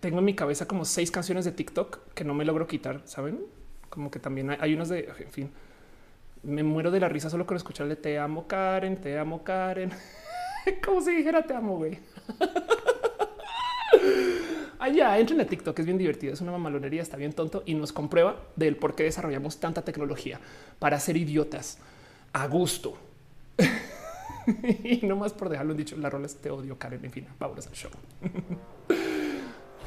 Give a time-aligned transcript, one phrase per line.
[0.00, 3.40] tengo en mi cabeza como seis canciones de TikTok que no me logro quitar, saben?
[3.90, 5.50] Como que también hay, unas de, en fin,
[6.42, 9.90] me muero de la risa solo con escucharle te amo Karen, te amo Karen.
[10.84, 11.98] como si dijera te amo, güey.
[14.78, 17.92] Allá entren a TikTok, es bien divertido, es una mamalonería, está bien tonto y nos
[17.92, 20.40] comprueba del por qué desarrollamos tanta tecnología
[20.78, 21.78] para ser idiotas
[22.32, 22.96] a gusto.
[24.84, 27.04] y no más por dejarlo dicho, la rola es te odio, Karen.
[27.04, 27.90] En fin, vámonos al show.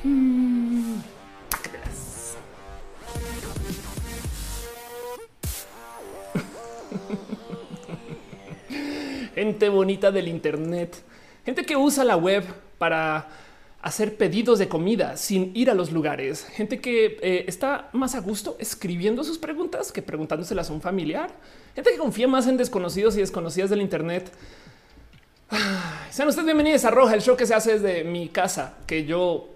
[9.34, 10.98] gente bonita del Internet,
[11.46, 12.44] gente que usa la web
[12.78, 13.30] para
[13.82, 18.20] hacer pedidos de comida sin ir a los lugares, gente que eh, está más a
[18.20, 21.30] gusto escribiendo sus preguntas que preguntándoselas a un familiar,
[21.76, 24.34] gente que confía más en desconocidos y desconocidas del Internet
[26.10, 29.50] sean ustedes bienvenidos a Roja, el show que se hace desde mi casa, que yo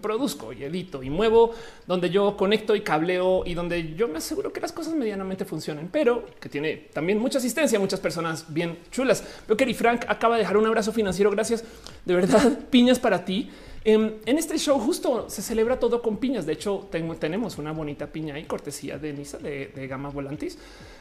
[0.00, 1.54] produzco y edito y muevo,
[1.86, 5.88] donde yo conecto y cableo y donde yo me aseguro que las cosas medianamente funcionen,
[5.92, 9.24] pero que tiene también mucha asistencia, muchas personas bien chulas.
[9.46, 11.30] Veo que Frank acaba de dejar un abrazo financiero.
[11.30, 11.64] Gracias
[12.04, 12.58] de verdad.
[12.70, 13.50] Piñas para ti.
[13.84, 16.46] En, este show justo se celebra todo con piñas.
[16.46, 16.88] De hecho,
[17.18, 20.58] tenemos una bonita piña y cortesía de Nisa de, de Gama Volantis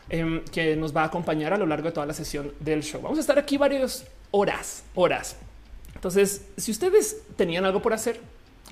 [0.10, 3.02] em, que nos va a acompañar a lo largo de toda la sesión del show.
[3.02, 5.38] Vamos a estar aquí varias horas, horas.
[5.94, 8.20] Entonces, si ustedes tenían algo por hacer,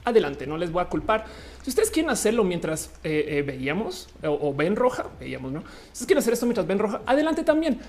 [0.05, 1.25] adelante, no les voy a culpar.
[1.61, 5.63] Si ustedes quieren hacerlo mientras eh, eh, veíamos o, ven roja, veíamos, no?
[5.91, 7.79] Si quieren hacer esto mientras ven roja, adelante también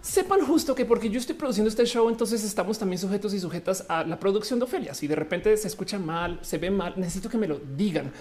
[0.00, 3.84] sepan justo que porque yo estoy produciendo este show, entonces estamos también sujetos y sujetas
[3.88, 4.94] a la producción de Ofelia.
[4.94, 8.12] Si de repente se escucha mal, se ve mal, necesito que me lo digan.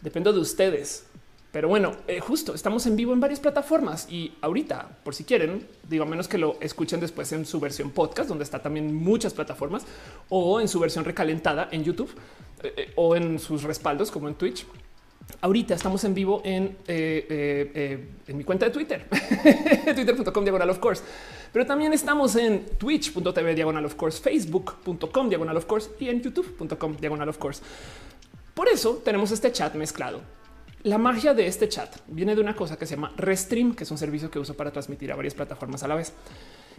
[0.00, 1.04] Dependo de ustedes.
[1.50, 5.66] Pero bueno, eh, justo estamos en vivo en varias plataformas y ahorita, por si quieren,
[5.88, 9.32] digo, a menos que lo escuchen después en su versión podcast, donde está también muchas
[9.32, 9.84] plataformas,
[10.28, 12.10] o en su versión recalentada en YouTube
[12.62, 14.66] eh, eh, o en sus respaldos como en Twitch
[15.40, 19.06] Ahorita estamos en vivo en, eh, eh, eh, en mi cuenta de Twitter,
[19.94, 21.02] twitter.com diagonal of course,
[21.52, 26.96] pero también estamos en twitch.tv diagonal of course, facebook.com diagonal of course y en youtube.com
[26.96, 27.62] diagonal of course.
[28.52, 30.20] Por eso tenemos este chat mezclado.
[30.82, 33.90] La magia de este chat viene de una cosa que se llama Restream, que es
[33.92, 36.12] un servicio que uso para transmitir a varias plataformas a la vez.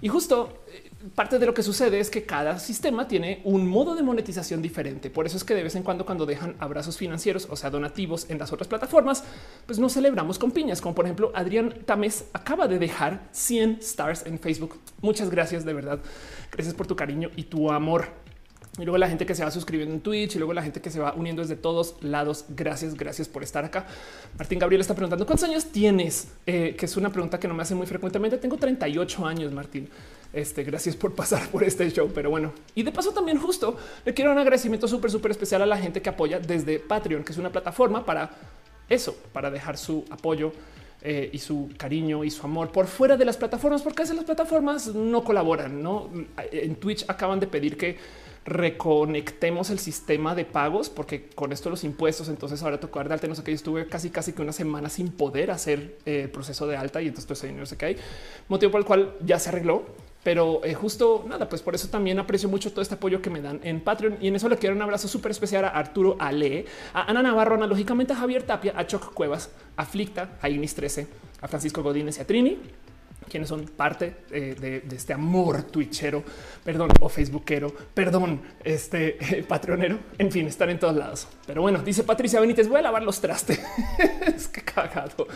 [0.01, 3.95] Y justo eh, parte de lo que sucede es que cada sistema tiene un modo
[3.95, 5.09] de monetización diferente.
[5.09, 8.29] Por eso es que de vez en cuando cuando dejan abrazos financieros, o sea, donativos
[8.29, 9.23] en las otras plataformas,
[9.65, 14.25] pues nos celebramos con piñas, como por ejemplo Adrián Tames acaba de dejar 100 stars
[14.25, 14.79] en Facebook.
[15.01, 15.99] Muchas gracias de verdad.
[16.51, 18.07] Gracias por tu cariño y tu amor
[18.79, 20.89] y luego la gente que se va suscribiendo en Twitch y luego la gente que
[20.89, 22.45] se va uniendo desde todos lados.
[22.49, 23.85] Gracias, gracias por estar acá.
[24.37, 27.63] Martín Gabriel está preguntando cuántos años tienes, eh, que es una pregunta que no me
[27.63, 28.37] hace muy frecuentemente.
[28.37, 29.89] Tengo 38 años, Martín.
[30.31, 32.53] Este, gracias por pasar por este show, pero bueno.
[32.75, 36.01] Y de paso también justo le quiero un agradecimiento súper, súper especial a la gente
[36.01, 38.29] que apoya desde Patreon, que es una plataforma para
[38.87, 40.51] eso, para dejar su apoyo
[41.01, 44.15] eh, y su cariño y su amor por fuera de las plataformas, porque a veces
[44.15, 46.09] las plataformas no colaboran, ¿no?
[46.51, 47.97] En Twitch acaban de pedir que
[48.45, 53.13] reconectemos el sistema de pagos, porque con esto los impuestos, entonces ahora tocó dar de
[53.15, 56.23] alta, no sé qué, yo estuve casi casi que una semana sin poder hacer eh,
[56.23, 57.97] el proceso de alta y entonces todo ese dinero se cae,
[58.47, 59.85] motivo por el cual ya se arregló.
[60.21, 63.41] Pero eh, justo nada, pues por eso también aprecio mucho todo este apoyo que me
[63.41, 64.17] dan en Patreon.
[64.19, 67.55] Y en eso le quiero un abrazo súper especial a Arturo Ale, a Ana Navarro,
[67.55, 71.07] analógicamente a Javier Tapia, a Choc Cuevas, a Flicta, a Inis 13,
[71.39, 72.57] a Francisco Godínez y a Trini
[73.29, 76.23] quienes son parte eh, de, este amor twitchero,
[76.63, 81.27] perdón, o facebookero, perdón, este patronero, en fin, están en todos lados.
[81.45, 83.59] Pero bueno, dice Patricia Benítez, voy a lavar los trastes.
[84.35, 85.27] es que cagado.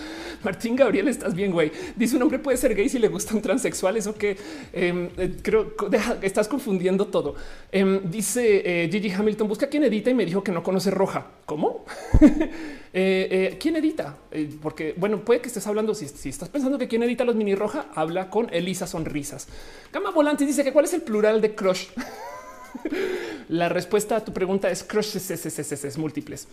[0.43, 1.71] Martín Gabriel, estás bien, güey.
[1.95, 3.97] Dice un hombre puede ser gay si le gusta un transexual.
[3.97, 4.37] Eso que
[4.71, 7.35] em, eh, creo deja, estás confundiendo todo.
[7.71, 11.27] Em, dice eh, Gigi Hamilton, busca quien edita y me dijo que no conoce roja.
[11.45, 11.85] ¿Cómo?
[12.95, 14.17] Eh, ¿Quién edita?
[14.61, 15.95] porque bueno, puede que estés hablando.
[15.95, 19.47] Si, estás pensando que quién edita los mini roja, habla con Elisa Sonrisas.
[19.91, 21.87] Gama Volante dice que cuál es el plural de crush.
[23.49, 26.47] La respuesta a tu pregunta es crush es múltiples.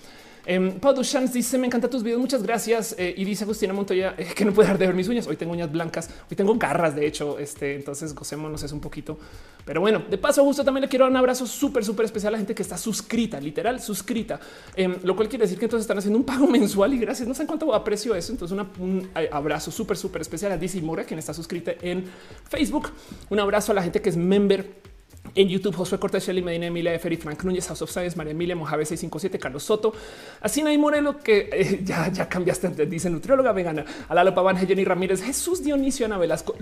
[0.46, 2.94] Eh, Pau dice me encanta tus videos, muchas gracias.
[2.98, 5.26] Eh, y dice Agustina Montoya eh, que no puede dar de ver mis uñas.
[5.26, 9.18] Hoy tengo uñas blancas, hoy tengo garras, de hecho, este entonces gocémonos es un poquito.
[9.64, 12.32] Pero bueno, de paso, Augusto también le quiero dar un abrazo súper, súper especial a
[12.32, 14.40] la gente que está suscrita, literal suscrita,
[14.74, 17.28] em, lo cual quiere decir que entonces están haciendo un pago mensual y gracias.
[17.28, 18.32] No sé en cuánto aprecio eso.
[18.32, 22.04] Entonces, un abrazo súper, súper especial a Dizzy Mora, quien está suscrita en
[22.48, 22.90] Facebook.
[23.28, 24.89] Un abrazo a la gente que es member
[25.34, 28.56] en YouTube, Josué Cortés, Shelly Medina, Emilia Feri, Frank Núñez, House of Science, María Emilia,
[28.56, 29.92] Mojave 657, Carlos Soto,
[30.40, 35.22] Asina y Moreno, que eh, ya, ya cambiaste, dice nutrióloga vegana, Alalo Paván, Jenny Ramírez,
[35.22, 36.54] Jesús Dionisio, Ana Velasco,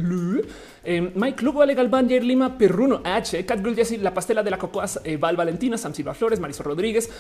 [0.85, 4.51] eh, Mike Lugo, Ale Galván, Jair Lima, Perruno, H, Cat Girl, Jessy, La Pastela de
[4.51, 7.11] la Cocoa, eh, Val Valentina, Sam Silva Flores, Marisol Rodríguez,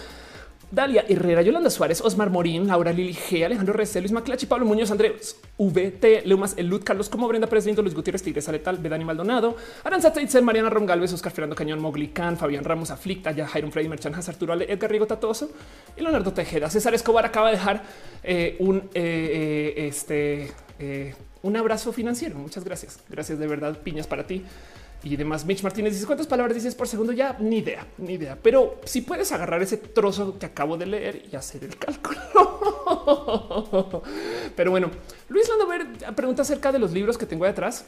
[0.70, 4.90] Dalia Herrera, Yolanda Suárez, Osmar Morín, Laura Lili G, Alejandro Recel, Luis Maclachi, Pablo Muñoz,
[4.90, 10.12] Andrés VT, Leumas, Elud, Carlos Como, Brenda Pérez Luis Gutiérrez, Tigresa Letal, Bedani Maldonado, Aranza
[10.12, 13.88] Teitzel, Mariana Rom Galvez, Oscar Fernando Cañón, Mogli Khan, Fabián Ramos, Aflicta, ya Jairo Freddy
[13.88, 15.50] Merchan, Arturo Ale, Edgar Rigo Tatoso
[15.96, 16.68] y Leonardo Tejeda.
[16.68, 17.82] César Escobar acaba de dejar
[18.22, 20.52] eh, un eh, eh, este
[21.42, 22.36] un abrazo financiero.
[22.36, 23.00] Muchas gracias.
[23.08, 23.78] Gracias de verdad.
[23.82, 24.44] Piñas para ti
[25.02, 25.44] y demás.
[25.44, 27.12] Mitch Martínez dice cuántas palabras dices por segundo.
[27.12, 28.36] Ya ni idea, ni idea.
[28.42, 32.18] Pero si puedes agarrar ese trozo que acabo de leer y hacer el cálculo.
[34.56, 34.90] Pero bueno,
[35.28, 37.86] Luis Landover pregunta acerca de los libros que tengo detrás.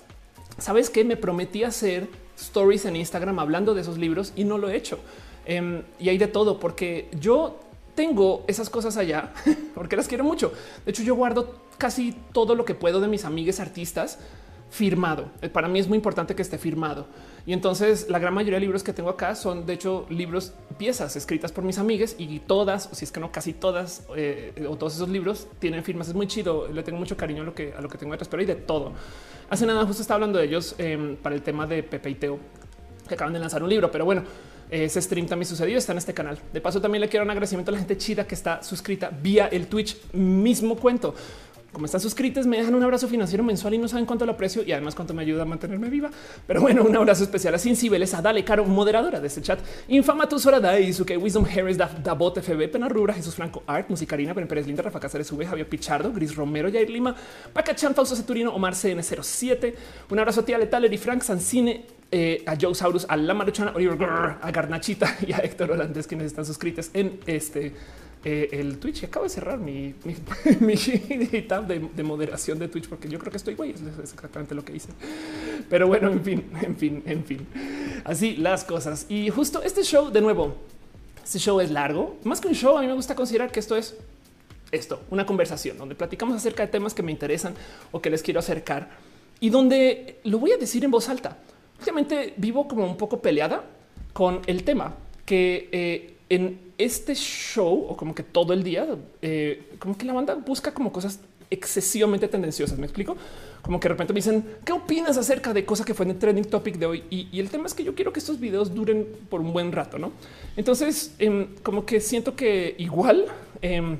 [0.58, 2.08] Sabes que me prometí hacer
[2.38, 4.98] stories en Instagram hablando de esos libros y no lo he hecho.
[5.46, 7.58] Em, y hay de todo porque yo
[7.94, 9.32] tengo esas cosas allá
[9.74, 10.52] porque las quiero mucho.
[10.84, 14.18] De hecho, yo guardo casi todo lo que puedo de mis amigues artistas
[14.70, 15.30] firmado.
[15.42, 17.06] Eh, para mí es muy importante que esté firmado.
[17.44, 21.16] Y entonces la gran mayoría de libros que tengo acá son de hecho libros, piezas
[21.16, 24.76] escritas por mis amigas y todas, o si es que no casi todas eh, o
[24.76, 26.08] todos esos libros tienen firmas.
[26.08, 26.68] Es muy chido.
[26.68, 28.54] Le tengo mucho cariño a lo que a lo que tengo detrás, pero hay de
[28.54, 28.92] todo.
[29.50, 32.38] Hace nada justo estaba hablando de ellos em, para el tema de Pepe y Teo
[33.08, 34.22] que acaban de lanzar un libro, pero bueno,
[34.70, 36.38] ese stream también sucedió, está en este canal.
[36.52, 39.48] De paso, también le quiero un agradecimiento a la gente chida que está suscrita vía
[39.48, 40.12] el Twitch.
[40.12, 41.12] Mismo cuento
[41.72, 44.62] como están suscritos, me dejan un abrazo financiero mensual y no saben cuánto lo aprecio
[44.64, 46.10] y además cuánto me ayuda a mantenerme viva.
[46.46, 49.60] Pero bueno, un abrazo especial a Sin Cibeles, a Dale Caro, moderadora de este chat,
[49.88, 54.66] Infama su que Wisdom Harris, Dabot FB, Pena Rubra, Jesús Franco Art, Musicarina, Ben Pérez
[54.66, 57.14] Linda, Rafa Cáceres V, Javier Pichardo, Gris Romero, Jair Lima,
[57.52, 59.74] Pacachan, Fausto Ceturino, Omar CN07.
[60.10, 63.72] Un abrazo a Tía Letal, y Frank Sancine, eh, a Joe Saurus, a La Maruchana,
[64.40, 67.72] a Garnachita y a Héctor Holandés, quienes están suscritos en este
[68.24, 69.04] eh, el Twitch.
[69.04, 73.54] Acabo de cerrar mi, mi, tab de, moderación de Twitch porque yo creo que estoy
[73.54, 73.70] güey.
[73.70, 74.90] Es exactamente lo que hice.
[75.68, 77.46] Pero bueno, en fin, en fin, en fin.
[78.04, 79.06] Así las cosas.
[79.08, 80.56] Y justo este show, de nuevo,
[81.22, 82.18] este show es largo.
[82.24, 83.96] Más que un show, a mí me gusta considerar que esto es
[84.72, 87.54] esto, una conversación donde platicamos acerca de temas que me interesan
[87.90, 88.88] o que les quiero acercar
[89.40, 91.38] y donde lo voy a decir en voz alta.
[91.82, 93.64] Obviamente vivo como un poco peleada
[94.12, 94.94] con el tema
[95.24, 98.86] que eh, en este show o como que todo el día,
[99.22, 102.78] eh, como que la banda busca como cosas excesivamente tendenciosas.
[102.78, 103.16] Me explico
[103.62, 106.18] como que de repente me dicen qué opinas acerca de cosas que fue en el
[106.18, 107.04] trending topic de hoy.
[107.10, 109.98] Y, el tema es que yo quiero que estos videos duren por un buen rato,
[109.98, 110.12] no?
[110.56, 113.26] Entonces, em, como que siento que igual
[113.62, 113.98] em,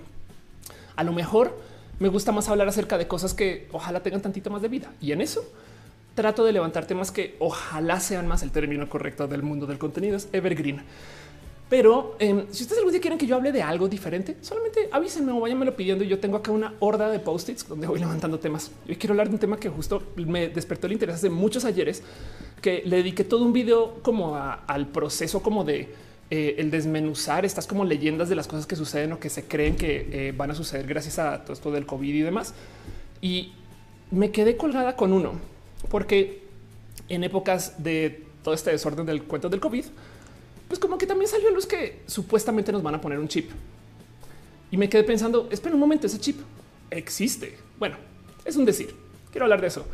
[0.97, 1.59] a lo mejor
[1.99, 5.13] me gusta más hablar acerca de cosas que ojalá tengan tantito más de vida y
[5.13, 5.45] en eso
[6.15, 10.17] trato de levantar temas que ojalá sean más el término correcto del mundo del contenido
[10.17, 10.83] es evergreen.
[11.71, 15.31] Pero em, si ustedes algún día quieren que yo hable de algo diferente, solamente avísenme
[15.31, 16.03] o váyanmelo pidiendo.
[16.03, 18.73] Yo tengo acá una horda de post-its donde voy levantando temas.
[18.89, 22.03] Yo quiero hablar de un tema que justo me despertó el interés hace muchos ayeres,
[22.61, 25.89] que le dediqué todo un video como al proceso como de
[26.33, 29.77] eh, el desmenuzar estas como leyendas de las cosas que suceden o que se creen
[29.77, 32.53] que eh, van a suceder gracias a todo esto del COVID y demás.
[33.23, 33.53] Y
[34.11, 35.35] me quedé colgada con uno,
[35.89, 36.43] porque
[37.09, 39.85] en épocas de todo este desorden del cuento del COVID,
[40.71, 43.51] pues como que también salió luz que supuestamente nos van a poner un chip.
[44.71, 46.39] Y me quedé pensando, espera un momento, ese chip
[46.93, 47.59] existe.
[47.77, 47.97] Bueno,
[48.45, 48.95] es un decir.
[49.33, 49.85] Quiero hablar de eso.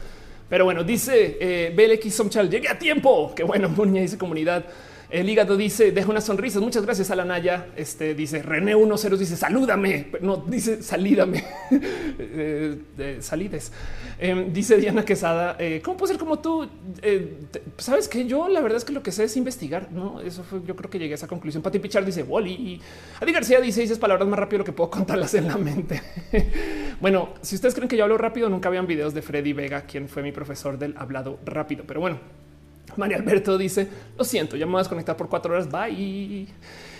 [0.50, 3.32] Pero bueno, dice eh, BLX Somchal, llegué a tiempo.
[3.34, 4.66] Qué bueno, Muña dice comunidad.
[5.08, 6.60] El hígado dice, deja unas sonrisas.
[6.60, 7.68] Muchas gracias a la Naya.
[7.76, 10.06] Este dice René 10 dice salúdame.
[10.20, 11.44] No dice salídame.
[12.18, 13.72] eh, salides.
[14.18, 16.68] Em, dice Diana Quesada, eh, ¿cómo puedo ser como tú?
[17.02, 17.38] Eh,
[17.78, 19.92] Sabes que yo la verdad es que lo que sé es investigar.
[19.92, 20.60] No, eso fue.
[20.66, 21.62] Yo creo que llegué a esa conclusión.
[21.62, 22.80] Pati Pichar dice Wally y
[23.20, 26.02] Adi García dice dices palabras más rápido lo que puedo contarlas en la mente.
[27.00, 30.08] bueno, si ustedes creen que yo hablo rápido, nunca habían videos de Freddy Vega, quien
[30.08, 31.84] fue mi profesor del hablado rápido.
[31.86, 32.18] Pero bueno,
[32.96, 35.70] María Alberto dice lo siento, ya me voy a desconectar por cuatro horas.
[35.70, 36.46] Bye.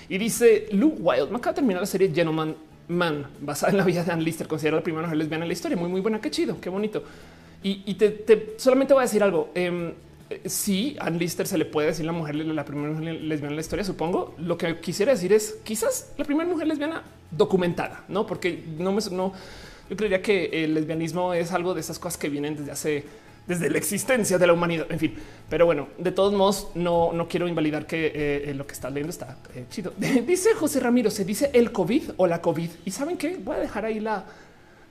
[0.09, 1.31] Y dice Luke Wild.
[1.31, 2.55] Me acaba de terminar la serie Gentleman
[2.89, 5.53] Man, basada en la vida de Ann Lister, considera la primera mujer lesbiana en la
[5.53, 5.77] historia.
[5.77, 6.21] Muy, muy buena.
[6.21, 7.03] Qué chido, qué bonito.
[7.63, 9.51] Y, te, solamente voy a decir algo.
[9.57, 9.95] Eh,
[10.45, 13.61] sí, Ann Lister se le puede decir la mujer, la primera mujer lesbiana en la
[13.61, 14.37] historia, supongo.
[14.39, 17.03] Lo que quisiera decir es quizás la primera mujer lesbiana
[17.33, 18.25] documentada, no?
[18.25, 19.33] Porque no me, no,
[19.91, 23.05] yo creería que el lesbianismo es algo de esas cosas que vienen desde hace
[23.47, 24.87] desde la existencia de la humanidad.
[24.91, 25.15] En fin,
[25.49, 29.11] pero bueno, de todos modos, no, no quiero invalidar que eh, lo que está leyendo
[29.11, 29.93] está eh, chido.
[30.27, 32.71] dice José Ramiro, se dice el COVID o la COVID.
[32.85, 33.37] Y saben qué?
[33.37, 34.25] Voy a dejar ahí la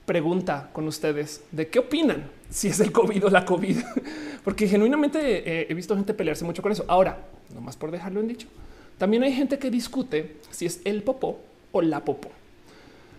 [0.06, 3.76] pregunta con ustedes de qué opinan si es el COVID o la COVID,
[4.44, 6.84] porque genuinamente eh, he visto gente pelearse mucho con eso.
[6.88, 7.18] Ahora,
[7.52, 8.46] nomás por dejarlo en dicho,
[8.98, 11.40] también hay gente que discute si es el popó
[11.72, 12.30] o la popó.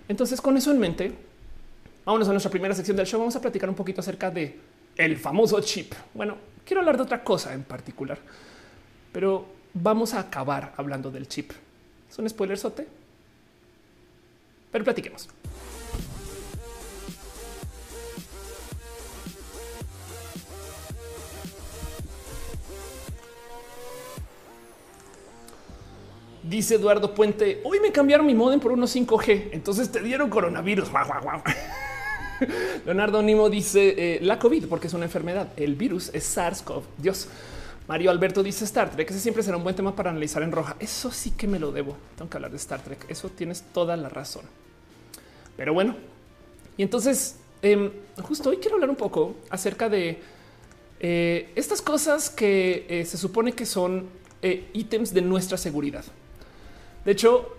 [0.08, 1.12] Entonces, con eso en mente,
[2.06, 3.20] vámonos a nuestra primera sección del show.
[3.20, 4.58] Vamos a platicar un poquito acerca de
[4.98, 5.94] el famoso chip.
[6.14, 8.18] Bueno, quiero hablar de otra cosa en particular,
[9.12, 11.52] pero vamos a acabar hablando del chip.
[12.10, 12.88] ¿Es un spoiler sote?
[14.72, 15.28] pero platiquemos.
[26.44, 30.90] Dice Eduardo Puente, hoy me cambiaron mi modem por unos 5G, entonces te dieron coronavirus.
[32.86, 35.50] Leonardo Nimo dice eh, la COVID porque es una enfermedad.
[35.56, 36.84] El virus es SARS-CoV.
[36.98, 37.28] Dios.
[37.88, 39.10] Mario Alberto dice Star Trek.
[39.10, 40.76] Ese siempre será un buen tema para analizar en roja.
[40.80, 41.96] Eso sí que me lo debo.
[42.18, 43.06] Tengo que hablar de Star Trek.
[43.08, 44.44] Eso tienes toda la razón.
[45.56, 45.96] Pero bueno,
[46.76, 47.90] y entonces em,
[48.22, 50.22] justo hoy quiero hablar un poco acerca de
[51.00, 54.18] eh, estas cosas que eh, se supone que son
[54.74, 56.06] ítems de nuestra seguridad.
[57.04, 57.54] De hecho,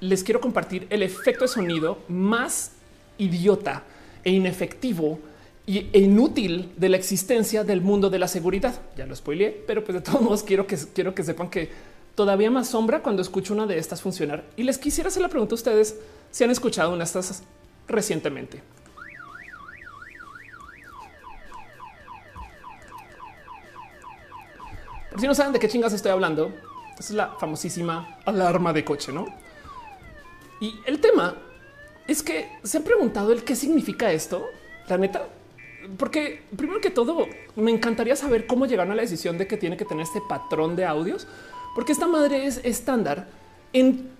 [0.00, 2.72] les quiero compartir el efecto de sonido más
[3.16, 3.84] idiota
[4.24, 5.18] e inefectivo
[5.66, 8.74] e inútil de la existencia del mundo de la seguridad.
[8.96, 11.70] Ya lo spoileé, pero pues de todos modos quiero que, quiero que sepan que
[12.14, 14.44] todavía más sombra cuando escucho una de estas funcionar.
[14.56, 15.96] Y les quisiera hacer la pregunta a ustedes
[16.30, 17.42] si han escuchado una de estas
[17.86, 18.62] recientemente.
[25.18, 26.50] Si no saben de qué chingas estoy hablando,
[26.98, 29.26] es la famosísima alarma de coche, ¿no?
[30.60, 31.36] Y el tema
[32.08, 34.46] es que se han preguntado el qué significa esto,
[34.88, 35.28] la neta,
[35.98, 39.76] porque primero que todo me encantaría saber cómo llegaron a la decisión de que tiene
[39.76, 41.26] que tener este patrón de audios,
[41.74, 43.28] porque esta madre es estándar
[43.72, 44.10] en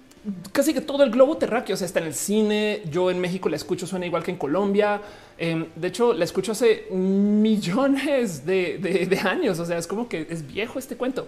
[0.53, 1.75] casi que todo el globo terráqueo.
[1.75, 2.83] O sea, está en el cine.
[2.91, 5.01] Yo en México la escucho, suena igual que en Colombia.
[5.37, 9.59] Em, de hecho, la escucho hace millones de, de años.
[9.59, 11.27] O sea, es como que es viejo este cuento.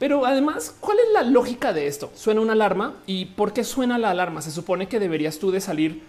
[0.00, 2.10] Pero además, ¿cuál es la lógica de esto?
[2.14, 4.40] Suena una alarma y ¿por qué suena la alarma?
[4.40, 6.00] Se supone que deberías tú de salir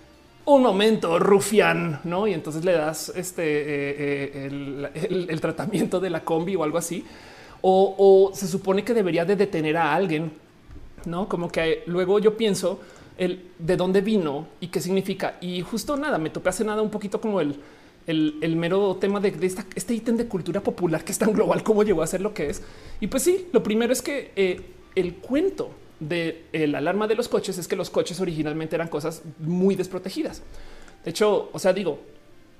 [0.45, 2.25] un momento, rufián, ¿no?
[2.25, 7.05] Y entonces le das este eh, eh, el, tratamiento de la combi o algo así.
[7.62, 10.31] O, se supone que debería de detener a alguien,
[11.03, 11.27] ¿no?
[11.27, 12.79] Como que luego yo pienso
[13.17, 15.36] el de dónde vino y qué significa.
[15.41, 17.60] Y justo nada, me topé hace nada un poquito como el
[18.12, 19.34] el, mero tema de,
[19.75, 22.50] este ítem de cultura popular que es tan global como llegó a ser lo que
[22.50, 22.62] es.
[23.00, 24.62] Y pues sí, lo primero es que eh,
[24.96, 29.22] el cuento de la alarma de los coches es que los coches originalmente eran cosas
[29.39, 30.41] muy desprotegidas.
[31.03, 32.00] De hecho, o sea, digo,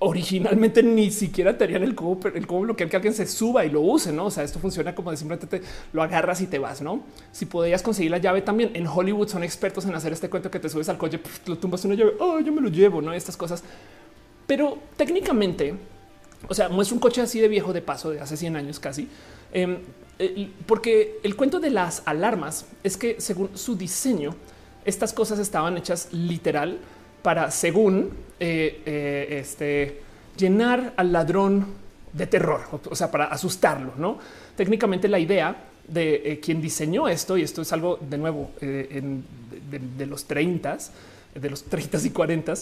[0.04, 3.82] originalmente ni siquiera tenían el cómo, el cómo bloquear que alguien se suba y lo
[3.82, 4.26] use, ¿no?
[4.26, 7.04] O sea, esto funciona como de simplemente te lo agarras y te vas, ¿no?
[7.32, 10.60] Si podías conseguir la llave también, en Hollywood son expertos en hacer este cuento que
[10.60, 13.14] te subes al coche, lo tumbas una llave, oh, yo me lo llevo, ¿no?
[13.14, 13.64] Estas cosas
[14.52, 15.74] pero técnicamente,
[16.50, 19.08] o sea, muestra un coche así de viejo de paso de hace 100 años casi,
[19.54, 19.78] em,
[20.66, 24.36] porque el cuento de las alarmas es que según su diseño,
[24.84, 26.80] estas cosas estaban hechas literal
[27.22, 30.02] para, según eh, eh, este,
[30.36, 31.68] llenar al ladrón
[32.12, 33.94] de terror, o sea, para asustarlo.
[33.96, 34.20] No
[34.58, 40.06] técnicamente la idea de eh, quien diseñó esto, y esto es algo de nuevo de,
[40.06, 40.78] los 30,
[41.36, 42.54] de los 30 y 40,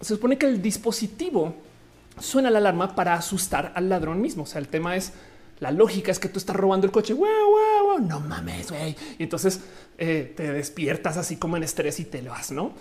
[0.00, 1.54] se supone que el dispositivo
[2.18, 4.44] suena la alarma para asustar al ladrón mismo.
[4.44, 5.12] O sea, el tema es
[5.60, 7.14] la lógica es que tú estás robando el coche.
[7.14, 8.96] no mames, güey.
[9.18, 9.60] Y entonces
[9.98, 12.72] eh, te despiertas así como en estrés y te lo vas, no?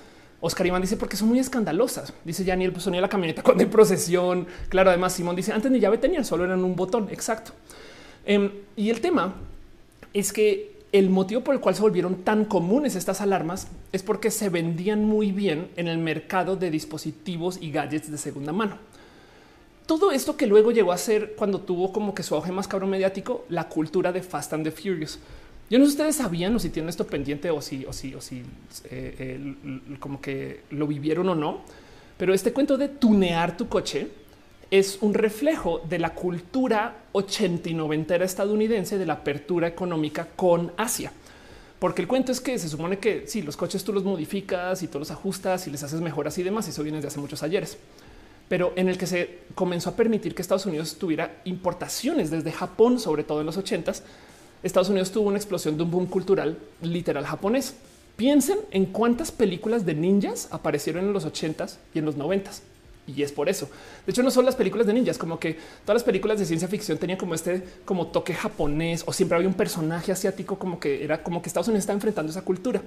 [0.42, 2.14] Oscar Iván dice porque son muy escandalosas.
[2.24, 4.48] Dice Janiel, pues sonía la camioneta cuando hay procesión.
[4.70, 7.10] Claro, además Simón dice antes ni llave tenían, solo eran un botón.
[7.12, 7.52] Exacto.
[8.26, 9.36] Em, y el tema
[10.14, 14.32] es que el motivo por el cual se volvieron tan comunes estas alarmas es porque
[14.32, 18.78] se vendían muy bien en el mercado de dispositivos y gadgets de segunda mano.
[19.86, 22.92] Todo esto que luego llegó a ser cuando tuvo como que su auge más cabrón
[22.92, 25.20] mediático, la cultura de Fast and the Furious.
[25.70, 28.16] Yo no sé si ustedes sabían o si tienen esto pendiente o si, o si,
[28.16, 28.44] o si
[28.86, 29.56] eh,
[30.00, 31.62] como que lo vivieron o no,
[32.18, 34.08] pero este cuento de tunear tu coche
[34.72, 40.72] es un reflejo de la cultura 80 y 90 estadounidense de la apertura económica con
[40.78, 41.12] Asia.
[41.80, 44.88] Porque el cuento es que se supone que si los coches tú los modificas y
[44.88, 47.78] tú los ajustas y les haces mejoras y demás, eso viene desde hace muchos ayeres.
[48.48, 53.00] Pero en el que se comenzó a permitir que Estados Unidos tuviera importaciones desde Japón,
[53.00, 53.94] sobre todo en los 80
[54.62, 57.76] Estados Unidos tuvo una explosión de un boom cultural literal japonés.
[58.18, 62.60] Piensen en cuántas películas de ninjas aparecieron en los 80s y en los 90s
[63.16, 63.70] y es por eso.
[64.06, 66.68] De hecho, no son las películas de ninjas, como que todas las películas de ciencia
[66.68, 71.04] ficción tenían como este como toque japonés o siempre había un personaje asiático, como que
[71.04, 72.82] era como que Estados Unidos está enfrentando esa cultura.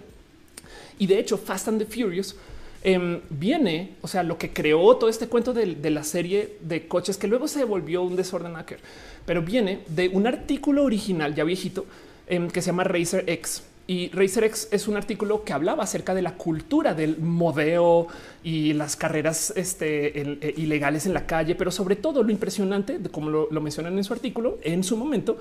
[0.98, 2.36] Y de hecho, Fast and the Furious
[2.84, 7.16] em, viene, o sea, lo que creó todo este cuento de, la serie de coches
[7.16, 8.78] que luego se volvió un desorden hacker,
[9.24, 11.86] pero viene de un artículo original ya viejito
[12.26, 16.14] em, que se llama Racer X y Racer X es un artículo que hablaba acerca
[16.14, 18.06] de la cultura del modeo
[18.42, 23.10] y las carreras este, eh, ilegales en la calle, pero sobre todo lo impresionante, de
[23.10, 25.36] como lo, mencionan en su artículo, en su momento,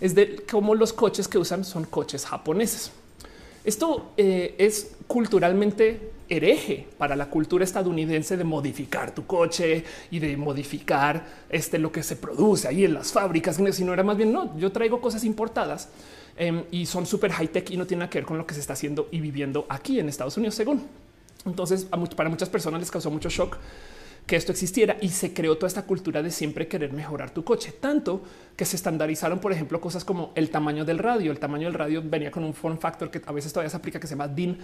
[0.00, 2.90] es de cómo los coches que usan son coches japoneses.
[3.64, 10.36] Esto eh, es culturalmente hereje para la cultura estadounidense de modificar tu coche y de
[10.36, 14.32] modificar este lo que se produce ahí en las fábricas, si no era más bien
[14.32, 15.88] no, yo traigo cosas importadas
[16.36, 18.60] em, y son súper high tech y no tienen que ver con lo que se
[18.60, 20.82] está haciendo y viviendo aquí en Estados Unidos, según.
[21.44, 21.86] Entonces,
[22.16, 23.58] para muchas personas les causó mucho shock
[24.26, 27.72] que esto existiera y se creó toda esta cultura de siempre querer mejorar tu coche,
[27.72, 28.22] tanto
[28.56, 31.32] que se estandarizaron, por ejemplo, cosas como el tamaño del radio.
[31.32, 33.98] El tamaño del radio venía con un form factor que a veces todavía se aplica
[33.98, 34.58] que se llama DIN,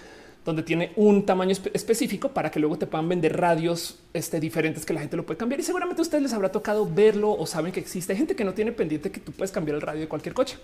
[0.44, 4.92] donde tiene un tamaño específico para que luego te puedan vender radios este, diferentes que
[4.92, 5.60] la gente lo puede cambiar.
[5.60, 8.44] Y seguramente a ustedes les habrá tocado verlo o saben que existe Hay gente que
[8.44, 10.56] no tiene pendiente que tú puedes cambiar el radio de cualquier coche.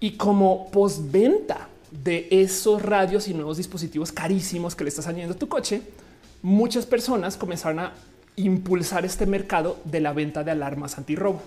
[0.00, 5.38] Y como postventa de esos radios y nuevos dispositivos carísimos que le estás añadiendo a
[5.38, 5.82] tu coche,
[6.42, 7.92] muchas personas comenzaron a
[8.36, 11.42] impulsar este mercado de la venta de alarmas antirrobo.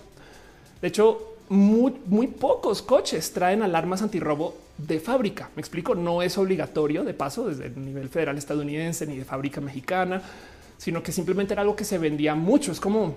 [0.81, 5.49] De hecho, muy, pocos coches traen alarmas antirrobo de fábrica.
[5.55, 9.61] Me explico, no es obligatorio de paso desde el nivel federal estadounidense ni de fábrica
[9.61, 10.21] mexicana,
[10.77, 12.71] sino que simplemente era algo que se vendía mucho.
[12.71, 13.15] Es como,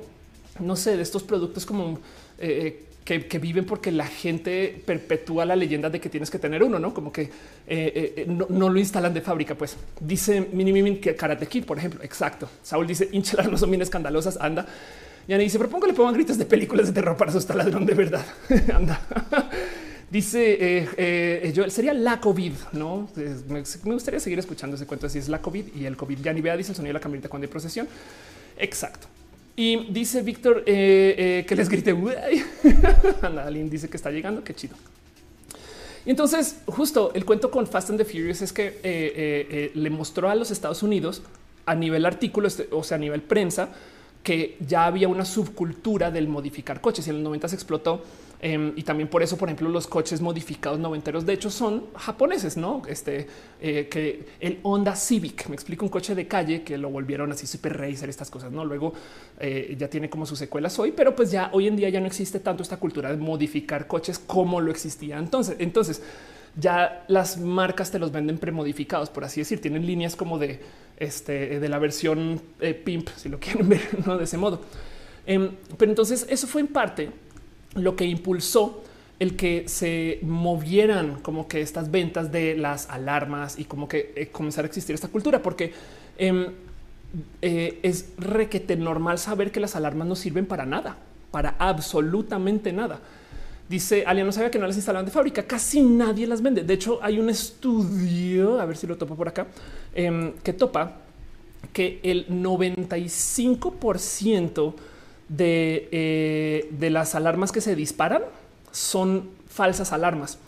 [0.61, 1.99] no sé, de estos productos como
[2.39, 6.81] eh, que, viven porque la gente perpetúa la leyenda de que tienes que tener uno,
[6.81, 7.31] no como que eh,
[8.17, 9.55] eh, no, lo instalan de fábrica.
[9.55, 12.03] Pues dice Mini que Karate Kid, por ejemplo.
[12.03, 12.49] Exacto.
[12.65, 14.37] Saúl dice hinchalar no son bien escandalosas.
[14.41, 14.67] Anda.
[15.29, 18.27] Ya dice, propongo le pongan gritos de películas de terror para asustar ladrón de verdad.
[18.75, 19.01] Anda.
[20.11, 20.57] Dice
[20.97, 23.09] eh, yo sería la COVID, no
[23.47, 25.07] me, gustaría seguir escuchando ese cuento.
[25.07, 26.19] Así es la COVID y el COVID.
[26.19, 27.87] Ya ni vea, dice el sonido de la camioneta cuando hay procesión.
[28.59, 29.07] Exacto.
[29.57, 31.93] Y dice Víctor eh, eh, que les grite.
[33.23, 34.45] Annalyn dice que está llegando.
[34.45, 34.77] Qué chido.
[36.05, 40.29] Y entonces, justo el cuento con Fast and the Furious es que eh, le mostró
[40.29, 41.23] a los Estados Unidos
[41.65, 43.71] a nivel artículo, este, o sea, a nivel prensa,
[44.23, 48.05] que ya había una subcultura del modificar coches y en los 90 se explotó
[48.41, 52.57] Em, y también por eso, por ejemplo, los coches modificados noventeros, de hecho, son japoneses,
[52.57, 52.83] no?
[52.87, 53.27] Este
[53.61, 57.47] eh, que el Honda Civic me explico un coche de calle que lo volvieron así
[57.47, 58.65] super racer, estas cosas, no?
[58.65, 58.93] Luego
[59.41, 62.07] eh, ya tiene como sus secuelas hoy, pero pues ya hoy en día ya no
[62.07, 65.57] existe tanto esta cultura de modificar coches como lo existía entonces.
[65.59, 66.03] Entonces,
[66.59, 70.61] ya las marcas te los venden premodificados, por así decir, tienen líneas como de
[70.97, 74.17] este de la versión eh, pimp, si lo quieren ver ¿no?
[74.19, 74.61] de ese modo.
[75.27, 77.11] Em, pero entonces eso fue en parte
[77.77, 78.83] lo que impulsó
[79.19, 84.29] el que se movieran como que estas ventas de las alarmas y como que eh,
[84.29, 85.73] comenzar a existir esta cultura, porque
[86.19, 86.49] em,
[87.41, 90.99] eh, es requete normal saber que las alarmas no sirven para nada,
[91.31, 93.01] para absolutamente nada.
[93.69, 96.63] Dice Alia, no sabía que no las instalaban de fábrica, casi nadie las vende.
[96.63, 99.47] De hecho, hay un estudio, a ver si lo topo por acá,
[99.95, 100.99] em, que topa
[101.73, 104.75] que el 95%
[105.29, 108.23] eh, de, las alarmas que se disparan
[108.71, 110.39] son falsas alarmas.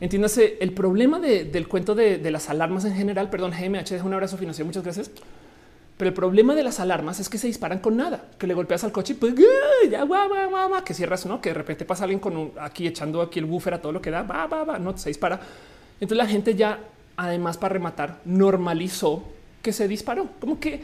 [0.00, 4.36] Entiéndase, el problema del cuento de, las alarmas en general, perdón, GMH, deja un abrazo
[4.36, 5.10] financiero, muchas gracias.
[5.96, 8.84] Pero el problema de las alarmas es que se disparan con nada, que le golpeas
[8.84, 9.34] al coche y pues
[9.90, 10.06] ya
[10.84, 13.74] que cierras, no, que de repente pasa alguien con un, aquí echando aquí el buffer
[13.74, 15.40] a todo lo que da, va, va, va, no se dispara.
[15.94, 16.78] Entonces la gente ya,
[17.16, 19.24] además, para rematar, normalizó
[19.60, 20.80] que se disparó, como que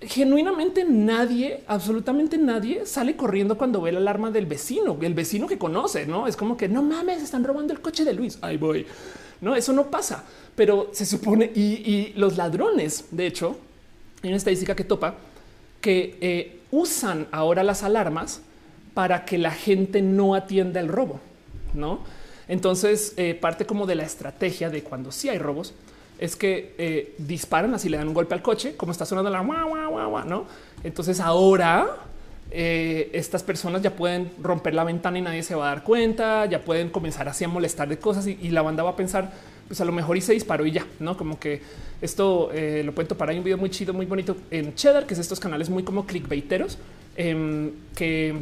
[0.00, 5.58] genuinamente nadie, absolutamente nadie sale corriendo cuando ve la alarma del vecino, el vecino que
[5.58, 8.38] conoce, no es como que no mames, están robando el coche de Luis.
[8.40, 8.86] Ahí voy.
[9.40, 13.58] No, eso no pasa, pero se supone y, los ladrones, de hecho,
[14.22, 15.14] hay una estadística que topa
[15.80, 18.40] que eh, usan ahora las alarmas
[18.94, 21.20] para que la gente no atienda el robo,
[21.74, 22.00] no?
[22.48, 25.74] Entonces, eh, parte como de la estrategia de cuando sí hay robos
[26.18, 29.40] es que eh, disparan así, le dan un golpe al coche, como está sonando la
[29.40, 30.46] guau, guau, guau, no?
[30.82, 31.86] Entonces ahora
[32.50, 36.46] eh, estas personas ya pueden romper la ventana y nadie se va a dar cuenta,
[36.46, 39.30] ya pueden comenzar así a molestar de cosas y, la banda va a pensar,
[39.66, 41.60] pues a lo mejor y se disparó y ya, no como que
[42.00, 43.28] esto eh, lo pueden topar.
[43.28, 46.06] Hay un video muy chido, muy bonito en Cheddar, que es estos canales muy como
[46.06, 46.78] clickbaiteros
[47.16, 48.34] em, que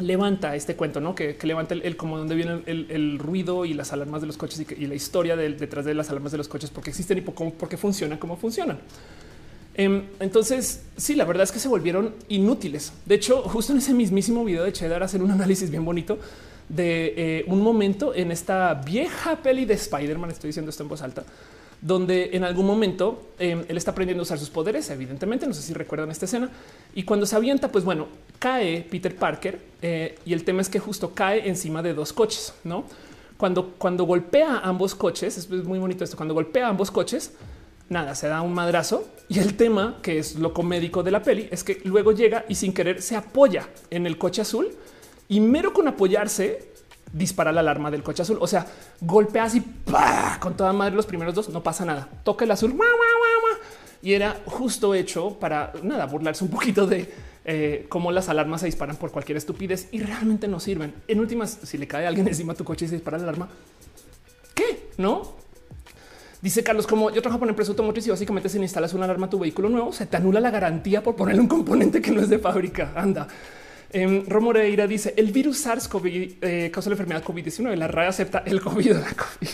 [0.00, 1.14] levanta este cuento, ¿no?
[1.14, 4.86] Que, levanta el, como donde viene el, ruido y las alarmas de los coches y,
[4.86, 8.18] la historia detrás de las alarmas de los coches, porque existen y por qué funcionan,
[8.38, 8.78] funcionan.
[9.74, 12.92] Em, entonces, sí, la verdad es que se volvieron inútiles.
[13.06, 16.18] De hecho, justo en ese mismísimo video de Cheddar hacen un análisis bien bonito
[16.68, 21.02] de eh, un momento en esta vieja peli de Spider-Man, estoy diciendo esto en voz
[21.02, 21.24] alta,
[21.82, 25.62] donde en algún momento em, él está aprendiendo a usar sus poderes, evidentemente, no sé
[25.62, 26.50] si recuerdan esta escena,
[26.94, 30.78] y cuando se avienta, pues bueno, cae Peter Parker eh, y el tema es que
[30.78, 32.84] justo cae encima de dos coches, ¿no?
[33.36, 37.32] Cuando, cuando golpea ambos coches, es muy bonito esto, cuando golpea ambos coches,
[37.88, 41.48] nada, se da un madrazo y el tema, que es lo comédico de la peli,
[41.50, 44.68] es que luego llega y sin querer se apoya en el coche azul
[45.28, 46.69] y mero con apoyarse
[47.12, 48.38] dispara la alarma del coche azul.
[48.40, 48.66] O sea,
[49.00, 49.62] golpeas y
[50.40, 52.08] con toda madre los primeros dos, no pasa nada.
[52.24, 52.76] Toca el azul
[54.02, 57.12] y era justo hecho para nada burlarse un poquito de
[57.44, 60.94] eh, cómo las alarmas se disparan por cualquier estupidez y realmente no sirven.
[61.06, 63.48] En últimas, si le cae alguien encima de tu coche y se dispara la alarma,
[64.54, 64.90] ¿qué?
[64.96, 65.40] No,
[66.42, 69.26] Dice Carlos, como yo trabajo por una empresa automotriz y básicamente si instalas una alarma
[69.26, 72.22] a tu vehículo nuevo, se te anula la garantía por ponerle un componente que no
[72.22, 72.92] es de fábrica.
[72.96, 73.28] Anda.
[73.92, 77.74] Eh, Romoreira dice el virus SARS-CoV eh, causa la enfermedad COVID-19.
[77.76, 78.92] La RAE acepta el COVID.
[78.92, 79.48] La COVID.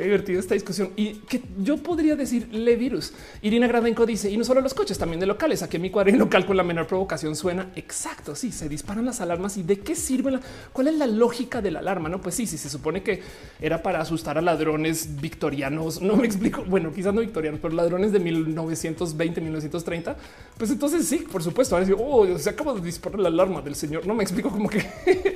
[0.00, 3.12] Qué divertido esta discusión y que yo podría decir le virus.
[3.42, 5.62] Irina Gradenko dice y no solo los coches, también de locales.
[5.62, 8.34] Aquí mi cuadro local con la menor provocación suena exacto.
[8.34, 10.40] Sí, se disparan las alarmas y de qué sirve la
[10.72, 12.08] cuál es la lógica de la alarma?
[12.08, 13.20] No, pues sí, sí, se supone que
[13.60, 16.00] era para asustar a ladrones victorianos.
[16.00, 16.64] No me explico.
[16.64, 20.16] Bueno, quizás no victorianos, pero ladrones de 1920, 1930.
[20.56, 21.76] Pues entonces sí, por supuesto.
[21.76, 24.06] Ahora oh, se acaba de disparar la alarma del señor.
[24.06, 24.82] No me explico como que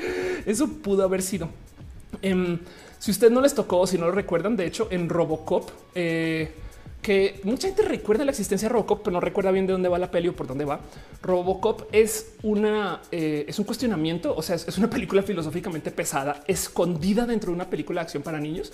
[0.47, 1.51] eso pudo haber sido.
[2.23, 2.59] Em,
[3.05, 6.55] si usted no les tocó, si no lo recuerdan, de hecho, en Robocop, eh,
[7.03, 9.99] que mucha gente recuerda la existencia de Robocop, pero no recuerda bien de dónde va
[9.99, 10.81] la peli o por dónde va.
[11.21, 17.27] Robocop es una eh, es un cuestionamiento, o sea, es, una película filosóficamente pesada, escondida
[17.27, 18.73] dentro de una película de acción para niños,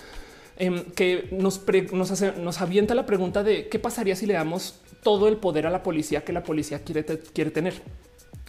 [0.57, 4.77] em, que nos, nos, hace, nos avienta la pregunta de qué pasaría si le damos
[5.03, 7.83] todo el poder a la policía que la policía quiere, quiere tener.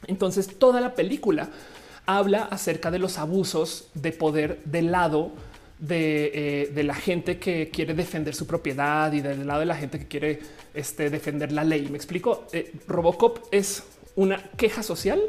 [0.06, 1.50] Entonces, toda la película
[2.06, 5.32] habla acerca de los abusos de poder del lado
[5.90, 9.98] eh, de, la gente que quiere defender su propiedad y del lado de la gente
[9.98, 10.40] que quiere
[10.76, 11.88] este, defender la ley.
[11.90, 12.46] Me explico.
[12.54, 13.84] Eh, Robocop es
[14.16, 15.20] una queja social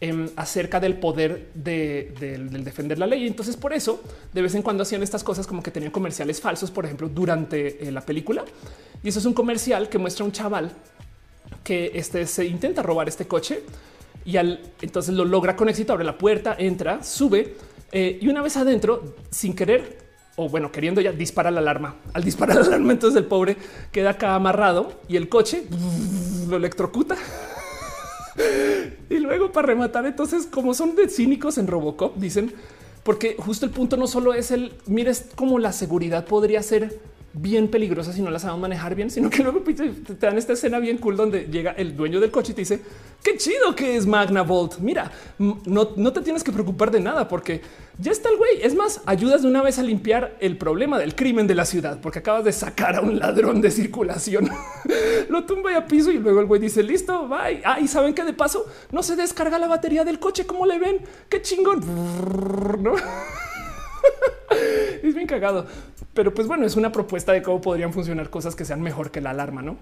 [0.00, 3.26] em, acerca del poder de, del defender la ley.
[3.26, 4.02] Entonces, por eso
[4.34, 7.88] de vez en cuando hacían estas cosas como que tenían comerciales falsos, por ejemplo, durante
[7.88, 8.44] eh, la película.
[9.02, 10.70] Y eso es un comercial que muestra a un chaval
[11.64, 13.62] que este, se intenta robar este coche
[14.26, 17.56] y al entonces lo logra con éxito, abre la puerta, entra, sube
[17.92, 21.96] eh, y una vez adentro, sin querer o bueno, queriendo ya dispara la alarma.
[22.14, 23.56] Al disparar la alarma, entonces el pobre
[23.92, 25.64] queda acá amarrado y el coche
[26.48, 27.16] lo electrocuta.
[29.10, 32.54] y luego para rematar, entonces como son de cínicos en Robocop, dicen,
[33.02, 36.98] porque justo el punto no solo es el, mires cómo la seguridad podría ser
[37.32, 40.78] bien peligrosa si no la sabemos manejar bien, sino que luego te dan esta escena
[40.78, 42.80] bien cool donde llega el dueño del coche y te dice
[43.22, 44.78] qué chido que es Magna Volt.
[44.78, 47.60] Mira, no, no te tienes que preocupar de nada porque
[47.98, 48.62] ya está el güey.
[48.62, 52.00] Es más, ayudas de una vez a limpiar el problema del crimen de la ciudad
[52.00, 54.48] porque acabas de sacar a un ladrón de circulación.
[55.28, 57.62] Lo tumba a piso y luego el güey dice listo, bye.
[57.64, 60.46] Ah, y saben que de paso no se descarga la batería del coche.
[60.46, 61.00] como le ven?
[61.28, 61.80] Qué chingón.
[62.82, 62.94] ¿No?
[65.02, 65.66] Es bien cagado.
[66.14, 69.20] Pero pues bueno, es una propuesta de cómo podrían funcionar cosas que sean mejor que
[69.20, 69.76] la alarma, ¿no?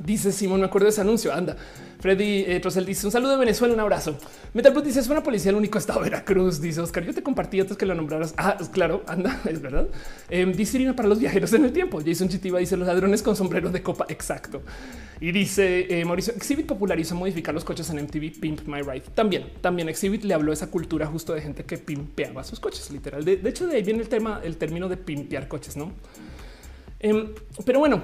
[0.00, 1.32] Dice Simón, me acuerdo de ese anuncio.
[1.32, 1.56] Anda,
[2.00, 4.18] Freddy eh, dice un saludo de Venezuela, un abrazo.
[4.52, 6.60] Metal dice es una policía el único estado de Veracruz.
[6.60, 8.34] Dice Oscar, yo te compartí antes que lo nombraras.
[8.36, 9.86] Ah, claro, anda, es verdad.
[10.28, 12.00] Eh, dice Irina para los viajeros en el tiempo.
[12.04, 14.04] Jason Chitiva dice los ladrones con sombrero de copa.
[14.08, 14.62] Exacto.
[15.20, 19.04] Y dice eh, Mauricio Exhibit popularizó modificar los coches en MTV Pimp My Ride.
[19.14, 23.24] También, también Exhibit le habló esa cultura justo de gente que pimpeaba sus coches, literal.
[23.24, 25.92] De, hecho, de ahí viene el tema, el término de pimpear coches, no?
[26.98, 27.28] Em,
[27.64, 28.02] pero bueno,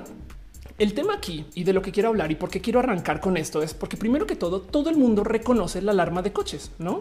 [0.80, 3.36] el tema aquí y de lo que quiero hablar y por qué quiero arrancar con
[3.36, 6.98] esto es porque primero que todo, todo el mundo reconoce la alarma de coches, ¿no?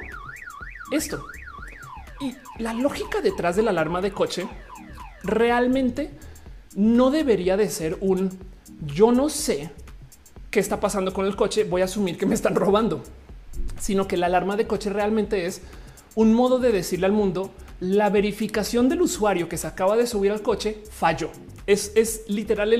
[0.91, 1.23] Esto.
[2.19, 4.49] Y la lógica detrás de la alarma de coche
[5.23, 6.11] realmente
[6.75, 8.37] no debería de ser un
[8.85, 9.71] yo no sé
[10.51, 13.01] qué está pasando con el coche, voy a asumir que me están robando,
[13.79, 15.61] sino que la alarma de coche realmente es
[16.15, 20.33] un modo de decirle al mundo la verificación del usuario que se acaba de subir
[20.33, 21.31] al coche falló.
[21.69, 22.73] Es, literal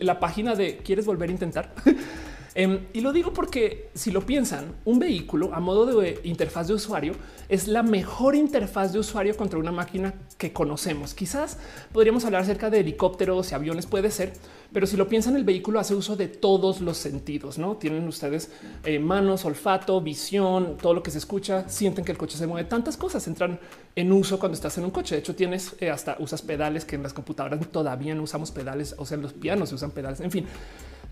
[0.00, 1.74] la página de quieres volver a intentar.
[2.58, 6.72] Em, y lo digo porque si lo piensan, un vehículo a modo de interfaz de
[6.72, 7.12] usuario
[7.50, 11.12] es la mejor interfaz de usuario contra una máquina que conocemos.
[11.12, 11.58] Quizás
[11.92, 14.32] podríamos hablar acerca de helicópteros y aviones, puede ser,
[14.72, 17.58] pero si lo piensan, el vehículo hace uso de todos los sentidos.
[17.58, 18.50] No tienen ustedes
[18.84, 21.68] eh, manos, olfato, visión, todo lo que se escucha.
[21.68, 22.66] Sienten que el coche se mueve.
[22.68, 23.60] Tantas cosas entran
[23.94, 25.14] en uso cuando estás en un coche.
[25.14, 28.94] De hecho, tienes eh, hasta usas pedales que en las computadoras todavía no usamos pedales,
[28.96, 30.20] o sea, en los pianos se usan pedales.
[30.20, 30.46] En fin,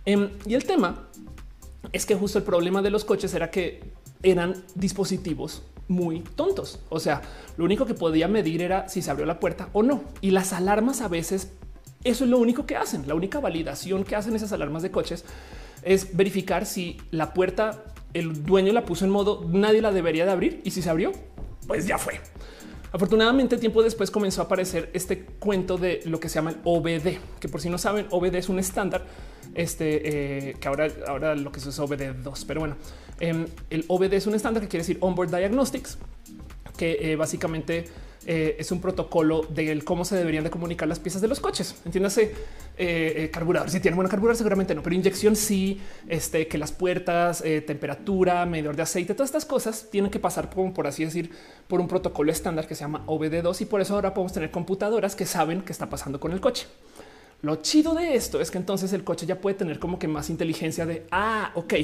[0.05, 1.09] em, y el tema
[1.93, 6.81] es que justo el problema de los coches era que eran dispositivos muy tontos.
[6.89, 7.23] O sea,
[7.57, 10.03] lo único que podía medir era si se abrió la puerta o no.
[10.21, 11.53] Y las alarmas a veces,
[12.05, 13.07] eso es lo único que hacen.
[13.07, 15.25] La única validación que hacen esas alarmas de coches
[15.83, 20.33] es verificar si la puerta, el dueño la puso en modo nadie la debería de
[20.33, 21.13] abrir y si se abrió,
[21.67, 22.21] pues ya fue.
[22.95, 27.19] Afortunadamente, tiempo después comenzó a aparecer este cuento de lo que se llama el OBD,
[27.41, 29.05] que por si no saben, OBD es un estándar
[29.53, 32.77] este eh, que ahora, ahora lo que se es OBD2, pero bueno,
[33.19, 35.99] em, el OBD es un estándar que quiere decir Onboard Diagnostics
[36.77, 37.87] que eh, básicamente
[38.27, 41.77] eh, es un protocolo del cómo se deberían de comunicar las piezas de los coches.
[41.85, 42.35] Entiéndase,
[42.77, 46.73] eh, eh, carburador si tiene bueno carburador seguramente no, pero inyección sí, este que las
[46.73, 51.31] puertas, temperatura, medidor de aceite, todas estas cosas tienen que pasar por, por así decir
[51.69, 55.15] por un protocolo estándar que se llama OBD2 y por eso ahora podemos tener computadoras
[55.15, 56.67] que saben qué está pasando con el coche.
[57.43, 60.31] Lo chido de esto es que entonces el coche ya puede tener como que más
[60.31, 61.75] inteligencia de ah, ok,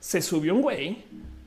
[0.00, 1.04] se subió un güey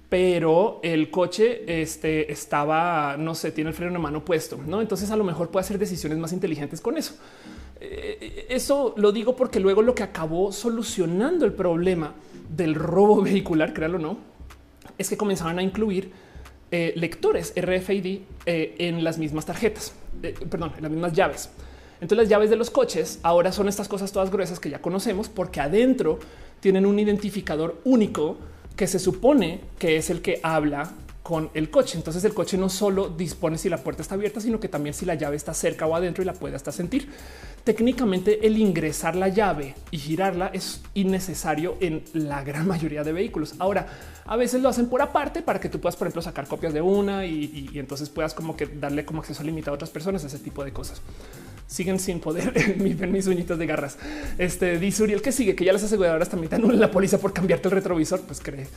[0.10, 4.82] pero el coche este, estaba, no sé, tiene el freno de mano puesto, ¿no?
[4.82, 7.15] Entonces a lo mejor puede hacer decisiones más inteligentes con eso.
[7.80, 12.15] Eh, eso lo digo porque luego lo que acabó solucionando el problema
[12.50, 14.17] del robo vehicular, créalo o no,
[14.98, 16.12] es que comenzaban a incluir
[16.72, 19.93] eh, lectores RFID eh, en las mismas tarjetas,
[20.50, 21.52] perdón, en las mismas llaves.
[22.02, 25.30] Entonces las llaves de los coches ahora son estas cosas todas gruesas que ya conocemos
[25.30, 26.19] porque adentro
[26.62, 28.38] tienen un identificador único
[28.79, 30.89] que se supone que es el que habla
[31.21, 31.97] con el coche.
[31.97, 35.05] Entonces el coche no solo dispone si la puerta está abierta, sino que también si
[35.05, 37.09] la llave está cerca o adentro y la puede hasta sentir.
[37.65, 43.55] Técnicamente el ingresar la llave y girarla es innecesario en la gran mayoría de vehículos.
[43.59, 43.85] Ahora,
[44.25, 46.79] a veces lo hacen por aparte para que tú puedas, por ejemplo, sacar copias de
[46.79, 50.63] una y, entonces puedas como que darle como acceso limitado a otras personas, ese tipo
[50.63, 51.01] de cosas
[51.69, 53.97] siguen sin poder ver mis uñitos de garras.
[54.38, 57.32] Este dice Uriel que sigue, que ya las aseguradoras también te anulan la póliza por
[57.32, 58.21] cambiarte el retrovisor.
[58.21, 58.67] Pues cree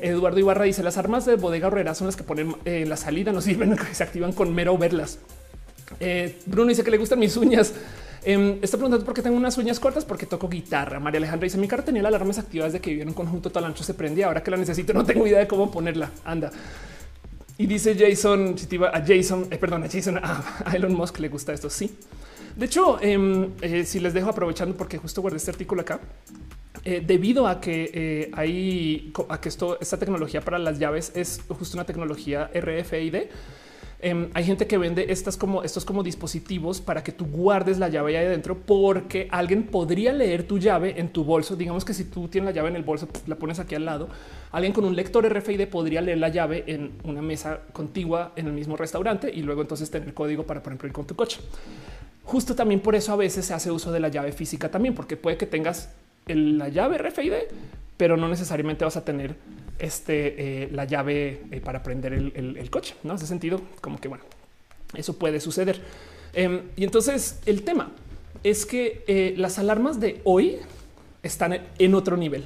[0.00, 2.96] Eduardo Ibarra dice las armas de bodega horrera son las que ponen en eh, la
[2.96, 5.18] salida, no sirven, se activan con mero verlas.
[6.00, 7.74] Eh, Bruno dice que le gustan mis uñas.
[8.24, 10.98] Eh, está preguntando por qué tengo unas uñas cortas, porque toco guitarra.
[10.98, 13.50] María Alejandra dice mi carro tenía la alarma desactivada desde que vivía en un conjunto
[13.50, 14.26] todo ancho se prendía.
[14.26, 16.10] Ahora que la necesito, no tengo idea de cómo ponerla.
[16.24, 16.50] Anda.
[17.58, 21.18] Y dice Jason, si te iba a Jason, eh, perdón, a Jason, a Elon Musk
[21.18, 21.68] le gusta esto.
[21.68, 21.90] Sí.
[22.58, 26.00] De hecho, em, eh, si les dejo aprovechando, porque justo guardé este artículo acá,
[26.84, 31.76] eh, debido a que eh, hay a que esta tecnología para las llaves es justo
[31.76, 33.28] una tecnología RFID.
[34.00, 37.88] Em, hay gente que vende estas como estos como dispositivos para que tú guardes la
[37.90, 41.54] llave ahí adentro, porque alguien podría leer tu llave en tu bolso.
[41.54, 44.08] Digamos que si tú tienes la llave en el bolso, la pones aquí al lado.
[44.50, 48.52] Alguien con un lector RFID podría leer la llave en una mesa contigua en el
[48.52, 51.38] mismo restaurante y luego entonces tener código para, por ejemplo, ir con tu coche.
[52.28, 55.16] Justo también por eso a veces se hace uso de la llave física también, porque
[55.16, 55.88] puede que tengas
[56.26, 57.32] la llave RFID,
[57.96, 59.34] pero no necesariamente vas a tener
[59.78, 62.96] este, eh, la llave eh, para prender el, coche.
[63.02, 64.24] No hace sentido, como que bueno,
[64.92, 65.80] eso puede suceder.
[66.34, 67.92] Em, y entonces el tema
[68.44, 70.58] es que eh, las alarmas de hoy
[71.22, 72.44] están en otro nivel.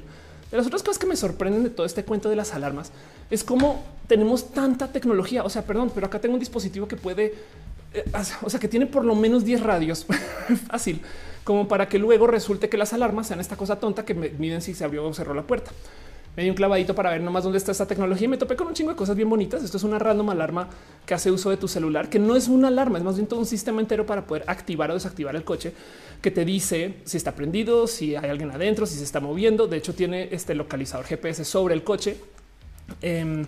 [0.49, 2.93] De las otras cosas que me sorprenden de todo este cuento de las alarmas
[3.29, 5.43] es cómo tenemos tanta tecnología.
[5.43, 7.33] O sea, perdón, pero acá tengo un dispositivo que puede
[8.41, 10.05] o sea, que tiene por lo menos 10 radios
[10.67, 11.01] fácil,
[11.43, 14.73] como para que luego resulte que las alarmas sean esta cosa tonta que miden si
[14.73, 15.71] se abrió o cerró la puerta.
[16.35, 18.65] Me di un clavadito para ver nomás dónde está esta tecnología y me topé con
[18.65, 19.63] un chingo de cosas bien bonitas.
[19.63, 20.67] Esto es una random alarma
[21.05, 23.39] que hace uso de tu celular, que no es una alarma, es más bien todo
[23.39, 25.73] un sistema entero para poder activar o desactivar el coche
[26.23, 29.67] que te dice si está prendido, si hay alguien adentro, si se está moviendo.
[29.67, 32.17] De hecho, tiene este localizador GPS sobre el coche.
[33.01, 33.45] Em,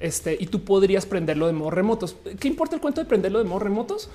[0.00, 2.16] este, y tú podrías prenderlo de modo remotos.
[2.38, 4.08] ¿Qué importa el cuento de prenderlo de modo remotos?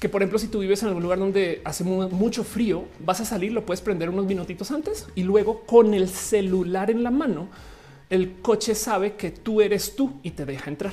[0.00, 3.24] Que por ejemplo, si tú vives en algún lugar donde hace mucho frío, vas a
[3.24, 7.48] salir, lo puedes prender unos minutitos antes y luego con el celular en la mano,
[8.10, 10.92] el coche sabe que tú eres tú y te deja entrar.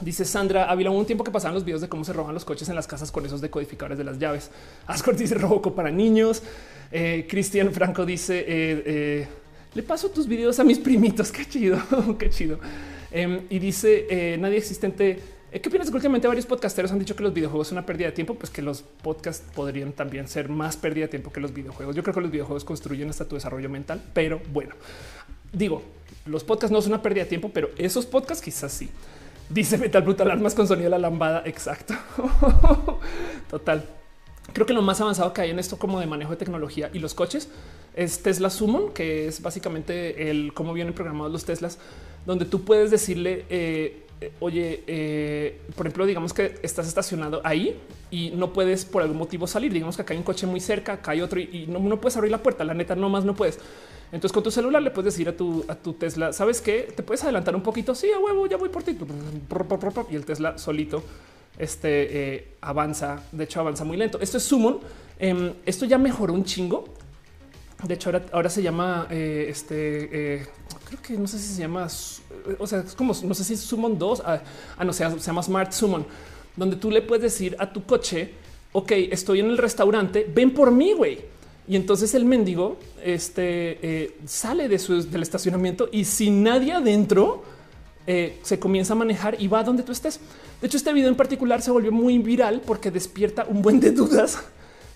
[0.00, 2.68] Dice Sandra había un tiempo que pasaban los videos de cómo se roban los coches
[2.68, 4.50] en las casas con esos decodificadores de las llaves.
[4.86, 6.42] Ascort dice Roboco para niños.
[6.90, 9.28] Eh, Cristian Franco dice eh, eh,
[9.74, 11.30] le paso tus videos a mis primitos.
[11.32, 11.78] Qué chido,
[12.18, 12.58] qué chido.
[13.12, 15.20] Em, y dice eh, nadie existente.
[15.52, 15.90] Eh, ¿Qué opinas?
[15.90, 18.50] Que últimamente varios podcasteros han dicho que los videojuegos son una pérdida de tiempo, pues
[18.50, 21.94] que los podcasts podrían también ser más pérdida de tiempo que los videojuegos.
[21.94, 24.74] Yo creo que los videojuegos construyen hasta tu desarrollo mental, pero bueno,
[25.52, 25.82] digo,
[26.24, 28.88] los podcasts no son una pérdida de tiempo, pero esos podcasts quizás sí.
[29.50, 31.42] Dice Metal Brutal Armas con sonido de la lambada.
[31.44, 31.94] Exacto.
[33.50, 33.84] Total.
[34.54, 36.98] Creo que lo más avanzado que hay en esto como de manejo de tecnología y
[36.98, 37.50] los coches
[37.94, 41.78] es Tesla Summon, que es básicamente el cómo vienen programados los Teslas
[42.26, 47.76] donde tú puedes decirle, eh, eh, oye, eh, por ejemplo, digamos que estás estacionado ahí
[48.10, 49.72] y no puedes por algún motivo salir.
[49.72, 52.16] Digamos que acá hay un coche muy cerca, acá hay otro y, no, no, puedes
[52.16, 52.64] abrir la puerta.
[52.64, 53.58] La neta, no más no puedes.
[54.12, 56.92] Entonces, con tu celular le puedes decir a tu, a tu Tesla, sabes qué?
[56.94, 57.94] Te puedes adelantar un poquito.
[57.94, 58.96] Sí, a huevo, ya voy por ti.
[60.10, 61.02] Y el Tesla solito
[61.58, 63.24] este avanza.
[63.32, 64.20] De hecho, avanza muy lento.
[64.20, 64.78] Esto es Summon.
[65.18, 66.84] Em, esto ya mejoró un chingo.
[67.82, 70.46] De hecho, ahora, ahora se llama este
[70.92, 71.88] creo que no sé si se llama,
[72.58, 74.40] o sea, es como, no sé si Summon 2, ah,
[74.76, 76.04] ah no, se llama Smart Summon,
[76.54, 78.34] donde tú le puedes decir a tu coche,
[78.72, 81.20] ok, estoy en el restaurante, ven por mí, güey.
[81.66, 87.44] Y entonces el mendigo este, eh, sale de su, del estacionamiento y sin nadie adentro,
[88.06, 90.20] eh, se comienza a manejar y va donde tú estés.
[90.60, 93.92] De hecho, este video en particular se volvió muy viral porque despierta un buen de
[93.92, 94.40] dudas,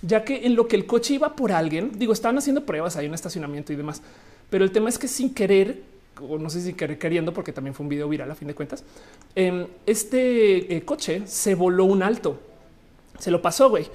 [0.03, 3.07] ya que en lo que el coche iba por alguien, digo, estaban haciendo pruebas, hay
[3.07, 4.03] un estacionamiento y demás,
[4.51, 5.83] pero el tema es que sin querer,
[6.21, 8.85] o no sé si queriendo, porque también fue un video viral a fin de cuentas,
[9.35, 12.39] em, este eh, coche se voló un alto,
[13.19, 13.87] se lo pasó, güey.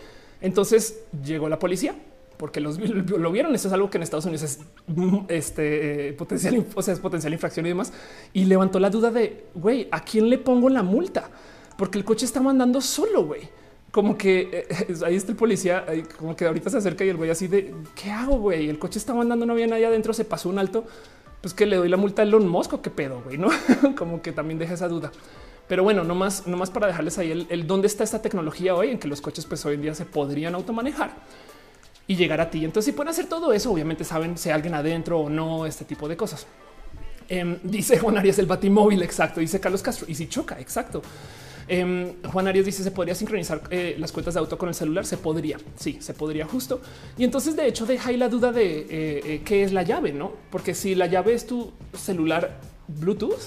[0.41, 1.95] Entonces llegó la policía
[2.41, 3.53] porque los lo vieron.
[3.53, 6.99] Esto es algo que en Estados Unidos es mm, este eh, potencial, o sea, es
[6.99, 7.93] potencial infracción y demás.
[8.33, 11.29] Y levantó la duda de güey, ¿a quién le pongo la multa?
[11.77, 13.41] Porque el coche está mandando solo, güey.
[13.91, 15.85] Como que eh, ahí está el policía,
[16.17, 18.69] como que ahorita se acerca y el güey así de qué hago, güey.
[18.69, 20.85] El coche está mandando, no había nadie adentro, se pasó un alto.
[21.41, 23.49] Pues que le doy la multa a Elon Musk, qué pedo, güey, no?
[23.97, 25.11] como que también deja esa duda.
[25.67, 28.89] Pero bueno, no más, no más para dejarles ahí el, dónde está esta tecnología hoy
[28.89, 31.13] en que los coches, pues hoy en día se podrían automanejar
[32.07, 32.65] y llegar a ti.
[32.65, 36.07] Entonces, si pueden hacer todo eso, obviamente saben si alguien adentro o no, este tipo
[36.07, 36.45] de cosas.
[37.29, 39.39] Em, dice Juan Arias el batimóvil, exacto.
[39.39, 41.01] Dice Carlos Castro y si choca, exacto.
[41.71, 45.05] Em, Juan Arias dice se podría sincronizar eh, las cuentas de auto con el celular.
[45.05, 46.81] Se podría, sí, se podría justo.
[47.17, 50.11] Y entonces, de hecho, deja ahí la duda de eh, eh, qué es la llave,
[50.11, 50.33] no?
[50.49, 53.39] Porque si la llave es tu celular Bluetooth,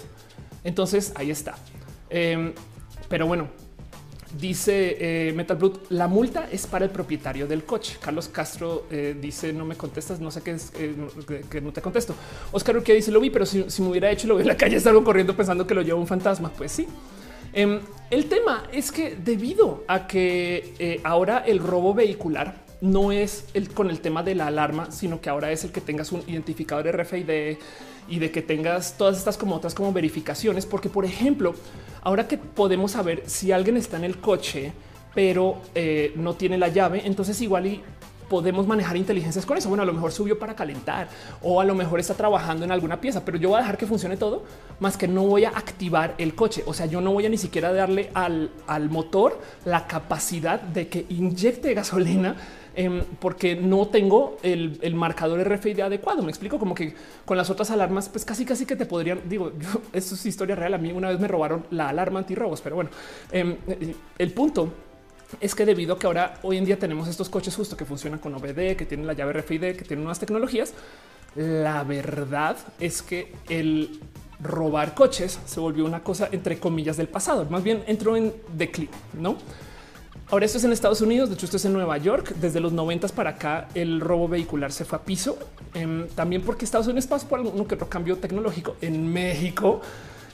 [0.65, 1.57] entonces ahí está.
[2.09, 2.55] Em,
[3.11, 3.49] pero bueno,
[4.41, 7.99] Dice Metal Brute, la multa es para el propietario del coche.
[8.01, 8.85] Carlos Castro
[9.21, 12.17] dice, no me contestas, no sé qué es, que no te contesto.
[12.51, 14.81] Oscar que dice, lo vi, pero si, me hubiera hecho, lo vi en la calle,
[14.81, 16.51] salgo corriendo pensando que lo lleva un fantasma.
[16.51, 16.89] Pues sí.
[17.55, 23.71] Em, el tema es que debido a que ahora el robo vehicular no es el
[23.71, 26.87] con el tema de la alarma, sino que ahora es el que tengas un identificador
[26.87, 27.57] RFID
[28.09, 31.55] y de que tengas todas estas como otras como verificaciones, porque por ejemplo,
[32.03, 34.73] ahora que podemos saber si alguien está en el coche,
[35.15, 37.81] pero eh, no tiene la llave, entonces igual y
[38.29, 39.69] podemos manejar inteligencias con eso.
[39.69, 41.09] Bueno, a lo mejor subió para calentar
[41.43, 43.87] o a lo mejor está trabajando en alguna pieza, pero yo voy a dejar que
[43.87, 44.43] funcione todo,
[44.81, 46.63] más que no voy a activar el coche.
[46.67, 50.89] O sea, yo no voy a ni siquiera darle al, al motor la capacidad de
[50.89, 52.37] que inyecte gasolina
[52.77, 56.23] Em, porque no tengo el, marcador RFID adecuado.
[56.23, 59.53] Me explico como que con las otras alarmas, pues casi casi que te podrían, digo,
[59.93, 60.75] eso es historia real.
[60.75, 62.91] A mí una vez me robaron la alarma antirrobos, pero bueno,
[63.31, 63.57] em,
[64.19, 64.73] el punto
[65.41, 68.19] es que debido a que ahora hoy en día tenemos estos coches justo que funcionan
[68.19, 70.73] con OBD, que tienen la llave RFID, que tienen nuevas tecnologías,
[71.37, 74.01] la verdad es que el
[74.41, 77.47] robar coches se volvió una cosa entre comillas del pasado.
[77.51, 79.37] Más bien entró en declive, no?
[80.31, 82.35] Ahora esto es en Estados Unidos, de hecho esto es en Nueva York.
[82.41, 85.39] Desde los 90 para acá el robo vehicular se fue a piso.
[85.75, 88.77] Em, también porque Estados Unidos pasó por algún que otro cambio tecnológico.
[88.81, 89.81] En México,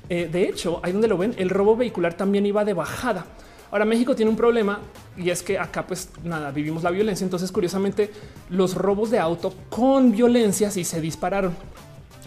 [0.08, 3.26] eh, de hecho, ahí donde lo ven, el robo vehicular también iba de bajada.
[3.70, 4.80] Ahora México tiene un problema
[5.16, 7.24] y es que acá pues nada, vivimos la violencia.
[7.24, 8.10] Entonces curiosamente
[8.48, 11.54] los robos de auto con violencia sí se dispararon.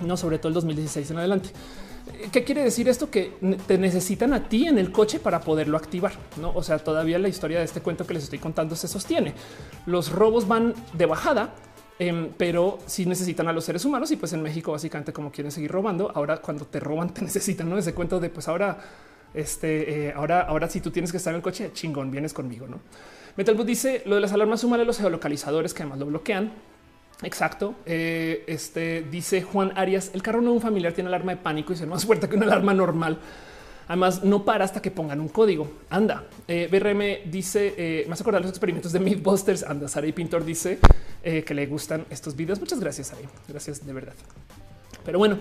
[0.05, 1.49] No, sobre todo el 2016 en adelante.
[2.31, 3.09] ¿Qué quiere decir esto?
[3.09, 3.33] Que
[3.65, 6.13] te necesitan a ti en el coche para poderlo activar.
[6.39, 9.33] No, o sea, todavía la historia de este cuento que les estoy contando se sostiene.
[9.85, 11.53] Los robos van de bajada,
[11.99, 14.11] em, pero sí necesitan a los seres humanos.
[14.11, 17.69] Y pues en México, básicamente, como quieren seguir robando, ahora cuando te roban, te necesitan.
[17.69, 18.79] No ese cuento de pues ahora,
[19.33, 22.67] este, eh, ahora, ahora, si tú tienes que estar en el coche, chingón, vienes conmigo.
[22.67, 22.79] No
[23.35, 26.51] Metalboot dice lo de las alarmas suman los geolocalizadores que además lo bloquean.
[27.23, 27.75] Exacto.
[27.85, 31.75] Eh, este dice Juan Arias: el carro no un familiar tiene alarma de pánico y
[31.75, 33.17] se más fuerte que una alarma normal.
[33.87, 35.69] Además, no para hasta que pongan un código.
[35.89, 36.25] Anda.
[36.47, 39.63] Eh, BRM dice: eh, hace acordar los experimentos de Mythbusters.
[39.63, 39.87] Anda.
[39.87, 40.79] Sari Pintor dice
[41.23, 42.59] que le gustan estos videos.
[42.59, 43.23] Muchas gracias, Sari.
[43.47, 44.13] Gracias de verdad.
[45.05, 45.37] Pero bueno,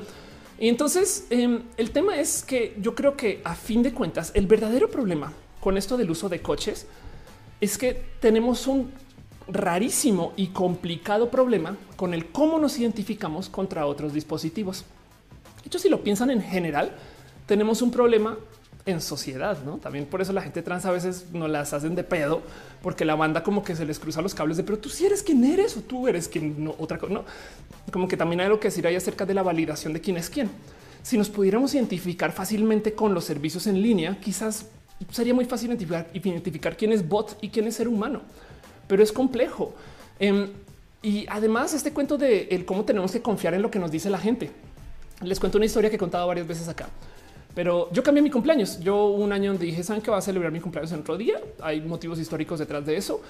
[0.59, 4.47] y entonces em, el tema es que yo creo que a fin de cuentas, el
[4.47, 6.87] verdadero problema con esto del uso de coches
[7.61, 8.93] es que tenemos un
[9.49, 14.85] rarísimo y complicado problema con el cómo nos identificamos contra otros dispositivos.
[15.63, 16.93] De hecho, si lo piensan en general,
[17.47, 18.37] tenemos un problema
[18.85, 19.79] en sociedad, ¿no?
[19.79, 22.43] También por eso la gente trans a veces no las hacen de pedo,
[22.83, 25.23] porque la banda como que se les cruza los cables de, pero tú si eres
[25.23, 27.25] quien eres o tú eres quien no, otra cosa, no.
[27.93, 30.29] Como que también hay algo que decir ahí acerca de la validación de quién es
[30.29, 30.51] quién.
[31.03, 34.67] Si nos pudiéramos identificar fácilmente con los servicios en línea, quizás
[35.11, 38.23] sería muy fácil identificar, identificar quién es bot y quién es ser humano
[38.93, 39.75] pero es complejo.
[40.19, 40.51] Em,
[41.03, 44.11] y además este cuento de el cómo tenemos que confiar en lo que nos dice
[44.11, 44.51] la gente.
[45.23, 46.91] Les cuento una historia que he contado varias veces acá.
[47.55, 48.81] Pero yo cambié mi cumpleaños.
[48.81, 51.41] Yo un año dije, ¿saben que va a celebrar mi cumpleaños en otro día?
[51.61, 53.21] Hay motivos históricos detrás de eso.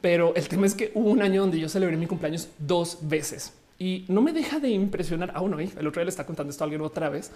[0.00, 3.52] Pero el tema es que hubo un año donde yo celebré mi cumpleaños dos veces.
[3.78, 6.62] Y no me deja de impresionar, aún hoy, el otro día le está contando esto
[6.62, 7.32] a alguien otra vez,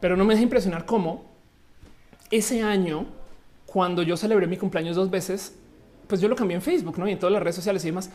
[0.00, 1.24] pero no me deja impresionar cómo
[2.30, 3.06] ese año,
[3.66, 5.54] cuando yo celebré mi cumpleaños dos veces,
[6.06, 7.08] pues yo lo cambié en Facebook ¿no?
[7.08, 8.10] y en todas las redes sociales y demás.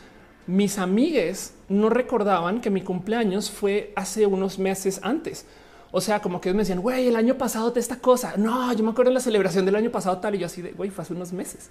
[0.45, 5.45] Mis amigues no recordaban que mi cumpleaños fue hace unos meses antes.
[5.95, 8.33] O sea, como que me decían, güey, el año pasado de esta cosa.
[8.35, 10.71] No, yo me acuerdo de la celebración del año pasado tal y yo así de,
[10.71, 11.69] güey, fue hace unos meses.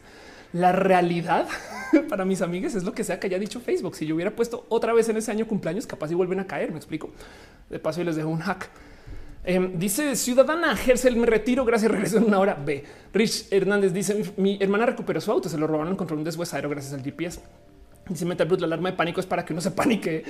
[0.52, 1.48] La realidad
[2.08, 3.96] para mis amigas es lo que sea que haya dicho Facebook.
[3.96, 6.70] Si yo hubiera puesto otra vez en ese año cumpleaños, capaz y vuelven a caer.
[6.70, 7.10] Me explico.
[7.68, 8.70] De paso, y les dejo un hack.
[9.42, 11.64] Em, dice Ciudadana Gersel, me retiro.
[11.64, 11.90] Gracias.
[11.90, 12.54] Regreso en una hora.
[12.54, 12.84] B.
[13.12, 15.48] Rich Hernández dice: Mi hermana recuperó su auto.
[15.48, 17.40] Se lo robaron contra un deshuesadero gracias al GPS.
[18.08, 20.22] Dice Metal Brut, la alarma de pánico es para que uno se panique.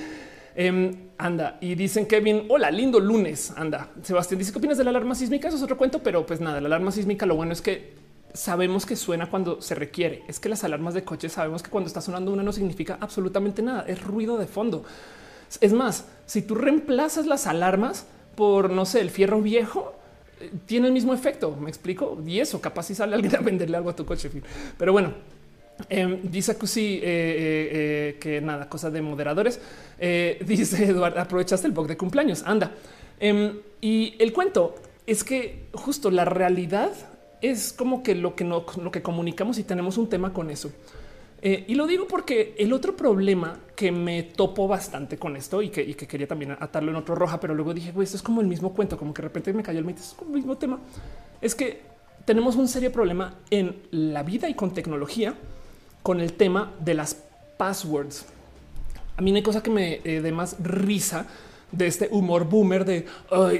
[0.55, 3.51] Em, anda y dicen Kevin, hola, lindo lunes.
[3.55, 5.47] Anda, Sebastián dice qué opinas de la alarma sísmica.
[5.47, 7.25] Eso es otro cuento, pero pues nada, la alarma sísmica.
[7.25, 7.93] Lo bueno es que
[8.33, 10.23] sabemos que suena cuando se requiere.
[10.27, 13.61] Es que las alarmas de coche sabemos que cuando está sonando una no significa absolutamente
[13.61, 13.85] nada.
[13.87, 14.83] Es ruido de fondo.
[15.61, 19.93] Es más, si tú reemplazas las alarmas por no sé, el fierro viejo,
[20.39, 21.55] eh, tiene el mismo efecto.
[21.59, 22.21] Me explico.
[22.25, 24.29] Y eso capaz si sale alguien a venderle algo a tu coche.
[24.77, 25.13] Pero bueno,
[25.89, 29.59] eh, dice que sí, eh, eh, que nada, cosa de moderadores.
[30.45, 32.43] dice Eduardo, aprovechaste el bug de cumpleaños.
[32.45, 32.71] Anda.
[33.19, 34.75] Em, y el cuento
[35.07, 36.91] es que justo la realidad
[37.41, 40.71] es como que lo que no, lo que comunicamos y tenemos un tema con eso.
[41.45, 45.69] Eh, y lo digo porque el otro problema que me topo bastante con esto y
[45.69, 48.47] que, quería también atarlo en otro roja, pero luego dije, güey, esto es como el
[48.47, 50.79] mismo cuento, como que de repente me cayó el mito, es como el mismo tema.
[51.41, 51.81] Es que
[52.23, 55.33] tenemos un serio problema en la vida y con tecnología
[56.03, 57.17] con el tema de las
[57.57, 58.25] passwords.
[59.17, 61.25] A mí no hay cosa que me eh, dé más risa
[61.71, 63.07] de este humor boomer de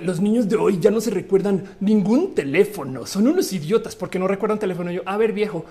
[0.03, 3.07] los niños de hoy ya no se recuerdan ningún teléfono.
[3.07, 4.91] Son unos idiotas porque no recuerdan teléfono.
[4.91, 5.65] Yo, a ver, viejo,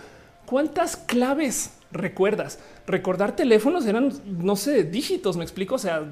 [0.44, 2.58] ¿cuántas claves recuerdas?
[2.86, 5.76] Recordar teléfonos eran, no sé, dígitos, me explico.
[5.76, 6.02] O sea,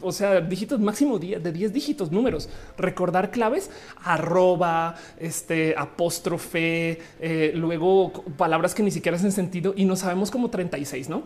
[0.00, 2.48] o sea, dígitos máximo de 10 dígitos, números.
[2.78, 3.70] Recordar claves,
[4.02, 10.50] arroba, este apóstrofe, eh, luego palabras que ni siquiera hacen sentido y no sabemos como
[10.50, 11.24] 36, no?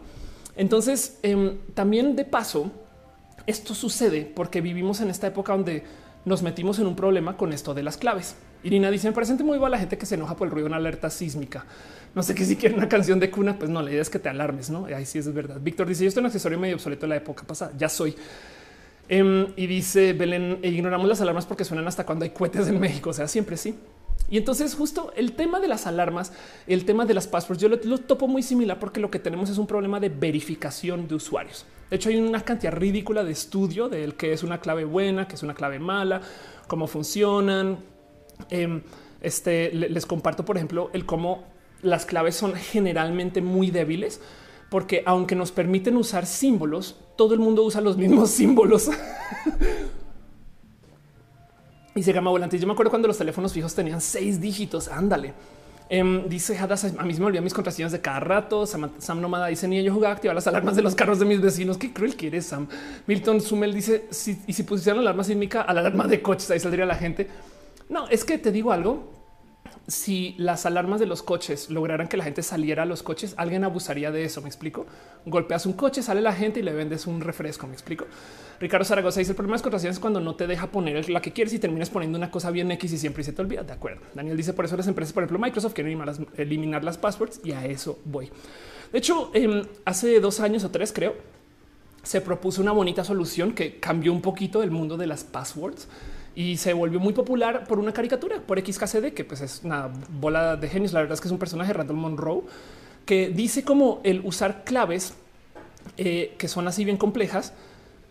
[0.57, 2.70] Entonces, em, también de paso,
[3.46, 5.84] esto sucede porque vivimos en esta época donde
[6.24, 8.36] nos metimos en un problema con esto de las claves.
[8.62, 10.74] Irina dice: Me parece muy igual la gente que se enoja por el ruido en
[10.74, 11.64] alerta sísmica.
[12.15, 14.19] No sé qué si quiere una canción de cuna, pues no, la idea es que
[14.19, 14.87] te alarmes, no?
[14.87, 15.59] Ahí sí es verdad.
[15.61, 17.73] Víctor dice: Yo estoy un accesorio medio obsoleto de la época pasada.
[17.79, 18.17] Ya soy.
[19.09, 22.81] Em, y dice Belén: e Ignoramos las alarmas porque suenan hasta cuando hay cohetes en
[22.81, 23.11] México.
[23.11, 23.77] O sea, siempre sí.
[24.29, 26.33] Y entonces justo el tema de las alarmas,
[26.67, 29.59] el tema de las passwords, yo lo, topo muy similar porque lo que tenemos es
[29.59, 31.67] un problema de verificación de usuarios.
[31.91, 35.35] De hecho, hay una cantidad ridícula de estudio del que es una clave buena, que
[35.35, 36.21] es una clave mala,
[36.69, 37.79] cómo funcionan.
[38.49, 38.83] Em,
[39.21, 41.45] este les comparto, por ejemplo, el cómo
[41.83, 44.20] las claves son generalmente muy débiles,
[44.68, 48.91] porque aunque nos permiten usar símbolos, todo el mundo usa los mismos símbolos.
[51.95, 52.59] y se llama volante.
[52.59, 54.89] Yo me acuerdo cuando los teléfonos fijos tenían seis dígitos.
[54.89, 55.35] Ándale.
[55.93, 58.64] Em, dice Hadas, a mí me olvidé mis contraseñas de cada rato.
[58.64, 61.24] Sam, Sam Nomada dice ni yo jugaba a activar las alarmas de los carros de
[61.24, 61.78] mis vecinos.
[61.78, 62.68] Qué cruel que eres, Sam.
[63.09, 66.49] Milton Sumel dice si, y si pusieran la alarma sísmica a la alarma de coches,
[66.53, 67.28] ahí saldría la gente.
[67.89, 69.20] No, es que te digo algo
[69.91, 73.64] si las alarmas de los coches lograran que la gente saliera a los coches, alguien
[73.64, 74.41] abusaría de eso.
[74.41, 74.86] Me explico.
[75.26, 77.66] Golpeas un coche, sale la gente y le vendes un refresco.
[77.66, 78.07] Me explico.
[78.61, 81.32] Ricardo Zaragoza dice el problema de contrataciones es cuando no te deja poner la que
[81.32, 83.64] quieres y terminas poniendo una cosa bien X y siempre se te olvida.
[83.64, 84.03] De acuerdo.
[84.14, 86.01] Daniel dice por eso las empresas, por ejemplo, Microsoft quieren
[86.36, 88.30] eliminar las, passwords y a eso voy.
[88.93, 91.16] De hecho, em, hace dos años o tres, creo,
[92.05, 95.88] se propuso una bonita solución que cambió un poquito el mundo de las passwords
[96.35, 100.57] y se volvió muy popular por una caricatura, por XKCD, que pues es una bola
[100.57, 100.93] de genios.
[100.93, 102.43] La verdad es que es un personaje Randall Monroe
[103.05, 105.14] que dice como el usar claves
[105.97, 107.53] eh, que son así bien complejas.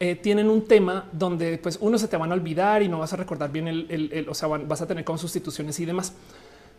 [0.01, 3.13] Eh, tienen un tema donde pues uno se te van a olvidar y no vas
[3.13, 6.13] a recordar bien el, o sea, vas a tener como sustituciones y demás.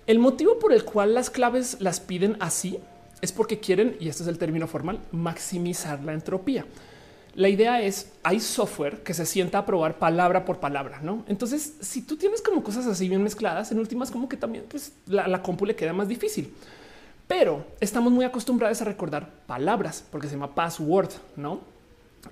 [0.06, 2.78] El motivo por el cual las claves las piden así
[3.20, 6.64] es porque quieren, y este es el término formal, maximizar la entropía
[7.34, 11.24] la idea es hay software que se sienta a probar palabra por palabra, no?
[11.28, 14.92] Entonces, si tú tienes como cosas así bien mezcladas, en últimas, como que también pues,
[15.06, 16.52] la, la compu le queda más difícil.
[17.28, 21.60] Pero estamos muy acostumbrados a recordar palabras porque se llama password, no?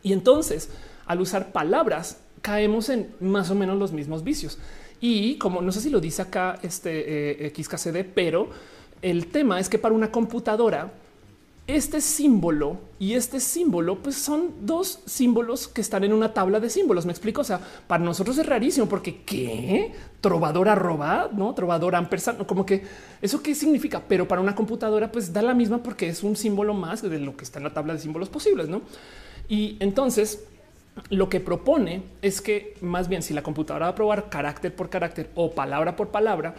[0.03, 0.71] Y entonces,
[1.07, 4.59] al usar palabras, caemos en más o menos los mismos vicios.
[5.01, 8.49] Y como no sé si lo dice acá este eh, XKCD, pero
[9.01, 10.93] el tema es que para una computadora,
[11.69, 16.71] este símbolo y este símbolo, pues son dos símbolos que están en una tabla de
[16.71, 17.05] símbolos.
[17.05, 17.43] Me explico.
[17.43, 19.93] O sea, para nosotros es rarísimo porque qué
[20.23, 22.85] trovador arroba, no trovador ampersand, como que
[23.21, 26.73] eso qué significa, pero para una computadora, pues da la misma porque es un símbolo
[26.73, 28.67] más de lo que está en la tabla de símbolos posibles.
[28.67, 28.81] No?
[29.47, 30.45] Y entonces
[31.11, 34.89] lo que propone es que más bien si la computadora va a probar carácter por
[34.89, 36.55] carácter o palabra por palabra,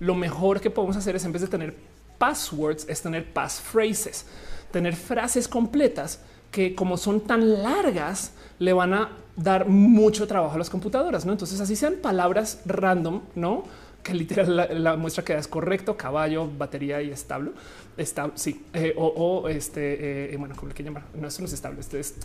[0.00, 1.74] lo mejor que podemos hacer es en vez de tener
[2.16, 4.24] passwords, es tener passphrases
[4.74, 6.18] tener frases completas
[6.50, 11.24] que como son tan largas, le van a dar mucho trabajo a las computadoras.
[11.24, 13.62] No, entonces así sean palabras random, no?
[14.02, 17.52] que literal la, muestra que es correcto, caballo, batería y establo.
[17.96, 21.04] Está, sí, eh, o, este, eh, bueno, ¿cómo le que llamar?
[21.14, 21.80] No, eso no es estable.
[21.80, 22.16] Este es,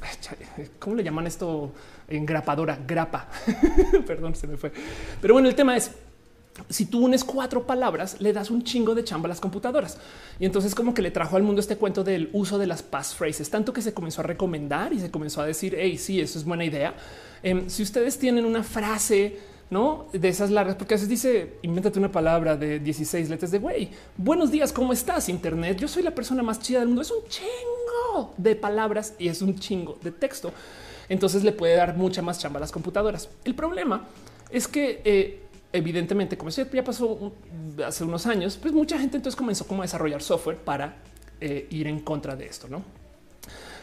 [0.80, 1.72] ¿cómo le llaman esto?
[2.08, 3.30] En grapadora, grapa.
[4.08, 4.74] Perdón, se me fue.
[5.22, 5.92] Pero bueno, el tema es,
[6.70, 9.98] si tú unes cuatro palabras, le das un chingo de chamba a las computadoras.
[10.40, 13.50] Y entonces como que le trajo al mundo este cuento del uso de las passphrases,
[13.50, 16.46] tanto que se comenzó a recomendar y se comenzó a decir, hey, sí, eso es
[16.46, 16.94] buena idea.
[17.44, 19.38] Em, si ustedes tienen una frase
[19.70, 23.60] no de esas largas, porque a veces dice invéntate una palabra de 16 letras de
[23.60, 23.92] güey.
[24.18, 25.30] Buenos días, ¿cómo estás?
[25.30, 25.78] Internet.
[25.80, 27.04] Yo soy la persona más chida del mundo.
[27.04, 30.52] Es un chingo de palabras y es un chingo de texto.
[31.08, 33.30] Entonces le puede dar mucha más chamba a las computadoras.
[33.44, 34.08] El problema
[34.50, 37.34] es que eh, evidentemente, como ya pasó
[37.86, 40.98] hace unos años, pues mucha gente entonces comenzó como a desarrollar software para
[41.42, 42.84] eh, ir en contra de esto, no?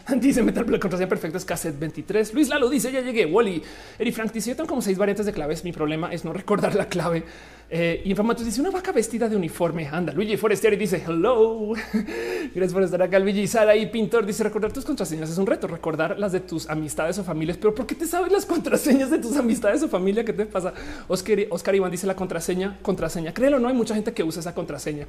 [0.21, 2.33] Dice Metal la contraseña perfecta es cassette 23.
[2.33, 3.25] Luis Lalo dice ya llegué.
[3.25, 3.61] Wally.
[3.99, 5.63] Eri Frank dice yo tengo como seis variantes de claves.
[5.63, 7.25] Mi problema es no recordar la clave.
[7.69, 9.87] Eh, Infamatus dice una vaca vestida de uniforme.
[9.87, 11.73] Anda, Luigi Forestieri dice hello.
[12.55, 13.19] Gracias por estar acá.
[13.19, 15.67] Luigi Sara y Pintor dice recordar tus contraseñas es un reto.
[15.67, 17.57] Recordar las de tus amistades o familias.
[17.57, 20.23] Pero ¿por qué te sabes las contraseñas de tus amistades o familia?
[20.23, 20.73] ¿Qué te pasa?
[21.09, 23.33] Oscar, Oscar Iván dice la contraseña, contraseña.
[23.33, 25.05] Créelo, no hay mucha gente que usa esa contraseña.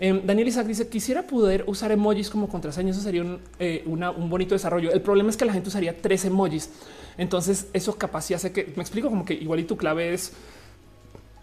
[0.00, 2.90] Em, Daniel Isaac dice quisiera poder usar emojis como contraseña.
[2.90, 4.90] Eso sería un, eh, un bonito desarrollo.
[4.90, 6.70] El problema es que la gente usaría tres emojis.
[7.16, 10.32] Entonces eso capaz hace que me explico como que igual y tu clave es,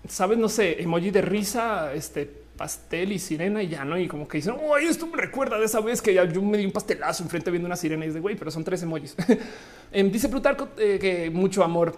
[0.07, 3.97] sabes, no sé, emoji de risa, este pastel y sirena y ya no.
[3.97, 6.65] Y como que dicen, oye, esto me recuerda de esa vez que yo me di
[6.65, 9.15] un pastelazo enfrente viendo una sirena y es de güey, pero son tres emojis.
[9.93, 11.97] Em, dice Plutarco eh, que mucho amor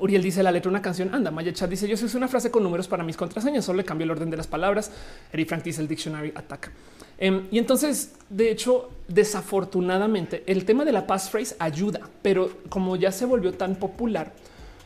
[0.00, 1.14] Uriel dice la letra una canción.
[1.14, 3.64] Anda, Maya Chat dice yo soy una frase con números para mis contraseñas.
[3.64, 4.90] Solo le cambio el orden de las palabras.
[5.32, 6.72] Eri Frank dice el dictionary ataca.
[7.16, 13.12] Em, y entonces, de hecho, desafortunadamente, el tema de la passphrase ayuda, pero como ya
[13.12, 14.32] se volvió tan popular,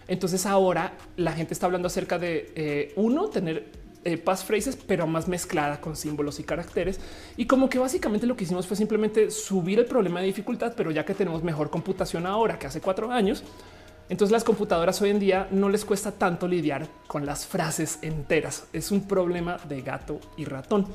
[0.08, 3.70] entonces ahora la gente está hablando acerca de eh, uno, tener
[4.04, 6.98] eh, passphrases, pero más mezclada con símbolos y caracteres.
[7.36, 10.90] Y como que básicamente lo que hicimos fue simplemente subir el problema de dificultad, pero
[10.90, 13.44] ya que tenemos mejor computación ahora que hace cuatro años,
[14.08, 18.66] entonces las computadoras hoy en día no les cuesta tanto lidiar con las frases enteras.
[18.72, 20.86] Es un problema de gato y ratón.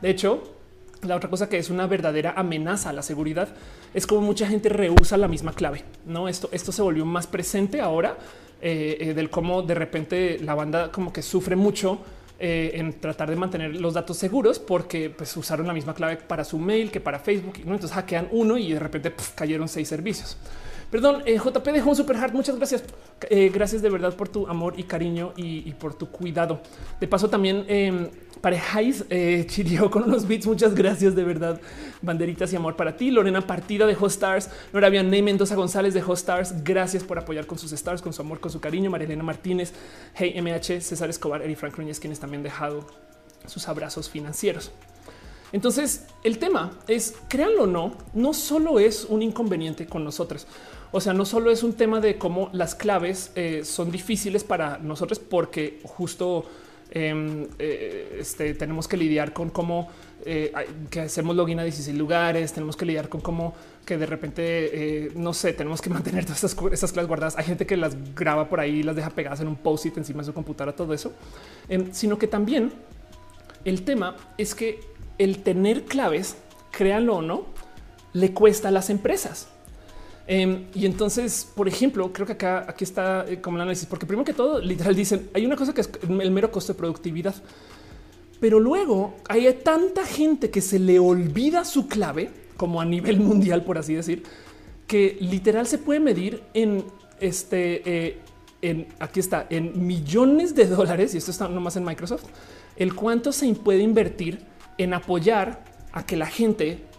[0.00, 0.61] De hecho,
[1.02, 3.48] la otra cosa que es una verdadera amenaza a la seguridad
[3.92, 5.84] es como mucha gente rehúsa la misma clave.
[6.06, 8.16] No, esto, esto se volvió más presente ahora
[8.60, 11.98] eh, eh, del cómo de repente la banda como que sufre mucho
[12.38, 16.44] eh, en tratar de mantener los datos seguros porque pues, usaron la misma clave para
[16.44, 17.58] su mail que para Facebook.
[17.64, 17.74] ¿no?
[17.74, 20.36] Entonces hackean uno y de repente cayeron seis servicios.
[20.92, 22.34] Perdón, eh, JP dejó un super hard.
[22.34, 22.84] Muchas gracias.
[23.30, 26.60] Eh, gracias de verdad por tu amor y cariño y, por tu cuidado.
[27.00, 28.10] De paso, también eh,
[28.42, 30.46] parejáis eh, chirió con unos beats.
[30.46, 31.58] Muchas gracias de verdad.
[32.02, 33.10] Banderitas y amor para ti.
[33.10, 34.50] Lorena Partida de Hoststars.
[34.74, 36.62] Nora Ney Mendoza González de Hoststars.
[36.62, 38.90] Gracias por apoyar con sus stars, con su amor, con su cariño.
[38.90, 39.72] Marilena Martínez,
[40.14, 42.86] Hey MH, César Escobar, Eri Frank Núñez, quienes también dejado
[43.46, 44.70] sus abrazos financieros.
[45.52, 50.46] Entonces, el tema es, créanlo o no, no solo es un inconveniente con nosotros.
[50.92, 54.76] O sea, no solo es un tema de cómo las claves eh, son difíciles para
[54.76, 56.44] nosotros porque justo
[56.90, 59.88] em, eh, este, tenemos que lidiar con cómo
[60.26, 60.52] eh,
[60.90, 63.54] que hacemos login a 16 lugares, tenemos que lidiar con cómo
[63.86, 67.38] que de repente, no sé, tenemos que mantener todas esas, claves guardadas.
[67.38, 70.26] Hay gente que las graba por ahí las deja pegadas en un post-it encima de
[70.26, 71.12] su computadora, todo eso,
[71.70, 72.70] em, sino que también
[73.64, 74.80] el tema es que
[75.16, 76.36] el tener claves,
[76.70, 77.46] créanlo o no,
[78.12, 79.51] le cuesta a las empresas.
[80.26, 84.06] Em, y entonces, por ejemplo, creo que acá aquí está eh, como el análisis, porque
[84.06, 87.34] primero que todo, literal dicen hay una cosa que es el mero costo de productividad,
[88.40, 93.64] pero luego hay tanta gente que se le olvida su clave, como a nivel mundial,
[93.64, 94.22] por así decir,
[94.86, 96.84] que literal se puede medir en
[97.20, 98.18] este, eh,
[98.60, 102.24] en aquí está, en millones de dólares, y esto está nomás en Microsoft,
[102.76, 104.40] el cuánto se puede invertir
[104.78, 106.91] en apoyar a que la gente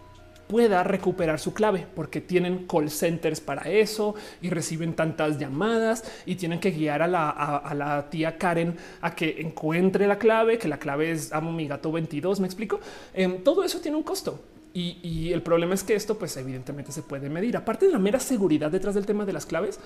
[0.48, 6.36] pueda recuperar su clave, porque tienen call centers para eso y reciben tantas llamadas y
[6.36, 11.12] tienen que guiar a la, tía Karen a que encuentre la clave, que la clave
[11.12, 12.40] es amo mi gato 22.
[12.40, 12.80] Me explico.
[13.14, 14.40] Em, todo eso tiene un costo.
[14.76, 17.56] Y, el problema es que esto, pues evidentemente se puede medir.
[17.56, 19.80] Aparte de la mera seguridad detrás del tema de las claves,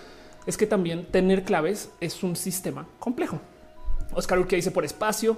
[0.45, 3.41] es que también tener claves es un sistema complejo.
[4.13, 5.37] Oscar Urquía dice por espacio,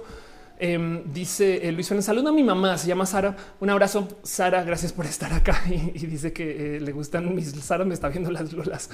[0.62, 3.34] Em, dice eh, Luis Fernández, saluda a mi mamá, se llama Sara.
[3.60, 5.62] Un abrazo, Sara, gracias por estar acá.
[5.70, 8.90] Y, dice que eh, le gustan mis Sara, me está viendo las lolas.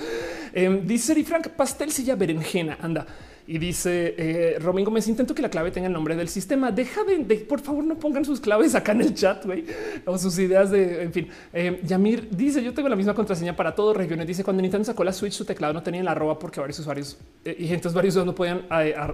[0.52, 2.78] Em, dice Eri Frank, pastel, silla, berenjena.
[2.80, 3.04] Anda.
[3.48, 6.72] Y dice eh, Robin Gómez, intento que la clave tenga el nombre del sistema.
[6.72, 9.64] Deja de, por favor, no pongan sus claves acá en el chat, güey,
[10.04, 11.28] o sus ideas de, en fin.
[11.52, 14.26] Eh, Yamir dice, yo tengo la misma contraseña para todo regiones.
[14.26, 17.18] Dice, cuando Nintendo sacó la Switch, su teclado no tenía la arroba porque varios usuarios
[17.44, 18.66] y entonces varios usuarios no podían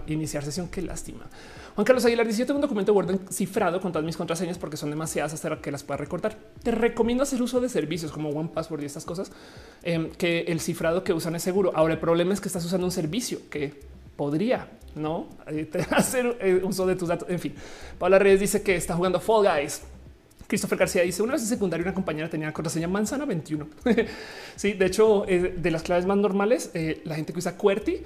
[0.07, 0.68] iniciar sesión.
[0.68, 1.26] Qué lástima.
[1.74, 4.76] Juan Carlos Aguilar dice, yo tengo un documento Word cifrado con todas mis contraseñas porque
[4.76, 6.36] son demasiadas hasta que las pueda recortar.
[6.62, 9.32] Te recomiendo hacer uso de servicios como One Password y estas cosas,
[9.82, 11.72] em, que el cifrado que usan es seguro.
[11.74, 13.72] Ahora, el problema es que estás usando un servicio que
[14.16, 17.28] podría no eh, hacer eh, uso de tus datos.
[17.30, 17.54] En fin,
[17.98, 19.82] Paula Reyes dice que está jugando Fall Guys.
[20.46, 23.66] Christopher García dice una vez en secundaria una compañera tenía contraseña manzana 21.
[24.56, 26.70] sí, de hecho, eh, de las claves más normales,
[27.04, 28.02] la gente que usa QWERTY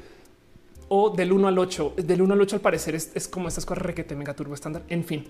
[0.89, 3.83] o del 1 al 8, del 1 al 8 al parecer es, como estas cosas
[3.83, 4.83] requete mega turbo estándar.
[4.89, 5.25] En fin,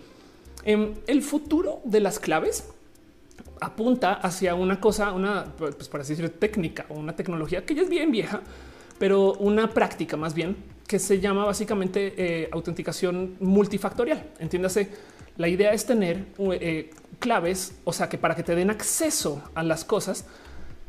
[0.65, 2.65] em, el futuro de las claves
[3.61, 7.83] apunta hacia una cosa, una, pues por así decirlo, técnica o una tecnología que ya
[7.83, 8.43] es bien vieja,
[8.99, 14.31] pero una práctica más bien que se llama básicamente eh, autenticación multifactorial.
[14.39, 14.89] Entiéndase,
[15.37, 19.63] la idea es tener eh, claves, o sea que para que te den acceso a
[19.63, 20.27] las cosas,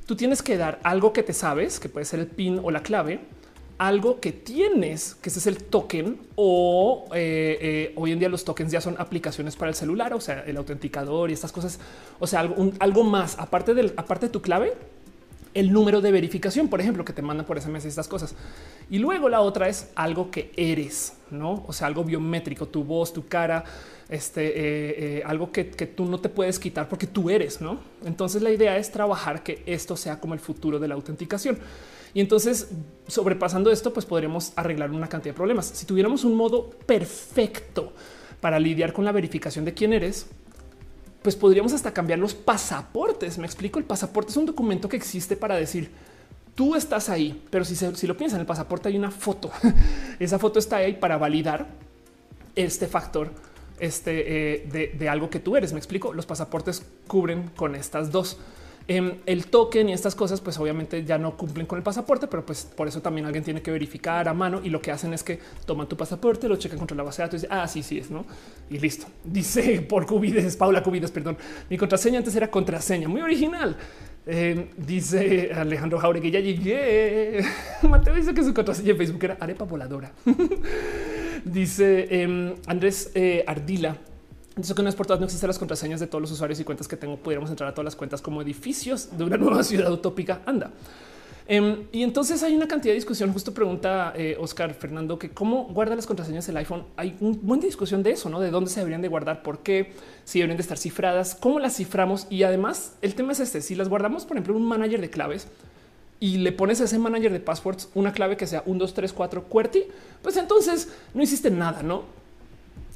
[0.05, 2.81] tú tienes que dar algo que te sabes, que puede ser el PIN o la
[2.81, 3.19] clave,
[3.77, 8.71] algo que tienes, que ese es el token, o eh, hoy en día los tokens
[8.71, 11.79] ya son aplicaciones para el celular, o sea, el autenticador y estas cosas,
[12.19, 14.73] o sea, algo, algo más aparte del aparte de tu clave,
[15.57, 18.35] el número de verificación, por ejemplo, que te mandan por SMS y estas cosas.
[18.91, 21.63] Y luego la otra es algo que eres, no?
[21.67, 23.63] O sea, algo biométrico, tu voz, tu cara,
[24.09, 27.79] este, eh, eh, algo que, tú no te puedes quitar porque tú eres, no?
[28.05, 31.57] Entonces la idea es trabajar que esto sea como el futuro de la autenticación.
[32.13, 32.69] Y entonces,
[33.07, 35.65] sobrepasando esto, pues podríamos arreglar una cantidad de problemas.
[35.67, 37.93] Si tuviéramos un modo perfecto
[38.39, 40.27] para lidiar con la verificación de quién eres,
[41.21, 43.37] pues podríamos hasta cambiar los pasaportes.
[43.37, 45.91] Me explico, el pasaporte es un documento que existe para decir
[46.55, 49.51] tú estás ahí, pero si, si lo piensan, en el pasaporte hay una foto.
[50.19, 51.67] Esa foto está ahí para validar
[52.55, 53.31] este factor
[53.79, 55.73] este, eh, de, de, algo que tú eres.
[55.73, 58.37] Me explico, los pasaportes cubren con estas dos.
[58.89, 62.45] Em, el token y estas cosas, pues obviamente ya no cumplen con el pasaporte, pero
[62.45, 65.23] pues por eso también alguien tiene que verificar a mano y lo que hacen es
[65.23, 67.83] que toman tu pasaporte, lo checan contra la base de datos y dicen, ah, sí,
[67.83, 68.25] sí es, ¿no?
[68.69, 69.07] Y listo.
[69.25, 71.37] Dice por Cubides, Paula Cubides, perdón,
[71.69, 73.75] mi contraseña antes era contraseña, muy original.
[74.25, 77.45] Em, dice Alejandro Jauregui, ya llegué.
[77.83, 80.11] Mateo dice que su contraseña en Facebook era arepa voladora.
[81.51, 83.97] dice em, Andrés eh, Ardila,
[84.59, 86.63] eso que no es por todas, no existen las contraseñas de todos los usuarios y
[86.63, 87.17] cuentas que tengo.
[87.17, 90.41] Pudiéramos entrar a todas las cuentas como edificios de una nueva ciudad utópica.
[90.45, 90.71] Anda.
[91.49, 93.31] Em, y entonces hay una cantidad de discusión.
[93.31, 96.85] Justo pregunta eh, Oscar Fernando que cómo guarda las contraseñas el iPhone.
[96.97, 99.93] Hay un buen discusión de eso, no de dónde se deberían de guardar, por qué,
[100.25, 102.27] si deberían de estar cifradas, cómo las ciframos.
[102.29, 105.09] Y además, el tema es este: si las guardamos, por ejemplo, en un manager de
[105.09, 105.47] claves
[106.19, 109.13] y le pones a ese manager de passwords una clave que sea 1, 2, 3,
[109.13, 109.83] 4 QWERTY,
[110.21, 112.03] pues entonces no hiciste nada, no?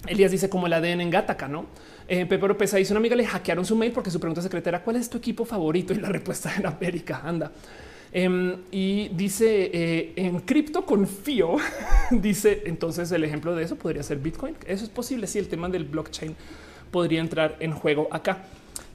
[0.07, 1.65] Elías dice como el ADN en Gataca, no?
[2.07, 4.83] Eh, Pepe Pesa dice una amiga le hackearon su mail porque su pregunta secreta era
[4.83, 7.21] cuál es tu equipo favorito y la respuesta era América.
[7.23, 7.51] Anda.
[8.11, 11.57] Em, y dice eh, en cripto confío.
[12.11, 14.55] dice entonces el ejemplo de eso podría ser Bitcoin.
[14.65, 15.27] Eso es posible.
[15.27, 16.35] Si el tema del blockchain
[16.91, 18.43] podría entrar en juego acá.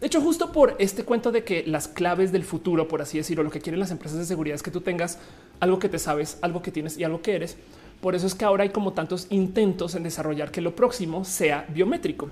[0.06, 3.42] De hecho, justo por este cuento de que las claves del futuro, por así decirlo,
[3.42, 5.18] lo que quieren las empresas de seguridad es que tú tengas
[5.58, 7.56] algo que te sabes, algo que tienes y algo que eres.
[8.00, 11.66] Por eso es que ahora hay como tantos intentos en desarrollar que lo próximo sea
[11.74, 12.30] biométrico.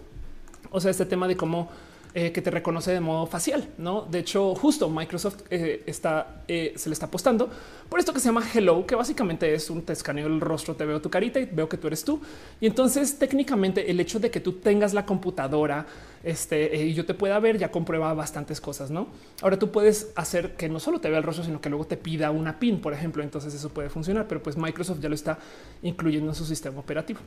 [0.71, 1.69] O sea, este tema de cómo
[2.17, 3.69] eh, que te reconoce de modo facial.
[3.77, 7.51] No, de hecho, justo Microsoft eh, está, eh, se le está apostando
[7.89, 10.85] por esto que se llama Hello, que básicamente es un te escaneo el rostro, te
[10.85, 12.21] veo tu carita y veo que tú eres tú.
[12.61, 15.87] Y entonces, técnicamente, el hecho de que tú tengas la computadora
[16.23, 18.93] este, y yo te pueda ver ya comprueba bastantes cosas.
[18.93, 19.09] No,
[19.43, 21.97] ahora tú puedes hacer que no solo te vea el rostro, sino que luego te
[21.97, 23.25] pida una PIN, por ejemplo.
[23.25, 25.37] Entonces, eso puede funcionar, pero pues Microsoft ya lo está
[25.83, 27.19] incluyendo en su sistema operativo.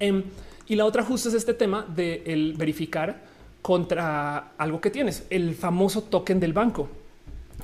[0.00, 0.24] Em,
[0.66, 3.29] y la otra justo es este tema de verificar
[3.62, 6.88] contra algo que tienes, el famoso token del banco,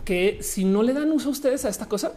[0.04, 2.12] que si no le dan uso a ustedes a esta cosa,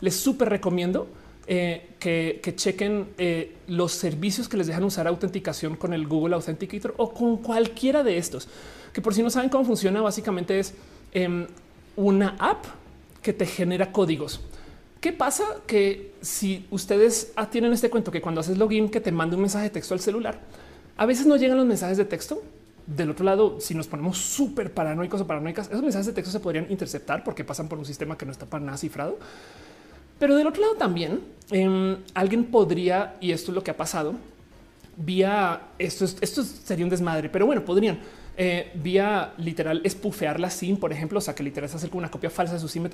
[0.00, 1.08] les súper recomiendo
[1.46, 6.94] eh, que, chequen eh, los servicios que les dejan usar autenticación con el Google Authenticator
[6.96, 8.48] o con cualquiera de estos,
[8.92, 10.74] que por si no saben cómo funciona, básicamente es
[11.12, 11.46] em,
[11.96, 12.64] una app
[13.20, 14.40] que te genera códigos.
[15.00, 15.44] ¿Qué pasa?
[15.66, 19.42] Que si ustedes ah, tienen este cuento que cuando haces login que te manda un
[19.42, 20.40] mensaje de texto al celular,
[20.96, 22.42] a veces no llegan los mensajes de texto
[22.86, 26.40] del otro lado, si nos ponemos súper paranoicos o paranoicas, esos mensajes de texto se
[26.40, 29.18] podrían interceptar porque pasan por un sistema que no está para nada cifrado.
[30.18, 31.20] Pero del otro lado también
[31.50, 34.14] em, alguien podría, y esto es lo que ha pasado,
[34.96, 37.98] vía esto, esto sería un desmadre, pero bueno, podrían
[38.36, 42.10] eh, vía literal espufear la SIM, por ejemplo, o sea, que literal es hacer una
[42.10, 42.84] copia falsa de su SIM.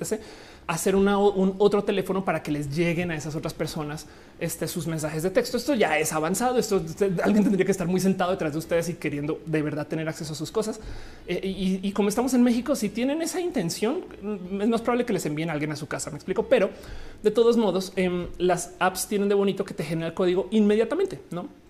[0.67, 4.05] Hacer una, un otro teléfono para que les lleguen a esas otras personas
[4.39, 5.57] este, sus mensajes de texto.
[5.57, 6.57] Esto ya es avanzado.
[6.57, 6.81] Esto
[7.23, 10.33] alguien tendría que estar muy sentado detrás de ustedes y queriendo de verdad tener acceso
[10.33, 10.79] a sus cosas.
[11.27, 14.05] Eh, y, como estamos en México, si tienen esa intención,
[14.61, 16.11] es más probable que les envíen a alguien a su casa.
[16.11, 16.69] Me explico, pero
[17.23, 21.19] de todos modos, eh, las apps tienen de bonito que te genera el código inmediatamente,
[21.31, 21.60] no?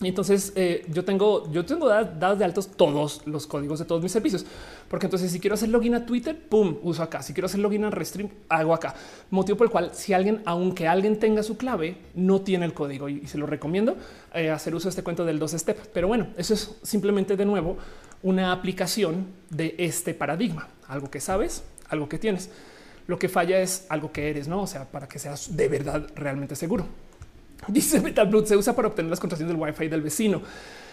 [0.00, 4.12] Entonces eh, yo tengo, yo tengo dados de altos todos los códigos de todos mis
[4.12, 4.46] servicios,
[4.88, 7.20] porque entonces si quiero hacer login a Twitter, pum, uso acá.
[7.22, 8.94] Si quiero hacer login a Restream, hago acá.
[9.30, 13.08] Motivo por el cual, si alguien, aunque alguien tenga su clave, no tiene el código
[13.08, 13.96] y, se lo recomiendo
[14.32, 15.76] eh, hacer uso de este cuento del dos step.
[15.92, 17.76] Pero bueno, eso es simplemente de nuevo
[18.22, 22.50] una aplicación de este paradigma, algo que sabes, algo que tienes.
[23.08, 24.62] Lo que falla es algo que eres, no?
[24.62, 26.86] O sea, para que seas de verdad realmente seguro.
[27.68, 30.42] Dice Metal se usa para obtener las contraseñas del Wi-Fi del vecino.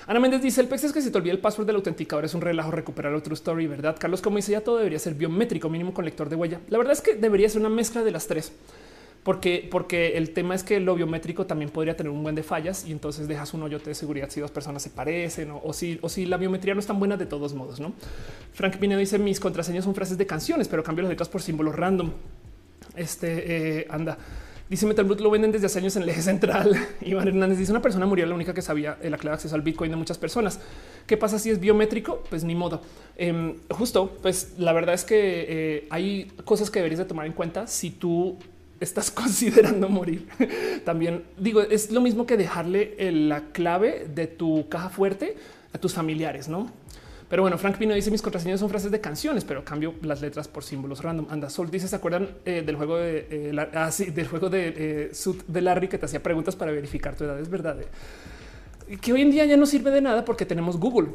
[0.07, 2.36] Ana Méndez dice el pex es que si te olvida el password del autenticador es
[2.36, 3.95] un relajo recuperar otro story, ¿verdad?
[3.99, 6.61] Carlos, como dice, ya todo debería ser biométrico, mínimo con lector de huella.
[6.70, 8.51] La verdad es que debería ser una mezcla de las tres.
[9.24, 12.86] Porque, porque el tema es que lo biométrico también podría tener un buen de fallas
[12.86, 16.09] y entonces dejas un hoyote de seguridad si dos personas se parecen o, si, o
[16.09, 17.80] si la biometría no es tan buena de todos modos.
[17.80, 17.93] No,
[18.53, 21.76] Frank Pinedo dice mis contraseñas son frases de canciones, pero cambio las letras por símbolos
[21.76, 22.11] random.
[22.95, 24.16] Este eh, anda.
[24.70, 26.76] Dice Metal lo venden desde hace años en el eje central.
[27.01, 29.61] Iván Hernández dice una persona murió, la única que sabía la clave de acceso al
[29.61, 30.59] Bitcoin de muchas personas.
[31.05, 32.24] ¿Qué pasa si es biométrico?
[32.30, 32.82] Pues ni modo.
[33.16, 37.34] Em, justo, pues la verdad es que eh, hay cosas que deberías de tomar en
[37.34, 38.38] cuenta si tú
[38.80, 40.28] estás considerando morir.
[40.84, 45.36] También digo, es lo mismo que dejarle la clave de tu caja fuerte
[45.74, 46.72] a tus familiares, ¿no?
[47.30, 50.47] Pero bueno, Frank Pino dice mis contraseñas son frases de canciones, pero cambio las letras
[50.47, 51.28] por símbolos random.
[51.30, 55.11] Anda, Sol dice, ¿se acuerdan eh, del juego de eh, ah, del juego de, eh,
[55.47, 57.39] de Larry que te hacía preguntas para verificar tu edad?
[57.39, 57.78] Es verdad.
[59.01, 61.09] Que hoy en día ya no sirve de nada porque tenemos Google.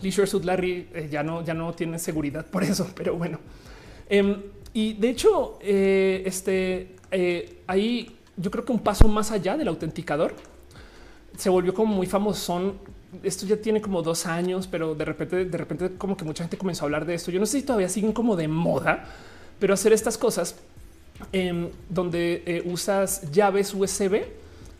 [0.00, 3.38] Leisure Suit Larry ya no, ya no tiene seguridad por eso, pero bueno.
[4.08, 6.96] Em, y de hecho, este
[7.66, 10.34] ahí yo creo que un paso más allá del autenticador
[11.36, 12.74] se volvió como muy famoso
[13.22, 16.58] esto ya tiene como dos años, pero de repente, de repente, como que mucha gente
[16.58, 17.30] comenzó a hablar de esto.
[17.30, 19.06] Yo no sé si todavía siguen como de moda,
[19.58, 20.56] pero hacer estas cosas
[21.32, 24.22] em, donde eh, usas llaves USB.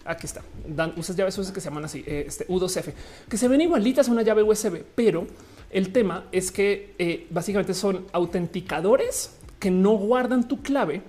[0.04, 2.92] Aquí está, Dan, usas llaves USB que se llaman así, eh, este U2F,
[3.28, 5.26] que se ven igualitas a una llave USB, pero
[5.70, 11.02] el tema es que eh, básicamente son autenticadores que no guardan tu clave,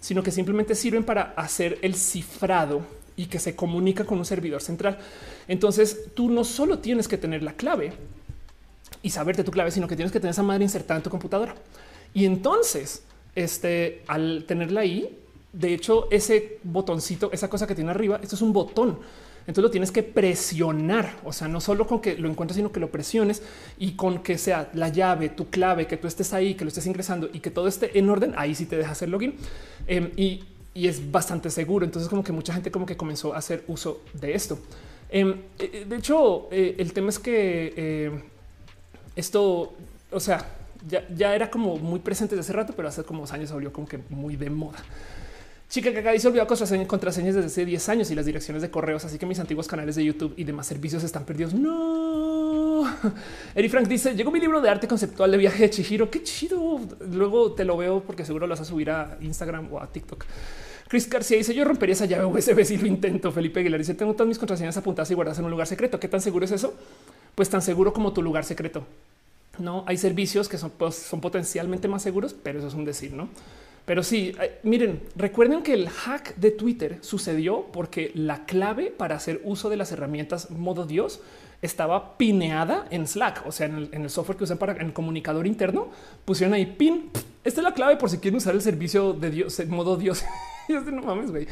[0.00, 2.82] sino que simplemente sirven para hacer el cifrado
[3.16, 4.98] y que se comunica con un servidor central.
[5.48, 7.92] Entonces tú no solo tienes que tener la clave
[9.02, 11.54] y saberte tu clave, sino que tienes que tener esa madre insertada en tu computadora.
[12.14, 13.02] Y entonces,
[13.34, 15.18] este, al tenerla ahí,
[15.52, 18.98] de hecho, ese botoncito, esa cosa que tiene arriba, esto es un botón.
[19.46, 22.80] Entonces lo tienes que presionar, o sea, no solo con que lo encuentres, sino que
[22.80, 23.42] lo presiones
[23.78, 26.86] y con que sea la llave, tu clave, que tú estés ahí, que lo estés
[26.86, 28.34] ingresando y que todo esté en orden.
[28.36, 29.36] Ahí sí te deja hacer login
[29.86, 30.42] em, y,
[30.76, 31.84] y es bastante seguro.
[31.84, 34.58] Entonces, como que mucha gente como que comenzó a hacer uso de esto.
[35.08, 38.22] Em, eh, de hecho, eh, el tema es que eh,
[39.16, 39.72] esto,
[40.10, 40.46] o sea,
[40.86, 43.72] ya, era como muy presente desde hace rato, pero hace como dos años se volvió
[43.72, 44.78] como que muy de moda.
[45.68, 48.70] Chica que acá dice olvidó contraseñas, contraseñas desde hace 10 años y las direcciones de
[48.70, 51.54] correos, así que mis antiguos canales de YouTube y demás servicios están perdidos.
[51.54, 52.84] No.
[53.54, 56.10] Eri Frank dice: Llegó mi libro de arte conceptual de viaje de Chihiro.
[56.10, 56.80] Qué chido.
[57.10, 60.24] Luego te lo veo porque seguro lo vas a subir a Instagram o a TikTok.
[60.88, 63.32] Chris García dice: Yo rompería esa llave USB si lo intento.
[63.32, 65.98] Felipe Aguilar dice: Tengo todas mis contraseñas apuntadas y guardadas en un lugar secreto.
[65.98, 66.74] ¿Qué tan seguro es eso?
[67.34, 68.84] Pues tan seguro como tu lugar secreto.
[69.58, 73.12] No hay servicios que son, pues, son potencialmente más seguros, pero eso es un decir,
[73.12, 73.28] no?
[73.86, 74.34] Pero sí,
[74.64, 79.76] miren, recuerden que el hack de Twitter sucedió porque la clave para hacer uso de
[79.76, 81.20] las herramientas modo Dios
[81.62, 85.88] estaba pineada en Slack, o sea, en el, software que usan para el comunicador interno,
[86.24, 87.10] pusieron ahí pin.
[87.44, 90.24] Esta es la clave por si quieren usar el servicio de Dios en modo Dios.
[90.92, 91.46] no mames, güey.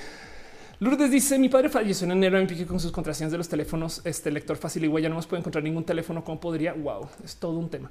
[0.81, 4.03] Lourdes dice: Mi padre falleció en enero y con sus contraseñas de los teléfonos.
[4.05, 6.25] Este lector fácil y huella no nos puede encontrar ningún teléfono.
[6.25, 6.73] ¿Cómo podría?
[6.75, 7.91] Wow, es todo un tema.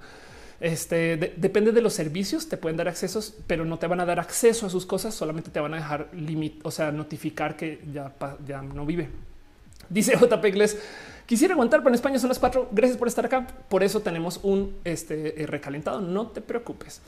[0.59, 4.19] Este depende de los servicios, te pueden dar accesos, pero no te van a dar
[4.19, 8.13] acceso a sus cosas, solamente te van a dejar limit, o sea, notificar que ya,
[8.45, 9.09] ya no vive.
[9.89, 10.77] Dice JP Gles,
[11.25, 12.69] quisiera aguantar, pero en España son las cuatro.
[12.71, 13.47] Gracias por estar acá.
[13.69, 16.01] Por eso tenemos un este, eh, recalentado.
[16.01, 17.01] No te preocupes.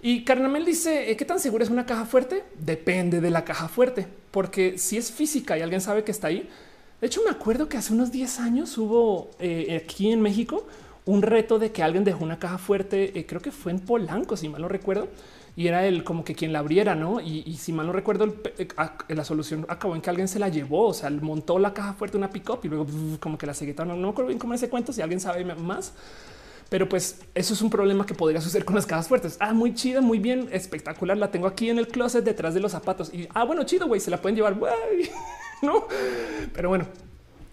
[0.00, 2.44] Y Carnamel dice eh, qué tan segura es una caja fuerte.
[2.58, 6.48] Depende de la caja fuerte, porque si es física y alguien sabe que está ahí.
[7.00, 10.66] De hecho, me acuerdo que hace unos 10 años hubo eh, aquí en México
[11.04, 13.26] un reto de que alguien dejó una caja fuerte.
[13.26, 15.08] Creo que fue en Polanco, si mal no recuerdo,
[15.54, 17.20] y era él como que quien la abriera, no?
[17.20, 18.34] Y, si mal no recuerdo,
[19.08, 22.16] la solución acabó en que alguien se la llevó, o sea, montó la caja fuerte,
[22.16, 22.86] una pick up y luego
[23.20, 23.74] como que la seguía.
[23.84, 24.92] No, no me acuerdo bien cómo ese cuento.
[24.92, 25.92] Si alguien sabe más,
[26.70, 29.36] Pero pues eso es un problema que podría suceder con las cajas fuertes.
[29.40, 31.18] Ah, muy chida, muy bien, espectacular.
[31.18, 33.12] La tengo aquí en el closet detrás de los zapatos.
[33.12, 34.56] Y ah, bueno, chido, güey, se la pueden llevar.
[35.62, 35.86] no,
[36.54, 36.86] pero bueno,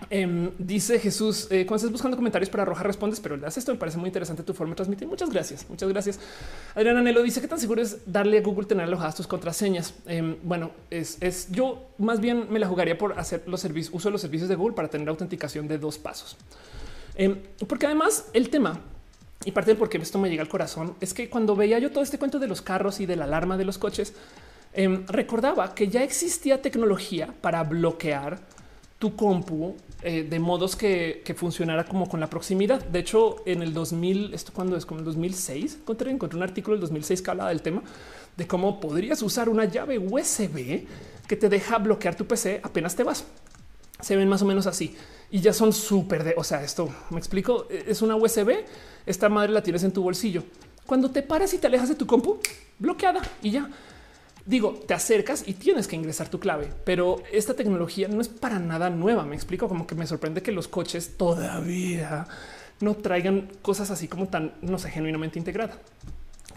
[0.09, 3.71] Em, dice Jesús, eh, cuando estás buscando comentarios para arrojar respondes, pero le das esto.
[3.73, 5.07] Me parece muy interesante tu forma de transmitir.
[5.07, 5.65] Muchas gracias.
[5.69, 6.19] Muchas gracias.
[6.73, 9.93] Adriana Nelo dice que tan seguro es darle a Google tener alojadas tus contraseñas.
[10.05, 14.09] Em, bueno, es, es, yo más bien me la jugaría por hacer los servicios, uso
[14.09, 16.37] los servicios de Google para tener autenticación de dos pasos.
[17.15, 17.37] Em,
[17.67, 18.79] porque además el tema
[19.45, 21.91] y parte del por qué esto me llega al corazón es que cuando veía yo
[21.91, 24.13] todo este cuento de los carros y de la alarma de los coches,
[25.07, 28.39] recordaba que ya existía tecnología para bloquear
[28.99, 32.83] tu compu eh, de modos que, funcionara como con la proximidad.
[32.85, 36.75] De hecho, en el 2000, esto cuando es como el 2006, encontré, encontré un artículo
[36.75, 37.83] del 2006 que hablaba del tema
[38.37, 40.85] de cómo podrías usar una llave USB
[41.27, 43.25] que te deja bloquear tu PC apenas te vas.
[43.99, 44.95] Se ven más o menos así
[45.29, 48.63] y ya son súper de, o sea, esto me explico, e, es una USB,
[49.05, 50.43] esta madre la tienes en tu bolsillo.
[50.85, 52.39] Cuando te paras y te alejas de tu compu,
[52.79, 53.69] bloqueada y ya
[54.45, 58.59] digo, te acercas y tienes que ingresar tu clave, pero esta tecnología no es para
[58.59, 59.25] nada nueva.
[59.25, 62.27] Me explico como que me sorprende que los coches todavía
[62.81, 65.77] no traigan cosas así como tan, no genuinamente integrada.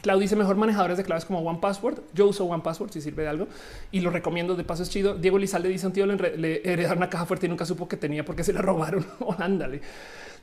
[0.03, 2.01] Clau dice mejor manejadores de claves como One Password.
[2.13, 3.47] Yo uso One Password si sirve de algo
[3.93, 4.57] y lo recomiendo.
[4.57, 5.15] De paso es chido.
[5.15, 8.25] Diego Lizalde dice un tío le, heredaron una caja fuerte y nunca supo que tenía
[8.25, 9.07] porque se la robaron.
[9.39, 9.81] Ándale.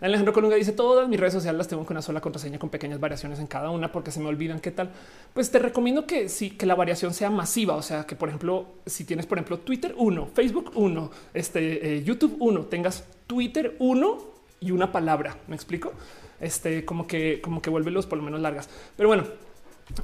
[0.02, 3.00] Alejandro Colunga dice todas mis redes sociales las tengo con una sola contraseña con pequeñas
[3.00, 4.91] variaciones en cada una porque se me olvidan qué tal.
[5.34, 7.76] Pues te recomiendo que sí, que la variación sea masiva.
[7.76, 12.04] O sea, que por ejemplo, si tienes por ejemplo Twitter 1, Facebook 1, este eh,
[12.04, 14.18] YouTube 1, tengas Twitter 1
[14.62, 15.36] y una palabra.
[15.47, 15.91] Me explico?
[16.39, 18.70] Este como que como que vuelve los por lo menos largas.
[18.95, 19.26] Pero bueno,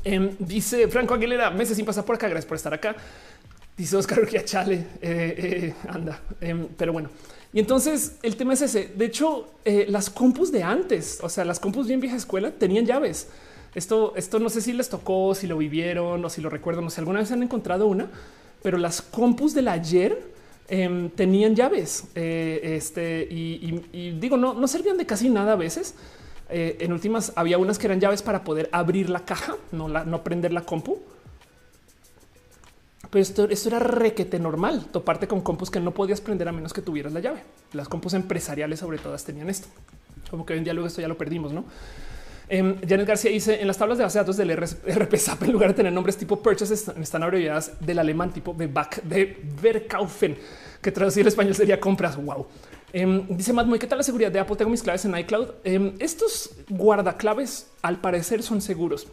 [0.04, 2.28] em, dice Franco Aguilera, meses sin pasar por acá.
[2.28, 2.96] Gracias por estar acá.
[3.78, 6.20] Dice Oscar que chale, eh, eh, anda.
[6.41, 7.10] Em, pero bueno,
[7.56, 8.91] y entonces el tema es ese.
[8.97, 12.86] De hecho, eh, las compus de antes, o sea, las compus bien vieja escuela tenían
[12.86, 13.30] llaves.
[13.74, 16.89] Esto, esto no sé si les tocó, si lo vivieron o si lo recuerdan, no
[16.89, 18.10] sé, alguna vez han encontrado una,
[18.62, 20.22] pero las compus del ayer
[20.68, 22.03] em, tenían llaves.
[22.14, 25.95] Eh, este y, digo, no, no servían de casi nada a veces.
[26.49, 30.03] Eh, en últimas había unas que eran llaves para poder abrir la caja, no, la,
[30.03, 30.99] no prender la compu
[33.16, 36.74] pero esto, esto era requete normal, toparte con compus que no podías prender a menos
[36.74, 37.43] que tuvieras la llave.
[37.72, 39.70] Las compus empresariales sobre todas tenían esto.
[40.30, 41.63] Como que hoy en día luego esto ya lo perdimos, ¿no?
[42.49, 45.70] Eh, Janet García dice en las tablas de base de datos del RPSAP, en lugar
[45.70, 50.38] de tener nombres tipo purchases, están abreviadas del alemán tipo de back de Verkaufen,
[50.82, 52.18] que traducir al español sería compras.
[52.18, 52.47] Wow.
[52.91, 54.57] Em, dice Matt ¿qué tal la seguridad de Apple?
[54.57, 55.51] Tengo mis claves en iCloud.
[55.63, 59.07] Em, estos guardaclaves al parecer son seguros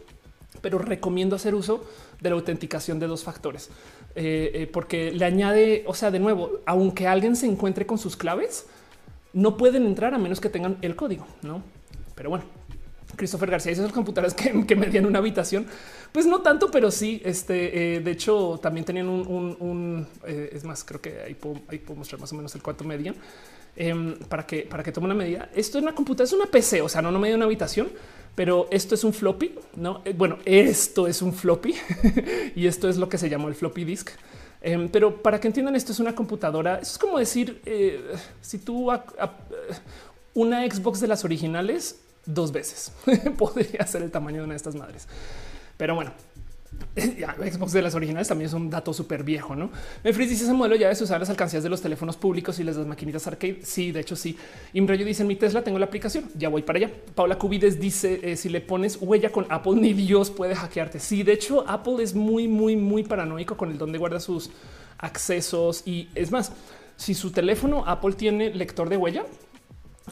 [0.63, 1.83] pero recomiendo hacer uso
[2.21, 3.69] de la autenticación de dos factores,
[4.15, 8.15] eh, eh, porque le añade, o sea, de nuevo, aunque alguien se encuentre con sus
[8.15, 8.65] claves,
[9.33, 11.61] no pueden entrar a menos que tengan el código, ¿no?
[12.15, 12.45] Pero bueno,
[13.17, 15.67] Christopher García dice esos computadoras que, que medían una habitación.
[16.13, 17.21] Pues no tanto, pero sí.
[17.25, 21.97] Este, eh, de hecho, también tenían un, es más, creo que ahí puedo, ahí puedo,
[21.97, 23.15] mostrar más o menos el cuánto medían
[23.75, 25.49] em, para que para que tome una medida.
[25.55, 27.89] Esto es una computadora, es una PC, o sea, no, no media una habitación,
[28.35, 29.55] pero esto es un floppy.
[29.75, 31.75] No, eh, bueno, esto es un floppy
[32.55, 34.11] y esto es lo que se llamó el floppy disk.
[34.61, 36.79] Em, pero para que entiendan, esto es una computadora.
[36.79, 38.01] es como decir eh,
[38.41, 38.89] si tú
[40.33, 42.91] una Xbox de las originales dos veces
[43.37, 45.07] podría ser el tamaño de una de estas madres.
[45.77, 46.13] Pero bueno,
[46.95, 49.71] Xbox de las originales también es un dato súper viejo, ¿no?
[50.03, 52.77] Me dice ese modelo ya de usar las alcancías de los teléfonos públicos y las
[52.77, 53.59] maquinitas arcade.
[53.63, 54.37] Sí, de hecho sí.
[54.73, 56.91] Imbrayo dice en mi Tesla tengo la aplicación, ya voy para allá.
[57.15, 60.99] Paula Cubides dice eh, si le pones huella con Apple ni Dios puede hackearte.
[60.99, 64.51] Sí, de hecho Apple es muy, muy, muy paranoico con el donde guarda sus
[64.99, 66.51] accesos y es más,
[66.95, 69.25] si su teléfono Apple tiene lector de huella,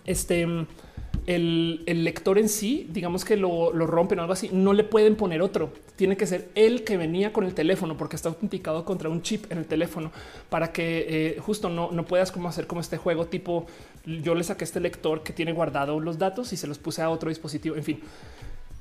[0.06, 0.48] este
[1.28, 5.42] el, lector en sí, digamos que lo, rompen o algo así, no le pueden poner
[5.42, 5.72] otro.
[5.96, 9.52] Tiene que ser el que venía con el teléfono porque está autenticado contra un chip
[9.52, 10.12] en el teléfono
[10.50, 13.68] para que eh, justo no, no puedas como hacer como este juego tipo
[14.06, 17.10] yo le saqué este lector que tiene guardado los datos y se los puse a
[17.10, 17.76] otro dispositivo.
[17.76, 18.00] En fin,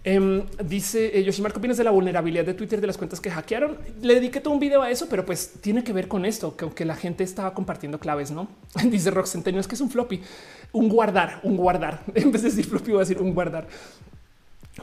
[0.02, 3.30] Em, dice eh, Yoshimar, ¿qué opinas de la vulnerabilidad de Twitter de las cuentas que
[3.30, 3.76] hackearon?
[4.00, 6.64] Le dediqué todo un video a eso, pero pues tiene que ver con esto, que
[6.64, 8.48] aunque la gente estaba compartiendo claves, no
[8.84, 10.22] dice Rock Centennial, es que es un floppy,
[10.72, 12.02] un guardar, un guardar.
[12.14, 13.68] En vez de decir floppy, voy a decir un guardar.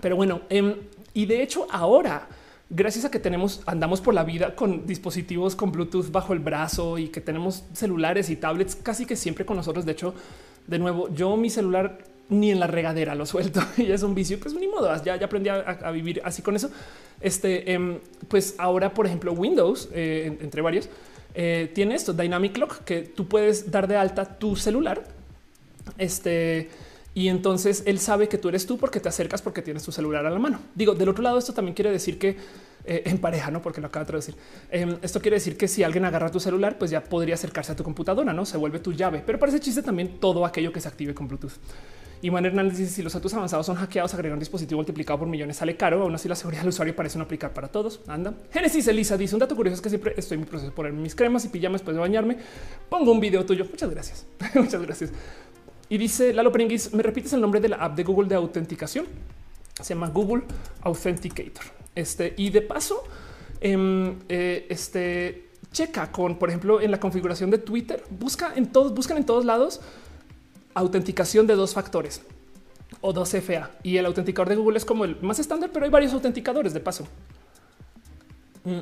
[0.01, 0.76] Pero bueno, em,
[1.15, 2.28] y de hecho, ahora,
[2.70, 6.99] gracias a que tenemos, andamos por la vida con dispositivos con Bluetooth bajo el brazo
[6.99, 9.84] y que tenemos celulares y tablets casi que siempre con nosotros.
[9.84, 10.13] De hecho,
[10.68, 11.97] de nuevo, yo mi celular
[12.30, 14.39] ni en la regadera lo suelto y es un vicio.
[14.39, 16.69] Pues ni modo, ya, ya aprendí a, vivir así con eso.
[17.21, 20.89] Este, em, pues ahora, por ejemplo, Windows, eh, entre varios,
[21.34, 25.03] eh, tiene esto Dynamic Lock que tú puedes dar de alta tu celular.
[25.97, 26.69] Este
[27.17, 30.23] y entonces él sabe que tú eres tú porque te acercas porque tienes tu celular
[30.28, 30.59] a la mano.
[30.75, 32.38] Digo, del otro lado, esto también quiere decir que
[32.86, 34.36] eh, en pareja, no porque lo acaba de traducir.
[34.69, 37.75] Em, esto quiere decir que si alguien agarra tu celular, pues ya podría acercarse a
[37.75, 39.23] tu computadora, no se vuelve tu llave.
[39.25, 41.53] Pero para ese chiste también todo aquello que se active con Bluetooth.
[42.24, 45.57] Juan Hernández dice si los datos avanzados son hackeados, agregar un dispositivo multiplicado por millones
[45.57, 46.01] sale caro.
[46.01, 48.01] Aún así, la seguridad del usuario parece no aplicar para todos.
[48.07, 48.34] Anda.
[48.51, 50.93] Génesis Elisa dice un dato curioso es que siempre estoy en mi proceso de poner
[50.93, 52.38] mis cremas y pijamas después de bañarme.
[52.89, 53.65] Pongo un video tuyo.
[53.70, 54.26] Muchas gracias.
[54.55, 55.11] Muchas gracias.
[55.89, 59.05] Y dice Lalo Pringis, ¿me repites el nombre de la app de Google de autenticación?
[59.82, 60.43] Se llama Google
[60.82, 61.65] Authenticator.
[61.95, 63.03] Este, y de paso,
[63.61, 68.93] em, eh, este, checa con, por ejemplo, en la configuración de Twitter, busca en todos,
[68.93, 69.82] buscan en todos lados
[70.78, 72.21] autenticación de dos factores
[73.01, 73.71] o dos FA.
[73.84, 76.80] Y el autenticador de Google es como el más estándar, pero hay varios autenticadores de
[76.80, 77.07] paso.
[78.63, 78.82] Mm.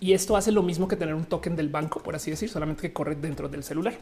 [0.00, 2.82] Y esto hace lo mismo que tener un token del banco, por así decir, solamente
[2.82, 3.94] que corre dentro del celular.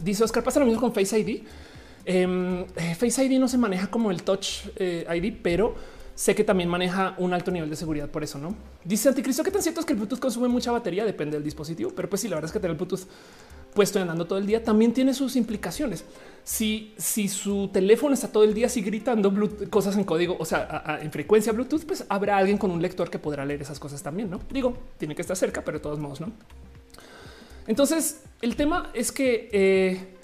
[0.00, 1.42] Dice Oscar, pasa lo mismo con Face ID.
[2.04, 5.74] Em, eh, Face ID no se maneja como el Touch eh, ID, pero
[6.14, 8.54] sé que también maneja un alto nivel de seguridad por eso, ¿no?
[8.84, 11.92] Dice Anticristo que tan cierto es que el Bluetooth consume mucha batería, depende del dispositivo,
[11.94, 13.06] pero pues sí, la verdad es que tener el Bluetooth
[13.74, 16.04] puesto y andando todo el día también tiene sus implicaciones.
[16.44, 19.32] Si, si su teléfono está todo el día así gritando
[19.70, 23.18] cosas en código, o sea, en frecuencia Bluetooth, pues habrá alguien con un lector que
[23.18, 24.40] podrá leer esas cosas también, ¿no?
[24.50, 26.32] Digo, tiene que estar cerca, pero de todos modos, ¿no?
[27.66, 30.16] Entonces, el tema es que eh,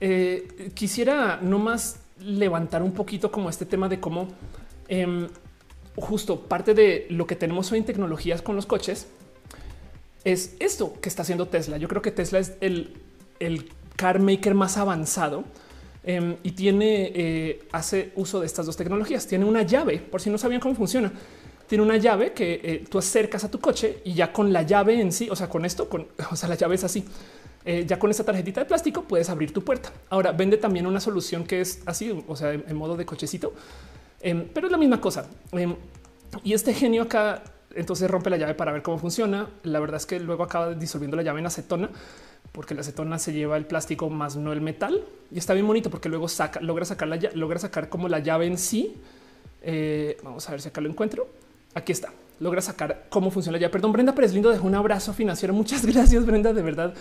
[0.00, 4.28] eh, quisiera nomás levantar un poquito como este tema de cómo
[4.88, 5.28] em,
[5.96, 9.06] justo parte de lo que tenemos hoy en tecnologías con los coches
[10.24, 11.76] es esto que está haciendo Tesla.
[11.76, 12.96] Yo creo que Tesla es el,
[13.96, 15.44] car maker más avanzado
[16.04, 19.26] em, y tiene, eh, hace uso de estas dos tecnologías.
[19.26, 21.12] Tiene una llave, por si no sabían cómo funciona
[21.72, 25.00] tiene una llave que eh, tú acercas a tu coche y ya con la llave
[25.00, 27.02] en sí, o sea, con esto, con, o sea, la llave es así.
[27.64, 29.90] Eh, ya con esta tarjetita de plástico puedes abrir tu puerta.
[30.10, 33.54] Ahora vende también una solución que es así, o sea, en, modo de cochecito,
[34.20, 35.26] em, pero es la misma cosa.
[35.52, 35.74] Em,
[36.44, 37.42] y este genio acá
[37.76, 39.48] entonces rompe la llave para ver cómo funciona.
[39.62, 41.90] La verdad es que luego acaba disolviendo la llave en acetona
[42.52, 45.90] porque la acetona se lleva el plástico más no el metal y está bien bonito
[45.90, 48.94] porque luego saca, logra sacar la logra sacar como la llave en sí.
[49.62, 51.28] Eh, vamos a ver si acá lo encuentro.
[51.74, 52.12] Aquí está.
[52.40, 53.70] Logra sacar cómo funciona ya.
[53.70, 55.54] Perdón, Brenda Pérez Lindo dejó un abrazo financiero.
[55.54, 56.52] Muchas gracias, Brenda.
[56.52, 56.94] De verdad,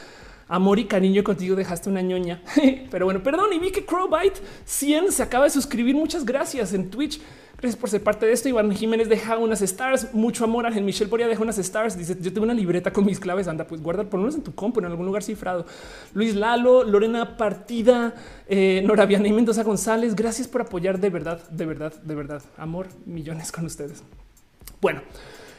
[0.47, 1.55] amor y cariño contigo.
[1.55, 2.41] Dejaste una ñoña,
[2.91, 3.51] pero bueno, perdón.
[3.51, 5.95] Y vi que Crowbite 100 se acaba de suscribir.
[5.95, 7.19] Muchas gracias en Twitch.
[7.62, 8.49] Gracias por ser parte de esto.
[8.49, 10.14] Iván Jiménez deja unas stars.
[10.14, 10.66] Mucho amor.
[10.66, 11.95] Ángel Michel Boria deja unas stars.
[11.95, 13.47] Dice: Yo tengo una libreta con mis claves.
[13.47, 15.68] Anda, pues guarda, ponlos en tu compu en algún lugar cifrado.
[16.16, 18.16] Luis Lalo, Lorena Partida,
[18.47, 20.16] eh, Noraviana y Mendoza González.
[20.16, 22.41] Gracias por apoyar de verdad, de verdad, de verdad.
[22.57, 24.03] Amor, millones con ustedes.
[24.82, 25.03] Bueno,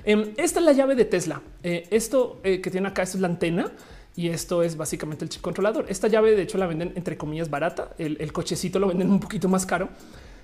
[0.05, 1.41] em, esta es la llave de Tesla.
[1.63, 3.71] Eh, esto eh, que tiene acá es la antena
[4.17, 5.87] y esto es básicamente el chip controlador.
[5.89, 7.91] Esta llave, de hecho, la venden entre comillas barata.
[7.97, 9.89] El, cochecito lo venden un poquito más caro,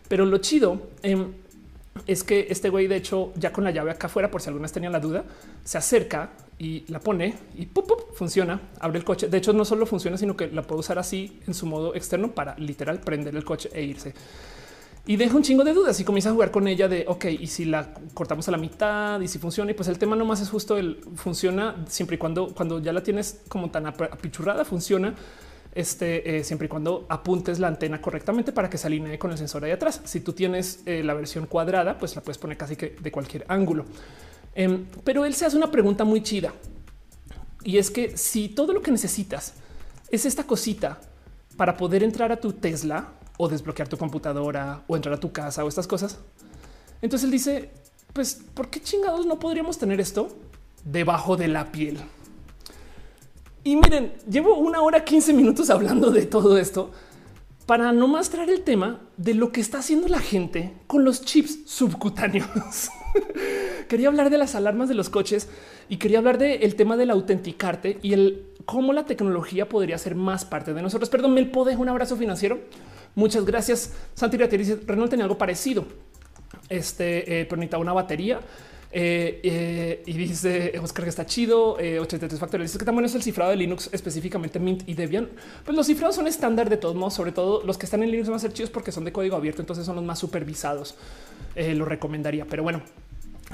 [0.08, 1.32] pero lo chido em,
[2.06, 4.72] es que este güey, de hecho, ya con la llave acá afuera, por si algunas
[4.72, 5.24] tenían la duda,
[5.64, 7.68] se acerca y la pone y
[8.14, 9.28] funciona, abre el coche.
[9.28, 12.32] De hecho, no solo funciona, sino que la puedo usar así en su modo externo
[12.32, 14.14] para literal prender el coche e irse
[15.08, 17.46] y deja un chingo de dudas y comienza a jugar con ella de ok, y
[17.46, 19.70] si la cortamos a la mitad y si funciona.
[19.70, 22.92] Y pues el tema no más es justo el funciona siempre y cuando, cuando ya
[22.92, 25.14] la tienes como tan apichurrada, funciona
[25.78, 29.38] este eh, siempre y cuando apuntes la antena correctamente para que se alinee con el
[29.38, 30.00] sensor ahí atrás.
[30.04, 33.44] Si tú tienes eh, la versión cuadrada, pues la puedes poner casi que de cualquier
[33.46, 33.84] ángulo.
[34.56, 36.52] Em, pero él se hace una pregunta muy chida
[37.62, 39.54] y es que si todo lo que necesitas
[40.10, 41.00] es esta cosita
[41.56, 45.64] para poder entrar a tu Tesla o desbloquear tu computadora o entrar a tu casa
[45.64, 46.18] o estas cosas.
[47.00, 47.70] Entonces él dice,
[48.12, 50.36] pues, ¿por qué chingados no podríamos tener esto
[50.84, 52.00] debajo de la piel?
[53.68, 56.90] Y miren, llevo una hora 15 minutos hablando de todo esto
[57.66, 61.20] para no más traer el tema de lo que está haciendo la gente con los
[61.20, 62.48] chips subcutáneos.
[63.88, 65.50] quería hablar de las alarmas de los coches
[65.90, 70.46] y quería hablar del tema del autenticarte y el cómo la tecnología podría ser más
[70.46, 71.10] parte de nosotros.
[71.10, 72.60] Perdón, me el un abrazo financiero.
[73.16, 73.92] Muchas gracias.
[74.14, 75.84] Santi Renault tenía algo parecido.
[76.70, 78.40] Este, eh, pero una batería.
[78.90, 81.78] Eh, eh, y dice Oscar que está chido.
[81.78, 82.70] Eh, 83 factores.
[82.70, 85.28] Dice que también es el cifrado de Linux, específicamente Mint y Debian.
[85.64, 88.28] Pues los cifrados son estándar de todos modos, sobre todo los que están en Linux
[88.28, 90.96] van a ser chidos porque son de código abierto, entonces son los más supervisados.
[91.54, 92.82] Eh, lo recomendaría, pero bueno.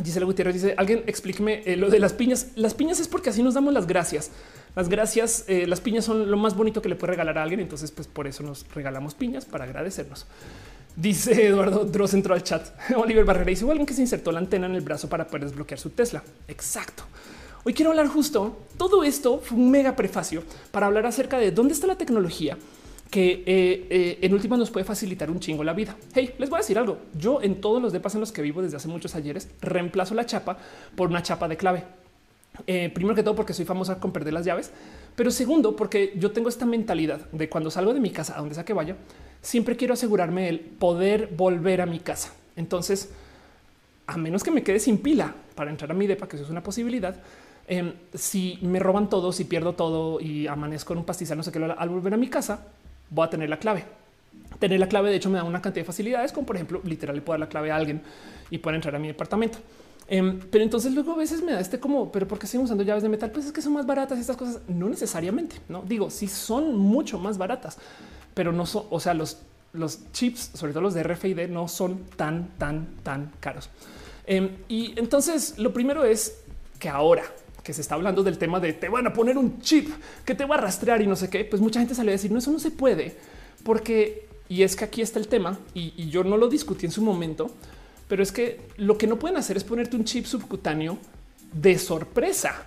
[0.03, 2.49] Gisela Gutiérrez dice alguien explíqueme lo de las piñas.
[2.57, 4.32] Las piñas es porque así nos damos las gracias.
[4.74, 7.61] Las gracias, eh, las piñas son lo más bonito que le puede regalar a alguien.
[7.61, 10.26] Entonces, pues por eso nos regalamos piñas para agradecernos.
[10.97, 12.69] Dice Eduardo Dross entró al chat.
[12.97, 15.79] Oliver Barrera dice alguien que se insertó la antena en el brazo para poder desbloquear
[15.79, 16.23] su Tesla.
[16.49, 17.05] Exacto.
[17.65, 18.59] Hoy quiero hablar justo.
[18.77, 22.57] Todo esto fue un mega prefacio para hablar acerca de dónde está la tecnología
[23.11, 25.97] que eh, eh, en última nos puede facilitar un chingo la vida.
[26.15, 26.99] Hey, les voy a decir algo.
[27.17, 30.27] Yo en todos los depas en los que vivo desde hace muchos ayeres reemplazo la
[30.27, 30.59] chapa
[30.97, 31.85] por una chapa de clave.
[32.67, 34.73] Eh, primero que todo porque soy famosa con perder las llaves,
[35.17, 38.55] pero segundo porque yo tengo esta mentalidad de cuando salgo de mi casa, a donde
[38.55, 38.97] sea que vaya,
[39.45, 42.33] siempre quiero asegurarme el poder volver a mi casa.
[42.57, 43.11] Entonces,
[44.07, 46.51] a menos que me quede sin pila para entrar a mi depa, que eso es
[46.51, 47.15] una posibilidad,
[47.69, 51.53] em, si me roban todo, si pierdo todo y amanezco en un pastizal, no sé
[51.53, 52.67] qué, al volver a mi casa,
[53.11, 53.85] voy a tener la clave.
[54.59, 57.21] Tener la clave, de hecho, me da una cantidad de facilidades, como por ejemplo, literal,
[57.23, 58.01] puedo dar la clave a alguien
[58.51, 59.59] y pueden entrar a mi departamento.
[60.07, 62.83] Em, pero entonces luego a veces me da este como, pero ¿por qué siguen usando
[62.83, 63.31] llaves de metal?
[63.31, 64.61] Pues es que son más baratas estas cosas.
[64.69, 67.79] No necesariamente, no digo, sí son mucho más baratas,
[68.35, 69.39] pero no son, o sea, los,
[69.72, 73.70] los chips, sobre todo los de RFID, no son tan, tan, tan caros.
[74.26, 76.39] Em, y entonces lo primero es
[76.78, 77.24] que ahora
[77.62, 79.89] que se está hablando del tema de te van a poner un chip
[80.24, 82.30] que te va a rastrear y no sé qué, pues mucha gente sale a decir
[82.30, 83.16] no, eso no se puede
[83.64, 87.03] porque y es que aquí está el tema y, yo no lo discutí en su
[87.03, 87.51] momento,
[88.09, 90.99] pero es que lo que no pueden hacer es ponerte un chip subcutáneo
[91.53, 92.66] de sorpresa.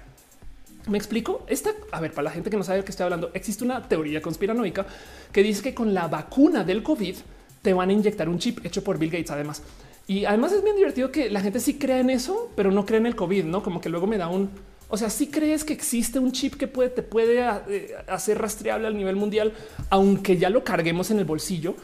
[0.88, 1.46] Me explico.
[1.48, 3.88] Esta, a ver, para la gente que no sabe de qué estoy hablando, existe una
[3.88, 4.86] teoría conspiranoica
[5.32, 7.16] que dice que con la vacuna del COVID
[7.62, 9.62] te van a inyectar un chip hecho por Bill Gates, además.
[10.08, 13.00] Y además es bien divertido que la gente sí crea en eso, pero no cree
[13.00, 14.50] en el COVID, no como que luego me da un
[14.90, 18.88] o sea, si crees que existe un chip que puede, te puede eh, hacer rastreable
[18.88, 19.54] al nivel mundial,
[19.90, 21.76] aunque ya lo carguemos en el bolsillo,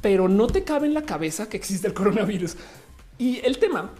[0.00, 2.56] pero no te cabe en la cabeza que existe el coronavirus.
[3.18, 3.90] Y el tema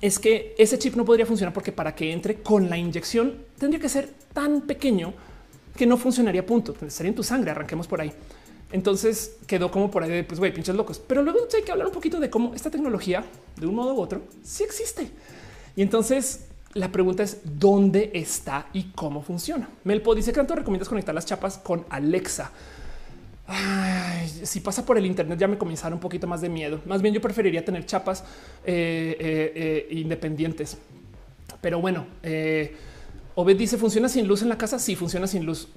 [0.00, 3.80] es que ese chip no podría funcionar porque para que entre con la inyección tendría
[3.80, 5.12] que ser tan pequeño
[5.76, 6.74] que no funcionaría punto.
[6.86, 7.50] Estaría en tu sangre.
[7.50, 8.12] Arranquemos por ahí.
[8.72, 10.98] Entonces quedó como por ahí de pues güey, pinches locos.
[10.98, 13.24] Pero luego hay que hablar un poquito de cómo esta tecnología,
[13.56, 15.10] de un modo u otro, sí existe.
[15.76, 19.68] Y entonces la pregunta es dónde está y cómo funciona.
[19.84, 22.50] Melpo dice que tanto recomiendas conectar las chapas con Alexa.
[24.42, 26.80] Si pasa por el Internet ya me comenzará un poquito más de miedo.
[26.86, 28.22] Más bien yo preferiría tener chapas
[28.64, 30.78] eh, eh, eh, independientes.
[31.60, 32.06] Pero bueno,
[33.34, 34.78] Obed dice funciona sin luz en la casa.
[34.78, 35.68] Sí, funciona sin luz.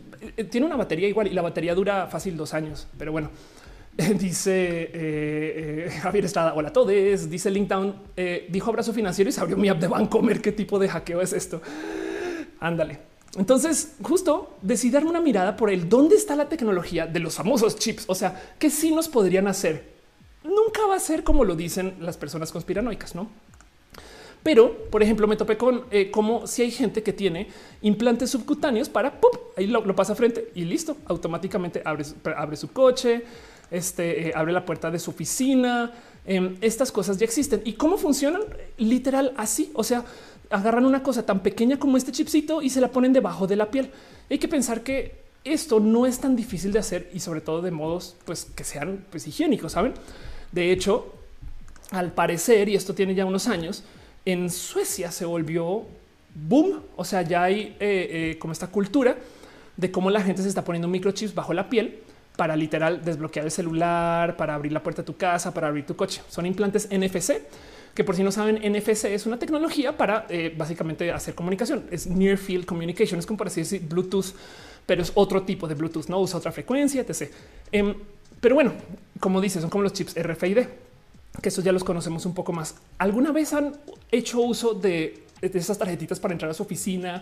[0.50, 2.88] Tiene una batería igual y la batería dura fácil dos años.
[2.98, 3.32] Pero bueno,
[4.20, 7.96] dice Javier Estrada, hola a todos, dice Linkdown,
[8.50, 11.34] dijo abrazo financiero y se abrió mi app de Bancomer, ¿qué tipo de hackeo es
[11.34, 11.62] esto?
[12.60, 13.07] Ándale.
[13.38, 17.78] Entonces, justo decidí darme una mirada por el dónde está la tecnología de los famosos
[17.78, 19.96] chips, o sea, que sí nos podrían hacer.
[20.44, 23.30] Nunca va a ser como lo dicen las personas conspiranoicas, ¿no?
[24.44, 27.48] Pero, por ejemplo, me topé con como si hay gente que tiene
[27.82, 29.32] implantes subcutáneos para ¡pum!
[29.58, 30.98] ahí lo, pasa frente y listo.
[31.06, 33.24] Automáticamente abre, abre su coche,
[33.70, 35.92] este, eh, abre la puerta de su oficina.
[36.26, 37.62] Em, estas cosas ya existen.
[37.66, 38.42] ¿Y cómo funcionan?
[38.78, 39.70] Literal así.
[39.74, 40.06] O sea,
[40.50, 43.70] agarran una cosa tan pequeña como este chipcito y se la ponen debajo de la
[43.70, 43.92] piel.
[44.30, 47.72] Hay que pensar que esto no es tan difícil de hacer y sobre todo de
[47.72, 49.94] modos pues, que sean pues, higiénicos, ¿saben?
[50.52, 51.14] De hecho,
[51.92, 53.84] al parecer, y esto tiene ya unos años,
[54.26, 55.86] en Suecia se volvió
[56.34, 56.82] boom.
[56.96, 59.18] O sea, ya hay eh, eh, como esta cultura
[59.76, 62.00] de cómo la gente se está poniendo microchips bajo la piel
[62.36, 65.96] para literal desbloquear el celular, para abrir la puerta de tu casa, para abrir tu
[65.96, 66.22] coche.
[66.30, 67.42] Son implantes NFC
[67.94, 71.86] que por si no saben, NFC es una tecnología para eh, básicamente hacer comunicación.
[71.92, 74.34] Es Near Field Communication, es como para decir Bluetooth,
[74.86, 77.32] pero es otro tipo de Bluetooth, no usa otra frecuencia, etc.
[77.72, 77.96] Em,
[78.40, 78.74] pero bueno,
[79.20, 80.60] como dice, son como los chips RFID,
[81.42, 82.76] que esos ya los conocemos un poco más.
[82.98, 83.78] ¿Alguna vez han
[84.12, 87.22] hecho uso de, esas tarjetitas para entrar a su oficina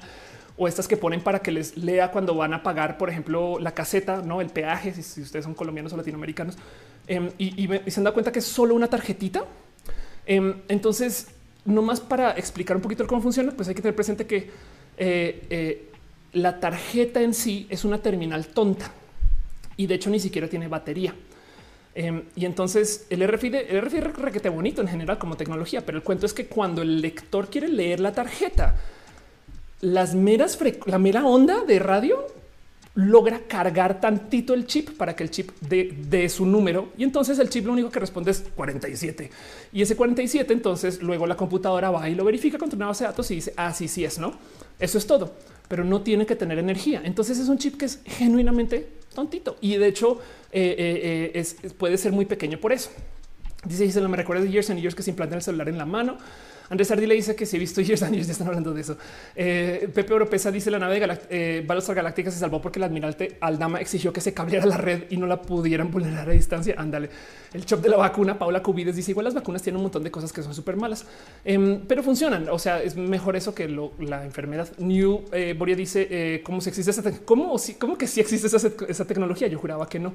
[0.57, 3.73] o estas que ponen para que les lea cuando van a pagar, por ejemplo, la
[3.73, 6.57] caseta, no el peaje, si, ustedes son colombianos o latinoamericanos
[7.07, 9.45] em, y, se han dado cuenta que es solo una tarjetita.
[10.25, 11.27] Em, entonces,
[11.65, 14.49] nomás para explicar un poquito cómo funciona, pues hay que tener presente que
[14.97, 15.89] eh, eh,
[16.33, 18.91] la tarjeta en sí es una terminal tonta
[19.77, 21.13] y de hecho ni siquiera tiene batería.
[21.93, 26.03] Em, y entonces el RFID, el RFID requete bonito en general como tecnología, pero el
[26.03, 28.75] cuento es que cuando el lector quiere leer la tarjeta,
[29.81, 32.27] las meras, la mera onda de radio
[32.95, 36.93] logra cargar tantito el chip para que el chip dé su número.
[36.97, 39.29] Y entonces el chip lo único que responde es 47
[39.73, 43.09] y ese 47 entonces luego la computadora va y lo verifica contra una base de
[43.09, 44.33] datos y dice así ah, sí, es no
[44.79, 45.33] eso es todo
[45.67, 49.57] pero no tiene que tener energía entonces es un chip que es genuinamente tontito.
[49.61, 50.19] Y de hecho
[50.51, 52.91] eh, eh, eh, puede ser muy pequeño por eso.
[53.63, 55.85] Dice dice me recuerda de years and years que se implanta el celular en la
[55.85, 56.17] mano
[56.69, 58.97] Andrés Ardi le dice que si he visto Years and ya están hablando de eso.
[59.35, 63.37] Eh, Pepe Oropesa dice la nave de Galact eh, Galáctica se salvó porque el almirante
[63.41, 66.75] Aldama exigió que se cableara la red y no la pudieran vulnerar a distancia.
[66.77, 67.09] Ándale.
[67.53, 70.11] El chop de la vacuna, Paula Cubides dice igual las vacunas tienen un montón de
[70.11, 71.05] cosas que son súper malas,
[71.43, 72.49] em, pero funcionan.
[72.49, 73.67] O sea, es mejor eso que
[73.99, 74.69] la enfermedad.
[74.77, 78.71] New eh, Boria dice eh, cómo se existe esa, cómo, cómo que sí existe esa,
[78.87, 79.47] esa tecnología.
[79.47, 80.13] Yo juraba que no.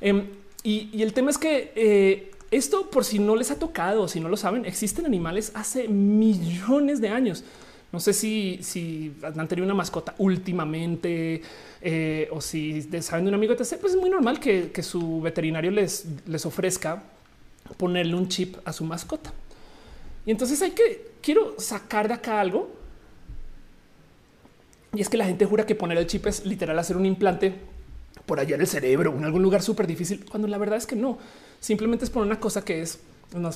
[0.00, 0.26] Em,
[0.62, 4.36] y, el tema es que esto, por si no les ha tocado, si no lo
[4.36, 7.44] saben, existen animales hace millones de años.
[7.92, 11.42] No sé si, si han tenido una mascota últimamente
[11.80, 13.76] eh, o si saben de un amigo, etc.
[13.80, 17.02] Pues es muy normal que, su veterinario les, les ofrezca
[17.76, 19.32] ponerle un chip a su mascota.
[20.26, 22.70] Y entonces hay que quiero sacar de acá algo.
[24.92, 27.54] Y es que la gente jura que poner el chip es literal hacer un implante
[28.26, 30.96] por allá en el cerebro, en algún lugar súper difícil, cuando la verdad es que
[30.96, 31.18] no.
[31.60, 33.00] Simplemente es por una cosa que es,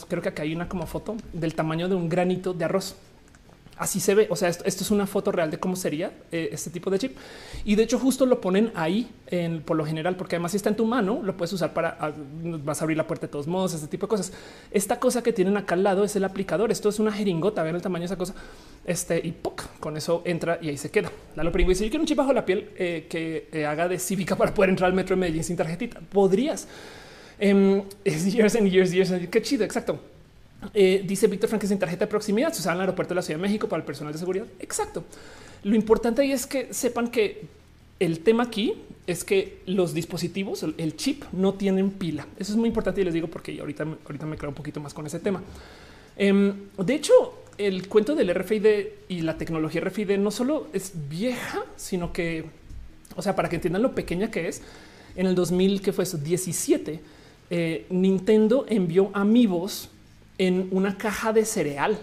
[0.08, 2.94] creo que acá hay una como foto del tamaño de un granito de arroz.
[3.76, 4.26] Así se ve.
[4.30, 7.16] O sea, esto, es una foto real de cómo sería eh, este tipo de chip.
[7.64, 10.68] Y de hecho, justo lo ponen ahí en, por lo general, porque además si está
[10.68, 12.12] en tu mano, lo puedes usar para ah,
[12.62, 14.32] vas a abrir la puerta de todos modos, este tipo de cosas.
[14.70, 16.70] Esta cosa que tienen acá al lado es el aplicador.
[16.70, 17.62] Esto es una jeringota.
[17.62, 18.34] Vean el tamaño de esa cosa.
[18.84, 19.34] Este y
[19.80, 21.10] con eso entra y ahí se queda.
[21.34, 23.98] Lalo Pringo dice: Yo quiero un chip bajo la piel eh, que eh, haga de
[23.98, 26.00] cívica para poder entrar al metro de Medellín sin tarjetita.
[26.00, 26.68] Podrías.
[27.40, 29.10] Um, years and years, years.
[29.28, 29.64] Qué chido.
[29.64, 29.98] Exacto.
[30.72, 33.22] Eh, dice Víctor Frank sin tarjeta de proximidad se usa en el aeropuerto de la
[33.22, 34.46] Ciudad de México para el personal de seguridad.
[34.60, 35.04] Exacto.
[35.64, 37.42] Lo importante ahí es que sepan que
[38.00, 38.74] el tema aquí
[39.06, 42.26] es que los dispositivos, el chip no tienen pila.
[42.38, 44.94] Eso es muy importante y les digo porque ahorita, ahorita me creo un poquito más
[44.94, 45.42] con ese tema.
[46.16, 48.66] Em, de hecho, el cuento del RFID
[49.08, 52.44] y la tecnología RFID no solo es vieja, sino que,
[53.16, 54.62] o sea, para que entiendan lo pequeña que es,
[55.16, 57.00] en el 2000, que fue eso, 17,
[57.50, 59.90] eh, Nintendo envió amigos
[60.38, 61.98] en una caja de cereal.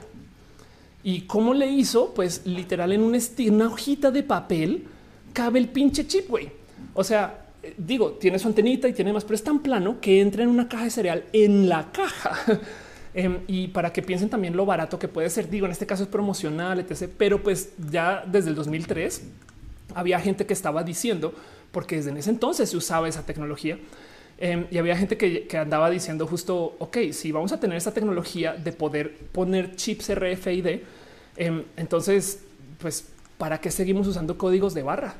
[1.04, 2.14] ¿Y cómo le hizo?
[2.14, 4.86] Pues literal en una hojita de papel
[5.34, 6.30] cabe el pinche chip.
[6.94, 10.22] O sea, eh, digo, tiene su antenita y tiene más, pero es tan plano que
[10.22, 12.60] entra en una caja de cereal en la caja.
[13.14, 16.04] Em, y para que piensen también lo barato que puede ser, digo, en este caso
[16.04, 17.10] es promocional, etc.
[17.18, 19.24] Pero pues ya desde el 2003
[19.96, 21.34] había gente que estaba diciendo,
[21.74, 23.78] porque desde ese entonces se usaba esa tecnología,
[24.44, 28.56] Em, y había gente que, andaba diciendo justo, ok, si vamos a tener esta tecnología
[28.56, 30.80] de poder poner chips RFID,
[31.38, 32.40] em, entonces,
[32.80, 33.06] pues,
[33.38, 35.14] ¿para qué seguimos usando códigos de barra?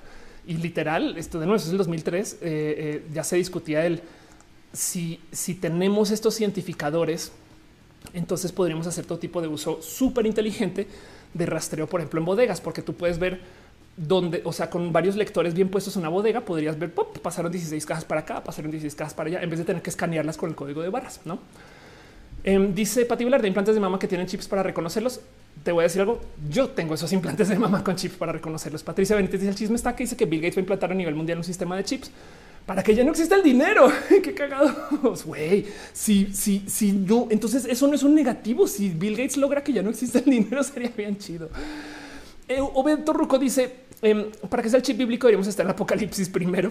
[0.48, 4.02] Y literal, esto de nuevo es el 2003, eh, eh, ya se discutía el
[4.74, 7.32] si, si tenemos estos identificadores,
[8.16, 10.88] entonces podríamos hacer todo tipo de uso súper inteligente
[11.32, 13.40] de rastreo, por ejemplo, en bodegas, porque tú puedes ver
[13.98, 17.52] donde, o sea, con varios lectores bien puestos en una bodega, podrías ver, pop, pasaron
[17.52, 20.38] 16 cajas para acá, pasaron 16 cajas para allá, en vez de tener que escanearlas
[20.38, 21.40] con el código de barras, ¿no?
[22.44, 25.22] Em, dice Pati de implantes de mama que tienen chips para reconocerlos.
[25.64, 26.22] Te voy a decir algo.
[26.50, 28.82] Yo tengo esos implantes de mama con chips para reconocerlos.
[28.82, 30.96] Patricia Benítez dice el chisme está que dice que Bill Gates va a implantar a
[30.96, 32.10] nivel mundial un sistema de chips
[32.66, 33.92] para que ya no exista el dinero.
[34.24, 34.74] Qué cagado.
[35.26, 38.68] Güey, si, si, si no, entonces eso no es un negativo.
[38.68, 41.50] Si Bill Gates logra que ya no exista el dinero, sería bien chido.
[42.52, 46.28] Eh, Obedo Ruco dice em, para que sea el chip bíblico deberíamos estar en apocalipsis
[46.28, 46.70] primero.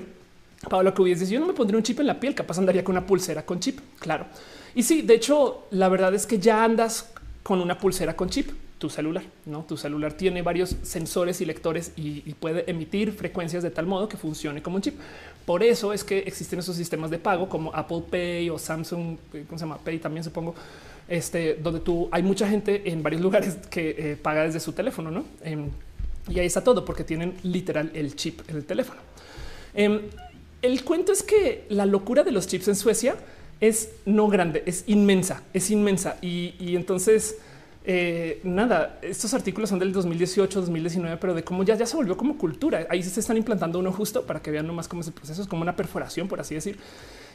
[0.69, 2.95] Pablo que hubiese yo no me pondría un chip en la piel, capaz andaría con
[2.95, 3.81] una pulsera con chip.
[3.99, 4.27] Claro.
[4.75, 7.11] Y sí, de hecho, la verdad es que ya andas
[7.43, 9.65] con una pulsera con chip, tu celular, no?
[9.67, 14.19] Tu celular tiene varios sensores y lectores y, puede emitir frecuencias de tal modo que
[14.19, 14.99] funcione como un chip.
[15.47, 19.45] Por eso es que existen esos sistemas de pago como Apple Pay o Samsung, eh,
[19.47, 19.79] ¿cómo se llama?
[19.79, 20.55] Pay también supongo
[21.11, 25.11] este, donde tú hay mucha gente en varios lugares que eh, paga desde su teléfono,
[25.11, 25.25] ¿no?
[25.43, 25.69] Em,
[26.29, 29.01] y ahí está todo porque tienen literal el chip en el teléfono.
[29.75, 30.03] Em,
[30.63, 33.17] el cuento es que la locura de los chips en Suecia
[33.61, 36.17] es no grande, es inmensa, es inmensa.
[36.23, 37.39] Y, entonces,
[37.85, 42.17] eh, nada, estos artículos son del 2018, 2019, pero de cómo ya, ya se volvió
[42.17, 42.87] como cultura.
[42.89, 45.49] Ahí se están implantando uno justo para que vean nomás cómo es el proceso, es
[45.49, 46.79] como una perforación, por así decir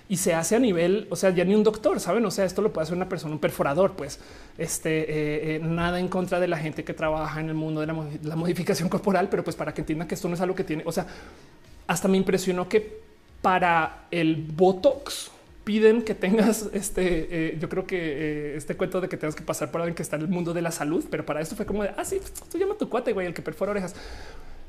[0.07, 2.23] y se hace a nivel, o sea, ya ni un doctor, saben?
[2.25, 4.19] O sea, esto lo puede hacer una persona, un perforador, pues
[4.57, 7.87] este eh, eh, nada en contra de la gente que trabaja en el mundo de
[7.87, 10.83] la, modificación corporal, pero pues para que entiendan que esto no es algo que tiene.
[10.85, 11.07] O sea,
[11.87, 12.99] hasta me impresionó que
[13.41, 15.31] para el botox
[15.63, 17.53] piden que tengas este.
[17.53, 20.17] Eh, yo creo que este cuento de que tengas que pasar por alguien que está
[20.17, 22.21] en el mundo de la salud, pero para esto fue como de ah, sí,
[22.51, 23.95] tú llama tu cuate, güey, el que perfora orejas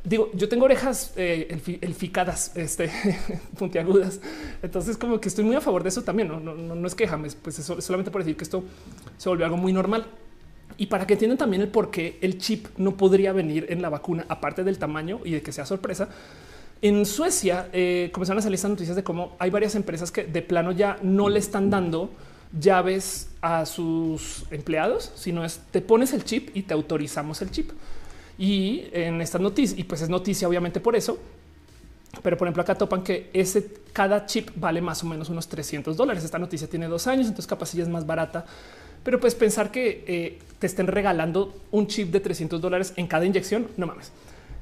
[0.07, 2.91] digo, yo tengo orejas eh, elficadas, este,
[3.59, 4.21] puntiagudas.
[4.63, 6.29] Entonces, como que estoy muy a favor de eso también.
[6.29, 8.65] No, es quejame, pues solamente por decir que esto
[9.19, 10.07] se volvió algo muy normal.
[10.79, 13.89] Y para que entiendan también el por qué el chip no podría venir en la
[13.89, 16.09] vacuna, aparte del tamaño y de que sea sorpresa.
[16.83, 20.43] En Suecia eh, comenzaron a salir estas noticias de cómo hay varias empresas que de
[20.43, 22.11] plano ya no le están dando
[22.61, 27.71] llaves a sus empleados, sino es te pones el chip y te autorizamos el chip.
[28.39, 31.19] Y en estas noticias, y pues es noticia obviamente por eso,
[32.23, 35.97] pero por ejemplo acá topan que ese cada chip vale más o menos unos 300
[35.97, 36.25] dólares.
[36.25, 38.45] Esta noticia tiene dos años, entonces capaz ya es más barata.
[39.03, 43.25] Pero pues pensar que eh, te estén regalando un chip de 300 dólares en cada
[43.25, 44.13] inyección, no mames.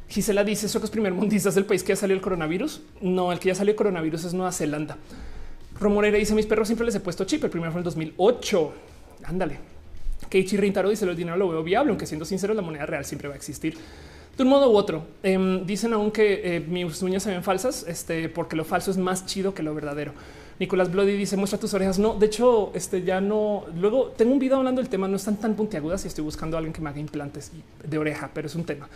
[0.09, 2.83] Gisela dice, ¿eso que es primer mundistas del país que ya salió el coronavirus?
[3.01, 4.99] No, el que ya salió el coronavirus es Nueva Zelanda.
[5.81, 8.73] Romorera dice, mis perros siempre les he puesto chip, el primero fue en 2008.
[9.25, 9.74] Ándale.
[10.35, 13.29] Keiichi Rintaro dice, el dinero lo veo viable, aunque siendo sincero, la moneda real siempre
[13.29, 13.77] va a existir
[14.37, 15.07] de un modo u otro.
[15.23, 18.97] Em, dicen aún que eh, mis uñas se ven falsas, este, porque lo falso es
[18.97, 20.11] más chido que lo verdadero.
[20.59, 22.01] Nicolás Bloody dice muestra tus orejas.
[22.01, 23.65] No, de hecho, este ya no.
[23.79, 25.07] Luego tengo un video hablando del tema.
[25.07, 27.53] No están tan puntiagudas y estoy buscando a alguien que me haga implantes
[27.85, 28.89] de oreja, pero es un tema.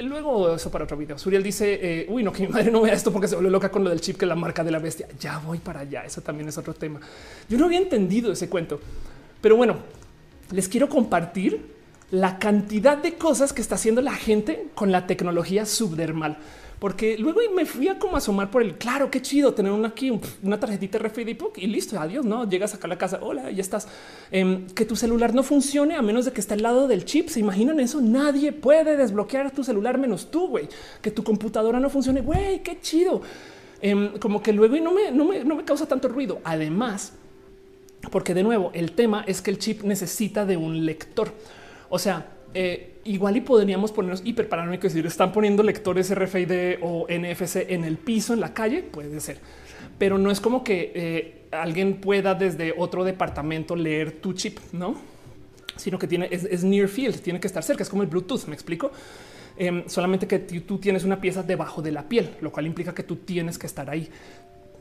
[0.00, 1.16] Luego eso para otro video.
[1.16, 3.68] Suriel dice eh, uy, no, que mi madre no vea esto porque se vuelve loca
[3.68, 5.06] con lo del chip que es la marca de la bestia.
[5.20, 6.04] Ya voy para allá.
[6.04, 7.00] Eso también es otro tema.
[7.48, 8.80] Yo no había entendido ese cuento,
[9.40, 9.76] pero bueno,
[10.52, 11.72] les quiero compartir
[12.10, 16.38] la cantidad de cosas que está haciendo la gente con la tecnología subdermal.
[16.78, 20.20] Porque luego me fui a como asomar por el claro, qué chido tener una aquí,
[20.42, 23.20] una tarjetita RFID y listo, adiós, no llegas acá a la casa.
[23.22, 23.86] Hola, ya estás.
[24.32, 27.28] Em, que tu celular no funcione a menos de que esté al lado del chip.
[27.28, 28.00] Se imaginan eso.
[28.00, 30.68] Nadie puede desbloquear tu celular menos tú, güey.
[31.00, 32.20] Que tu computadora no funcione.
[32.20, 33.22] Güey, qué chido.
[33.80, 36.40] Em, como que luego y no me, no me, no me causa tanto ruido.
[36.42, 37.12] Además,
[38.10, 41.32] porque de nuevo, el tema es que el chip necesita de un lector.
[41.88, 46.78] O sea, eh, igual y podríamos ponernos hiper paranoicos y decir están poniendo lectores RFID
[46.82, 49.38] o NFC en el piso, en la calle, puede ser,
[49.98, 54.96] pero no es como que eh, alguien pueda desde otro departamento leer tu chip, no?
[55.76, 57.82] Sino que tiene es, near field, tiene que estar cerca.
[57.82, 58.46] Es como el Bluetooth.
[58.46, 58.92] Me explico.
[59.56, 63.02] Em, solamente que tú tienes una pieza debajo de la piel, lo cual implica que
[63.02, 64.08] tú tienes que estar ahí.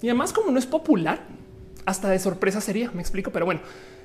[0.02, 1.23] Y además, como no es popular,
[1.86, 2.91] hasta de sorpresa sería.
[2.91, 3.62] Me explico, pero bueno,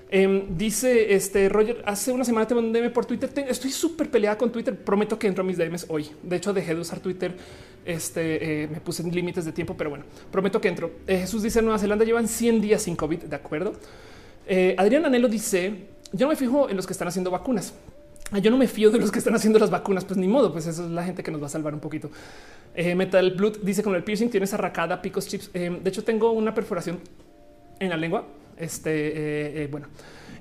[0.09, 3.31] Em, dice este Roger, hace una semana te mandé DM por Twitter.
[3.49, 4.77] estoy súper peleada con Twitter.
[4.77, 6.11] Prometo que entro a mis DMs hoy.
[6.23, 7.35] De hecho, dejé de usar Twitter.
[7.85, 10.91] Este eh, me puse en límites de tiempo, pero bueno, prometo que entro.
[11.07, 13.25] Eh, Jesús dice Nueva Zelanda llevan 100 días sin COVID.
[13.25, 13.75] De acuerdo.
[14.47, 17.75] Eh, Adrián Anelo dice yo no me fijo en los que están haciendo vacunas.
[18.31, 20.53] Ah, yo no me fío de los que están haciendo las vacunas, pues ni modo,
[20.53, 22.11] pues eso es la gente que nos va a salvar un poquito.
[22.97, 25.51] Metal Blood dice con el piercing tienes arracada, picos, chips.
[25.53, 26.99] de hecho, tengo una perforación
[27.79, 28.27] en la lengua
[28.57, 29.89] este, eh, eh, bueno,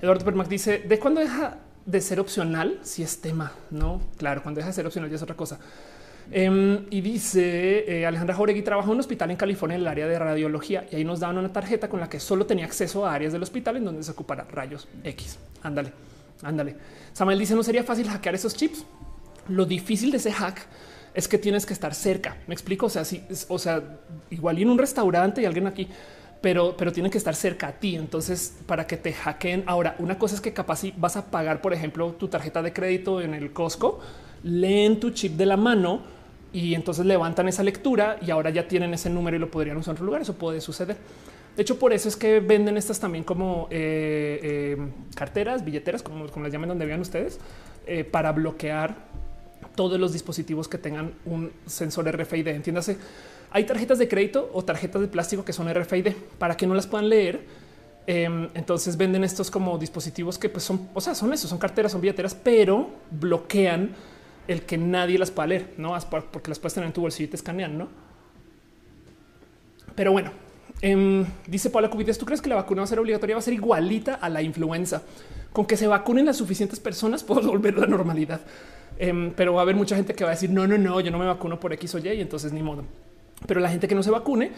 [0.02, 2.80] Eduardo Permac dice, ¿de cuándo deja de ser opcional?
[2.82, 4.02] Si es tema, ¿no?
[4.18, 5.60] Claro, cuando deja de ser opcional ya es otra cosa.
[6.32, 10.07] Em, y dice eh, Alejandra Jauregui trabajó en un hospital en California en el área
[10.07, 13.14] de radiología y ahí nos daban una tarjeta con la que solo tenía acceso a
[13.14, 15.38] áreas del hospital en donde se ocupara rayos X.
[15.62, 15.91] Ándale,
[16.41, 16.78] ándale.
[17.14, 18.86] Samuel dice no sería fácil hackear esos chips.
[19.49, 20.66] Lo difícil de ese hack
[21.14, 22.38] es que tienes que estar cerca.
[22.48, 22.88] Me explico.
[22.88, 23.84] O sea, si, o sea,
[24.32, 25.88] igual y en un restaurante y alguien aquí
[26.46, 27.96] pero, pero tienen que estar cerca a ti.
[27.96, 29.64] Entonces, para que te hackeen.
[29.66, 32.72] Ahora, una cosa es que capaz si vas a pagar, por ejemplo, tu tarjeta de
[32.72, 34.00] crédito en el Costco,
[34.44, 36.02] leen tu chip de la mano
[36.54, 39.94] y entonces levantan esa lectura y ahora ya tienen ese número y lo podrían usar
[39.94, 40.22] en otro lugar.
[40.22, 40.98] Eso puede suceder.
[41.56, 44.78] De hecho, por eso es que venden estas también como eh, eh,
[45.16, 47.40] carteras, billeteras, como, como, las llamen donde vean ustedes,
[47.88, 48.96] eh, para bloquear
[49.74, 52.50] todos los dispositivos que tengan un sensor RFID.
[52.50, 52.98] Entiéndase,
[53.56, 56.88] hay tarjetas de crédito o tarjetas de plástico que son RFID para que no las
[56.88, 57.40] puedan leer.
[58.06, 61.94] Em, entonces venden estos como dispositivos que pues son, o sea, son esos, son carteras,
[61.94, 63.91] son billeteras, pero bloquean
[64.49, 65.98] el que nadie las pueda leer, no
[66.34, 67.88] porque las puedes tener en tu bolsillo y te escanean, no?
[69.95, 70.32] Pero bueno,
[70.82, 73.38] em, dice Paula Cubides, ¿tú crees que la vacuna va a ser obligatoria?
[73.38, 75.02] Va a ser igualita a la influenza.
[75.53, 78.41] Con que se vacunen las suficientes personas, puedo volver a la normalidad.
[78.99, 81.10] Em, pero va a haber mucha gente que va a decir, no, no, no, yo
[81.10, 82.84] no me vacuno por X o Y, y entonces ni modo.
[83.48, 84.52] Pero la gente que no se vacune,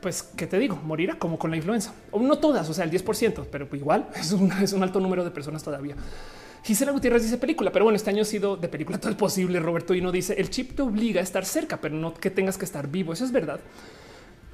[0.00, 0.76] pues, ¿qué te digo?
[0.82, 1.94] Morirá como con la influenza.
[2.10, 5.62] O no todas, o sea, el 10%, pero igual es un, alto número de personas
[5.62, 5.94] todavía.
[6.64, 9.58] Gisela Gutiérrez dice película, pero bueno, este año ha sido de película todo es posible.
[9.58, 12.58] Roberto y no dice el chip te obliga a estar cerca, pero no que tengas
[12.58, 13.12] que estar vivo.
[13.12, 13.60] Eso es verdad.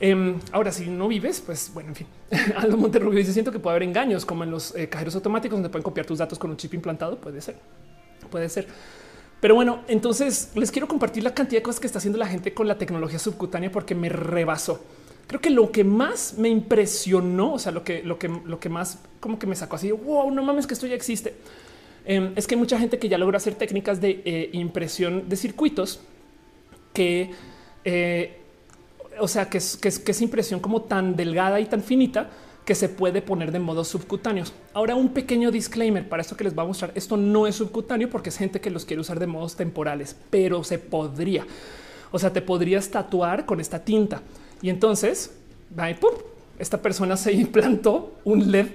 [0.00, 2.06] Em, ahora, si no vives, pues bueno, en fin.
[2.56, 5.68] Aldo Monterrubio dice siento que puede haber engaños como en los eh, cajeros automáticos donde
[5.68, 7.18] pueden copiar tus datos con un chip implantado.
[7.18, 7.56] Puede ser,
[8.30, 8.68] puede ser.
[9.40, 12.54] Pero bueno, entonces les quiero compartir la cantidad de cosas que está haciendo la gente
[12.54, 14.82] con la tecnología subcutánea porque me rebasó.
[15.28, 18.68] Creo que lo que más me impresionó, o sea, lo que, lo que, lo que
[18.68, 21.34] más como que me sacó así, wow, no mames que esto ya existe,
[22.04, 25.36] em, es que hay mucha gente que ya logra hacer técnicas de eh, impresión de
[25.36, 26.00] circuitos
[26.94, 27.30] que,
[27.84, 28.38] eh,
[29.20, 32.30] o sea, que que es impresión como tan delgada y tan finita
[32.68, 34.52] que se puede poner de modo subcutáneos.
[34.74, 36.92] Ahora un pequeño disclaimer para esto que les va a mostrar.
[36.94, 40.62] Esto no es subcutáneo porque es gente que los quiere usar de modos temporales, pero
[40.62, 41.46] se podría.
[42.12, 44.20] O sea, te podrías tatuar con esta tinta
[44.60, 45.34] y entonces
[46.58, 48.66] esta persona se implantó un LED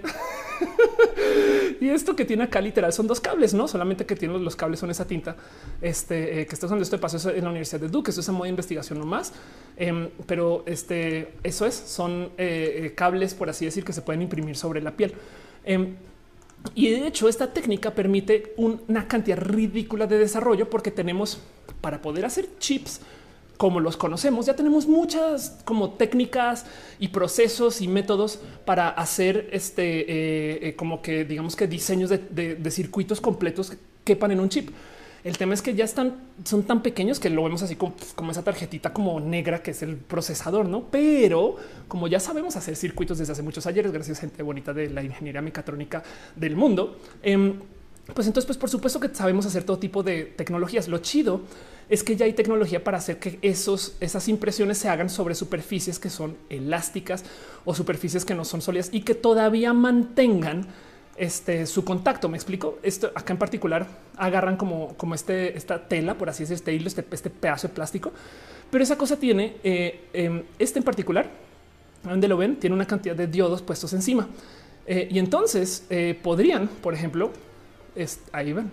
[1.81, 4.79] y esto que tiene acá literal son dos cables, no solamente que tienen los cables
[4.79, 5.35] son esa tinta.
[5.81, 8.09] Este eh, que está usando este paso en la Universidad de Duke.
[8.09, 9.33] Esto es a modo de investigación nomás,
[9.77, 14.21] em, pero este eso es, son eh, eh, cables, por así decir, que se pueden
[14.21, 15.13] imprimir sobre la piel.
[15.63, 15.95] Em,
[16.75, 21.39] y de hecho, esta técnica permite una cantidad ridícula de desarrollo porque tenemos
[21.81, 23.01] para poder hacer chips
[23.57, 26.65] como los conocemos, ya tenemos muchas como técnicas
[26.99, 32.71] y procesos y métodos para hacer este eh, eh, como que digamos que diseños de,
[32.71, 34.69] circuitos completos que quepan en un chip.
[35.23, 38.31] El tema es que ya están, son tan pequeños que lo vemos así como, como,
[38.31, 40.87] esa tarjetita como negra que es el procesador, no?
[40.91, 41.55] Pero
[41.87, 45.01] como ya sabemos hacer circuitos desde hace muchos ayeres, gracias a gente bonita de la
[45.01, 46.03] ingeniería mecatrónica
[46.35, 47.57] del mundo, em,
[48.13, 50.89] pues entonces, pues por supuesto que sabemos hacer todo tipo de tecnologías.
[50.89, 51.41] Lo chido
[51.89, 55.99] es que ya hay tecnología para hacer que esos, esas impresiones se hagan sobre superficies
[55.99, 57.23] que son elásticas
[57.65, 60.67] o superficies que no son sólidas y que todavía mantengan
[61.15, 62.29] este, su contacto.
[62.29, 63.87] Me explico esto acá en particular.
[64.17, 67.73] Agarran como, como este, esta tela, por así decirlo, este hilo, este, este, pedazo de
[67.73, 68.11] plástico,
[68.71, 71.29] pero esa cosa tiene eh, em, este en particular,
[72.03, 74.27] donde lo ven, tiene una cantidad de diodos puestos encima.
[74.85, 77.31] Eh, y entonces eh, podrían, por ejemplo,
[78.31, 78.71] ahí ven,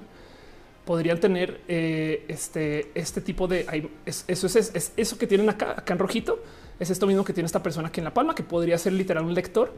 [0.84, 5.98] podrían tener eh, este, este tipo de eso es, eso que tienen acá, acá en
[5.98, 6.42] rojito.
[6.78, 9.24] Es esto mismo que tiene esta persona aquí en la palma, que podría ser literal
[9.24, 9.72] un lector.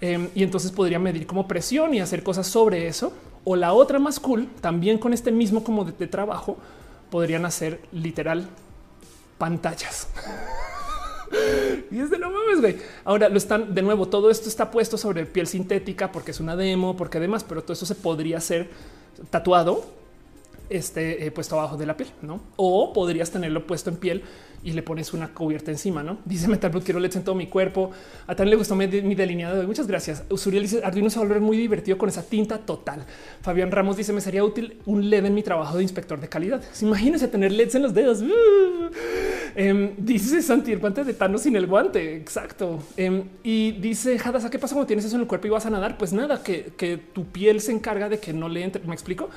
[0.00, 3.12] Em, y entonces podría medir como presión y hacer cosas sobre eso.
[3.44, 6.56] O la otra más cool, también con este mismo como de, trabajo,
[7.10, 8.46] podrían hacer literal
[9.38, 10.08] pantallas.
[11.90, 12.76] y es de no mames, güey.
[13.04, 14.06] Ahora lo están de nuevo.
[14.06, 17.72] Todo esto está puesto sobre piel sintética porque es una demo, porque además, pero todo
[17.72, 18.70] eso se podría hacer
[19.30, 19.99] tatuado
[20.70, 22.40] este, eh, puesto abajo de la piel, ¿no?
[22.56, 24.22] O podrías tenerlo puesto en piel
[24.62, 26.18] y le pones una cubierta encima, ¿no?
[26.24, 27.90] Dice Metal quiero LEDs en todo mi cuerpo.
[28.26, 29.62] A Tan le gustó mi, delineado.
[29.64, 30.24] Muchas gracias.
[30.28, 33.04] Usuriel dice Arduino se va a volver muy divertido con esa tinta total.
[33.42, 36.62] Fabián Ramos dice me sería útil un LED en mi trabajo de inspector de calidad.
[36.82, 38.22] Imagínense tener LEDs en los dedos.
[39.56, 42.16] Em, dice Santi el de Thanos sin el guante.
[42.16, 42.82] Exacto.
[42.96, 45.70] Em, y dice Hadas, ¿qué pasa cuando tienes eso en el cuerpo y vas a
[45.70, 45.98] nadar?
[45.98, 48.84] Pues nada, que tu piel se encarga de que no le entre.
[48.86, 49.28] Me explico.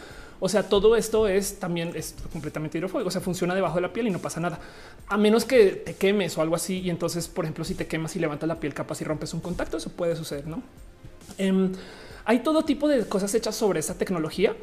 [0.45, 3.07] O sea, todo esto es también es completamente hidrofóbico.
[3.07, 4.59] O sea, funciona debajo de la piel y no pasa nada,
[5.07, 6.81] a menos que te quemes o algo así.
[6.81, 9.39] Y entonces, por ejemplo, si te quemas y levantas la piel, capaz y rompes un
[9.39, 10.45] contacto, eso puede suceder.
[10.45, 10.61] No
[11.37, 11.71] em,
[12.25, 14.53] hay todo tipo de cosas hechas sobre esta tecnología.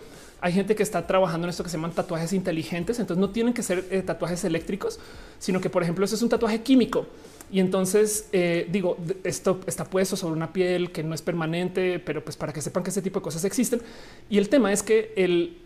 [0.42, 2.98] Hay gente que está trabajando en esto que se llaman tatuajes inteligentes.
[2.98, 5.00] Entonces no tienen que ser eh, tatuajes eléctricos,
[5.38, 7.06] sino que, por ejemplo, eso es un tatuaje químico.
[7.50, 12.22] Y entonces eh, digo, esto está puesto sobre una piel que no es permanente, pero
[12.22, 13.80] pues para que sepan que ese tipo de cosas existen.
[14.28, 15.56] Y el tema es que el,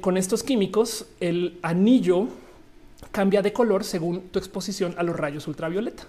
[0.00, 2.28] con estos químicos, el anillo
[3.10, 6.04] cambia de color según tu exposición a los rayos ultravioleta.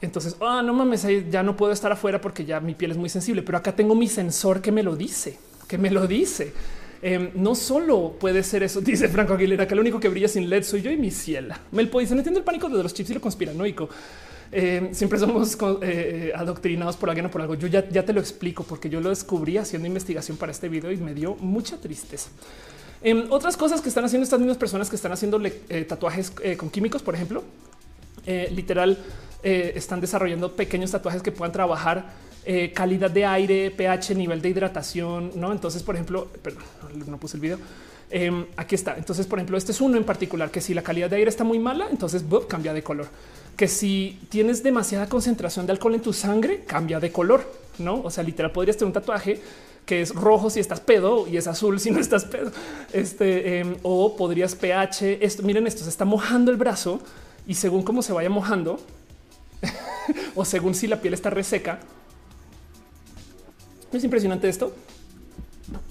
[0.00, 3.08] Entonces, ah, no mames, ya no puedo estar afuera porque ya mi piel es muy
[3.08, 6.52] sensible, pero acá tengo mi sensor que me lo dice, que me lo dice.
[7.00, 10.48] Em, no solo puede ser eso, dice Franco Aguilera, que lo único que brilla sin
[10.48, 11.60] LED soy yo y mi ciela.
[11.72, 13.88] Melpo dice, no entiendo el pánico de los chips y lo conspiranoico.
[14.56, 17.56] Em, siempre somos eh, adoctrinados por alguien o por algo.
[17.56, 20.96] Yo ya, te lo explico porque yo lo descubrí haciendo investigación para este video y
[20.96, 22.30] me dio mucha tristeza.
[23.02, 26.56] Em, otras cosas que están haciendo estas mismas personas que están haciendo eh, tatuajes eh,
[26.56, 27.42] con químicos, por ejemplo,
[28.26, 28.96] literal,
[29.42, 32.06] están desarrollando pequeños tatuajes que puedan trabajar
[32.46, 35.50] eh, calidad de aire, pH, nivel de hidratación, ¿no?
[35.50, 36.62] Entonces, por ejemplo, perdón,
[37.06, 37.58] no puse el video.
[38.10, 38.96] Em, aquí está.
[38.98, 41.42] Entonces, por ejemplo, este es uno en particular que si la calidad de aire está
[41.42, 43.06] muy mala, entonces cambia de color.
[43.56, 48.00] Que si tienes demasiada concentración de alcohol en tu sangre, cambia de color, no?
[48.02, 49.40] O sea, literal podrías tener un tatuaje
[49.86, 52.50] que es rojo si estás pedo y es azul si no estás pedo.
[52.92, 55.18] Este em, o podrías pH.
[55.20, 57.00] Esto miren, esto se está mojando el brazo
[57.46, 58.80] y según cómo se vaya mojando
[60.34, 61.80] o según si la piel está reseca,
[63.92, 64.72] es impresionante esto.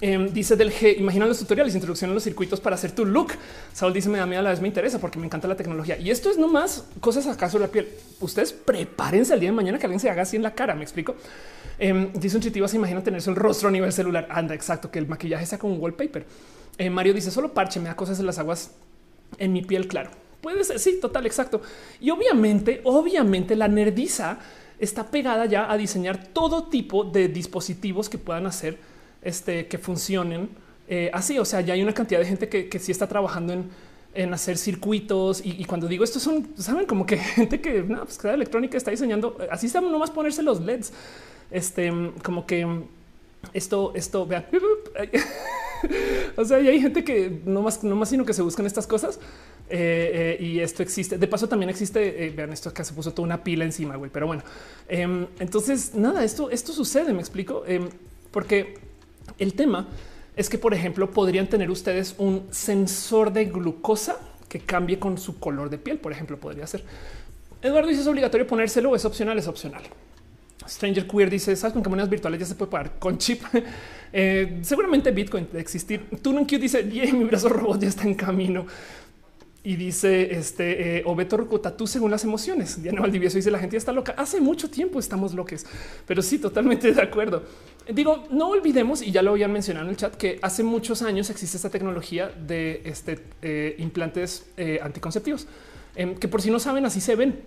[0.00, 3.32] Em, dice del G, imagina los tutoriales, introducción a los circuitos para hacer tu look.
[3.72, 5.98] Saul dice, me da miedo a la vez me interesa porque me encanta la tecnología.
[5.98, 7.88] Y esto es nomás cosas acá sobre la piel.
[8.20, 10.82] Ustedes prepárense el día de mañana que alguien se haga así en la cara, me
[10.82, 11.16] explico.
[11.78, 14.28] Em, dice un chitivo, se imagina tenerse el rostro a nivel celular.
[14.30, 16.24] Anda, exacto, que el maquillaje sea como un wallpaper.
[16.78, 18.70] Eh, Mario dice, solo parche, me da cosas en las aguas
[19.38, 20.10] en mi piel, claro.
[20.40, 21.62] Puede ser, sí, total, exacto.
[22.00, 24.38] Y obviamente, obviamente la nerdiza
[24.78, 28.76] está pegada ya a diseñar todo tipo de dispositivos que puedan hacer
[29.24, 30.48] este, que funcionen
[30.88, 31.38] eh, así.
[31.38, 33.52] O sea, ya hay una cantidad de gente que, sí está trabajando
[34.14, 35.40] en, hacer circuitos.
[35.44, 39.36] Y, cuando digo esto, son, saben, como que gente que no, pues, electrónica está diseñando
[39.50, 40.92] así, está nomás ponerse los LEDs.
[41.50, 41.92] Este,
[42.22, 42.66] como que
[43.52, 44.46] esto, esto, vean.
[46.36, 48.86] o sea, y hay gente que no más, no más sino que se buscan estas
[48.86, 49.18] cosas
[49.70, 51.16] Eh, eh, y esto existe.
[51.16, 52.26] De paso, también existe.
[52.26, 54.10] Eh, vean, esto acá se puso toda una pila encima, güey.
[54.10, 54.42] Pero bueno,
[54.88, 57.12] em, entonces nada, esto, esto sucede.
[57.14, 57.88] Me explico em,
[58.30, 58.74] porque
[59.38, 59.88] el tema
[60.36, 64.16] es que, por ejemplo, podrían tener ustedes un sensor de glucosa
[64.48, 65.98] que cambie con su color de piel.
[65.98, 66.84] Por ejemplo, podría ser.
[67.62, 69.82] Eduardo dice es obligatorio ponérselo es opcional, es opcional.
[70.68, 73.42] Stranger Queer dice, ¿sabes con qué monedas virtuales ya se puede pagar con chip?
[74.62, 76.06] seguramente Bitcoin de existir.
[76.22, 78.66] Tununq dice, bien, mi brazo robot ya está en camino.
[79.66, 81.38] Y dice este eh, Obeto
[81.74, 82.82] tú según las emociones.
[82.82, 84.14] Diana Valdivieso dice la gente ya está loca.
[84.18, 85.64] Hace mucho tiempo estamos loques,
[86.06, 87.44] pero sí, totalmente de acuerdo.
[87.90, 91.30] Digo, no olvidemos, y ya lo habían mencionado en el chat, que hace muchos años
[91.30, 95.46] existe esta tecnología de este, eh, implantes eh, anticonceptivos,
[95.96, 97.40] em, que por si no saben, así se ven.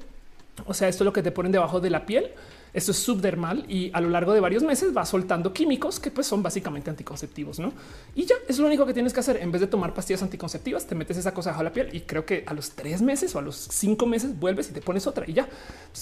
[0.66, 2.32] O sea, esto es lo que te ponen debajo de la piel
[2.78, 6.28] esto es subdermal y a lo largo de varios meses va soltando químicos que pues
[6.28, 7.74] son básicamente anticonceptivos, ¿no?
[8.14, 9.38] Y ya es lo único que tienes que hacer.
[9.38, 12.24] En vez de tomar pastillas anticonceptivas, te metes esa cosa bajo la piel y creo
[12.24, 15.26] que a los tres meses o a los cinco meses vuelves y te pones otra
[15.28, 15.50] y ya.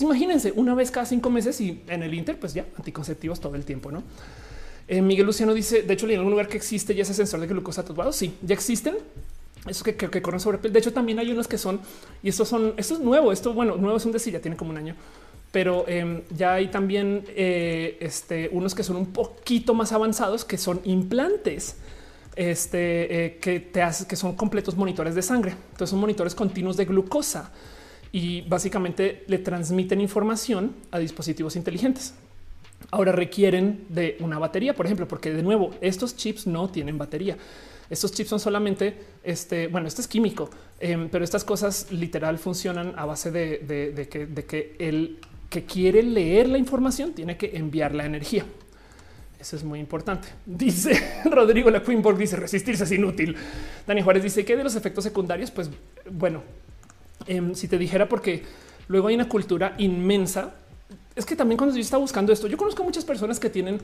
[0.01, 3.63] Imagínense una vez cada cinco meses y en el Inter pues ya anticonceptivos todo el
[3.63, 4.03] tiempo, ¿no?
[4.89, 7.47] Eh, Miguel Luciano dice, de hecho, en algún lugar que existe ya ese sensor de
[7.47, 8.11] glucosa tatuado.
[8.11, 8.97] Sí, ya existen.
[9.65, 10.73] Eso que, que, corren sobre piel.
[10.73, 11.79] De hecho, también hay unos que son,
[12.21, 13.31] y estos son, esto es nuevo.
[13.31, 14.95] Esto, bueno, nuevo es un decir, tiene como un año
[15.51, 20.57] pero em, ya hay también eh, este, unos que son un poquito más avanzados, que
[20.57, 21.77] son implantes.
[22.35, 25.51] Este eh, que te hace que son completos monitores de sangre.
[25.51, 27.51] Entonces son monitores continuos de glucosa
[28.11, 32.13] y básicamente le transmiten información a dispositivos inteligentes.
[32.91, 37.37] Ahora requieren de una batería, por ejemplo, porque de nuevo estos chips no tienen batería.
[37.89, 40.49] Estos chips son solamente este, bueno, esto es químico,
[40.79, 45.19] em, pero estas cosas literal funcionan a base de, que, de que el
[45.49, 48.45] que quiere leer la información tiene que enviar la energía.
[49.39, 50.29] Eso es muy importante.
[50.45, 53.35] Dice Rodrigo la Queenborg, dice resistirse es inútil.
[53.85, 55.69] Dani Juárez dice que de los efectos secundarios, pues
[56.09, 56.41] bueno,
[57.27, 58.43] em, si te dijera porque
[58.87, 60.55] luego hay una cultura inmensa.
[61.15, 63.79] Es que también cuando yo estaba buscando esto, yo conozco muchas personas que tienen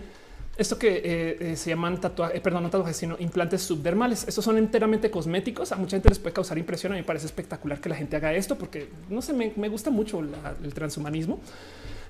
[0.58, 4.28] esto que eh, eh, se llaman tatuajes, eh, perdón, no tatuajes, sino implantes subdermales.
[4.28, 5.72] Estos son enteramente cosméticos.
[5.72, 6.92] A mucha gente les puede causar impresión.
[6.92, 9.90] A mí me parece espectacular que la gente haga esto porque no sé, me, gusta
[9.90, 11.40] mucho el transhumanismo.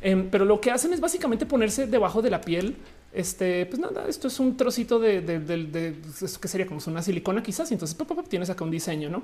[0.01, 2.76] Em, pero lo que hacen es básicamente ponerse debajo de la piel.
[3.13, 5.95] Este, pues nada, esto es un trocito de, de,
[6.41, 7.69] que sería como una silicona, quizás.
[7.69, 7.95] Y entonces
[8.27, 9.23] tienes acá un diseño, no?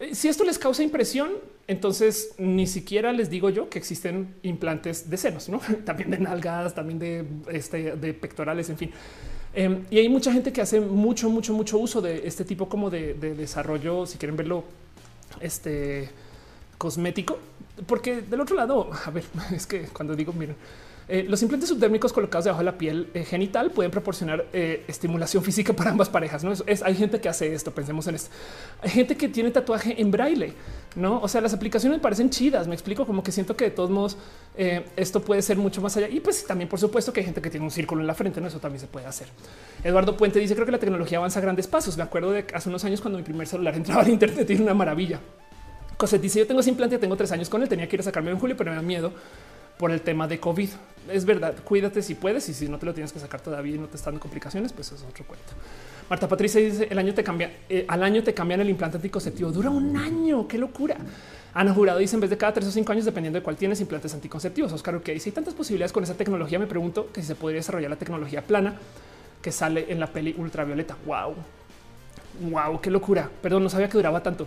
[0.00, 1.30] Eh, si esto les causa impresión,
[1.66, 5.60] entonces ni siquiera les digo yo que existen implantes de senos, ¿no?
[5.84, 8.90] también de nalgas, también de, este, de pectorales, en fin.
[9.52, 12.88] Em, y hay mucha gente que hace mucho, mucho, mucho uso de este tipo como
[12.88, 14.64] de, desarrollo, si quieren verlo,
[15.40, 16.08] este
[16.78, 17.38] cosmético,
[17.86, 19.24] porque del otro lado, a ver,
[19.54, 20.56] es que cuando digo, miren,
[21.12, 25.42] eh, los implantes subdérmicos colocados debajo de la piel eh, genital pueden proporcionar eh, estimulación
[25.42, 26.44] física para ambas parejas.
[26.66, 27.72] Es, hay gente que hace esto.
[27.72, 28.30] Pensemos en esto.
[28.80, 30.52] Hay gente que tiene tatuaje en braille,
[30.94, 31.20] no?
[31.20, 32.68] O sea, las aplicaciones parecen chidas.
[32.68, 34.16] Me explico como que siento que de todos modos
[34.96, 36.08] esto puede ser mucho más allá.
[36.08, 38.40] Y pues también, por supuesto, que hay gente que tiene un círculo en la frente.
[38.40, 39.26] No, eso también se puede hacer.
[39.82, 41.96] Eduardo Puente dice: Creo que la tecnología avanza a grandes pasos.
[41.96, 44.74] Me acuerdo de hace unos años cuando mi primer celular entraba al Internet y una
[44.74, 45.18] maravilla.
[45.96, 47.68] Coset dice: Yo tengo ese implante, tengo tres años con él.
[47.68, 49.12] Tenía que ir a sacarme en julio, pero me da miedo
[49.80, 50.68] por el tema de COVID.
[51.10, 53.78] Es verdad, cuídate si puedes y si no te lo tienes que sacar todavía y
[53.78, 55.54] no te están dando complicaciones, pues es otro cuento.
[56.10, 59.50] Marta Patricia dice el año te cambia, eh, al año te cambian el implante anticonceptivo.
[59.50, 60.46] Dura un año.
[60.46, 60.98] Qué locura.
[61.54, 63.80] Ana Jurado dice en vez de cada tres o cinco años, dependiendo de cuál tienes
[63.80, 64.70] implantes anticonceptivos.
[64.70, 66.58] Oscar, que dice hay tantas posibilidades con esa tecnología.
[66.58, 68.74] Me pregunto que si se podría desarrollar la tecnología plana
[69.40, 70.94] que sale en la peli ultravioleta.
[71.06, 71.34] Wow,
[72.50, 73.30] wow, qué locura.
[73.40, 74.46] Perdón, no sabía que duraba tanto.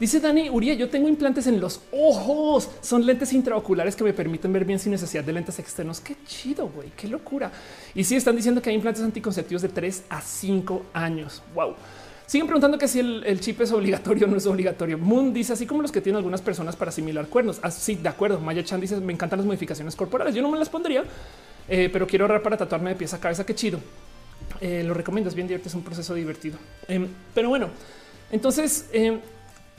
[0.00, 2.70] Dice Dani Uría, yo tengo implantes en los ojos.
[2.80, 6.00] Son lentes intraoculares que me permiten ver bien sin necesidad de lentes externos.
[6.00, 6.88] Qué chido, güey.
[6.96, 7.52] Qué locura.
[7.94, 11.42] Y sí están diciendo que hay implantes anticonceptivos de 3 a 5 años.
[11.54, 11.74] Wow.
[12.24, 14.96] Siguen preguntando que si el, chip es obligatorio o no es obligatorio.
[14.96, 17.58] Moon dice así como los que tienen algunas personas para asimilar cuernos.
[17.60, 18.40] Así ah, de acuerdo.
[18.40, 20.34] Maya Chan dice me encantan las modificaciones corporales.
[20.34, 21.04] Yo no me las pondría,
[21.68, 23.44] eh, pero quiero ahorrar para tatuarme de pieza a cabeza.
[23.44, 23.80] Qué chido.
[24.62, 25.28] Eh, lo recomiendo.
[25.28, 25.68] Es bien divertido.
[25.68, 26.56] Es un proceso divertido.
[26.88, 27.68] Em, pero bueno,
[28.32, 29.20] entonces em,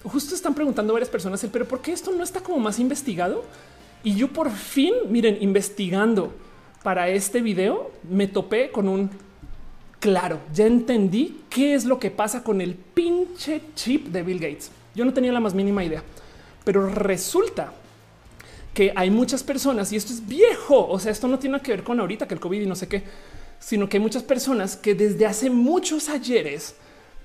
[0.04, 3.44] justo están preguntando varias personas, pero ¿por qué esto no está como más investigado?
[4.04, 6.34] Y yo por fin, miren, investigando
[6.84, 9.10] para este video, me topé con un
[10.00, 14.72] claro, ya entendí qué es lo que pasa con el pinche chip de Bill Gates.
[14.96, 16.04] Yo no tenía la más mínima idea,
[16.64, 17.72] pero resulta
[18.74, 20.88] que hay muchas personas y esto es viejo.
[20.88, 22.88] O sea, esto no tiene que ver con ahorita que el COVID y no sé
[22.88, 23.04] qué,
[23.60, 26.76] sino que hay muchas personas que desde hace muchos ayeres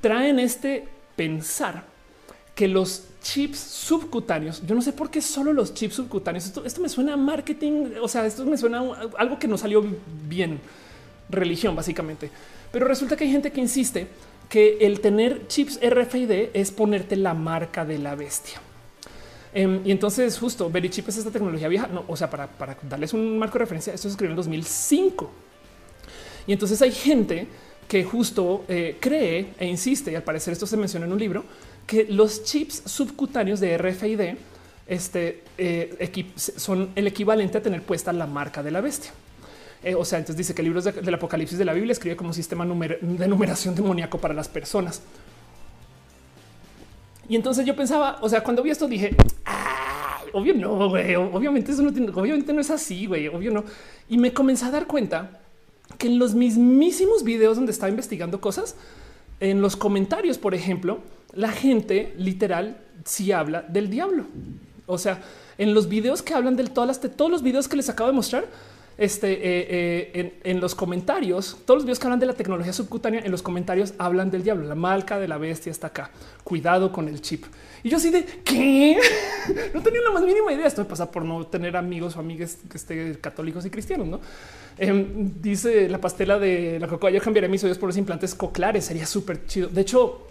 [0.03, 0.87] traen este
[1.17, 1.96] pensar
[2.57, 6.89] que los chips subcutáneos, yo no sé por qué solo los chips subcutáneos, esto, me
[6.89, 9.85] suena a marketing, o sea, esto me suena a algo que no salió
[10.27, 10.59] bien,
[11.29, 12.31] religión básicamente.
[12.73, 14.09] Pero resulta que hay gente que insiste
[14.49, 18.59] que el tener chips RFID es ponerte la marca de la bestia.
[19.53, 21.89] Em, y entonces justo Verichip es esta tecnología vieja.
[21.89, 22.49] No, o sea, para,
[22.89, 25.31] darles un marco de referencia, esto se escribió en 2005.
[26.47, 27.49] Y entonces hay gente
[27.87, 31.45] que justo eh, cree e insiste, y al parecer esto se menciona en un libro,
[31.87, 34.37] que los chips subcutáneos de RFID
[34.87, 39.13] este, eh, son el equivalente a tener puesta la marca de la bestia.
[39.83, 42.65] Eh, o sea, entonces dice que libros del Apocalipsis de la Biblia escribe como sistema
[42.67, 45.03] de numeración demoníaco para las personas.
[47.29, 49.15] Y entonces yo pensaba, o sea, cuando vi esto dije,
[50.33, 53.65] obvio no, obviamente eso no tiene, obviamente no es así, obvio no.
[54.09, 55.41] Y me comencé a dar cuenta
[55.99, 58.77] que en los mismísimos videos donde estaba investigando cosas,
[59.41, 61.01] en los comentarios, por ejemplo,
[61.37, 64.25] la gente literal sí habla del diablo.
[64.87, 65.21] O sea,
[65.59, 68.09] en los videos que hablan de todas las, de todos los videos que les acabo
[68.09, 68.45] de mostrar,
[68.99, 73.21] este, eh, eh, en, los comentarios, todos los videos que hablan de la tecnología subcutánea,
[73.21, 74.67] en los comentarios hablan del diablo.
[74.67, 76.11] La marca de la bestia está acá.
[76.43, 77.45] Cuidado con el chip.
[77.83, 78.99] Y yo así de qué
[79.75, 80.67] no tenía la más mínima idea.
[80.67, 84.07] Esto me pasa por no tener amigos o amigas que estén católicos y cristianos.
[84.07, 84.21] No
[84.79, 87.11] em, dice la pastela de la cocoa.
[87.11, 88.87] Yo cambiaré mis oídos por los implantes coclares.
[88.87, 89.69] Sería súper chido.
[89.69, 90.27] De hecho,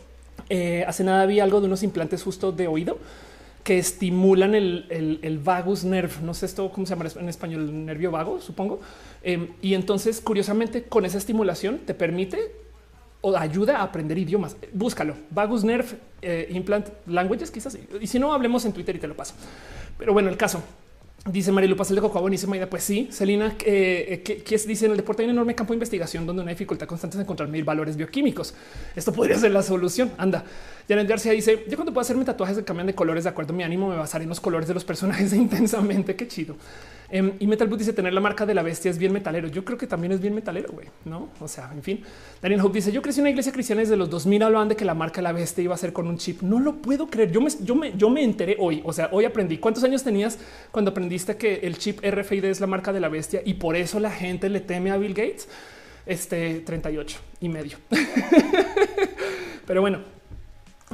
[0.49, 2.97] eh, hace nada vi algo de unos implantes justo de oído
[3.65, 6.13] que estimulan el, vagus nerve.
[6.21, 8.79] No sé esto cómo se llama en español, nervio vago, supongo.
[9.23, 12.51] Em, y entonces, curiosamente, con esa estimulación te permite
[13.21, 14.55] o ayuda a aprender idiomas.
[14.71, 15.15] Búscalo.
[15.31, 17.75] Vagus nerve eh, implant languages, quizás.
[17.99, 19.33] Y si no, hablemos en Twitter y te lo paso.
[19.97, 20.61] Pero bueno, el caso.
[21.27, 22.69] Dice Marilu Pasel de Cocoa, buenísima idea.
[22.69, 25.77] Pues sí, Celina, eh, que, que, dice en el deporte hay un enorme campo de
[25.77, 28.53] investigación donde una dificultad constante es encontrar mil valores bioquímicos.
[28.95, 30.11] Esto podría ser la solución.
[30.19, 30.43] Anda.
[30.87, 33.55] Janet García dice: Yo cuando puedo hacerme tatuajes que cambian de colores de acuerdo a
[33.57, 36.15] mi ánimo, me basaré en los colores de los personajes intensamente.
[36.15, 36.57] Qué chido.
[37.09, 39.47] Em, y Metal Boot dice tener la marca de la bestia es bien metalero.
[39.47, 41.29] Yo creo que también es bien metalero, güey, no?
[41.39, 42.03] O sea, en fin.
[42.41, 44.85] Daniel Hope dice: Yo crecí en una iglesia cristiana desde los 2000 hablaban de que
[44.85, 46.41] la marca de la bestia iba a ser con un chip.
[46.41, 47.31] No lo puedo creer.
[47.31, 48.81] Yo me, yo me, yo me enteré hoy.
[48.85, 49.57] O sea, hoy aprendí.
[49.57, 50.39] ¿Cuántos años tenías
[50.71, 53.99] cuando aprendiste que el chip RFID es la marca de la bestia y por eso
[53.99, 55.47] la gente le teme a Bill Gates?
[56.05, 57.77] Este 38 y medio.
[59.65, 60.14] Pero bueno,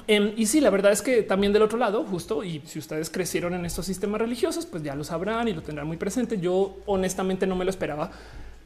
[0.08, 3.10] Em, y sí, la verdad es que también del otro lado, justo, y si ustedes
[3.10, 6.40] crecieron en estos sistemas religiosos, pues ya lo sabrán y lo tendrán muy presente.
[6.40, 8.12] Yo honestamente no me lo esperaba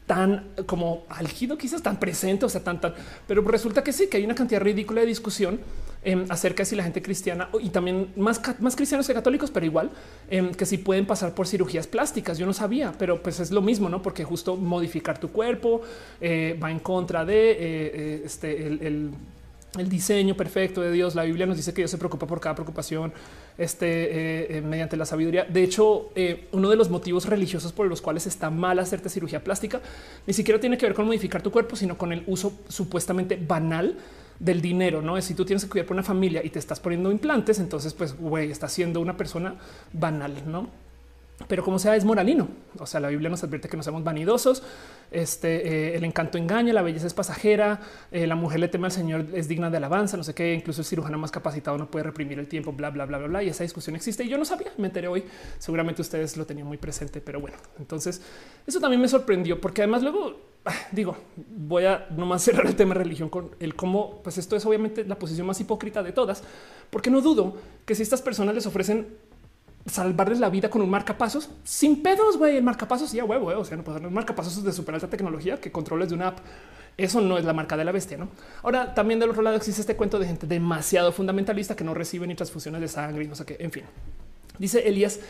[0.06, 2.94] tan como algido, quizás tan presente, o sea, tan, tan,
[3.26, 5.58] pero resulta que sí, que hay una cantidad ridícula de discusión
[6.04, 9.66] em, acerca de si la gente cristiana y también más, más cristianos que católicos, pero
[9.66, 9.90] igual
[10.30, 12.38] em, que si pueden pasar por cirugías plásticas.
[12.38, 14.00] Yo no sabía, pero pues es lo mismo, no?
[14.00, 15.82] Porque justo modificar tu cuerpo
[16.20, 19.10] eh, va en contra de eh, eh, este, el
[19.84, 21.14] diseño perfecto de Dios.
[21.14, 23.12] La Biblia nos dice que Dios se preocupa por cada preocupación
[23.58, 25.44] este, eh, eh, mediante la sabiduría.
[25.44, 29.42] De hecho, eh, uno de los motivos religiosos por los cuales está mal hacerte cirugía
[29.42, 29.80] plástica
[30.26, 33.96] ni siquiera tiene que ver con modificar tu cuerpo, sino con el uso supuestamente banal
[34.38, 35.02] del dinero.
[35.02, 37.58] No es si tú tienes que cuidar por una familia y te estás poniendo implantes,
[37.58, 39.54] entonces, pues, güey, está siendo una persona
[39.92, 40.86] banal, no?
[41.48, 42.48] pero como sea es moralino.
[42.78, 44.62] O sea, la Biblia nos advierte que no seamos vanidosos.
[45.10, 47.80] Este eh, el encanto engaña, la belleza es pasajera,
[48.10, 50.54] eh, la mujer le teme al Señor, es digna de alabanza, no sé qué.
[50.54, 53.42] Incluso el cirujano más capacitado no puede reprimir el tiempo, bla, bla, bla, bla, bla.
[53.42, 54.24] Y esa discusión existe.
[54.24, 55.24] Y yo no sabía, me enteré hoy.
[55.58, 58.20] Seguramente ustedes lo tenían muy presente, pero bueno, entonces
[58.66, 62.94] eso también me sorprendió porque además luego ah, digo, voy a nomás cerrar el tema
[62.94, 66.42] de religión con el cómo, pues esto es obviamente la posición más hipócrita de todas,
[66.90, 69.06] porque no dudo que si estas personas les ofrecen
[69.86, 72.56] salvarles la vida con un marcapasos sin pedos, güey.
[72.56, 73.54] El marcapasos ya huevo, eh.
[73.54, 76.38] o sea, no puedo marcapasos de super alta tecnología que controles de una app.
[76.96, 78.28] Eso no es la marca de la bestia, no?
[78.62, 82.26] Ahora también del otro lado existe este cuento de gente demasiado fundamentalista que no recibe
[82.26, 83.56] ni transfusiones de sangre y no sé qué.
[83.60, 83.84] En fin,
[84.58, 85.20] dice Elías.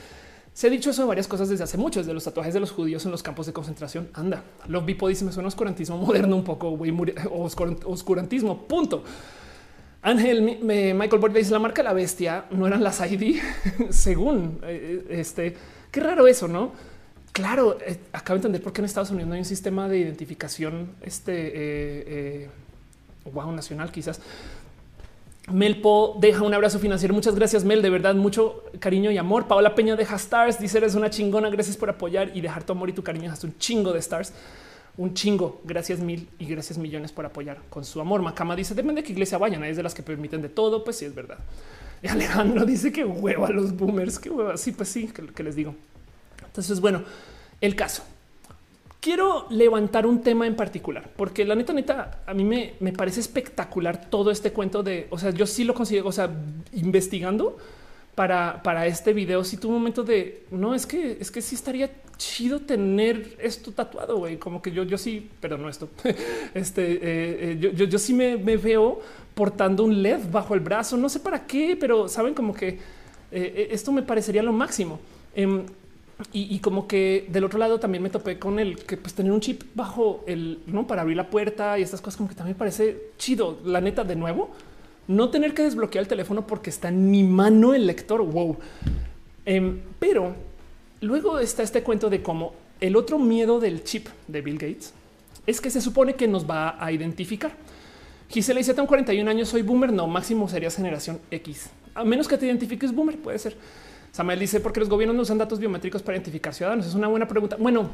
[0.55, 2.71] Se ha dicho eso de varias cosas desde hace mucho, desde los tatuajes de los
[2.71, 4.09] judíos en los campos de concentración.
[4.15, 6.95] Anda, los Bipo dice me suena oscurantismo moderno un poco, güey,
[7.85, 9.05] oscurantismo, punto.
[10.07, 13.41] Ángel, Michael Borg dice la marca la bestia no eran las ID,
[13.91, 15.57] según eh, este.
[15.91, 16.71] Qué raro eso, no?
[17.33, 19.99] Claro, eh, acabo de entender por qué en Estados Unidos no hay un sistema de
[19.99, 22.49] identificación este
[23.25, 24.21] wow, eh, nacional, quizás.
[25.53, 27.13] Melpo deja un abrazo financiero.
[27.13, 27.83] Muchas gracias, Mel.
[27.83, 29.49] De verdad, mucho cariño y amor.
[29.49, 30.61] Paola Peña deja stars.
[30.61, 31.51] Dice eres una chingona.
[31.51, 33.33] Gracias por apoyar y dejar tu amor y tu cariño.
[33.33, 34.33] Hasta un chingo de stars
[34.99, 35.61] un chingo.
[35.65, 38.23] Gracias mil y gracias millones por apoyar con su amor.
[38.23, 39.65] Macama dice depende de qué iglesia vayan.
[39.65, 40.85] Es de las que permiten de todo.
[40.85, 41.39] Pues sí, es verdad.
[42.03, 44.19] Y Alejandro dice que hueva los boomers.
[44.19, 44.57] Qué hueva.
[44.57, 45.75] Sí, pues sí, que, les digo.
[46.45, 47.03] Entonces, bueno,
[47.61, 48.03] el caso.
[49.01, 53.21] Quiero levantar un tema en particular, porque la neta, neta, a mí me, me parece
[53.21, 56.29] espectacular todo este cuento de, o sea, yo sí lo consigo, o sea,
[56.73, 57.57] investigando,
[58.17, 61.91] para, para este video, si tu momento de no es que es que sí estaría
[62.17, 64.39] chido tener esto tatuado, güey.
[64.39, 65.89] Como que yo, yo sí, pero no esto.
[66.55, 69.01] Este eh, eh, yo, yo, yo, sí me, me, veo
[69.35, 70.97] portando un LED bajo el brazo.
[70.97, 72.79] No sé para qué, pero saben como que
[73.31, 74.99] eh, esto me parecería lo máximo.
[75.35, 75.67] Eh,
[76.33, 79.31] y, y, como que del otro lado también me topé con el que pues tener
[79.31, 82.57] un chip bajo el no para abrir la puerta y estas cosas como que también
[82.57, 83.59] parece chido.
[83.63, 84.51] La neta, de nuevo,
[85.09, 88.23] no tener que desbloquear el teléfono porque está en mi mano el lector.
[88.23, 88.57] Wow.
[89.45, 90.35] Eh, pero
[91.01, 94.93] luego está este cuento de cómo el otro miedo del chip de Bill Gates
[95.47, 97.53] es que se supone que nos va a identificar.
[98.29, 99.93] Gisela dice, tengo 41 años, soy boomer.
[99.93, 101.71] No, máximo sería generación X.
[101.95, 103.57] A menos que te identifiques boomer, puede ser.
[104.11, 106.87] Samuel dice, porque los gobiernos no usan datos biométricos para identificar ciudadanos.
[106.87, 107.57] Es una buena pregunta.
[107.59, 107.91] Bueno,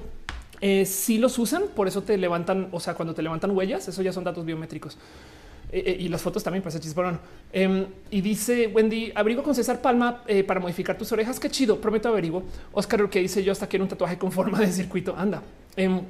[0.60, 4.00] eh, si los usan, por eso te levantan, o sea, cuando te levantan huellas, eso
[4.02, 4.96] ya son datos biométricos.
[5.72, 7.18] Eh, eh, y las fotos también para ese chisparón.
[7.50, 11.40] Eh, y dice Wendy, abrigo con César Palma eh, para modificar tus orejas.
[11.40, 12.42] Qué chido, prometo averiguo.
[12.72, 15.16] Oscar, que dice yo hasta quiero un tatuaje con forma de circuito.
[15.16, 15.42] Anda.
[15.74, 16.02] Em,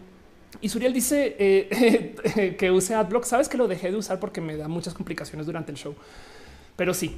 [0.60, 1.36] y Suriel dice
[2.58, 3.24] que use AdBlock.
[3.24, 5.94] Sabes que lo dejé de usar porque me da muchas complicaciones durante el show.
[6.74, 7.16] Pero sí,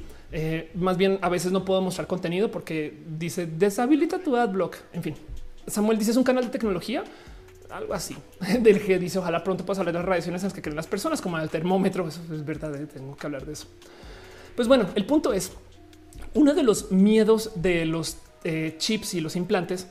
[0.75, 4.77] más bien a veces no puedo mostrar contenido porque dice deshabilita tu AdBlock.
[4.93, 5.15] En fin,
[5.65, 7.03] Samuel dice es un canal de tecnología,
[7.69, 8.15] algo así.
[8.59, 10.87] Del que dice ojalá pronto puedas hablar de las radiaciones en las que creen las
[10.87, 12.07] personas, como el termómetro.
[12.07, 13.67] Eso es verdad, eh, tengo que hablar de eso.
[14.55, 15.51] Pues bueno, el punto es
[16.33, 19.87] uno de los miedos de los eh, chips y los implantes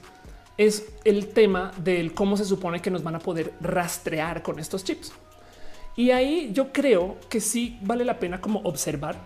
[0.57, 4.85] es el tema del cómo se supone que nos van a poder rastrear con estos
[4.85, 5.13] chips.
[5.97, 9.17] Y ahí yo creo que sí vale la pena como observar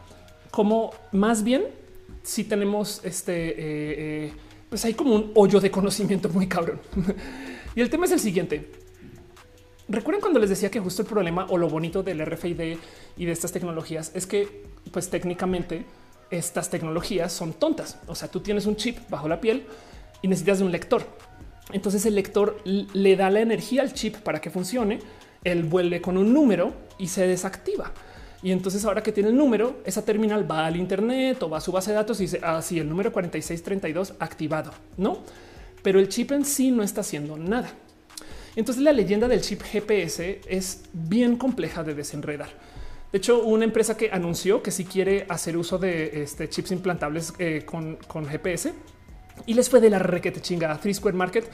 [0.51, 1.65] como más bien
[2.23, 3.55] si tenemos este,
[4.27, 4.33] eh,
[4.69, 6.81] pues hay como un hoyo de conocimiento muy cabrón.
[7.79, 8.73] y el tema es el siguiente.
[9.89, 12.77] Recuerden cuando les decía que justo el problema o lo bonito del RFID
[13.17, 15.85] y de estas tecnologías es que, pues técnicamente,
[16.29, 18.01] estas tecnologías son tontas.
[18.09, 19.65] O sea, tú tienes un chip bajo la piel
[20.23, 21.05] y necesitas de un lector.
[21.71, 24.99] Entonces el lector le da la energía al chip para que funcione.
[25.45, 27.93] Él vuelve con un número y se desactiva.
[28.43, 31.61] Y entonces ahora que tiene el número, esa terminal va al Internet o va a
[31.61, 35.19] su base de datos y dice así ah, el número 4632 activado, no?
[35.83, 37.71] Pero el chip en sí no está haciendo nada.
[38.57, 42.49] Entonces la leyenda del chip GPS es bien compleja de desenredar.
[43.13, 46.73] De hecho, una empresa que anunció que si sí quiere hacer uso de este chips
[46.73, 48.75] implantables eh, con, GPS
[49.47, 50.79] y les fue de la requete chingada.
[50.79, 51.49] Three Square Market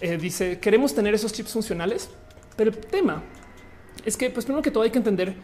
[0.00, 2.10] eh, dice queremos tener esos chips funcionales,
[2.56, 3.22] pero el tema
[4.04, 5.34] es que, pues primero que todo hay que entender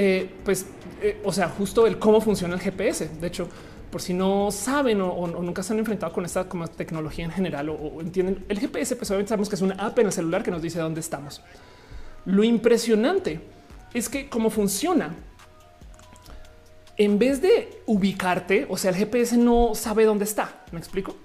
[0.00, 0.64] eh, pues,
[1.02, 3.08] eh, o sea, justo el cómo funciona el GPS.
[3.20, 3.48] De hecho,
[3.90, 7.68] por si no saben o, nunca se han enfrentado con esta como tecnología en general
[7.70, 10.62] o, entienden el GPS, pues sabemos que es una app en el celular que nos
[10.62, 11.42] dice dónde estamos.
[12.24, 13.40] Lo impresionante
[13.94, 15.14] es que cómo funciona.
[16.96, 20.64] En vez de ubicarte, o sea, el GPS no sabe dónde está.
[20.72, 21.16] Me explico.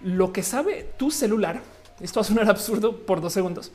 [0.00, 1.60] Lo que sabe tu celular,
[2.00, 3.70] esto va a sonar absurdo por dos segundos,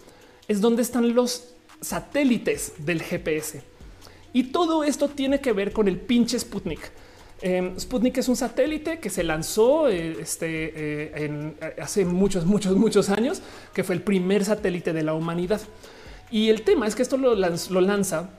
[0.48, 3.64] es dónde están los satélites del GPS.
[4.34, 6.92] Y todo esto tiene que ver con el pinche Sputnik.
[7.42, 12.76] Eh, Sputnik es un satélite que se lanzó eh, este, eh, en, hace muchos, muchos,
[12.76, 13.42] muchos años,
[13.74, 15.62] que fue el primer satélite de la humanidad.
[16.32, 18.30] Y el tema es que esto lo, lanz, lo lanza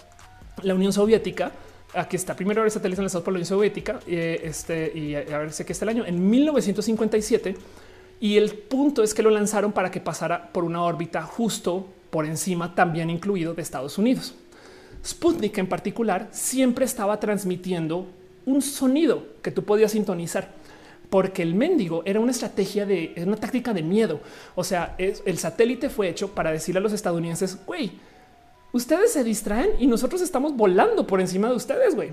[0.62, 1.52] la Unión Soviética.
[1.94, 5.52] Aquí está primero el satélite lanzado por la Unión Soviética eh, este, y a, ver
[5.52, 7.56] si que está el año en 1957.
[8.20, 12.24] Y el punto es que lo lanzaron para que pasara por una órbita justo por
[12.24, 14.34] encima, también incluido de Estados Unidos.
[15.04, 18.06] Sputnik en particular siempre estaba transmitiendo
[18.46, 20.50] un sonido que tú podías sintonizar
[21.10, 24.20] porque el mendigo era una estrategia de una táctica de miedo.
[24.54, 27.92] O sea, es, el satélite fue hecho para decirle a los estadounidenses, güey,
[28.72, 32.12] ustedes se distraen y nosotros estamos volando por encima de ustedes, güey.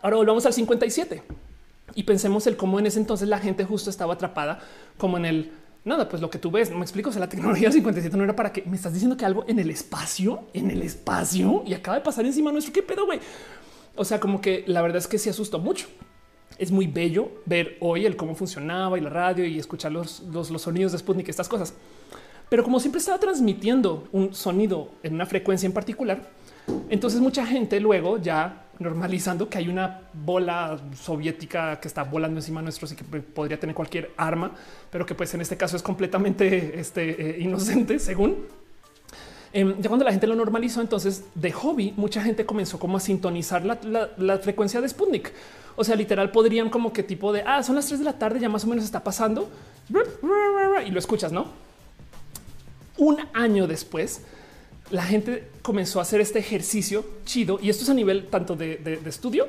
[0.00, 1.22] Ahora volvamos al 57
[1.94, 4.60] y pensemos el cómo en ese entonces la gente justo estaba atrapada
[4.96, 5.52] como en el
[5.84, 8.16] nada, pues lo que tú ves, no me explico, o sea, la tecnología del 57
[8.16, 11.64] no era para que me estás diciendo que algo en el espacio, en el espacio
[11.66, 12.72] y acaba de pasar encima nuestro.
[12.72, 13.20] ¿Qué pedo, güey?
[13.96, 15.86] O sea, como que la verdad es que sí asustó mucho.
[16.58, 20.50] Es muy bello ver hoy el cómo funcionaba y la radio y escuchar los, los,
[20.50, 21.74] los sonidos de Sputnik, estas cosas.
[22.48, 26.28] Pero como siempre estaba transmitiendo un sonido en una frecuencia en particular,
[26.90, 32.60] entonces mucha gente luego ya normalizando que hay una bola soviética que está volando encima
[32.60, 34.52] de nuestros y que podría tener cualquier arma,
[34.90, 38.61] pero que pues en este caso es completamente este, eh, inocente según.
[39.54, 43.00] Eh, ya cuando la gente lo normalizó, entonces de hobby, mucha gente comenzó como a
[43.00, 45.32] sintonizar la, frecuencia de Sputnik.
[45.76, 48.40] O sea, literal podrían como que tipo de, ah, son las 3 de la tarde,
[48.40, 49.48] ya más o menos está pasando
[50.86, 51.46] y lo escuchas, ¿no?
[52.96, 54.22] Un año después,
[54.90, 58.76] la gente comenzó a hacer este ejercicio chido y esto es a nivel tanto de,
[58.76, 59.48] de, de estudio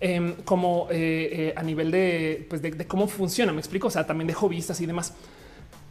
[0.00, 3.52] em, como eh, a nivel pues, de, de, cómo funciona.
[3.52, 5.14] Me explico, o sea, también de hobbyistas y demás.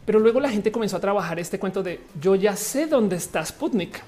[0.08, 3.44] Pero luego la gente comenzó a trabajar este cuento de yo ya sé dónde está
[3.44, 4.00] Sputnik.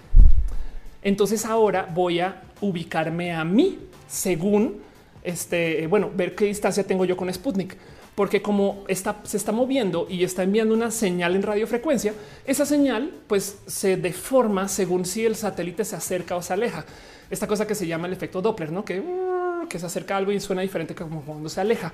[1.02, 3.78] Entonces ahora voy a ubicarme a mí
[4.09, 4.81] según
[5.22, 7.77] este, bueno, ver qué distancia tengo yo con Sputnik
[8.14, 12.14] porque como está, se está moviendo y está enviando una señal en radiofrecuencia,
[12.47, 16.86] esa señal pues se deforma según si el satélite se acerca o se aleja.
[17.28, 18.86] Esta cosa que se llama el efecto Doppler, ¿no?
[18.86, 19.02] que,
[19.68, 21.93] que se acerca algo y suena diferente como cuando se aleja.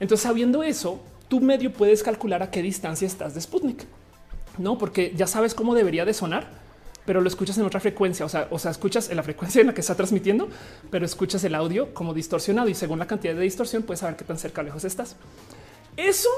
[0.00, 3.84] Entonces, sabiendo eso, tu medio puedes calcular a qué distancia estás de Sputnik,
[4.58, 4.78] no?
[4.78, 6.66] Porque ya sabes cómo debería de sonar
[7.06, 8.26] pero lo escuchas en otra frecuencia.
[8.26, 10.48] O sea, o sea, escuchas en la frecuencia en la que está transmitiendo,
[10.90, 14.24] pero escuchas el audio como distorsionado y según la cantidad de distorsión puedes saber qué
[14.24, 15.16] tan cerca o lejos estás.
[15.96, 16.28] Eso,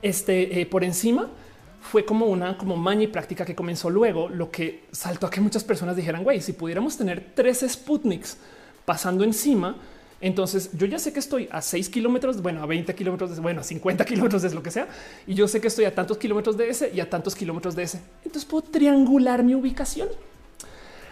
[0.00, 1.28] este, eh, por encima
[1.80, 5.40] fue como una como maña y práctica que comenzó luego, lo que saltó a que
[5.40, 8.38] muchas personas dijeran, güey, si pudiéramos tener tres Sputniks
[8.84, 9.76] pasando encima,
[10.22, 13.64] entonces yo ya sé que estoy a 6 kilómetros, bueno, a 20 kilómetros, bueno, a
[13.64, 14.86] 50 kilómetros de lo que sea.
[15.26, 17.82] Y yo sé que estoy a tantos kilómetros de ese y a tantos kilómetros de
[17.82, 18.00] ese.
[18.24, 20.08] Entonces puedo triangular mi ubicación.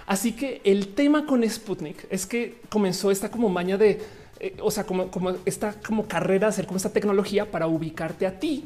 [0.06, 4.00] Así que el tema con Sputnik es que comenzó esta como maña de,
[4.38, 8.38] eh, o sea, como, como esta como carrera, hacer como esta tecnología para ubicarte a
[8.38, 8.64] ti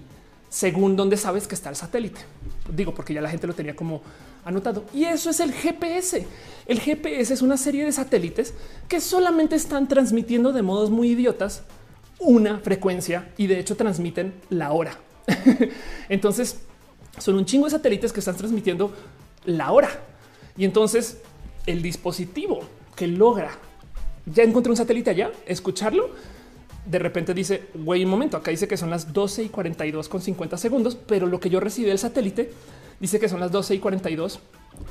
[0.51, 2.21] según donde sabes que está el satélite.
[2.71, 4.03] Digo, porque ya la gente lo tenía como
[4.45, 4.85] anotado.
[4.93, 6.27] Y eso es el GPS.
[6.67, 8.55] El GPS es una serie de satélites
[8.89, 11.63] que solamente están transmitiendo de modos muy idiotas
[12.19, 14.99] una frecuencia y de hecho transmiten la hora.
[16.09, 16.61] entonces
[17.19, 18.93] son un chingo de satélites que están transmitiendo
[19.45, 19.91] la hora.
[20.57, 21.19] Y entonces
[21.67, 22.61] el dispositivo
[22.97, 23.51] que logra
[24.27, 26.11] ya encontré un satélite allá, escucharlo.
[26.87, 30.21] De repente dice, güey, un momento, acá dice que son las 12 y 42 con
[30.21, 32.53] 50 segundos, pero lo que yo recibí del satélite
[33.05, 34.41] dice que son las 12 y 42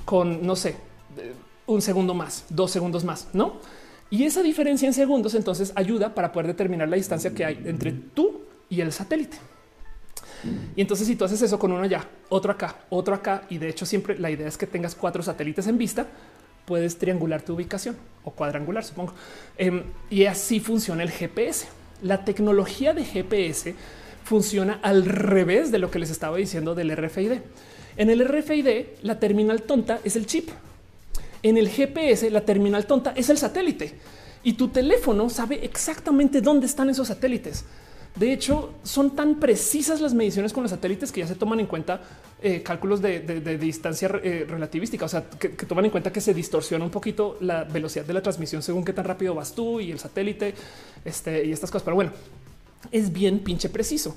[0.06, 0.76] con, no sé,
[1.66, 3.60] un segundo más, dos segundos más, ¿no?
[4.12, 7.92] Y esa diferencia en segundos entonces ayuda para poder determinar la distancia que hay entre
[7.92, 9.38] tú y el satélite.
[10.76, 13.70] Y entonces si tú haces eso con uno allá, otro acá, otro acá, y de
[13.70, 16.06] hecho siempre la idea es que tengas cuatro satélites en vista,
[16.66, 19.16] puedes triangular tu ubicación o cuadrangular, supongo.
[19.58, 21.66] Em, y así funciona el GPS.
[22.04, 23.74] La tecnología de GPS
[24.24, 27.34] funciona al revés de lo que les estaba diciendo del RFID.
[27.98, 28.68] En el RFID,
[29.04, 30.50] la terminal tonta es el chip.
[31.44, 33.94] En el GPS, la terminal tonta es el satélite
[34.44, 37.66] y tu teléfono sabe exactamente dónde están esos satélites.
[38.16, 41.66] De hecho, son tan precisas las mediciones con los satélites que ya se toman en
[41.66, 42.02] cuenta
[42.44, 43.20] eh, cálculos de,
[43.58, 47.64] distancia eh, relativística, o sea, que, toman en cuenta que se distorsiona un poquito la
[47.64, 50.54] velocidad de la transmisión según qué tan rápido vas tú y el satélite
[51.04, 51.84] este, y estas cosas.
[51.84, 52.12] Pero bueno,
[52.92, 54.16] es bien pinche preciso.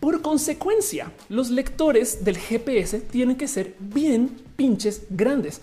[0.00, 5.60] Por consecuencia, los lectores del GPS tienen que ser bien pinches grandes,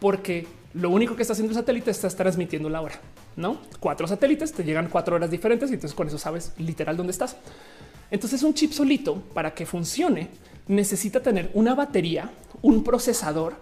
[0.00, 3.00] porque lo único que está haciendo el satélite está transmitiendo la hora,
[3.36, 7.12] no cuatro satélites te llegan cuatro horas diferentes y entonces con eso sabes literal dónde
[7.12, 7.36] estás.
[8.10, 10.28] Entonces, un chip solito para que funcione
[10.68, 12.30] necesita tener una batería,
[12.62, 13.54] un procesador,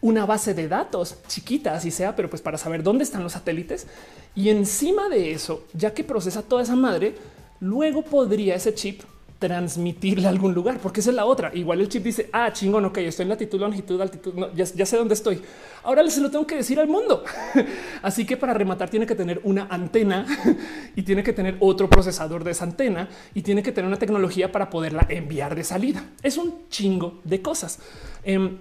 [0.00, 3.86] una base de datos chiquita, así sea, pero pues para saber dónde están los satélites.
[4.34, 7.14] Y encima de eso, ya que procesa toda esa madre,
[7.60, 9.02] luego podría ese chip
[9.38, 11.50] transmitirle a algún lugar, porque esa es la otra.
[11.54, 15.12] Igual el chip dice, ah, chingón, ok, estoy en latitud, longitud, altitud, ya, sé dónde
[15.12, 15.40] estoy.
[15.82, 17.24] Ahora se lo tengo que decir al mundo.
[18.02, 20.26] Así que para rematar tiene que tener una antena
[20.96, 24.50] y tiene que tener otro procesador de esa antena y tiene que tener una tecnología
[24.50, 26.04] para poderla enviar de salida.
[26.22, 27.80] Es un chingo de cosas.
[28.22, 28.56] Em,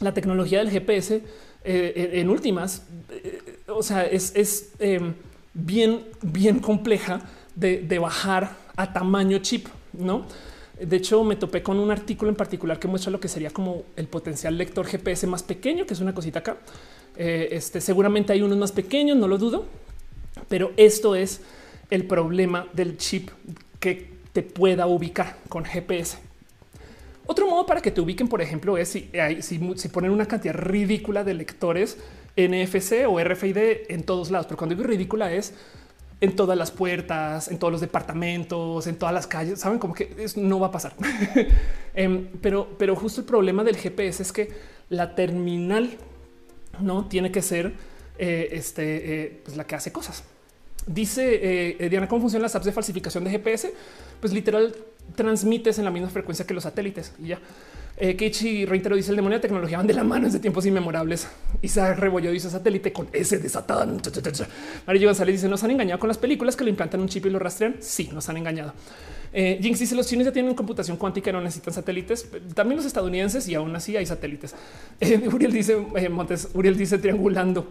[0.00, 1.22] la tecnología del GPS
[1.64, 5.14] eh, en últimas, eh, o sea, es, em,
[5.52, 7.20] bien, bien compleja
[7.54, 10.26] de, bajar a tamaño chip no?
[10.80, 13.84] De hecho, me topé con un artículo en particular que muestra lo que sería como
[13.94, 16.56] el potencial lector GPS más pequeño, que es una cosita acá.
[17.16, 19.66] Eh, este seguramente hay unos más pequeños, no lo dudo,
[20.48, 21.42] pero esto es
[21.90, 23.30] el problema del chip
[23.78, 26.18] que te pueda ubicar con GPS.
[27.26, 29.08] Otro modo para que te ubiquen, por ejemplo, es si,
[29.40, 31.98] si ponen una cantidad ridícula de lectores
[32.36, 33.56] NFC o RFID
[33.88, 34.46] en todos lados.
[34.46, 35.54] Pero cuando digo ridícula es
[36.24, 39.60] en todas las puertas, en todos los departamentos, en todas las calles.
[39.60, 40.94] Saben como que eso no va a pasar.
[41.96, 44.48] Em, pero, pero justo el problema del GPS es que
[44.88, 45.96] la terminal
[46.80, 47.74] no tiene que ser
[48.18, 48.82] eh, este,
[49.22, 50.24] eh, pues la que hace cosas.
[50.88, 53.72] Dice eh, Diana, ¿cómo funcionan las apps de falsificación de GPS?
[54.18, 54.74] Pues literal
[55.14, 57.38] transmites en la misma frecuencia que los satélites y ya.
[57.96, 61.28] Eh, Kichi reitero dice el demonio de tecnología van de la mano desde tiempos inmemorables.
[61.62, 64.00] Isaac Rebollo dice satélite con ese de Satán.
[64.86, 67.30] Mario González dice nos han engañado con las películas que le implantan un chip y
[67.30, 67.76] lo rastrean.
[67.80, 68.72] Sí, nos han engañado.
[69.32, 72.28] Eh, Jinx dice los chinos ya tienen computación cuántica y no necesitan satélites.
[72.54, 74.54] También los estadounidenses y aún así hay satélites.
[75.00, 77.68] Eh, Uriel dice eh, Montes, Uriel dice triangulando.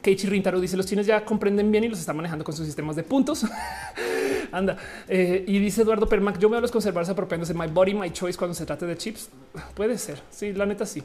[0.00, 2.96] Keiichi Rintaro dice los chinos ya comprenden bien y los están manejando con sus sistemas
[2.96, 3.44] de puntos.
[4.52, 4.76] Anda.
[5.08, 8.38] Eh, y dice Eduardo Permac, yo veo a los conservadores apropiándose my body, my choice
[8.38, 9.28] cuando se trate de chips.
[9.74, 10.20] Puede ser.
[10.30, 11.02] Sí, la neta sí.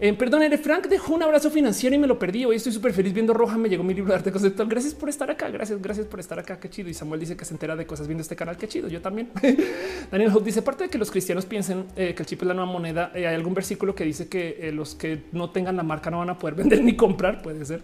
[0.00, 2.44] Eh, perdón, Ere Frank dejó un abrazo financiero y me lo perdí.
[2.44, 3.56] Hoy estoy súper feliz viendo Roja.
[3.56, 4.68] Me llegó mi libro de arte conceptual.
[4.68, 5.48] Gracias por estar acá.
[5.50, 6.58] Gracias, gracias por estar acá.
[6.58, 6.88] Qué chido.
[6.88, 8.56] Y Samuel dice que se entera de cosas viendo este canal.
[8.56, 8.88] Qué chido.
[8.88, 9.30] Yo también.
[10.10, 12.54] Daniel Hope dice: Aparte de que los cristianos piensen eh, que el chip es la
[12.54, 16.10] nueva moneda, eh, hay algún versículo que dice que los que no tengan la marca
[16.10, 17.40] no van a poder vender ni comprar.
[17.40, 17.82] Puede ser.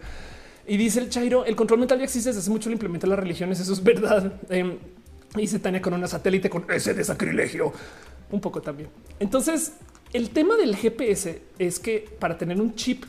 [0.67, 2.67] Y dice el Chairo: el control mental ya existe desde hace mucho.
[2.67, 3.59] Lo implementa las religiones.
[3.61, 4.33] Eso es verdad.
[4.49, 4.77] Em,
[5.33, 7.71] dice Tania con una satélite con ese de sacrilegio.
[8.31, 8.89] Un poco también.
[9.19, 9.73] Entonces,
[10.13, 13.05] el tema del GPS es que para tener un chip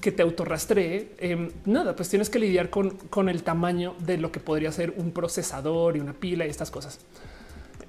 [0.00, 4.30] que te autorrastree, eh, nada, pues tienes que lidiar con, con el tamaño de lo
[4.30, 7.00] que podría ser un procesador y una pila y estas cosas.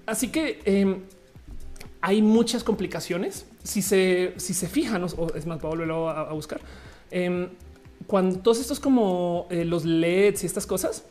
[0.05, 1.01] Así que em,
[2.01, 3.45] hay muchas complicaciones.
[3.63, 6.61] Si se, si se fijan, o es más, voy a volverlo a, buscar.
[7.11, 7.49] Em,
[8.07, 11.03] cuando todos estos como eh, los LEDs y estas cosas,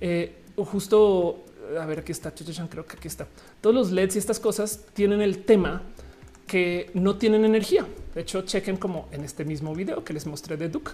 [0.00, 1.44] eh, justo
[1.80, 3.26] a ver, aquí está, creo que aquí está.
[3.60, 5.82] Todos los LEDs y estas cosas tienen el tema
[6.52, 7.86] que no tienen energía.
[8.14, 10.90] De hecho, chequen como en este mismo video que les mostré de Duke.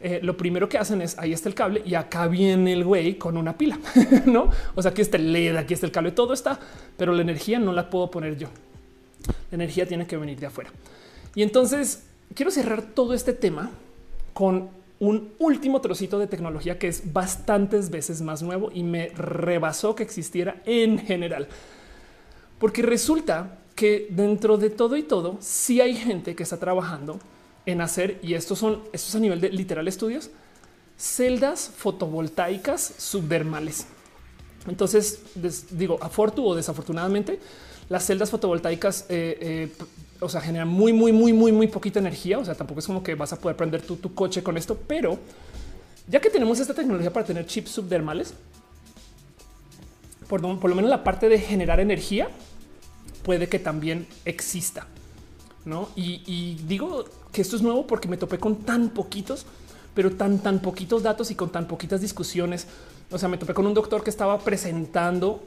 [0.00, 3.18] Eh, lo primero que hacen es ahí está el cable y acá viene el güey
[3.18, 3.78] con una pila,
[4.24, 4.48] no?
[4.74, 6.58] O sea, aquí está el LED, aquí está el cable, todo está,
[6.96, 8.48] pero la energía no la puedo poner yo.
[9.50, 10.70] La energía tiene que venir de afuera.
[11.34, 12.04] Y entonces
[12.34, 13.72] quiero cerrar todo este tema
[14.32, 14.70] con
[15.00, 20.02] un último trocito de tecnología que es bastantes veces más nuevo y me rebasó que
[20.02, 21.46] existiera en general.
[22.58, 27.18] Porque resulta que dentro de todo y todo, sí hay gente que está trabajando
[27.66, 30.30] en hacer, y estos son, estos a nivel de literal estudios,
[30.96, 33.86] celdas fotovoltaicas subdermales.
[34.68, 35.20] Entonces,
[35.70, 37.38] digo, afortu o desafortunadamente,
[37.88, 39.72] las celdas fotovoltaicas, eh, eh,
[40.20, 42.38] o sea, generan muy, muy, muy, muy, muy poquita energía.
[42.38, 44.78] O sea, tampoco es como que vas a poder prender tu, tu coche con esto,
[44.86, 45.18] pero
[46.08, 48.34] ya que tenemos esta tecnología para tener chips subdermales,
[50.28, 52.28] por lo menos la parte de generar energía
[53.24, 54.86] puede que también exista.
[55.64, 55.88] ¿no?
[55.96, 59.46] Y, digo que esto es nuevo porque me topé con tan poquitos,
[59.94, 62.66] pero tan, tan poquitos datos y con tan poquitas discusiones.
[63.10, 65.42] O sea, me topé con un doctor que estaba presentando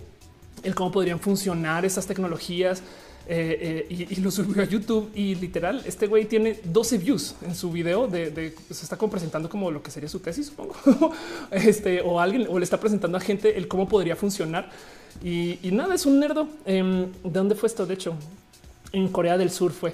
[0.63, 2.81] el cómo podrían funcionar estas tecnologías
[3.29, 7.55] eh, eh, y, lo subió a YouTube y literal este güey tiene 12 views en
[7.55, 10.73] su video de, se está presentando como lo que sería su tesis supongo
[11.51, 14.71] este o alguien o le está presentando a gente el cómo podría funcionar
[15.23, 16.48] y, nada, es un nerdo.
[16.65, 17.85] Em, ¿De dónde fue esto?
[17.85, 18.15] De hecho,
[18.91, 19.94] en Corea del Sur fue.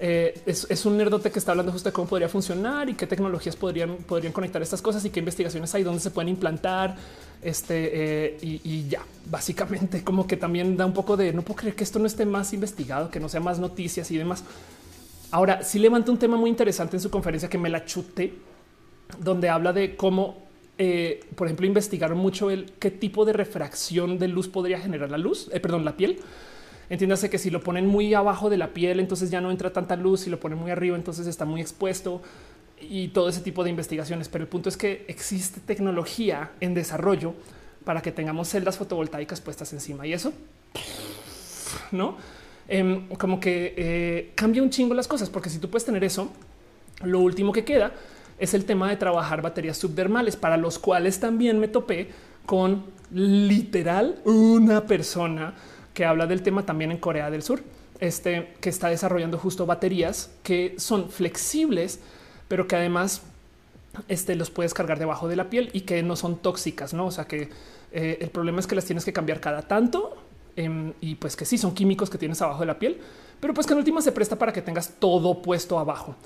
[0.00, 3.54] Eh, es, un nerdote que está hablando justo de cómo podría funcionar y qué tecnologías
[3.54, 6.96] podrían, podrían conectar estas cosas y qué investigaciones hay, dónde se pueden implantar.
[7.40, 11.76] Este eh, y, ya básicamente, como que también da un poco de no puedo creer
[11.76, 14.42] que esto no esté más investigado, que no sea más noticias y demás.
[15.30, 18.34] Ahora sí levanta un tema muy interesante en su conferencia que me la chuté,
[19.18, 20.43] donde habla de cómo
[20.78, 25.18] eh, por ejemplo, investigaron mucho el qué tipo de refracción de luz podría generar la
[25.18, 26.18] luz, eh, perdón, la piel.
[26.90, 29.96] Entiéndase que si lo ponen muy abajo de la piel, entonces ya no entra tanta
[29.96, 30.20] luz.
[30.20, 32.20] Si lo ponen muy arriba, entonces está muy expuesto
[32.80, 34.28] y todo ese tipo de investigaciones.
[34.28, 37.34] Pero el punto es que existe tecnología en desarrollo
[37.84, 40.32] para que tengamos celdas fotovoltaicas puestas encima y eso
[41.92, 42.16] no
[42.68, 46.30] em, como que eh, cambia un chingo las cosas, porque si tú puedes tener eso,
[47.02, 47.92] lo último que queda
[48.38, 52.10] es el tema de trabajar baterías subdermales, para los cuales también me topé
[52.46, 55.54] con literal una persona
[55.92, 57.62] que habla del tema también en Corea del Sur,
[58.00, 62.00] este que está desarrollando justo baterías que son flexibles,
[62.48, 63.22] pero que además
[64.08, 67.06] este, los puedes cargar debajo de la piel y que no son tóxicas, no?
[67.06, 67.48] O sea que
[67.92, 70.16] eh, el problema es que las tienes que cambiar cada tanto
[70.56, 72.98] em, y pues que sí son químicos que tienes abajo de la piel,
[73.40, 76.16] pero pues que en última se presta para que tengas todo puesto abajo.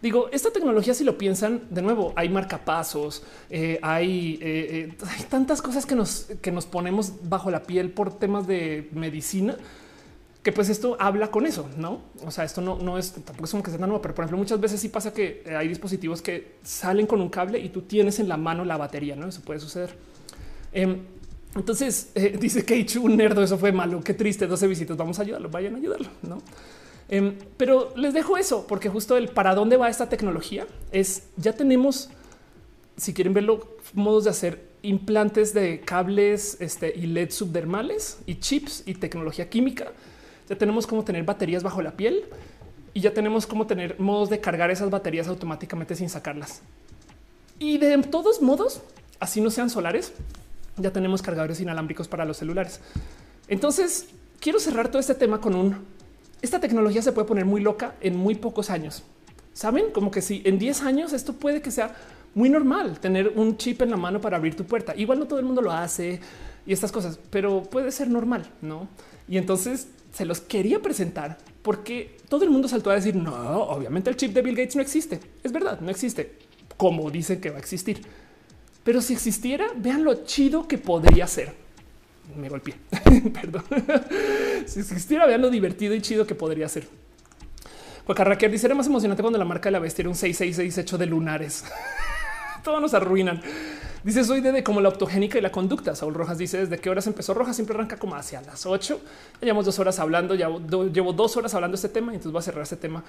[0.00, 5.24] Digo, esta tecnología, si lo piensan de nuevo, hay marcapasos, eh, hay, eh, eh, hay,
[5.24, 9.56] tantas cosas que nos, que nos ponemos bajo la piel por temas de medicina
[10.40, 12.00] que pues esto habla con eso, no?
[12.24, 14.24] O sea, esto no, no es tampoco es como que sea tan nuevo, pero por
[14.24, 17.82] ejemplo, muchas veces sí pasa que hay dispositivos que salen con un cable y tú
[17.82, 19.26] tienes en la mano la batería, no?
[19.26, 19.94] Eso puede suceder.
[20.72, 21.00] Em,
[21.54, 24.00] entonces dice que un nerdo, eso fue malo.
[24.02, 24.46] Qué triste.
[24.46, 24.96] 12 visitas.
[24.96, 25.50] Vamos a ayudarlo.
[25.50, 26.08] Vayan a ayudarlo.
[26.22, 26.40] No?
[27.08, 31.54] Em, pero les dejo eso porque justo el para dónde va esta tecnología es ya
[31.54, 32.10] tenemos,
[32.96, 38.82] si quieren verlo, modos de hacer implantes de cables este, y LED subdermales y chips
[38.86, 39.92] y tecnología química.
[40.48, 42.24] Ya tenemos cómo tener baterías bajo la piel
[42.94, 46.62] y ya tenemos cómo tener modos de cargar esas baterías automáticamente sin sacarlas.
[47.58, 48.82] Y de todos modos,
[49.18, 50.12] así no sean solares,
[50.76, 52.80] ya tenemos cargadores inalámbricos para los celulares.
[53.48, 54.06] Entonces,
[54.40, 55.76] quiero cerrar todo este tema con un
[56.42, 59.02] esta tecnología se puede poner muy loca en muy pocos años.
[59.52, 61.94] Saben como que si en 10 años esto puede que sea
[62.34, 64.94] muy normal tener un chip en la mano para abrir tu puerta.
[64.96, 66.20] Igual no todo el mundo lo hace
[66.66, 68.88] y estas cosas, pero puede ser normal, ¿no?
[69.26, 74.10] Y entonces se los quería presentar porque todo el mundo saltó a decir, no, obviamente
[74.10, 75.20] el chip de Bill Gates no existe.
[75.42, 76.38] Es verdad, no existe,
[76.76, 78.02] como dice que va a existir.
[78.84, 81.67] Pero si existiera, vean lo chido que podría ser.
[82.36, 82.74] Me golpeé,
[83.32, 83.64] perdón.
[84.66, 86.86] si existiera, vean lo divertido y chido que podría ser.
[88.24, 90.96] Raquel dice, era más emocionante cuando la marca de la bestia era un 666 hecho
[90.98, 91.64] de lunares.
[92.68, 93.40] Todos nos arruinan.
[94.04, 95.94] Dice soy de, como la optogénica y la conducta.
[95.94, 99.00] Saúl Rojas dice desde qué horas empezó Rojas siempre arranca como hacia las 8.
[99.40, 100.50] llevamos dos horas hablando, ya
[100.92, 103.02] llevo dos horas hablando de este tema y entonces voy a cerrar este tema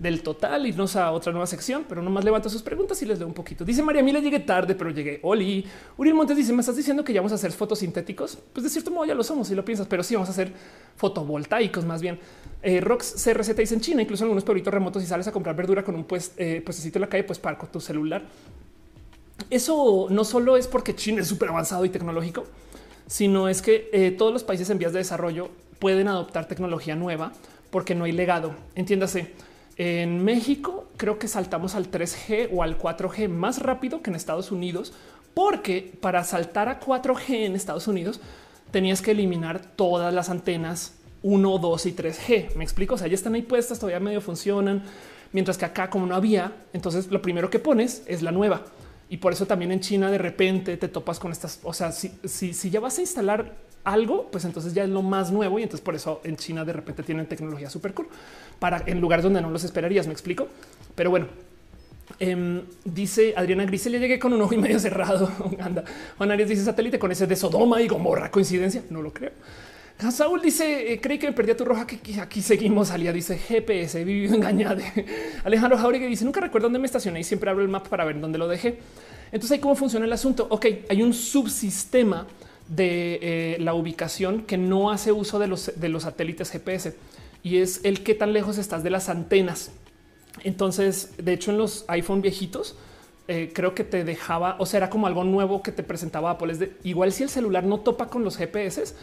[0.00, 3.20] del total y nos a otra nueva sección, pero nomás levanto sus preguntas y les
[3.20, 3.64] doy un poquito.
[3.64, 5.20] Dice María Mila llegué tarde, pero llegué.
[5.22, 5.64] Oli
[5.96, 8.36] Uriel Montes dice me estás diciendo que ya vamos a hacer fotosintéticos.
[8.52, 10.52] Pues de cierto modo ya lo somos si lo piensas, pero sí vamos a hacer
[10.96, 12.18] fotovoltaicos más bien.
[12.62, 15.54] Eh, Rox CRZ dice en China, incluso en algunos pueblitos remotos, si sales a comprar
[15.54, 18.24] verdura con un pues, eh, puestecito en la calle, pues parco tu celular
[19.50, 22.44] eso no solo es porque China es súper avanzado y tecnológico,
[23.06, 27.32] sino es que eh, todos los países en vías de desarrollo pueden adoptar tecnología nueva
[27.70, 28.54] porque no hay legado.
[28.74, 29.32] Entiéndase,
[29.76, 34.52] en México creo que saltamos al 3G o al 4G más rápido que en Estados
[34.52, 34.92] Unidos,
[35.34, 38.20] porque para saltar a 4G en Estados Unidos
[38.70, 42.54] tenías que eliminar todas las antenas 1, 2 y 3G.
[42.54, 42.94] Me explico.
[42.94, 44.82] O sea, ya están ahí puestas, todavía medio funcionan,
[45.32, 48.62] mientras que acá, como no había, entonces lo primero que pones es la nueva.
[49.14, 51.60] Y por eso también en China de repente te topas con estas.
[51.62, 53.54] O sea, si, si, ya vas a instalar
[53.84, 55.60] algo, pues entonces ya es lo más nuevo.
[55.60, 58.08] Y entonces por eso en China de repente tienen tecnología súper cool
[58.58, 60.08] para en lugares donde no los esperarías.
[60.08, 60.48] Me explico.
[60.96, 61.28] Pero bueno,
[62.18, 65.30] em, dice Adriana Grisel, ya llegué con un ojo y medio cerrado.
[65.60, 65.84] Anda,
[66.18, 68.32] Juan Arias dice satélite con ese de Sodoma y Gomorra.
[68.32, 68.82] Coincidencia?
[68.90, 69.30] No lo creo.
[70.10, 72.90] Saúl dice, eh, creí que me perdí a tu roja, que aquí seguimos.
[72.90, 74.82] Alía dice GPS, he vivido engañado.
[75.44, 78.20] Alejandro Jauregui dice, nunca recuerdo dónde me estacioné y siempre abro el mapa para ver
[78.20, 78.78] dónde lo dejé.
[79.26, 80.46] Entonces, ahí cómo funciona el asunto.
[80.50, 82.26] Ok, hay un subsistema
[82.68, 86.96] de eh, la ubicación que no hace uso de los, de los satélites GPS
[87.42, 89.70] y es el qué tan lejos estás de las antenas.
[90.42, 92.76] Entonces, de hecho, en los iPhone viejitos,
[93.28, 96.52] eh, creo que te dejaba, o sea, era como algo nuevo que te presentaba Apple.
[96.52, 98.94] Es de igual si el celular no topa con los GPS,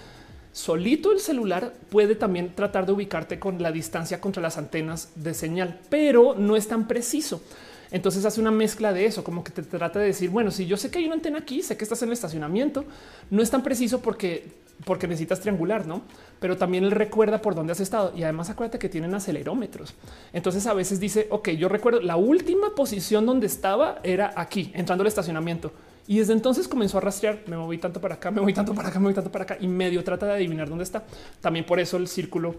[0.52, 5.34] solito el celular puede también tratar de ubicarte con la distancia contra las antenas de
[5.34, 7.42] señal, pero no es tan preciso.
[7.92, 10.78] Entonces hace una mezcla de eso, como que te trata de decir, bueno, si yo
[10.78, 12.86] sé que hay una antena aquí, sé que estás en el estacionamiento,
[13.30, 14.48] no es tan preciso porque,
[14.86, 16.02] porque necesitas triangular, no?
[16.40, 19.94] Pero también él recuerda por dónde has estado y además acuérdate que tienen acelerómetros.
[20.32, 25.02] Entonces a veces dice, ok, yo recuerdo la última posición donde estaba era aquí, entrando
[25.02, 25.74] al estacionamiento
[26.12, 27.40] y desde entonces comenzó a rastrear.
[27.48, 29.58] Me moví tanto para acá, me voy tanto para acá, me voy tanto para acá
[29.62, 31.06] y medio trata de adivinar dónde está.
[31.40, 32.54] También por eso el círculo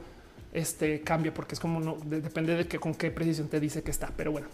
[0.55, 3.91] este cambia, porque es como no depende de que con qué precisión te dice que
[3.91, 4.11] está.
[4.17, 4.47] Pero bueno,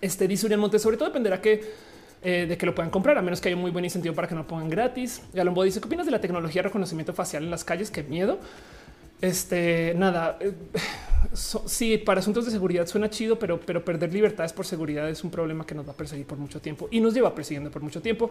[0.00, 1.72] este dice Uriel Montes, sobre todo dependerá que
[2.20, 4.26] eh, de que lo puedan comprar, a menos que haya un muy buen incentivo para
[4.26, 5.22] que no pongan gratis.
[5.32, 7.92] Galombo dice: ¿Qué opinas de la tecnología de reconocimiento facial en las calles?
[7.92, 8.40] Qué miedo.
[9.20, 10.52] Este nada, eh,
[11.34, 15.30] sí, para asuntos de seguridad suena chido, pero, pero perder libertades por seguridad es un
[15.30, 18.00] problema que nos va a perseguir por mucho tiempo y nos lleva persiguiendo por mucho
[18.00, 18.30] tiempo.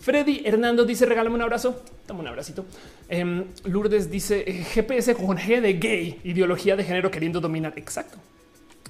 [0.00, 1.82] Freddy Hernando dice: Regálame un abrazo.
[2.06, 2.64] Dame un abracito.
[3.08, 7.74] Em, Lourdes dice: eh, GPS con G de gay, ideología de género queriendo dominar.
[7.76, 8.18] Exacto.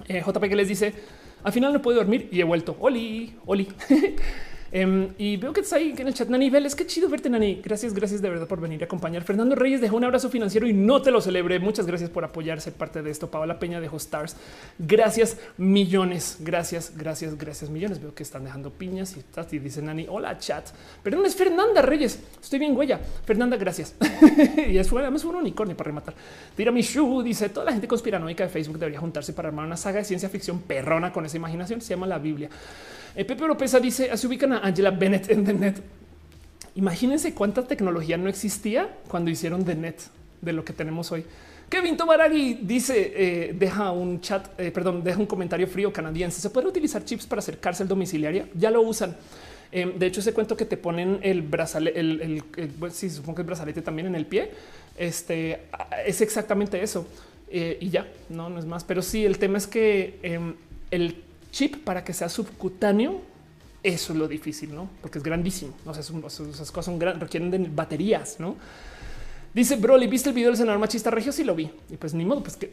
[0.09, 0.95] Eh, JP que les dice:
[1.43, 2.77] Al final no puedo dormir y he vuelto.
[2.81, 3.69] Oli, Oli.
[4.73, 6.29] Em, y veo que está ahí en el chat.
[6.29, 7.61] Nani Vélez, qué chido verte, Nani.
[7.63, 9.23] Gracias, gracias de verdad por venir a acompañar.
[9.23, 11.59] Fernando Reyes dejó un abrazo financiero y no te lo celebré.
[11.59, 13.31] Muchas gracias por apoyarse parte de esto.
[13.31, 14.37] Paola Peña dejó stars.
[14.79, 16.39] Gracias millones.
[16.41, 18.01] Gracias, gracias, gracias millones.
[18.01, 20.07] Veo que están dejando piñas y, y dice Nani.
[20.09, 20.67] Hola, chat.
[21.03, 22.19] Perdón, es Fernanda Reyes.
[22.43, 23.01] Estoy bien, huella.
[23.25, 23.95] Fernanda, gracias.
[24.69, 26.15] y es, además un unicornio para rematar.
[26.57, 27.23] Tira mi shoe.
[27.23, 30.29] Dice toda la gente conspiranoica de Facebook debería juntarse para armar una saga de ciencia
[30.29, 31.81] ficción perrona con esa imaginación.
[31.81, 32.51] Se llama la Biblia.
[33.17, 35.77] Eh, Pepe Oropesa dice, se ubican a Angela Bennett en The Net.
[36.75, 39.97] Imagínense cuánta tecnología no existía cuando hicieron The Net
[40.43, 41.25] de lo que tenemos hoy.
[41.71, 46.43] Kevin Tobaragi dice, eh, deja un chat, eh, perdón, deja un comentario frío canadiense.
[46.43, 48.49] ¿Se puede utilizar chips para hacer cárcel domiciliaria?
[48.55, 49.17] Ya lo usan.
[49.73, 52.43] De hecho, ese cuento que te ponen el brazalete, el,
[52.93, 54.51] sí, supongo que el brazalete también en el pie,
[54.97, 55.65] este
[56.07, 57.07] es exactamente eso.
[57.51, 58.85] y ya, no, no es más.
[58.85, 60.55] Pero sí, el tema es que em,
[60.91, 61.26] el
[61.57, 63.23] chip para que sea subcutáneo,
[63.83, 64.91] eso es lo difícil, no?
[65.01, 65.73] Porque es grandísimo.
[65.87, 68.57] No sé, esas cosas son requieren de baterías, no?
[69.55, 71.33] Dice Broly, ¿viste el video del senador machista regio?
[71.33, 71.71] Sí lo vi.
[71.89, 72.71] Y pues ni modo, pues que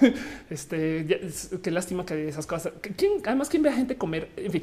[0.50, 1.06] este,
[1.62, 2.74] qué lástima que esas cosas.
[2.94, 4.28] ¿Quién, además, ¿quién ve a gente comer?
[4.36, 4.62] En fin,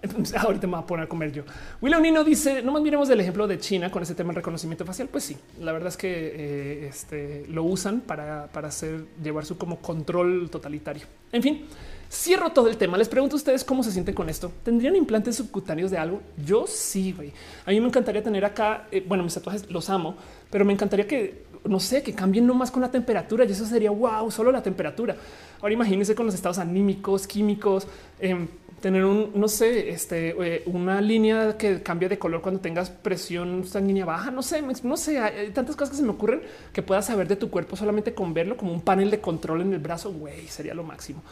[0.38, 1.42] ahorita me voy a poner a comer yo.
[1.82, 4.86] William Nino dice: No más miremos del ejemplo de China con ese tema de reconocimiento
[4.86, 5.08] facial.
[5.08, 9.58] Pues sí, la verdad es que eh, este, lo usan para, para hacer llevar su
[9.58, 11.04] como control totalitario.
[11.32, 11.66] En fin,
[12.12, 12.98] Cierro todo el tema.
[12.98, 14.52] Les pregunto a ustedes cómo se sienten con esto.
[14.62, 16.20] ¿Tendrían implantes subcutáneos de algo?
[16.44, 17.32] Yo sí, güey.
[17.64, 20.14] A mí me encantaría tener acá, eh, bueno, mis tatuajes los amo,
[20.50, 23.90] pero me encantaría que, no sé, que cambien nomás con la temperatura y eso sería
[23.90, 25.16] wow, solo la temperatura.
[25.62, 27.86] Ahora imagínense con los estados anímicos, químicos,
[28.20, 28.46] em,
[28.82, 33.64] tener un, no sé, este, eh, una línea que cambia de color cuando tengas presión
[33.64, 34.30] sanguínea baja.
[34.30, 36.42] No sé, no sé, hay tantas cosas que se me ocurren
[36.74, 39.72] que puedas saber de tu cuerpo solamente con verlo como un panel de control en
[39.72, 40.12] el brazo.
[40.12, 41.22] Güey, sería lo máximo.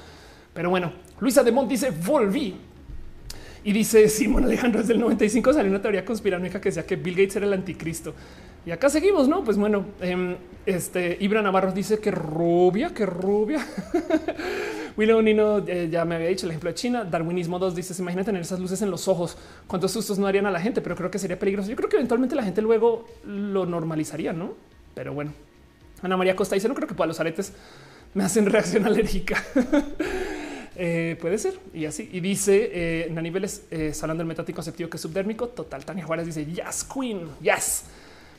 [0.55, 2.57] Pero bueno, Luisa de Mont dice volví
[3.63, 7.15] y dice Simón Alejandro desde el 95 salió una teoría conspiranoica que decía que Bill
[7.15, 8.15] Gates era el anticristo.
[8.65, 9.43] Y acá seguimos, no?
[9.43, 10.37] Pues bueno, em,
[10.67, 13.67] este Ibra Navarro dice que rubia, que rubia.
[14.97, 17.05] Willow Nino eh, ya me había dicho el ejemplo de China.
[17.05, 19.39] Darwinismo 2 dice: Se imagina tener esas luces en los ojos.
[19.67, 21.71] Cuántos sustos no harían a la gente, pero creo que sería peligroso.
[21.71, 24.53] Yo creo que eventualmente la gente luego lo normalizaría, no?
[24.95, 25.33] Pero bueno,
[26.03, 27.55] Ana María Costa dice: No creo que pueda los aretes
[28.15, 29.43] me hacen reacción alérgica.
[30.77, 32.09] Eh, puede ser y así.
[32.13, 35.49] Y dice eh, Nani Vélez, eh, hablando del método anticonceptivo que es subdérmico.
[35.49, 35.85] Total.
[35.85, 37.85] Tania Juárez dice yes, queen, yes.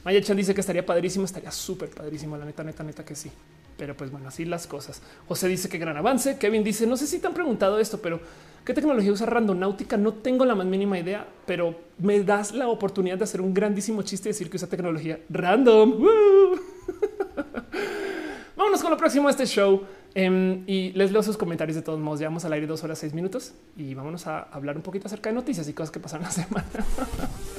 [0.04, 2.38] Maya Chan dice que estaría padrísimo, estaría súper padrísimo.
[2.38, 3.32] La neta, neta, neta que sí.
[3.78, 5.02] Pero pues bueno, así las cosas.
[5.28, 6.38] José dice que gran avance.
[6.38, 8.20] Kevin dice: No sé si te han preguntado esto, pero
[8.66, 9.98] qué tecnología usa randonáutica.
[9.98, 14.02] No tengo la más mínima idea, pero me das la oportunidad de hacer un grandísimo
[14.04, 16.06] chiste y decir que usa tecnología random.
[18.56, 19.84] Vámonos con lo próximo de este show.
[20.14, 22.20] Em, y les leo sus comentarios de todos modos.
[22.20, 25.36] Llevamos al aire dos horas, seis minutos y vámonos a hablar un poquito acerca de
[25.36, 26.68] noticias y cosas que pasaron la semana.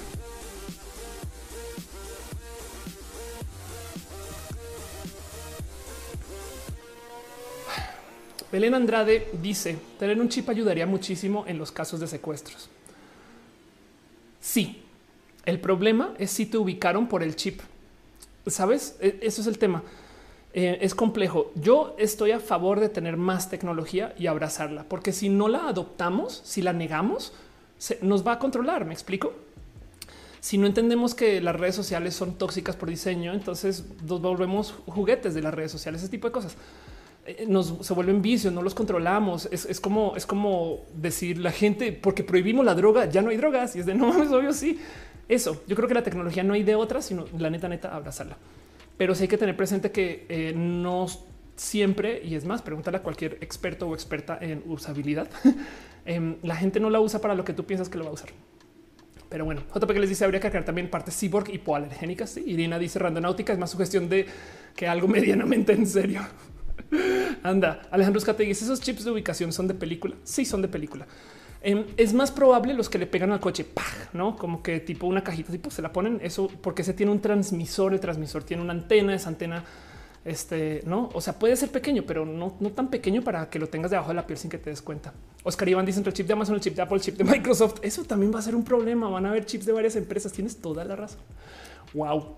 [8.53, 12.69] Belén Andrade dice tener un chip ayudaría muchísimo en los casos de secuestros.
[14.43, 14.83] Sí,
[15.47, 17.63] el problema es si te ubicaron por el chip.
[18.47, 19.83] Sabes, e, eso es el tema.
[20.55, 21.51] Eh, es complejo.
[21.55, 26.43] Yo estoy a favor de tener más tecnología y abrazarla, porque si no la adoptamos,
[26.45, 27.33] si la negamos,
[28.03, 28.85] nos va a controlar.
[28.85, 29.33] Me explico.
[30.41, 35.35] Si no entendemos que las redes sociales son tóxicas por diseño, entonces nos volvemos juguetes
[35.35, 36.57] de las redes sociales, ese tipo de cosas.
[37.25, 39.49] Eh, nos se vuelven vicios, no los controlamos.
[39.51, 43.75] Es, como es como decir la gente porque prohibimos la droga, ya no hay drogas
[43.77, 44.53] y es de no es obvio.
[44.53, 44.81] Sí,
[45.29, 45.63] eso.
[45.67, 48.37] Yo creo que la tecnología no hay de otra, sino la neta, neta, abrazarla
[48.97, 51.07] pero sí hay que tener presente que eh, no
[51.57, 55.29] siempre, y es más, pregúntale a cualquier experto o experta en usabilidad,
[56.05, 58.15] em, la gente no la usa para lo que tú piensas que lo va a
[58.15, 58.31] usar.
[59.29, 62.31] Pero bueno, JP que les dice habría que crear también partes cyborg hipoalergénicas.
[62.31, 64.27] Sí, Irina dice randonáutica es más sugestión de
[64.77, 66.21] que algo medianamente en serio.
[67.43, 70.17] Anda, Alejandro Escategui, esos chips de ubicación son de película.
[70.23, 71.07] Sí, son de película.
[71.65, 73.65] Em, es más probable los que le pegan al coche,
[74.13, 77.21] no como que tipo una cajita, tipo se la ponen eso porque se tiene un
[77.21, 77.95] transmisor.
[77.95, 79.65] El transmisor tiene una antena, esa antena,
[80.25, 83.69] este no, o sea, puede ser pequeño, pero no, no tan pequeño para que lo
[83.69, 85.13] tengas debajo de la piel sin que te des cuenta.
[85.45, 87.25] Oscar Iván dice entre el chip de Amazon, el chip de Apple, el chip de
[87.25, 87.77] Microsoft.
[87.83, 89.09] Eso también va a ser un problema.
[89.09, 90.33] Van a haber chips de varias empresas.
[90.33, 91.21] Tienes toda la razón.
[91.95, 92.37] Wow.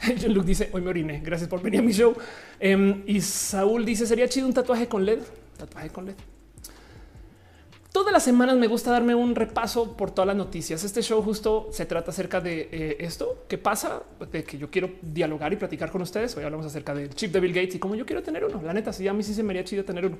[0.28, 1.20] Luke dice hoy me oriné.
[1.20, 2.14] Gracias por venir a mi show.
[2.58, 5.20] Em, y Saúl dice sería chido un tatuaje con LED.
[5.58, 6.33] Tatuaje con LED.
[7.94, 10.82] Todas las semanas me gusta darme un repaso por todas las noticias.
[10.82, 14.02] Este show justo se trata acerca de eh, esto que pasa,
[14.32, 16.36] de que yo quiero dialogar y platicar con ustedes.
[16.36, 18.60] Hoy hablamos acerca del chip de Bill Gates y cómo yo quiero tener uno.
[18.62, 20.16] La neta, sí, a mí sí se me haría chido tener uno.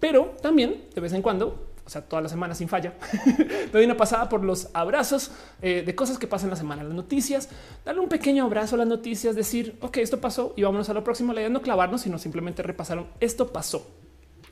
[0.00, 2.94] Pero también de vez en cuando, o sea, todas las semanas sin falla,
[3.74, 7.50] doy una pasada por los abrazos eh, de cosas que pasan la semana, las noticias,
[7.84, 11.04] darle un pequeño abrazo a las noticias, decir, ok, esto pasó y vámonos a lo
[11.04, 11.34] próximo.
[11.34, 13.86] La idea no clavarnos, sino simplemente repasaron esto pasó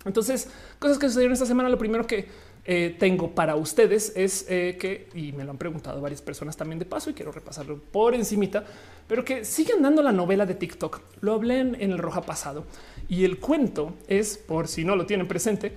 [0.05, 0.48] entonces,
[0.78, 1.68] cosas que sucedieron esta semana.
[1.68, 2.26] Lo primero que
[2.66, 6.78] eh, tengo para ustedes es eh, que, y me lo han preguntado varias personas también
[6.78, 8.64] de paso y quiero repasarlo por encimita,
[9.06, 11.01] pero que siguen dando la novela de TikTok.
[11.20, 12.64] Lo hablé en, el Roja pasado
[13.09, 15.72] y el cuento es, por si no lo tienen presente,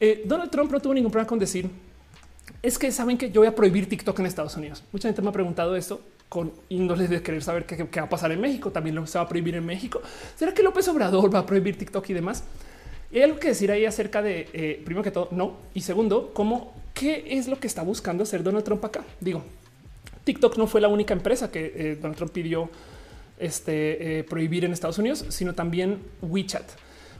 [0.00, 1.70] eh, Donald Trump no tuvo ningún problema con decir
[2.60, 4.84] es que saben que yo voy a prohibir TikTok en Estados Unidos.
[4.92, 8.08] Mucha gente me ha preguntado esto con índole de querer saber qué, qué va a
[8.08, 8.70] pasar en México.
[8.70, 10.00] También lo se va a prohibir en México.
[10.36, 12.44] ¿Será que López Obrador va a prohibir TikTok y demás?
[13.12, 15.56] Y hay algo que decir ahí acerca de, eh, primero que todo, no.
[15.74, 19.04] Y segundo, cómo, qué es lo que está buscando hacer Donald Trump acá.
[19.20, 19.42] Digo,
[20.24, 22.70] TikTok no fue la única empresa que eh, Donald Trump pidió
[23.38, 26.64] este, eh, prohibir en Estados Unidos, sino también WeChat.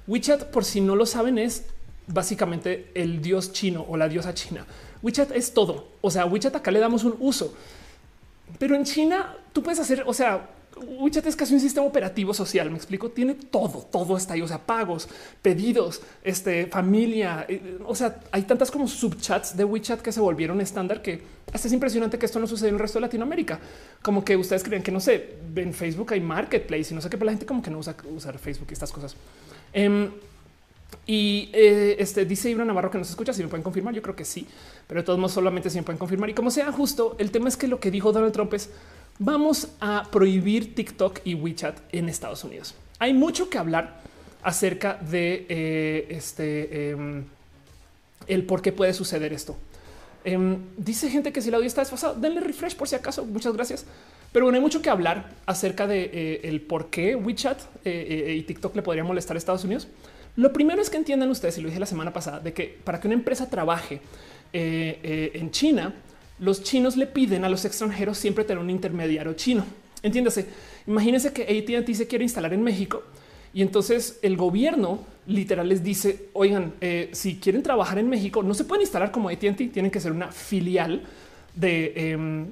[0.06, 1.66] WeChat, por si no lo saben, es
[2.06, 4.64] básicamente el dios chino o la diosa china.
[5.02, 5.88] WeChat es todo.
[6.00, 7.54] O sea, WeChat acá le damos un uso.
[8.58, 10.48] Pero en China tú puedes hacer, o sea,
[10.82, 12.70] WeChat es casi un sistema operativo social.
[12.70, 14.42] Me explico, tiene todo, todo está ahí.
[14.42, 15.08] O sea, pagos,
[15.40, 17.46] pedidos, este, familia.
[17.48, 21.22] Eh, o sea, hay tantas como subchats de WeChat que se volvieron estándar que
[21.52, 23.60] hasta es impresionante que esto no sucede en el resto de Latinoamérica.
[24.00, 27.18] Como que ustedes creen que no sé, en Facebook hay marketplace y no sé qué,
[27.18, 29.16] pero la gente como que no usa usar Facebook y estas cosas.
[29.72, 30.10] Em,
[31.06, 33.32] Y eh, este dice Ibra Navarro que nos escucha.
[33.32, 34.46] Si me pueden confirmar, yo creo que sí,
[34.86, 36.30] pero de todos modos solamente si me pueden confirmar.
[36.30, 38.70] Y como sea justo, el tema es que lo que dijo Donald Trump es
[39.18, 42.74] vamos a prohibir TikTok y WeChat en Estados Unidos.
[42.98, 44.00] Hay mucho que hablar
[44.42, 47.24] acerca de eh, este em,
[48.26, 49.56] el por qué puede suceder esto.
[50.24, 53.24] Em, dice gente que si el audio está desfasado, denle refresh por si acaso.
[53.24, 53.84] Muchas gracias.
[54.32, 58.74] Pero bueno, hay mucho que hablar acerca de eh, el por qué WeChat y TikTok
[58.76, 59.88] le podría molestar a Estados Unidos.
[60.36, 63.00] Lo primero es que entiendan ustedes, y lo dije la semana pasada, de que para
[63.00, 64.00] que una empresa trabaje
[64.52, 65.94] eh, eh, en China,
[66.42, 69.64] los chinos le piden a los extranjeros siempre tener un intermediario chino.
[70.02, 70.46] Entiéndase,
[70.88, 73.04] imagínense que ATT se quiere instalar en México
[73.54, 78.54] y entonces el gobierno literal les dice, oigan, eh, si quieren trabajar en México, no
[78.54, 81.04] se pueden instalar como ATT, tienen que ser una filial
[81.54, 82.46] de, em,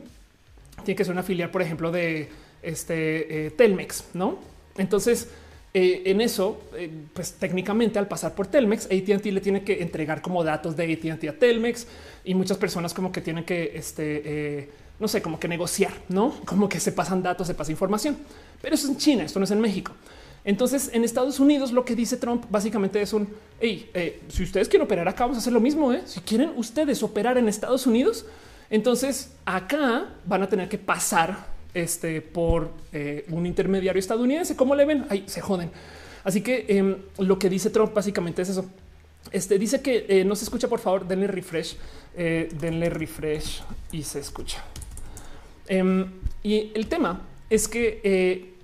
[0.85, 2.29] tiene que ser una filial, por ejemplo, de
[2.63, 4.39] este Telmex, ¿no?
[4.79, 5.29] Entonces,
[5.73, 10.21] eh, en eso, eh, pues técnicamente al pasar por Telmex, ATT le tiene que entregar
[10.21, 11.87] como datos de ATT a Telmex
[12.25, 16.35] y muchas personas como que tienen que, este, eh, no sé, como que negociar, no
[16.45, 18.17] como que se pasan datos, se pasa información.
[18.61, 19.93] Pero eso es en China, esto no es en México.
[20.45, 23.29] Entonces, en Estados Unidos, lo que dice Trump básicamente es un
[23.61, 23.91] hey,
[24.29, 25.93] si ustedes quieren operar acá, vamos a hacer lo mismo.
[26.07, 28.25] Si quieren ustedes operar en Estados Unidos,
[28.71, 34.57] entonces acá van a tener que pasar este, por eh, un intermediario estadounidense.
[34.57, 35.07] ¿Cómo le ven?
[35.09, 35.71] Ahí se joden.
[36.25, 38.67] Así que em, lo que dice Trump básicamente es eso.
[39.33, 41.77] Este dice que eh, no se escucha, por favor, denle refresh,
[42.17, 44.63] eh, denle refresh y se escucha.
[45.69, 46.11] Em,
[46.43, 48.55] y el tema es que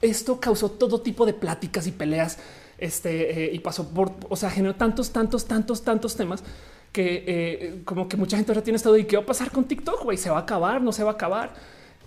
[0.00, 2.38] esto causó todo tipo de pláticas y peleas.
[2.78, 6.44] Este y pasó por, o sea, generó tantos, tantos, tantos, tantos temas
[6.92, 10.04] que como que mucha gente ahora tiene estado y qué va a pasar con TikTok,
[10.04, 11.54] güey, se va a acabar, no se va a acabar.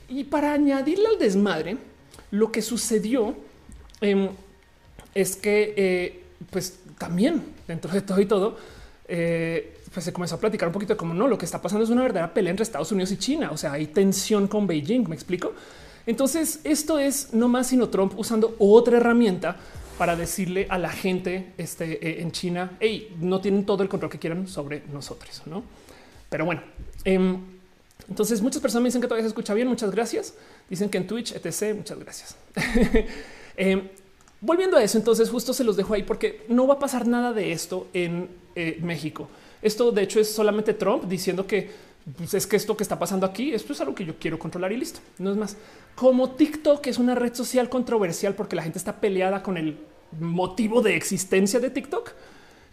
[0.09, 1.77] Y para añadirle al desmadre,
[2.31, 3.35] lo que sucedió
[4.01, 4.29] em,
[5.13, 8.57] es que, eh, pues también dentro de todo y todo,
[9.07, 11.83] eh, pues se comenzó a platicar un poquito de cómo no, lo que está pasando
[11.83, 13.49] es una verdadera pelea entre Estados Unidos y China.
[13.51, 15.07] O sea, hay tensión con Beijing.
[15.07, 15.53] Me explico.
[16.05, 19.57] Entonces, esto es no más sino Trump usando otra herramienta
[19.97, 24.09] para decirle a la gente este, eh, en China, hey, no tienen todo el control
[24.09, 25.63] que quieran sobre nosotros, no?
[26.29, 26.61] Pero bueno,
[27.03, 27.37] eh,
[28.07, 29.67] entonces muchas personas me dicen que todavía se escucha bien.
[29.67, 30.33] Muchas gracias.
[30.69, 31.75] Dicen que en Twitch, etc.
[31.75, 32.35] Muchas gracias.
[33.61, 33.91] Eh,
[34.39, 37.33] volviendo a eso, entonces justo se los dejo ahí porque no va a pasar nada
[37.33, 39.27] de esto en eh, México.
[39.61, 41.69] Esto de hecho es solamente Trump diciendo que
[42.15, 44.71] pues, es que esto que está pasando aquí, esto es algo que yo quiero controlar
[44.71, 45.01] y listo.
[45.17, 45.57] No es más.
[45.95, 49.77] Como TikTok es una red social controversial porque la gente está peleada con el
[50.17, 52.13] motivo de existencia de TikTok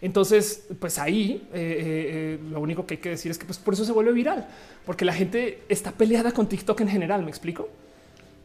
[0.01, 3.57] entonces, pues ahí eh, eh, eh, lo único que hay que decir es que pues
[3.57, 4.47] por eso se vuelve viral,
[4.85, 7.23] porque la gente está peleada con TikTok en general.
[7.23, 7.67] Me explico.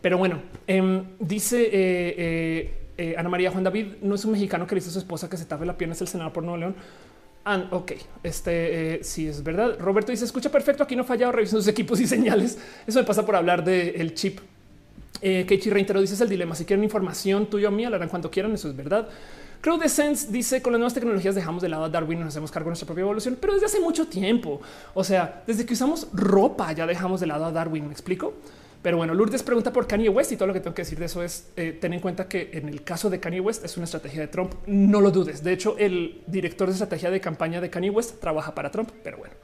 [0.01, 2.75] Pero bueno, em, dice
[3.17, 5.37] Ana María Juan David, no es un mexicano que le dice a su esposa que
[5.37, 6.75] se tape la pierna, es el senador por Nuevo León.
[7.45, 7.93] Ah, ok,
[8.23, 9.77] este sí es verdad.
[9.79, 10.83] Roberto dice: Escucha perfecto.
[10.85, 12.59] Aquí no fallado revisando sus equipos y señales.
[12.87, 14.39] Eso me pasa por hablar del chip.
[15.21, 16.55] Eh, Keiichi Reintero dice: Es el dilema.
[16.55, 18.53] Si quieren información tuya o mía, la harán cuando quieran.
[18.53, 19.09] Eso es verdad.
[19.63, 22.51] Crowd Sense dice con las nuevas tecnologías dejamos de lado a Darwin y nos hacemos
[22.51, 24.61] cargo de nuestra propia evolución, pero desde hace mucho tiempo.
[24.93, 27.87] O sea, desde que usamos ropa ya dejamos de lado a Darwin.
[27.87, 28.35] Me explico.
[28.83, 31.05] Pero bueno, Lourdes pregunta por Kanye West y todo lo que tengo que decir de
[31.05, 33.85] eso es eh, ten en cuenta que en el caso de Kanye West es una
[33.85, 34.53] estrategia de Trump.
[34.67, 35.45] No lo dudes.
[35.45, 39.19] De hecho, el director de estrategia de campaña de Kanye West trabaja para Trump, pero
[39.19, 39.35] bueno.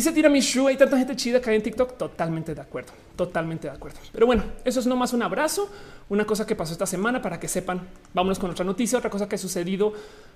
[0.00, 1.98] Dice Tiramishu, hay tanta gente chida que hay en TikTok.
[1.98, 3.98] Totalmente de acuerdo, totalmente de acuerdo.
[4.10, 5.68] Pero bueno, eso es nomás un abrazo,
[6.08, 7.86] una cosa que pasó esta semana para que sepan.
[8.14, 9.92] Vámonos con otra noticia, otra cosa que ha sucedido,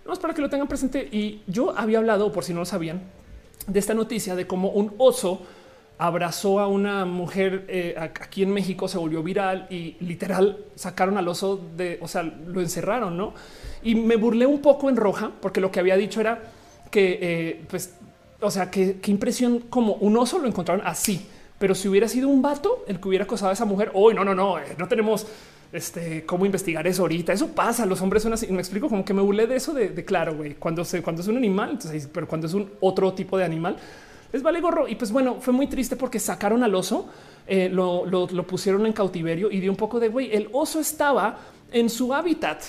[0.06, 1.08] no para que lo tengan presente.
[1.10, 3.04] Y yo había hablado, por si no lo sabían,
[3.66, 5.40] de esta noticia de cómo un oso
[5.96, 11.26] abrazó a una mujer eh, aquí en México, se volvió viral y literal sacaron al
[11.26, 13.32] oso de, o sea, lo encerraron, no?
[13.82, 16.52] Y me burlé un poco en roja porque lo que había dicho era
[16.90, 17.94] que, eh, pues,
[18.44, 21.26] o sea, qué, impresión como un oso lo encontraron así.
[21.58, 24.24] Pero si hubiera sido un vato el que hubiera acosado a esa mujer, hoy no,
[24.24, 25.26] no, no, eh, no tenemos
[25.72, 27.32] este cómo investigar eso ahorita.
[27.32, 27.86] Eso pasa.
[27.86, 28.46] Los hombres son así.
[28.48, 30.54] Me explico como que me burlé de eso de, claro, güey.
[30.54, 31.78] Cuando se, cuando es un animal,
[32.12, 33.76] pero cuando es un otro tipo de animal,
[34.32, 34.88] les vale gorro.
[34.88, 37.08] Y pues bueno, fue muy triste porque sacaron al oso,
[37.46, 40.34] eh, lo, lo, lo pusieron en cautiverio y dio un poco de güey.
[40.34, 41.38] El oso estaba
[41.72, 42.62] en su hábitat.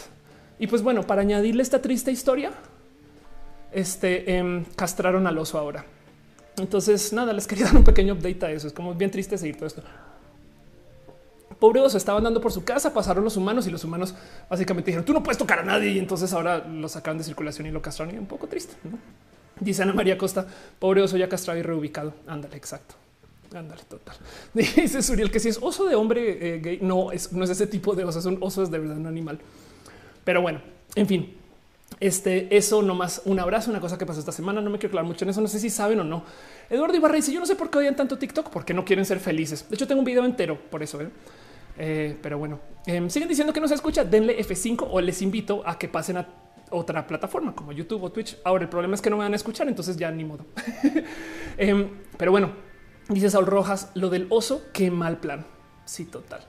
[0.57, 2.52] Y pues bueno, para añadirle esta triste historia,
[3.76, 5.85] este, em, castraron al oso ahora.
[6.57, 8.68] Entonces, nada, les quería dar un pequeño update a eso.
[8.68, 9.84] Es como bien triste seguir todo esto.
[11.60, 14.14] Pobre oso, estaban dando por su casa, pasaron los humanos y los humanos
[14.49, 15.91] básicamente dijeron, tú no puedes tocar a nadie.
[15.91, 18.76] Y entonces ahora lo sacaron de circulación y lo castraron y un poco triste.
[19.60, 20.47] Dice Ana María Costa,
[20.80, 22.14] pobre oso ya castrado y reubicado.
[22.27, 22.95] Ándale, exacto.
[23.53, 24.15] Ándale, total.
[24.53, 27.68] Dice Suriel que si es oso de hombre eh, gay, no es, no es ese
[27.68, 29.39] tipo de oso, es un oso, es de verdad un animal.
[30.26, 30.61] Pero bueno,
[30.95, 31.38] en fin,
[32.00, 34.62] Este, eso nomás un abrazo, una cosa que pasó esta semana.
[34.62, 35.42] No me quiero hablar mucho en eso.
[35.42, 36.24] No sé si saben o no.
[36.70, 39.20] Eduardo Ibarra dice: Yo no sé por qué odian tanto TikTok, porque no quieren ser
[39.20, 39.68] felices.
[39.70, 41.02] De hecho, tengo un video entero por eso.
[41.02, 41.10] ¿eh?
[41.78, 44.04] Eh, pero bueno, em, siguen diciendo que no se escucha.
[44.04, 46.28] Denle F5 o les invito a que pasen a
[46.72, 48.38] otra plataforma como YouTube o Twitch.
[48.44, 50.46] Ahora el problema es que no me van a escuchar, entonces ya ni modo.
[51.58, 52.52] Em, pero bueno,
[53.08, 55.46] dice Saul Rojas, lo del oso, qué mal plan.
[55.86, 56.42] Sí, total.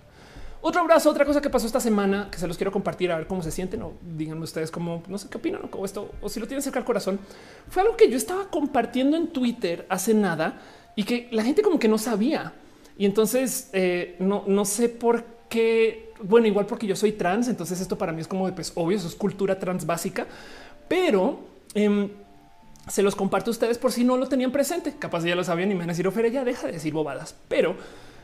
[0.68, 3.28] Otro abrazo, otra cosa que pasó esta semana que se los quiero compartir a ver
[3.28, 6.40] cómo se sienten o díganme ustedes cómo no sé qué opinan o esto o si
[6.40, 7.20] lo tienen cerca al corazón.
[7.68, 10.60] Fue algo que yo estaba compartiendo en Twitter hace nada
[10.96, 12.52] y que la gente como que no sabía.
[12.98, 16.12] Y entonces eh, no, no sé por qué.
[16.20, 18.96] Bueno, igual porque yo soy trans, entonces esto para mí es como de pues obvio,
[18.96, 20.26] eso es cultura trans básica,
[20.88, 21.44] pero
[21.74, 22.10] em,
[22.88, 24.96] se los comparto a ustedes por si no lo tenían presente.
[24.98, 27.36] Capaz ya lo sabían y me van a decir, Ofere, ya deja de decir bobadas,
[27.46, 27.76] pero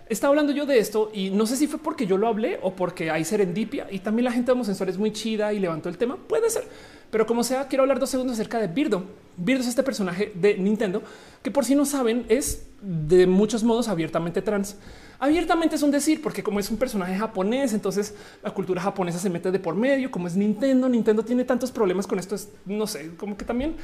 [0.09, 2.75] estaba hablando yo de esto y no sé si fue porque yo lo hablé o
[2.75, 6.17] porque hay serendipia y también la gente homosexual es muy chida y levantó el tema.
[6.17, 6.65] Puede ser,
[7.11, 9.05] pero como sea, quiero hablar dos segundos acerca de Birdo.
[9.37, 11.03] Birdo es este personaje de Nintendo
[11.43, 14.77] que por si no saben es de muchos modos abiertamente trans.
[15.19, 19.31] Abiertamente es un decir, porque como es un personaje japonés, entonces la cultura japonesa se
[19.31, 22.89] mete de por medio, como es Nintendo, Nintendo tiene tantos problemas con esto, es, no
[22.89, 23.77] sé, como que también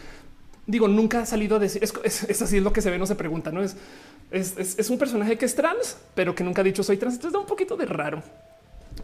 [0.69, 3.17] digo, nunca ha salido a decir, es, así es lo que se ve, no se
[3.17, 3.75] pregunta, no es
[4.31, 7.15] es, un personaje que es trans, pero que nunca ha dicho soy trans.
[7.15, 8.23] Entonces da un poquito de raro.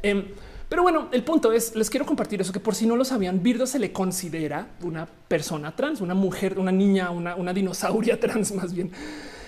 [0.03, 0.25] Em,
[0.69, 3.43] pero bueno, el punto es, les quiero compartir eso, que por si no lo sabían,
[3.43, 8.53] Birdo se le considera una persona trans, una mujer, una niña, una, una dinosauria trans
[8.53, 8.91] más bien.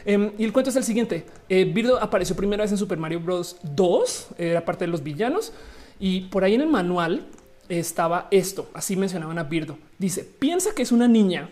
[0.04, 1.26] Em, y el cuento es el siguiente.
[1.48, 3.56] Eh, Birdo apareció primera vez en Super Mario Bros.
[3.62, 5.52] 2, era parte de los villanos,
[5.98, 7.26] y por ahí en el manual
[7.68, 9.76] estaba esto, así mencionaban a Birdo.
[9.98, 11.50] Dice, piensa que es una niña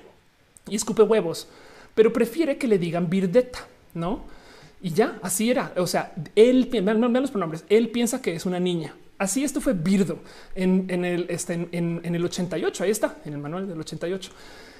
[0.69, 1.49] y escupe huevos,
[1.95, 4.25] pero prefiere que le digan Birdetta no?
[4.83, 5.73] Y ya así era.
[5.77, 7.65] O sea, él vean, los pronombres.
[7.69, 8.95] Él piensa que es una niña.
[9.17, 10.19] Así esto fue Birdo
[10.55, 12.85] en, el, este, en, el 88.
[12.85, 14.31] Ahí está en el manual del 88.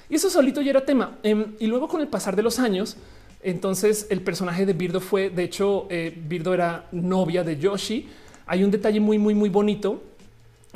[0.09, 1.17] Y eso solito ya era tema.
[1.23, 2.97] Em, y luego, con el pasar de los años,
[3.41, 8.07] entonces el personaje de Birdo fue, de hecho, eh, Birdo era novia de Yoshi.
[8.45, 10.03] Hay un detalle muy, muy, muy bonito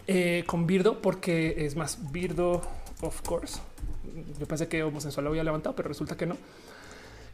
[0.08, 2.62] eh, con Birdo, porque es más Birdo,
[3.02, 3.60] of course.
[4.40, 6.38] Yo pensé que homosexual lo había levantado, pero resulta que no.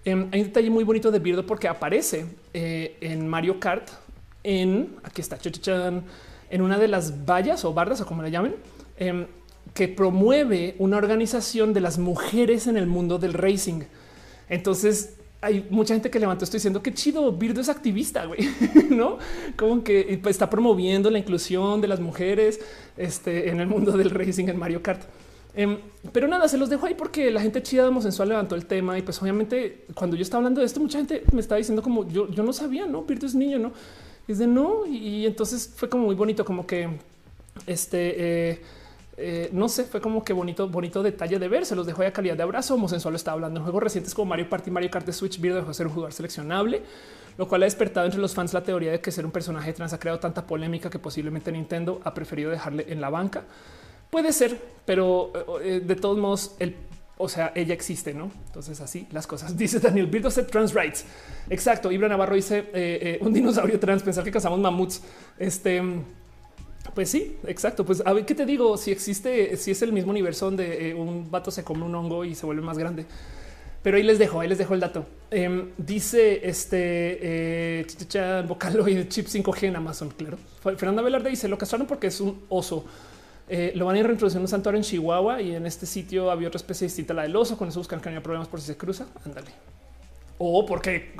[0.03, 3.89] Em, hay un detalle muy bonito de Birdo porque aparece eh, en Mario Kart
[4.43, 5.37] en aquí está
[6.49, 8.55] en una de las vallas o bardas o como le llamen
[8.97, 9.25] em,
[9.73, 13.81] que promueve una organización de las mujeres en el mundo del racing.
[14.47, 18.47] Entonces hay mucha gente que levantó esto diciendo que chido, Birdo es activista, güey,
[18.89, 19.17] no
[19.57, 22.59] como que pues, está promoviendo la inclusión de las mujeres
[22.97, 25.01] este, en el mundo del racing en Mario Kart.
[25.57, 25.79] Em,
[26.11, 28.97] pero nada, se los dejo ahí porque la gente chida de homosexual levantó el tema
[28.97, 32.05] y pues obviamente cuando yo estaba hablando de esto, mucha gente me estaba diciendo como
[32.09, 33.71] yo, yo no sabía, no, Virtu es niño, no,
[34.27, 34.85] es de no.
[34.85, 36.89] Y, entonces fue como muy bonito, como que
[37.67, 38.61] este, eh,
[39.17, 41.65] eh, no sé, fue como que bonito, bonito detalle de ver.
[41.65, 42.75] Se los dejo a calidad de abrazo.
[42.75, 45.39] Homosensual está hablando en juegos recientes como Mario Party, Mario Kart de Switch.
[45.39, 46.81] Virtu dejó de ser un jugador seleccionable,
[47.37, 49.93] lo cual ha despertado entre los fans la teoría de que ser un personaje trans
[49.93, 53.43] ha creado tanta polémica que posiblemente Nintendo ha preferido dejarle en la banca.
[54.09, 56.75] Puede ser, pero eh, de todos modos, el,
[57.17, 58.31] o sea, ella existe, ¿no?
[58.47, 59.57] Entonces así las cosas.
[59.57, 61.05] Dice Daniel Birdo set trans rights.
[61.49, 61.91] Exacto.
[61.91, 65.01] Ibra Navarro dice eh, eh, un dinosaurio trans, pensar que cazamos mamuts.
[65.37, 65.81] Este,
[66.93, 67.85] pues sí, exacto.
[67.85, 68.77] Pues a ver qué te digo.
[68.77, 72.35] Si existe, si es el mismo universo donde un vato se come un hongo y
[72.35, 73.05] se vuelve más grande.
[73.85, 75.05] Pero ahí les dejo, ahí les dejo el dato.
[75.29, 80.09] Em, dice este eh, Vocaloid chip 5G en Amazon.
[80.09, 80.39] Claro.
[80.63, 82.83] Fernanda Velarde dice lo castraron porque es un oso.
[83.47, 86.47] Eh, lo van a ir reintroduciendo un santuario en Chihuahua y en este sitio había
[86.47, 87.57] otra especie distinta, la del oso.
[87.57, 89.05] Con eso buscan que no haya problemas por si se cruza.
[89.25, 89.51] Ándale
[90.37, 91.13] o porque,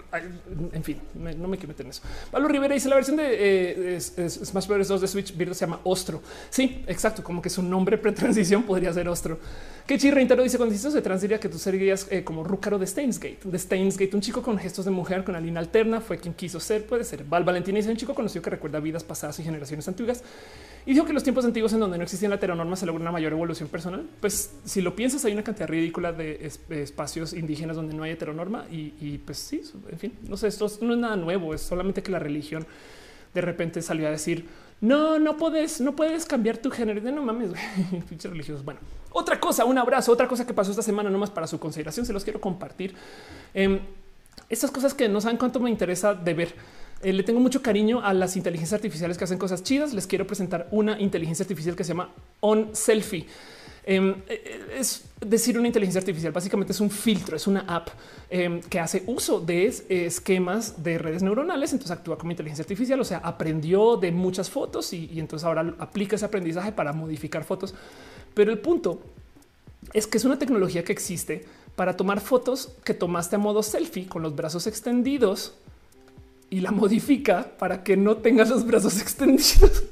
[0.73, 2.01] en fin, no me quiero meter en eso.
[2.31, 4.87] Pablo Rivera dice la versión de eh, Smash Bros.
[4.87, 6.21] 2 de Switch Birdo se llama Ostro.
[6.49, 9.39] Sí, exacto, como que su nombre pretransición podría ser Ostro.
[9.87, 12.87] Que Reintero dice cuando hiciste de trans diría que tú serías eh, como Rúcaro de
[12.87, 16.33] Stainsgate, de Stainsgate, un chico con gestos de mujer con la línea alterna, fue quien
[16.33, 17.23] quiso ser, puede ser.
[17.23, 20.23] Val Valentina dice un chico conocido que recuerda vidas pasadas y generaciones antiguas
[20.87, 23.11] y dijo que los tiempos antiguos en donde no existía la heteronorma se logra una
[23.11, 24.09] mayor evolución personal.
[24.21, 28.65] Pues si lo piensas, hay una cantidad ridícula de espacios indígenas donde no hay heteronorma
[28.71, 32.01] y, y pues sí, en fin, no sé, esto no es nada nuevo, es solamente
[32.01, 32.65] que la religión
[33.35, 34.45] de repente salió a decir
[34.81, 37.01] no, no puedes, no puedes cambiar tu género.
[37.01, 37.51] De no mames,
[38.09, 38.63] pinches religiosos.
[38.63, 38.79] Bueno,
[39.11, 42.13] otra cosa, un abrazo, otra cosa que pasó esta semana, nomás para su consideración, se
[42.13, 42.93] los quiero compartir.
[43.53, 43.79] Eh,
[44.49, 46.55] estas cosas que no saben cuánto me interesa de ver.
[47.01, 49.93] Eh, le tengo mucho cariño a las inteligencias artificiales que hacen cosas chidas.
[49.93, 52.09] Les quiero presentar una inteligencia artificial que se llama
[52.41, 53.27] On Selfie.
[53.87, 57.89] Em, eh, es decir, una inteligencia artificial básicamente es un filtro, es una app
[58.29, 59.67] em, que hace uso de
[60.07, 61.71] esquemas de redes neuronales.
[61.71, 65.75] Entonces actúa como inteligencia artificial, o sea, aprendió de muchas fotos y, y entonces ahora
[65.77, 67.75] aplica ese aprendizaje para modificar fotos.
[68.33, 69.01] Pero el punto
[69.93, 71.45] es que es una tecnología que existe
[71.75, 75.53] para tomar fotos que tomaste a modo selfie con los brazos extendidos
[76.49, 79.83] y la modifica para que no tengas los brazos extendidos.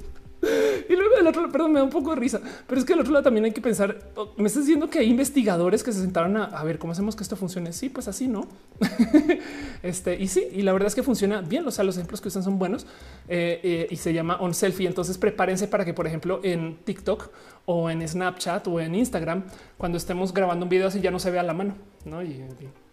[1.23, 2.99] Y del otro lado, perdón, me da un poco de risa, pero es que del
[2.99, 3.97] otro lado también hay que pensar,
[4.37, 7.35] me estás diciendo que hay investigadores que se sentaron a, ver cómo hacemos que esto
[7.35, 7.71] funcione.
[7.73, 8.47] Sí, pues así, ¿no?
[9.83, 12.27] este, y sí, y la verdad es que funciona bien, o sea, los ejemplos que
[12.27, 12.85] usan son buenos
[13.27, 14.87] eh, eh, y se llama On Selfie.
[14.87, 17.29] Entonces prepárense para que, por ejemplo, en TikTok
[17.65, 19.43] o en Snapchat o en Instagram,
[19.77, 21.75] cuando estemos grabando un video así ya no se vea la mano,
[22.05, 22.19] ¿no?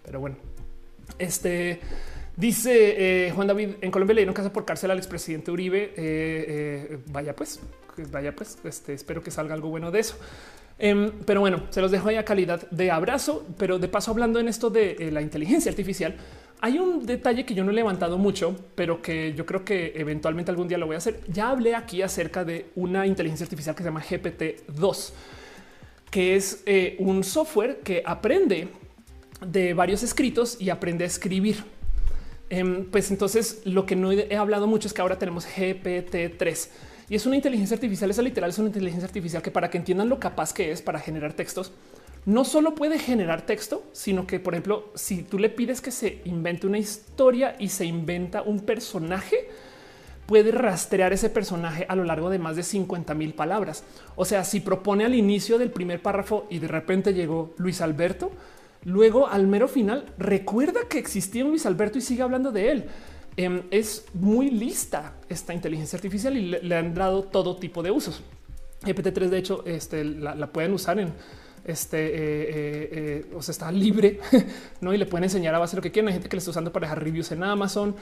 [0.05, 0.37] pero bueno,
[1.19, 1.81] este...
[2.41, 5.93] Dice eh, Juan David, en Colombia le dieron casa por cárcel al expresidente Uribe.
[5.95, 7.61] Eh, eh, vaya pues,
[8.11, 10.17] vaya pues, este, espero que salga algo bueno de eso.
[10.79, 13.47] Em, pero bueno, se los dejo ahí a calidad de abrazo.
[13.59, 16.17] Pero de paso, hablando en esto de la inteligencia artificial,
[16.63, 20.51] hay un detalle que yo no he levantado mucho, pero que yo creo que eventualmente
[20.51, 21.21] algún día lo voy a hacer.
[21.29, 25.13] Ya hablé aquí acerca de una inteligencia artificial que se llama GPT-2,
[26.11, 26.65] que es
[27.01, 28.69] un software que aprende
[29.47, 31.80] de varios escritos y aprende a escribir.
[32.51, 36.69] Em, pues entonces lo que no he hablado mucho es que ahora tenemos GPT-3
[37.09, 38.11] y es una inteligencia artificial.
[38.11, 40.99] Esa literal es una inteligencia artificial que para que entiendan lo capaz que es para
[40.99, 41.73] generar textos,
[42.27, 46.21] no solo puede generar texto, sino que, por ejemplo, si tú le pides que se
[46.25, 49.49] invente una historia y se inventa un personaje,
[50.27, 53.83] puede rastrear ese personaje a lo largo de más de 50 mil palabras.
[54.17, 58.31] O sea, si propone al inicio del primer párrafo y de repente llegó Luis Alberto,
[58.85, 62.85] Luego, al mero final, recuerda que existía un Luis Alberto y sigue hablando de él.
[63.37, 68.23] Em, es muy lista esta inteligencia artificial y le, han dado todo tipo de usos.
[68.83, 71.13] GPT-3, de hecho, este, la, pueden usar en
[71.65, 74.19] este, eh, eh, eh, o sea, está libre?
[74.83, 76.09] Y le pueden enseñar a base lo que quieran.
[76.09, 77.95] Hay gente que le está usando para dejar reviews en Amazon.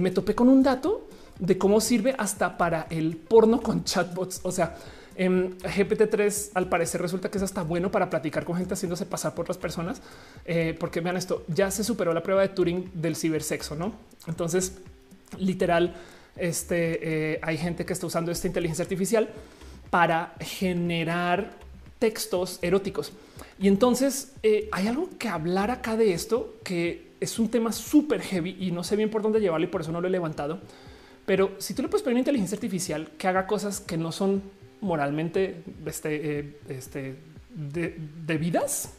[0.00, 1.08] me topé con un dato
[1.38, 4.40] de cómo sirve hasta para el porno con chatbots.
[4.42, 4.76] O sea,
[5.16, 9.34] en GPT-3 al parecer resulta que es hasta bueno para platicar con gente haciéndose pasar
[9.34, 10.02] por otras personas,
[10.44, 13.94] eh, porque vean esto, ya se superó la prueba de Turing del cibersexo, ¿no?
[14.26, 14.78] Entonces,
[15.38, 15.94] literal,
[16.36, 19.28] este, eh, hay gente que está usando esta inteligencia artificial
[19.90, 21.52] para generar
[21.98, 23.12] textos eróticos.
[23.58, 28.20] Y entonces eh, hay algo que hablar acá de esto, que es un tema súper
[28.20, 30.58] heavy y no sé bien por dónde llevarlo y por eso no lo he levantado.
[31.26, 34.42] Pero si tú le puedes pedir una inteligencia artificial que haga cosas que no son
[34.84, 37.16] moralmente este, eh, este,
[38.26, 38.92] debidas,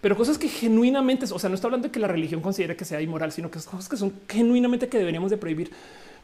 [0.00, 2.84] pero cosas que genuinamente, o sea, no está hablando de que la religión considere que
[2.84, 5.70] sea inmoral, sino que es cosas que son genuinamente que deberíamos de prohibir.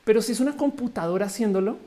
[0.05, 1.79] Pero si es una computadora haciéndolo,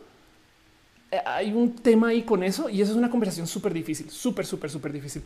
[1.12, 4.46] eh, hay un tema ahí con eso y eso es una conversación súper difícil, súper,
[4.46, 5.22] súper, súper difícil.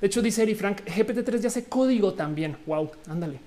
[0.00, 2.56] De hecho, dice Eri Frank, GPT-3 ya hace código también.
[2.66, 3.38] Wow, ándale.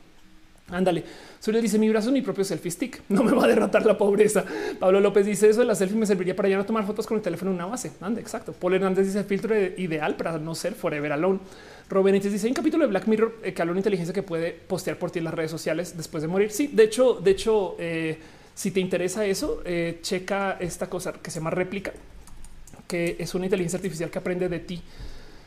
[0.71, 1.03] Ándale.
[1.39, 3.01] Solo dice mi brazo es mi propio selfie stick.
[3.09, 4.43] No me va a derrotar la pobreza.
[4.79, 7.17] Pablo López dice eso de la selfie me serviría para ya no tomar fotos con
[7.17, 7.91] el teléfono en una base.
[8.01, 8.53] Ande, exacto.
[8.53, 11.39] Paul Hernández dice filtro ideal para no ser forever alone.
[11.89, 14.23] Robin dice hay un capítulo de Black Mirror eh, que habla de una inteligencia que
[14.23, 16.51] puede postear por ti en las redes sociales después de morir.
[16.51, 18.17] Sí, de hecho, de hecho, eh,
[18.55, 21.91] si te interesa eso, eh, checa esta cosa que se llama réplica,
[22.87, 24.81] que es una inteligencia artificial que aprende de ti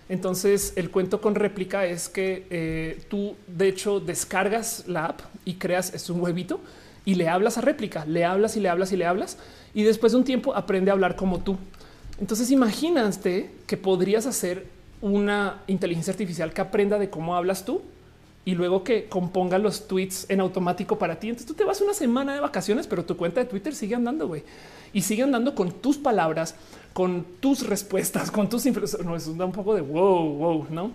[0.09, 5.55] entonces el cuento con réplica es que eh, tú de hecho descargas la app y
[5.55, 6.60] creas es un huevito
[7.05, 9.39] y le hablas a réplica, le hablas y le hablas y le hablas
[9.74, 11.56] y después de un tiempo aprende a hablar como tú.
[12.20, 14.66] Entonces imagínate que podrías hacer
[15.01, 17.82] una inteligencia artificial que aprenda de cómo hablas tú
[18.44, 21.28] y luego que componga los tweets en automático para ti.
[21.28, 24.28] Entonces tú te vas una semana de vacaciones, pero tu cuenta de Twitter sigue andando,
[24.28, 24.43] güey,
[24.93, 26.55] y sigue andando con tus palabras,
[26.94, 28.64] con tus respuestas, con tus
[29.04, 30.92] no eso da un poco de wow, wow, no?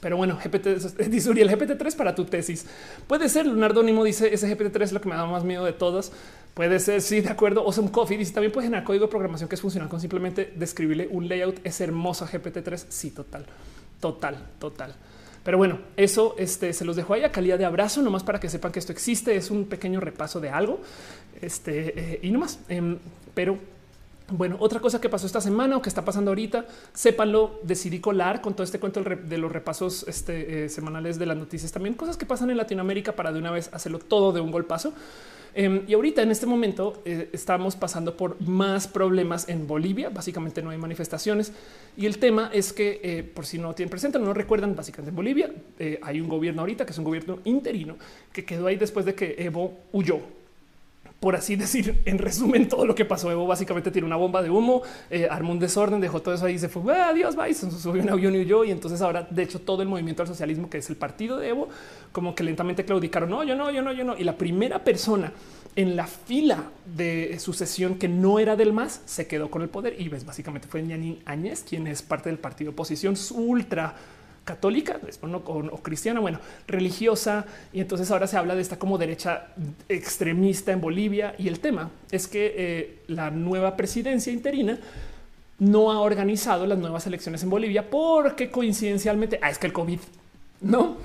[0.00, 0.66] Pero bueno, GPT
[1.08, 2.66] dice el GPT-3 para tu tesis.
[3.06, 3.46] Puede ser.
[3.46, 6.12] Leonardo Nimo dice ese GPT-3 es lo que me da más miedo de todos.
[6.54, 7.00] Puede ser.
[7.00, 7.62] Sí, de acuerdo.
[7.62, 11.08] Awesome Coffee dice también puede generar código de programación que es funcional con simplemente describirle
[11.10, 11.60] un layout.
[11.64, 12.86] Es hermoso GPT-3.
[12.88, 13.46] Sí, total,
[14.00, 14.94] total, total.
[15.44, 18.50] Pero bueno, eso este, se los dejo ahí a calidad de abrazo, nomás para que
[18.50, 19.34] sepan que esto existe.
[19.36, 20.80] Es un pequeño repaso de algo.
[21.40, 22.58] Este eh, y nomás.
[22.68, 22.98] Eh,
[23.34, 23.58] pero
[24.30, 28.42] bueno, otra cosa que pasó esta semana o que está pasando ahorita, sépanlo, decidí colar
[28.42, 32.18] con todo este cuento de los repasos este, eh, semanales de las noticias, también cosas
[32.18, 34.92] que pasan en Latinoamérica para de una vez hacerlo todo de un golpazo.
[35.54, 40.10] Em, y ahorita en este momento eh, estamos pasando por más problemas en Bolivia.
[40.10, 41.52] Básicamente no hay manifestaciones
[41.96, 45.16] y el tema es que eh, por si no tienen presente, no recuerdan, básicamente en
[45.16, 45.50] Bolivia
[46.02, 47.96] hay un gobierno ahorita que es un gobierno interino
[48.30, 50.20] que quedó ahí después de que Evo huyó
[51.20, 53.30] por así decir, en resumen, todo lo que pasó.
[53.30, 56.58] Evo básicamente tiró una bomba de humo, eh, armó un desorden, dejó todo eso ahí,
[56.58, 58.64] se fue, adiós, bye, se subió un avión y huyó.
[58.64, 61.48] Y entonces ahora, de hecho, todo el movimiento al socialismo, que es el partido de
[61.48, 61.68] Evo,
[62.12, 63.30] como que lentamente claudicaron.
[63.30, 64.16] No, yo no, yo no, yo no.
[64.16, 65.32] Y la primera persona
[65.76, 66.64] en la fila
[66.96, 70.00] de sucesión que no era del MAS se quedó con el poder.
[70.00, 73.94] Y ves, básicamente fue Yanin Áñez, quien es parte del partido oposición ultra
[74.48, 74.98] católica
[75.44, 77.44] o, cristiana, bueno, religiosa.
[77.70, 79.48] Y entonces ahora se habla de esta como derecha
[79.90, 81.34] extremista en Bolivia.
[81.38, 84.78] Y el tema es que eh, la nueva presidencia interina
[85.58, 90.00] no ha organizado las nuevas elecciones en Bolivia porque coincidencialmente ah, es que el COVID
[90.62, 90.96] no.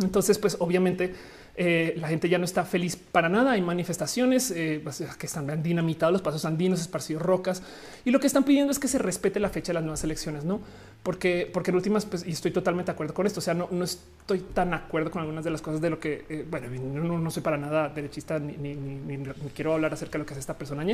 [0.00, 1.12] Entonces, pues obviamente
[1.58, 3.52] eh, la gente ya no está feliz para nada.
[3.52, 7.62] Hay manifestaciones eh, pues, que están dinamitados los pasos andinos, esparcidos rocas
[8.04, 10.44] y lo que están pidiendo es que se respete la fecha de las nuevas elecciones,
[10.44, 10.60] no?
[11.02, 13.40] Porque, porque en últimas, pues, y estoy totalmente de acuerdo con esto.
[13.40, 15.98] O sea, no, no estoy tan de acuerdo con algunas de las cosas de lo
[15.98, 19.24] que, eh, bueno, no, no, soy para nada derechista ni, ni,
[19.54, 20.84] quiero hablar acerca de lo que hace esta persona,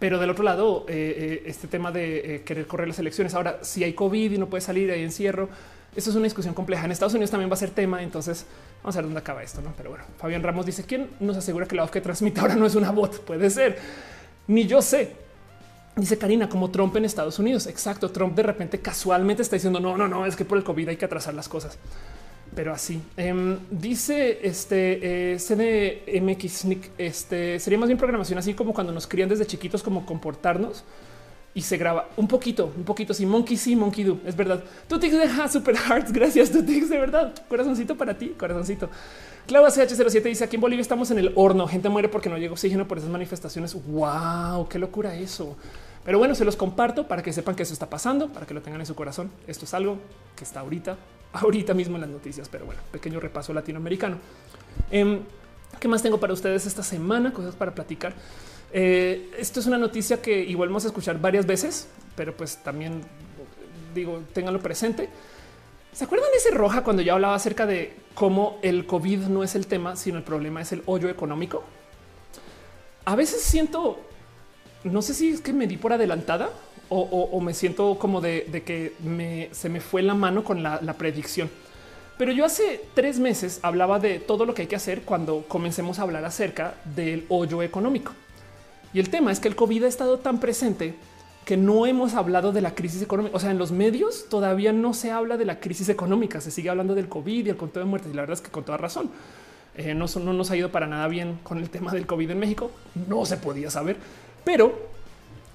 [0.00, 3.34] pero del otro lado, este tema de querer correr las elecciones.
[3.34, 5.48] Ahora, si hay COVID y no puede salir, hay encierro.
[5.94, 6.86] Esto es una discusión compleja.
[6.86, 8.02] En Estados Unidos también va a ser tema.
[8.02, 8.46] Entonces
[8.82, 9.60] vamos a ver dónde acaba esto.
[9.62, 9.72] ¿no?
[9.76, 12.66] Pero bueno, Fabián Ramos dice quién nos asegura que la voz que transmite ahora no
[12.66, 13.20] es una bot.
[13.20, 13.78] Puede ser
[14.46, 15.16] ni yo sé.
[15.94, 17.66] Dice Karina, como Trump en Estados Unidos.
[17.66, 18.10] Exacto.
[18.10, 20.96] Trump de repente casualmente está diciendo no, no, no, es que por el COVID hay
[20.96, 21.78] que atrasar las cosas.
[22.54, 26.66] Pero así em, dice este eh, CDMX.
[26.98, 30.84] Este sería más bien programación, así como cuando nos crían desde chiquitos, como comportarnos
[31.54, 33.12] y se graba un poquito, un poquito.
[33.12, 34.18] Sí, Monkey sí, Monkey do.
[34.24, 34.62] Es verdad.
[34.88, 36.12] Tutix deja super hearts.
[36.12, 36.88] Gracias, Tutix.
[36.88, 37.34] De verdad.
[37.48, 38.88] Corazoncito para ti, corazoncito.
[39.46, 41.66] Claudia CH07 dice aquí en Bolivia estamos en el horno.
[41.66, 43.74] Gente muere porque no llega oxígeno por esas manifestaciones.
[43.74, 45.56] Wow, qué locura eso.
[46.04, 48.62] Pero bueno, se los comparto para que sepan que eso está pasando, para que lo
[48.62, 49.30] tengan en su corazón.
[49.46, 49.98] Esto es algo
[50.34, 50.96] que está ahorita,
[51.34, 52.48] ahorita mismo en las noticias.
[52.48, 54.16] Pero bueno, pequeño repaso latinoamericano.
[54.90, 55.20] Em,
[55.80, 57.32] ¿Qué más tengo para ustedes esta semana?
[57.32, 58.14] Cosas para platicar.
[58.72, 63.02] Eh, esto es una noticia que igual vamos a escuchar varias veces, pero pues también
[63.94, 65.08] digo, ténganlo presente.
[65.92, 69.54] ¿Se acuerdan de ese roja cuando yo hablaba acerca de cómo el COVID no es
[69.54, 71.64] el tema, sino el problema es el hoyo económico?
[73.04, 74.00] A veces siento,
[74.84, 76.50] no sé si es que me di por adelantada
[76.94, 81.50] o, me siento como de, que se me fue la mano con la predicción.
[82.18, 85.98] Pero yo hace tres meses hablaba de todo lo que hay que hacer cuando comencemos
[85.98, 88.12] a hablar acerca del hoyo económico.
[88.92, 90.94] Y el tema es que el COVID ha estado tan presente
[91.44, 93.36] que no hemos hablado de la crisis económica.
[93.36, 96.70] O sea, en los medios todavía no se habla de la crisis económica, se sigue
[96.70, 98.12] hablando del COVID y el conteo de muertes.
[98.12, 99.10] Y la verdad es que con toda razón
[99.76, 102.38] eh, no, no nos ha ido para nada bien con el tema del COVID en
[102.38, 102.70] México.
[103.08, 103.96] No se podía saber,
[104.44, 104.90] pero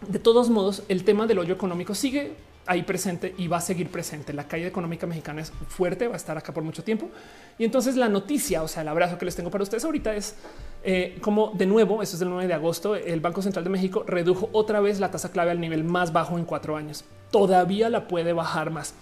[0.08, 2.34] de todos modos, el tema del hoyo económico sigue
[2.68, 4.34] ahí presente y va a seguir presente.
[4.34, 7.10] La caída económica mexicana es fuerte, va a estar acá por mucho tiempo.
[7.58, 10.36] Y entonces la noticia, o sea, el abrazo que les tengo para ustedes ahorita es
[10.84, 14.04] eh, como de nuevo, eso es del 9 de agosto, el Banco Central de México
[14.06, 17.04] redujo otra vez la tasa clave al nivel más bajo en cuatro años.
[17.32, 18.94] Todavía la puede bajar más.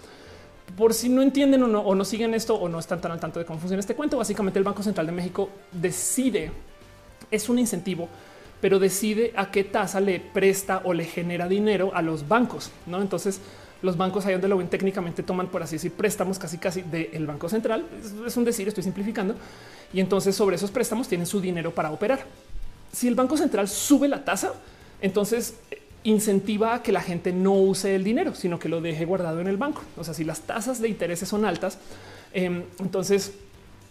[0.78, 3.20] Por si no entienden o no, o no siguen esto o no están tan al
[3.20, 6.52] tanto de cómo funciona este cuento, básicamente el Banco Central de México decide,
[7.30, 8.10] es un incentivo
[8.62, 12.72] pero decide a qué tasa le presta o le genera dinero a los bancos.
[12.86, 13.42] No, entonces
[13.82, 17.26] los bancos ahí donde lo ven técnicamente toman, por así decir, préstamos casi casi del
[17.26, 17.86] Banco Central.
[18.26, 19.36] Es, un decir, estoy simplificando.
[19.94, 22.26] Y entonces sobre esos préstamos tienen su dinero para operar.
[22.92, 24.54] Si el Banco Central sube la tasa,
[25.02, 29.06] entonces eh, incentiva a que la gente no use el dinero, sino que lo deje
[29.06, 29.84] guardado en el banco.
[29.98, 31.78] O sea, si las tasas de intereses son altas,
[32.34, 33.34] em, entonces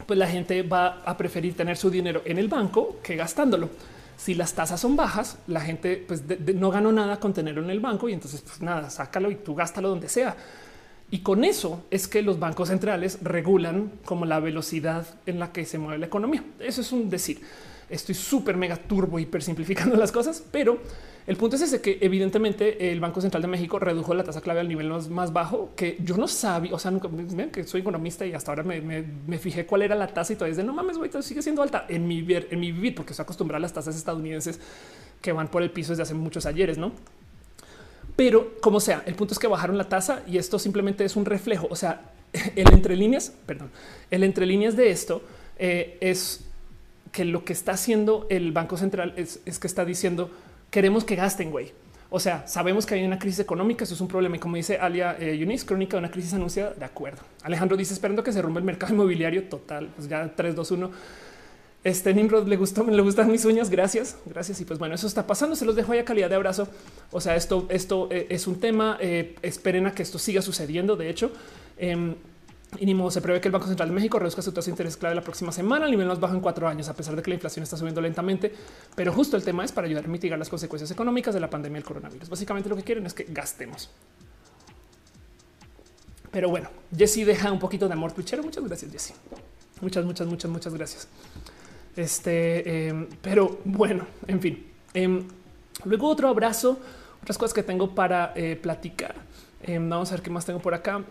[0.07, 3.71] pues la gente va a preferir tener su dinero en el banco que gastándolo.
[4.17, 6.23] Si las tasas son bajas, la gente pues,
[6.55, 9.55] no ganó nada con tenerlo en el banco y entonces pues nada, sácalo y tú
[9.55, 10.37] gástalo donde sea.
[11.11, 15.65] Y con eso es que los bancos centrales regulan como la velocidad en la que
[15.65, 16.43] se mueve la economía.
[16.59, 17.41] Eso es un decir.
[17.91, 20.79] Estoy súper mega turbo hiper simplificando las cosas, pero
[21.27, 24.61] el punto es ese que evidentemente el Banco Central de México redujo la tasa clave
[24.61, 26.75] al nivel más, bajo que yo no sabía.
[26.75, 30.07] O sea, nunca ven que soy economista y hasta ahora me, fijé cuál era la
[30.09, 32.73] tasa y todavía es de no mames, güey, sigue siendo alta en mi, en mi
[32.73, 34.61] vivir, porque estoy acostumbrado a las tasas estadounidenses
[35.23, 36.93] que van por el piso desde hace muchos ayeres, no?
[38.17, 41.25] Pero como sea, el punto es que bajaron la tasa y esto simplemente es un
[41.25, 41.69] reflejo.
[41.71, 42.13] O sea,
[42.55, 43.71] el entre líneas, perdón,
[44.11, 45.23] el entre líneas de esto
[45.59, 46.45] eh, es
[47.13, 50.31] que lo que está haciendo el Banco Central es, es que está diciendo
[50.75, 51.71] queremos que gasten, güey.
[52.11, 54.35] O sea, sabemos que hay una crisis económica, eso es un problema.
[54.35, 57.23] Y como dice Alia eh, Yunis, crónica de una crisis anunciada, de acuerdo.
[57.45, 59.89] Alejandro dice, esperando que se rompa el mercado inmobiliario total.
[59.95, 60.91] Pues ya 3, 2, 1.
[61.85, 63.71] Este Nimrod le gustó, le gustan mis uñas.
[63.71, 64.61] Gracias, gracias.
[64.61, 65.55] Y pues bueno, eso está pasando.
[65.55, 66.67] Se los dejo ahí a calidad de abrazo.
[67.13, 68.99] O sea, esto, esto eh, es un tema.
[69.01, 70.97] Eh, esperen a que esto siga sucediendo.
[70.97, 71.31] De hecho,
[71.79, 72.17] em,
[72.79, 74.71] Y ni modo, se prevé que el Banco Central de México reduzca su tasa de
[74.73, 77.23] interés clave la próxima semana, al nivel más bajo en cuatro años, a pesar de
[77.23, 78.53] que la inflación está subiendo lentamente.
[78.95, 81.77] Pero justo el tema es para ayudar a mitigar las consecuencias económicas de la pandemia
[81.77, 82.29] del coronavirus.
[82.29, 83.91] Básicamente lo que quieren es que gastemos.
[86.31, 88.43] Pero bueno, Jesse deja un poquito de amor twitchero.
[88.43, 89.15] Muchas gracias, Jesse.
[89.81, 91.09] Muchas, muchas, muchas, muchas gracias.
[91.95, 94.67] Este, em, pero bueno, en fin.
[94.95, 95.25] Em,
[95.85, 96.79] luego otro abrazo,
[97.23, 99.15] otras cosas que tengo para eh, platicar.
[99.63, 101.05] Em, vamos a ver qué más tengo por acá.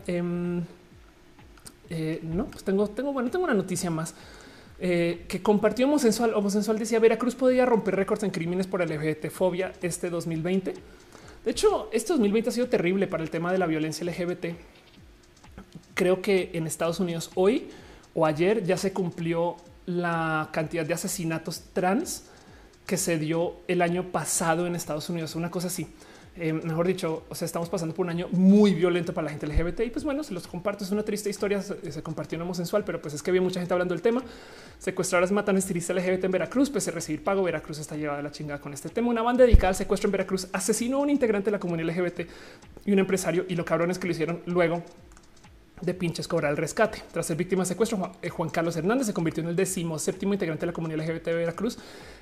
[1.90, 4.16] Eh, no, pues tengo, tengo, bueno, tengo una noticia más.
[4.80, 6.34] Eh, que compartió homosexual.
[6.34, 10.74] Homosexual decía Veracruz podría romper récords en crímenes por LGBT fobia este 2020.
[11.46, 14.56] De hecho, este 2020 ha sido terrible para el tema de la violencia LGBT.
[15.94, 17.70] Creo que en Estados Unidos hoy
[18.14, 22.26] o ayer ya se cumplió la cantidad de asesinatos trans
[22.86, 25.36] que se dio el año pasado en Estados Unidos.
[25.36, 25.88] Una cosa así.
[26.36, 29.46] Eh, mejor dicho, o sea, estamos pasando por un año muy violento para la gente
[29.46, 30.84] LGBT y pues bueno, se los comparto.
[30.84, 31.62] Es una triste historia.
[31.62, 34.24] Se, compartió en sensual, pero pues es que había mucha gente hablando del tema.
[34.80, 37.44] Secuestradoras matan estilista LGBT en Veracruz, pese a recibir pago.
[37.44, 39.10] Veracruz está llevada a la chingada con este tema.
[39.10, 42.22] Una banda dedicada al secuestro en Veracruz asesinó a un integrante de la comunidad LGBT
[42.86, 44.84] y un empresario y lo cabrones que lo hicieron luego
[45.84, 47.04] de pinches cobrar el rescate.
[47.12, 50.34] Tras ser víctima de secuestro, eh, Juan Carlos Hernández se convirtió en el décimo séptimo
[50.34, 51.78] integrante de la comunidad LGBT de Veracruz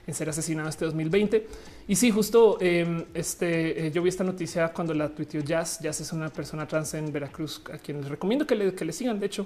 [0.08, 1.48] en ser asesinado este 2020.
[1.88, 5.80] Y sí, justo em, este, eh, yo vi esta noticia cuando la tuiteó Jazz.
[5.80, 8.94] Jazz es una persona trans en Veracruz a quien les recomiendo que le, que le
[8.94, 9.20] sigan.
[9.20, 9.46] De hecho,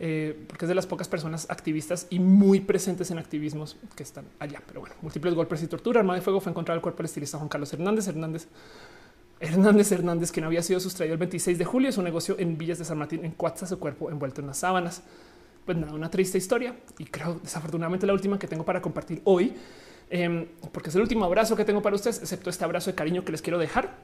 [0.00, 4.24] eh, porque es de las pocas personas activistas y muy presentes en activismos que están
[4.40, 4.60] allá.
[4.66, 6.00] Pero bueno, múltiples golpes y tortura.
[6.00, 8.08] Arma de fuego fue encontrado el cuerpo del estilista Juan Carlos Hernández.
[8.08, 8.48] Hernández
[9.42, 12.78] Hernández Hernández, quien había sido sustraído el 26 de julio de su negocio en Villas
[12.78, 15.02] de San Martín, en Cuatza, su cuerpo envuelto en las sábanas.
[15.66, 19.52] Pues nada, una triste historia y creo desafortunadamente la última que tengo para compartir hoy,
[20.10, 23.24] em, porque es el último abrazo que tengo para ustedes, excepto este abrazo de cariño
[23.24, 23.96] que les quiero dejar.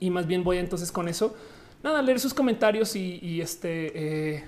[0.00, 1.36] Y más bien voy entonces con eso,
[1.82, 3.92] nada, leer sus comentarios y, este
[4.36, 4.44] eh,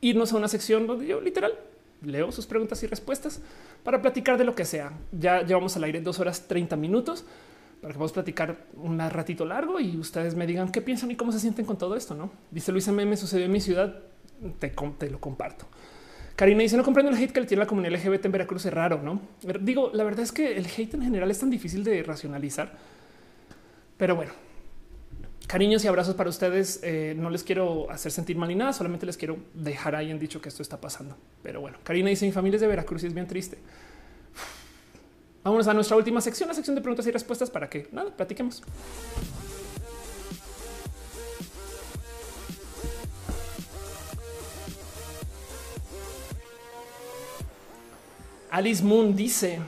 [0.00, 1.52] irnos a una sección donde yo literal
[2.00, 3.40] leo sus preguntas y respuestas
[3.82, 4.92] para platicar de lo que sea.
[5.10, 7.24] Ya llevamos al aire dos horas 30 minutos
[7.84, 11.32] para que podamos platicar un ratito largo y ustedes me digan qué piensan y cómo
[11.32, 12.14] se sienten con todo esto.
[12.14, 13.94] No dice Luisa Meme, sucedió en mi ciudad.
[14.58, 15.66] Te, lo comparto.
[16.34, 18.64] Karina dice: No comprendo el hate que le tiene la comunidad LGBT en Veracruz.
[18.64, 19.20] Es raro, no
[19.60, 19.90] digo.
[19.92, 22.72] La verdad es que el hate en general es tan difícil de racionalizar,
[23.98, 24.32] pero bueno,
[25.46, 26.80] cariños y abrazos para ustedes.
[26.82, 30.18] Eh, no les quiero hacer sentir mal ni nada, solamente les quiero dejar ahí en
[30.18, 31.18] dicho que esto está pasando.
[31.42, 33.58] Pero bueno, Karina dice: Mi familia es de Veracruz y es bien triste.
[35.44, 38.62] Vámonos a nuestra última sección, la sección de preguntas y respuestas para que nada, platiquemos.
[48.50, 49.60] Alice Moon dice: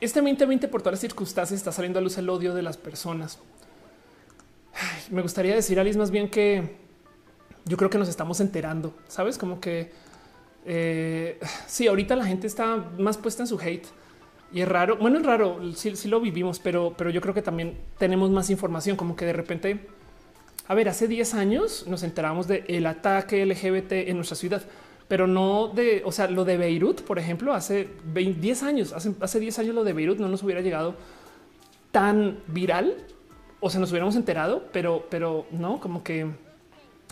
[0.00, 3.38] Este 2020, por todas las circunstancias, está saliendo a luz el odio de las personas.
[5.10, 6.78] me gustaría decir, Alice, más bien que
[7.66, 9.36] yo creo que nos estamos enterando, sabes?
[9.36, 9.92] Como que
[10.64, 13.86] eh, sí, ahorita la gente está más puesta en su hate
[14.52, 14.96] y es raro.
[14.96, 15.60] Bueno, es raro.
[15.74, 18.96] Si lo vivimos, pero, pero yo creo que también tenemos más información.
[18.96, 19.86] Como que de repente,
[20.68, 24.62] a ver, hace 10 años nos enteramos del el ataque LGBT en nuestra ciudad,
[25.08, 29.40] pero no de, o sea, lo de Beirut, por ejemplo, hace 10 años, hace, hace
[29.40, 30.94] 10 años lo de Beirut no nos hubiera llegado
[31.90, 32.96] tan viral
[33.66, 36.26] o sea, nos hubiéramos enterado, pero, pero no como que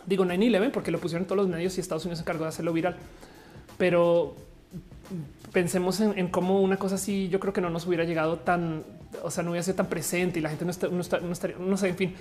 [0.04, 2.74] digo 9-11 porque lo pusieron todos los medios y Estados Unidos se encargó de hacerlo
[2.74, 2.98] viral.
[3.78, 4.36] Pero
[5.52, 8.84] pensemos en, cómo una cosa así yo creo que no nos hubiera llegado tan,
[9.22, 11.76] o sea, no hubiera sido tan presente y la gente no, está, no, estaría, no
[11.76, 12.14] sé, en fin.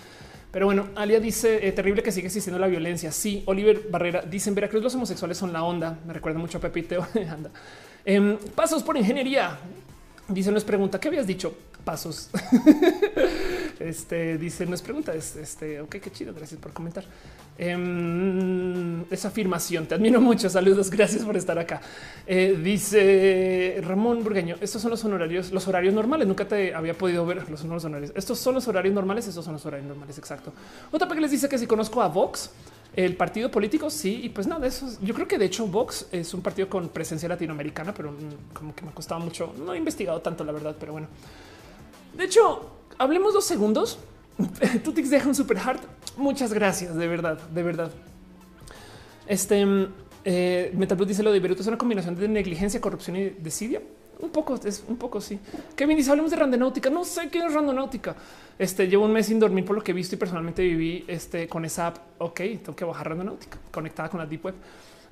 [0.52, 3.12] Pero bueno, Alia dice eh, terrible que sigue existiendo la violencia.
[3.12, 5.98] Sí, Oliver Barrera dice en Veracruz los homosexuales son la onda.
[6.06, 7.08] Me recuerda mucho a Pepito.
[7.30, 7.52] Anda.
[8.04, 9.58] Em, pasos por ingeniería.
[10.28, 11.56] Dice, nos pregunta, ¿qué habías dicho?
[11.84, 12.30] Pasos.
[13.80, 17.04] este dice, no es pregunta, es este, ok, qué chido, gracias por comentar.
[17.58, 21.82] Em, esa afirmación, te admiro mucho, saludos, gracias por estar acá.
[22.26, 27.26] Eh, dice Ramón Burgueño, estos son los honorarios, los horarios normales, nunca te había podido
[27.26, 28.12] ver los, los horarios.
[28.16, 30.54] Estos son los horarios normales, estos son los horarios normales, exacto.
[30.92, 32.52] Otra que les dice que si conozco a Vox,
[32.94, 36.34] el partido político, sí, y pues nada, eso yo creo que de hecho Vox es
[36.34, 39.54] un partido con presencia latinoamericana, pero mm, como que me ha costado mucho.
[39.66, 41.08] No he investigado tanto, la verdad, pero bueno.
[42.14, 44.00] De hecho, hablemos dos segundos.
[44.84, 45.80] Tutix deja un super hard.
[46.18, 47.92] Muchas gracias, de verdad, de verdad.
[49.28, 49.88] Este mm,
[50.26, 53.82] eh, dice lo de Beirut es una combinación de negligencia, corrupción y desidia.
[54.20, 55.40] Un poco, es un poco sí.
[55.76, 56.90] Kevin dice hablemos de randonáutica.
[56.90, 58.16] No sé qué es randonáutica.
[58.60, 61.48] Este llevo un mes sin dormir por lo que he visto y personalmente viví este
[61.48, 61.98] con esa app.
[62.20, 64.56] Ok, tengo que bajar randonáutica conectada con la deep web.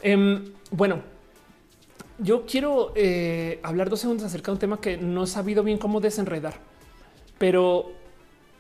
[0.02, 1.02] Em, bueno,
[2.20, 5.78] yo quiero eh, hablar dos segundos acerca de un tema que no he sabido bien
[5.78, 6.56] cómo desenredar,
[7.40, 7.92] pero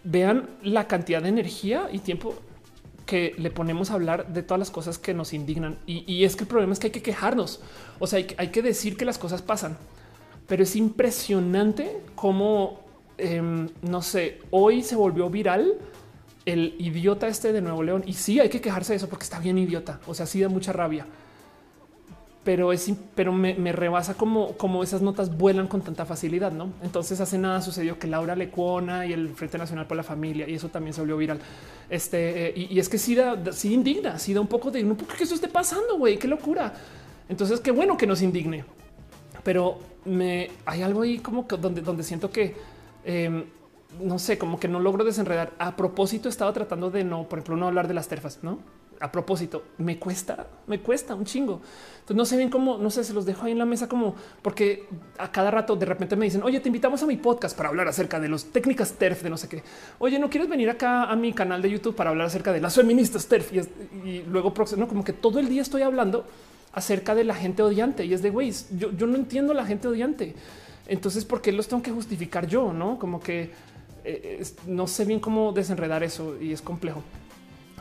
[0.04, 2.34] vean la cantidad de energía y tiempo
[3.06, 5.78] que le ponemos a hablar de todas las cosas que nos indignan.
[5.86, 7.60] Y, es que el problema es que hay que quejarnos.
[8.00, 9.78] O sea, hay, que decir que las cosas pasan.
[10.48, 12.82] Pero es impresionante cómo,
[13.18, 15.74] em, no sé, hoy se volvió viral
[16.46, 18.04] el idiota este de Nuevo León.
[18.06, 20.00] Y sí, hay que quejarse de eso porque está bien idiota.
[20.06, 21.06] O sea, sí da mucha rabia
[22.50, 26.74] pero es, pero me, rebasa como, como esas notas vuelan con tanta facilidad, ¿no?
[26.82, 30.56] Entonces hace nada sucedió que Laura Lecuona y el Frente Nacional por la Familia y
[30.56, 31.40] eso también se volvió viral.
[31.92, 34.98] Este eh, y, es que sí da, sí indigna, sí da un poco de no
[34.98, 36.74] que eso esté pasando, güey, qué locura.
[37.30, 38.66] Entonces qué bueno que nos indigne,
[39.44, 42.56] pero me hay algo ahí como que donde, donde siento que
[43.06, 43.44] em,
[44.02, 45.52] no sé, como que no logro desenredar.
[45.60, 48.58] A propósito, estaba tratando de no, por ejemplo, no hablar de las terfas, no?
[49.00, 51.62] A propósito, me cuesta, me cuesta un chingo.
[52.00, 54.16] Entonces no sé bien cómo, no sé, se los dejo ahí en la mesa como
[54.42, 54.88] porque
[55.18, 57.88] a cada rato de repente me dicen, oye, te invitamos a mi podcast para hablar
[57.88, 59.64] acerca de las técnicas TERF de no sé qué.
[60.00, 62.76] Oye, ¿no quieres venir acá a mi canal de YouTube para hablar acerca de las
[62.76, 63.54] feministas TERF?
[64.04, 66.26] Y, luego, no, como que todo el día estoy hablando
[66.74, 69.88] acerca de la gente odiante y es de güey, yo, yo no entiendo la gente
[69.88, 70.36] odiante.
[70.88, 72.74] Entonces, ¿por qué los tengo que justificar yo?
[72.74, 73.52] No como que
[74.04, 77.04] eh, no sé bien cómo desenredar eso y es complejo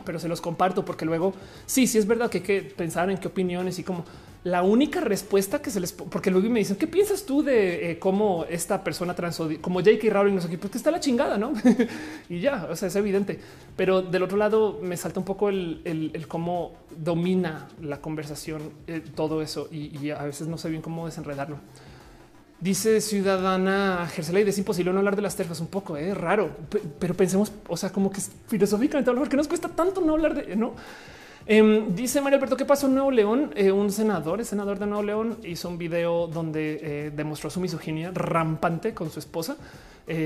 [0.05, 1.33] pero se los comparto porque luego
[1.65, 4.05] sí, sí es verdad que hay que pensar en qué opiniones y como
[4.43, 7.99] la única respuesta que se les porque luego me dicen qué piensas tú de eh,
[7.99, 10.09] cómo esta persona trans como J.K.
[10.09, 11.51] Rowling no sé qué, porque está la chingada, no?
[12.29, 13.39] y ya, o sea, es evidente.
[13.75, 19.41] Pero del otro lado me salta un poco el, cómo domina la conversación eh, todo
[19.41, 21.57] eso y, a veces no sé bien cómo desenredarlo.
[22.61, 26.49] Dice ciudadana Gerselay, es imposible no hablar de las terfas un poco, es eh, raro,
[26.99, 30.57] pero pensemos, o sea, como que filosóficamente ¿por qué nos cuesta tanto no hablar de
[30.57, 30.73] no?
[31.45, 33.53] Em, dice Mario Alberto, ¿qué pasó en Nuevo León?
[33.55, 37.61] Eh, un senador, el senador de Nuevo León, hizo un video donde eh, demostró su
[37.61, 39.55] misoginia rampante con su esposa,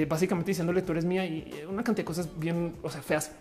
[0.08, 3.32] básicamente diciéndole tú eres mía y una cantidad de cosas bien, o sea, feas.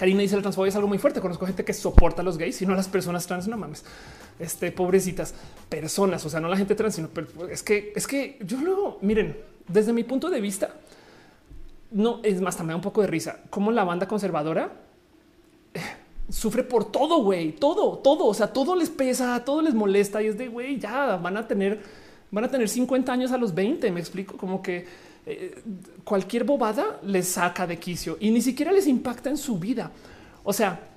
[0.00, 1.20] Karina dice el transfobia es algo muy fuerte.
[1.20, 3.46] Conozco gente que soporta a los gays y no a las personas trans.
[3.48, 3.84] No mames
[4.38, 5.34] este, pobrecitas
[5.68, 7.10] personas, o sea, no la gente trans, sino
[7.50, 9.36] es que es que yo luego miren,
[9.68, 10.76] desde mi punto de vista,
[11.90, 14.72] no es más, también un poco de risa, como la banda conservadora
[15.74, 15.80] eh,
[16.30, 20.28] sufre por todo, güey, todo, todo, o sea, todo les pesa, todo les molesta y
[20.28, 21.82] es de güey, ya van a tener,
[22.30, 23.90] van a tener 50 años a los 20.
[23.90, 24.86] Me explico como que
[25.26, 25.62] eh,
[26.04, 29.90] cualquier bobada les saca de quicio y ni siquiera les impacta en su vida.
[30.44, 30.90] O sea,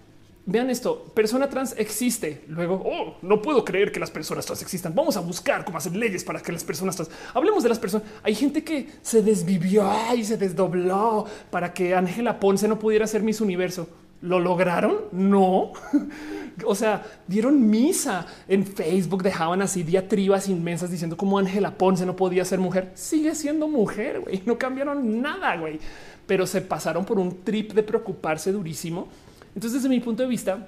[0.45, 2.43] Vean esto, persona trans existe.
[2.49, 4.93] Luego, oh, no puedo creer que las personas trans existan.
[4.93, 7.09] Vamos a buscar cómo hacer leyes para que las personas trans...
[7.33, 8.05] Hablemos de las personas.
[8.23, 13.23] Hay gente que se desvivió y se desdobló para que Ángela Ponce no pudiera ser
[13.23, 13.87] Miss Universo.
[14.21, 14.97] ¿Lo lograron?
[15.13, 15.71] No.
[16.65, 22.15] o sea, dieron misa en Facebook, dejaban así diatribas inmensas diciendo cómo Ángela Ponce no
[22.15, 22.91] podía ser mujer.
[22.95, 24.41] Sigue siendo mujer, güey.
[24.45, 25.79] No cambiaron nada, güey.
[26.25, 29.07] Pero se pasaron por un trip de preocuparse durísimo
[29.55, 30.67] entonces, desde mi punto de vista,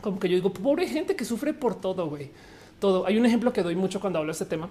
[0.00, 2.30] como que yo digo, pobre gente que sufre por todo, güey.
[2.80, 3.06] Todo.
[3.06, 4.68] Hay un ejemplo que doy mucho cuando hablo de este tema,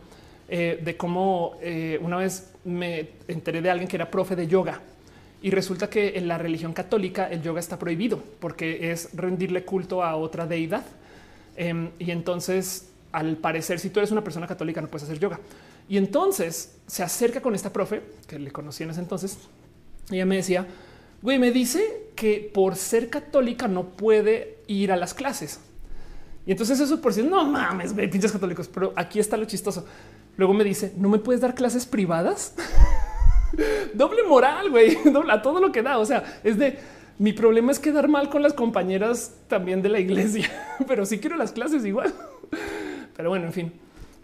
[0.50, 4.82] eh, de cómo eh, una vez me enteré de alguien que era profe de yoga
[5.44, 10.04] y resulta que en la religión católica el yoga está prohibido porque es rendirle culto
[10.04, 10.84] a otra deidad.
[11.56, 15.40] Em, y entonces, al parecer, si tú eres una persona católica, no puedes hacer yoga.
[15.88, 19.38] Y entonces se acerca con esta profe que le conocí en ese entonces.
[20.10, 20.66] Y ella me decía,
[21.24, 25.62] Güey, me dice que por ser católica no puede ir a las clases.
[26.46, 28.68] Y entonces eso por si no mames, güey, pinches católicos.
[28.68, 29.86] Pero aquí está lo chistoso.
[30.36, 32.56] Luego me dice, ¿no me puedes dar clases privadas?
[33.94, 34.98] Doble moral, güey,
[35.30, 35.98] a todo lo que da.
[35.98, 36.78] O sea, es de
[37.20, 40.50] mi problema es quedar mal con las compañeras también de la iglesia,
[40.88, 42.14] pero sí quiero las clases igual.
[43.16, 43.74] Pero bueno, en fin.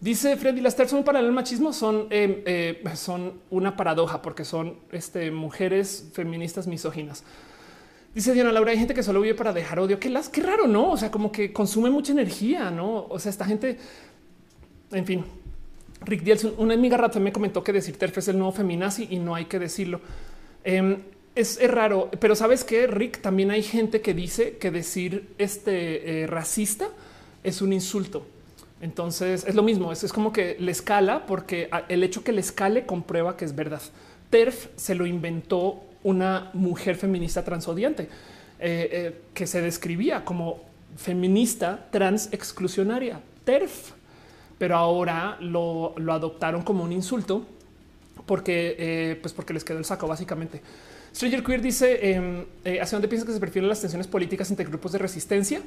[0.01, 4.45] Dice Freddy, las terceras son para el machismo son, eh, eh, son una paradoja porque
[4.45, 7.25] son este, mujeres feministas misóginas.
[8.15, 9.99] Dice Diana Laura, hay gente que solo vive para dejar odio.
[9.99, 10.91] Qué, las, qué raro, ¿no?
[10.91, 13.05] O sea, como que consume mucha energía, ¿no?
[13.07, 13.77] O sea, esta gente,
[14.91, 15.25] en fin.
[16.01, 19.19] Rick Dielson, una amiga rata me comentó que decir TERF es el nuevo feminazi y
[19.19, 20.01] no hay que decirlo.
[20.63, 20.97] Em,
[21.35, 26.27] es, raro, pero sabes que Rick también hay gente que dice que decir este eh,
[26.27, 26.89] racista
[27.43, 28.25] es un insulto.
[28.81, 29.91] Entonces es lo mismo.
[29.91, 33.81] Es, como que le escala porque el hecho que le escale comprueba que es verdad.
[34.29, 40.61] TERF se lo inventó una mujer feminista transodiante eh, eh, que se describía como
[40.95, 43.21] feminista trans exclusionaria.
[43.43, 43.91] TERF,
[44.59, 47.47] pero ahora lo, adoptaron como un insulto
[48.27, 50.61] porque, eh, pues porque les quedó el saco básicamente.
[51.15, 52.45] Stranger Queer dice em,
[52.79, 55.63] hacia dónde piensas que se prefieren las tensiones políticas entre grupos de resistencia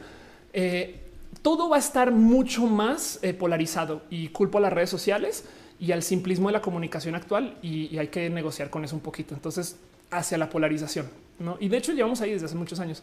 [1.40, 5.44] todo va a estar mucho más eh, polarizado y culpo a las redes sociales
[5.80, 9.34] y al simplismo de la comunicación actual y, hay que negociar con eso un poquito.
[9.34, 9.76] Entonces,
[10.10, 11.08] hacia la polarización.
[11.38, 11.56] ¿no?
[11.58, 13.02] Y de hecho llevamos ahí desde hace muchos años.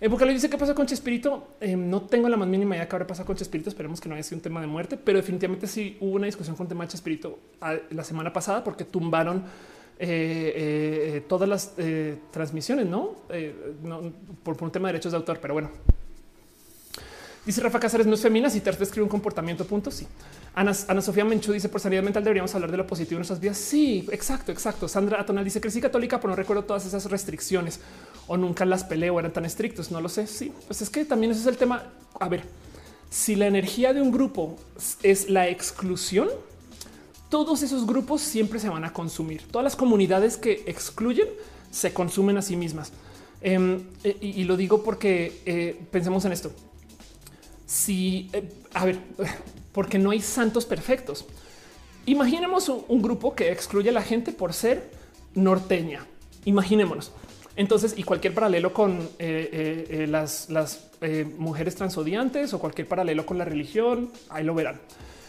[0.00, 1.56] En le dice qué pasa con Chespirito.
[1.60, 3.70] Eh, no tengo la más mínima idea que ahora pasa con Chespirito.
[3.70, 6.56] Esperemos que no haya sido un tema de muerte, pero definitivamente sí hubo una discusión
[6.56, 9.44] con el tema de Chespirito ah, la semana pasada porque tumbaron
[9.98, 11.74] eh, todas las
[12.32, 13.14] transmisiones, ¿no?
[14.42, 15.38] por, por, un tema de derechos de autor.
[15.40, 15.70] Pero bueno,
[17.46, 18.48] Dice Rafa Cáceres, no es femina.
[18.48, 19.90] Si te describe un comportamiento, punto.
[19.90, 20.06] Sí.
[20.54, 23.58] Ana, Sofía Menchú dice por sanidad mental deberíamos hablar de lo positivo en nuestras vidas.
[23.58, 24.88] Sí, exacto, exacto.
[24.88, 27.80] Sandra Atonal dice crecí católica, pero no recuerdo todas esas restricciones
[28.26, 29.90] o nunca las peleo, eran tan estrictos.
[29.90, 30.26] No lo sé.
[30.26, 31.84] Sí, pues es que también ese es el tema.
[32.18, 32.44] A ver,
[33.10, 34.56] si la energía de un grupo
[35.02, 36.28] es la exclusión,
[37.28, 39.42] todos esos grupos siempre se van a consumir.
[39.50, 41.28] Todas las comunidades que excluyen
[41.70, 42.92] se consumen a sí mismas.
[43.40, 46.50] Em, e, y, lo digo porque eh, pensemos en esto
[47.66, 48.98] si, eh, a ver,
[49.72, 51.24] porque no hay santos perfectos.
[52.06, 54.90] Imaginemos un, grupo que excluye a la gente por ser
[55.34, 56.06] norteña.
[56.44, 57.12] Imaginémonos.
[57.56, 60.88] Entonces, y cualquier paralelo con eh, eh, las, las
[61.38, 64.80] mujeres transodiantes o cualquier paralelo con la religión, ahí lo verán.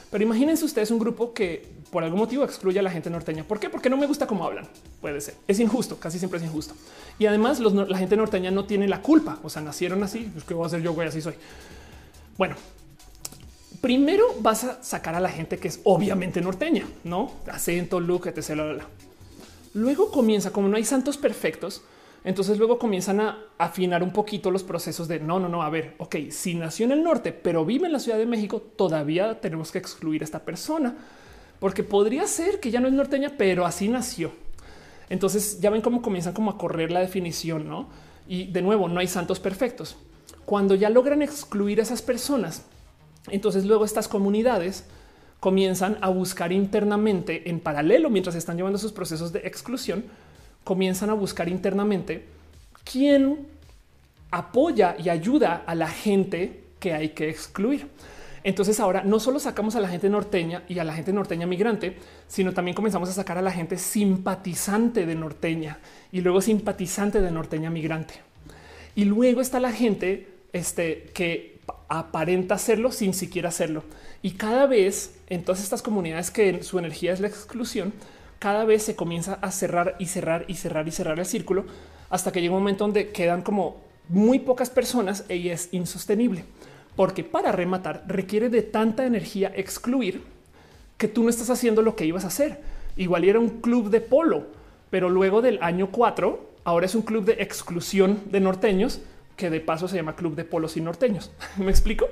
[0.09, 3.43] Pero imagínense ustedes un grupo que por algún motivo excluye a la gente norteña.
[3.43, 3.69] ¿Por qué?
[3.69, 4.67] Porque no me gusta cómo hablan.
[5.01, 5.35] Puede ser.
[5.47, 6.73] Es injusto, casi siempre es injusto.
[7.19, 9.39] Y además la gente norteña no tiene la culpa.
[9.43, 10.29] O sea, nacieron así.
[10.31, 11.07] Pues, ¿Qué voy a hacer yo, güey?
[11.07, 11.33] Así soy.
[12.37, 12.55] Bueno,
[13.81, 18.81] primero vas a sacar a la gente que es obviamente norteña, no acento, look, etc.
[19.73, 21.81] Luego comienza, como no hay santos perfectos,
[22.25, 25.61] entonces luego comienzan a afinar un poquito los procesos de no, no, no.
[25.61, 28.59] A ver, ok, si nació en el norte, pero vive en la Ciudad de México,
[28.59, 30.95] todavía tenemos que excluir a esta persona
[31.59, 34.31] porque podría ser que ya no es norteña, pero así nació.
[35.07, 37.89] Entonces ya ven cómo comienzan como a correr la definición, no?
[38.27, 39.95] Y de nuevo, no hay santos perfectos.
[40.45, 42.65] Cuando ya logran excluir a esas personas,
[43.29, 44.85] entonces luego estas comunidades
[45.39, 50.05] comienzan a buscar internamente en paralelo mientras están llevando sus procesos de exclusión,
[50.65, 52.25] comienzan a buscar internamente
[52.83, 53.47] quién
[54.31, 57.87] apoya y ayuda a la gente que hay que excluir.
[58.43, 61.97] Entonces ahora no solo sacamos a la gente norteña y a la gente norteña migrante,
[62.27, 65.79] sino también comenzamos a sacar a la gente simpatizante de norteña
[66.11, 68.15] y luego simpatizante de norteña migrante.
[68.95, 73.83] Y luego está la gente este, que aparenta hacerlo sin siquiera hacerlo.
[74.21, 77.93] Y cada vez en todas estas comunidades que su energía es la exclusión,
[78.45, 81.65] cada vez se comienza a cerrar y cerrar y cerrar y cerrar el círculo
[82.11, 86.45] hasta que llega un momento donde quedan como muy pocas personas y es insostenible.
[86.95, 90.21] Porque para rematar requiere de tanta energía excluir
[90.99, 92.61] que tú no estás haciendo lo que ibas a hacer.
[92.97, 94.45] Igual era un club de polo,
[94.91, 99.01] pero luego del año 4, ahora es un club de exclusión de norteños
[99.37, 101.31] que de paso se llama Club de Polos y Norteños.
[101.57, 102.09] ¿Me explico?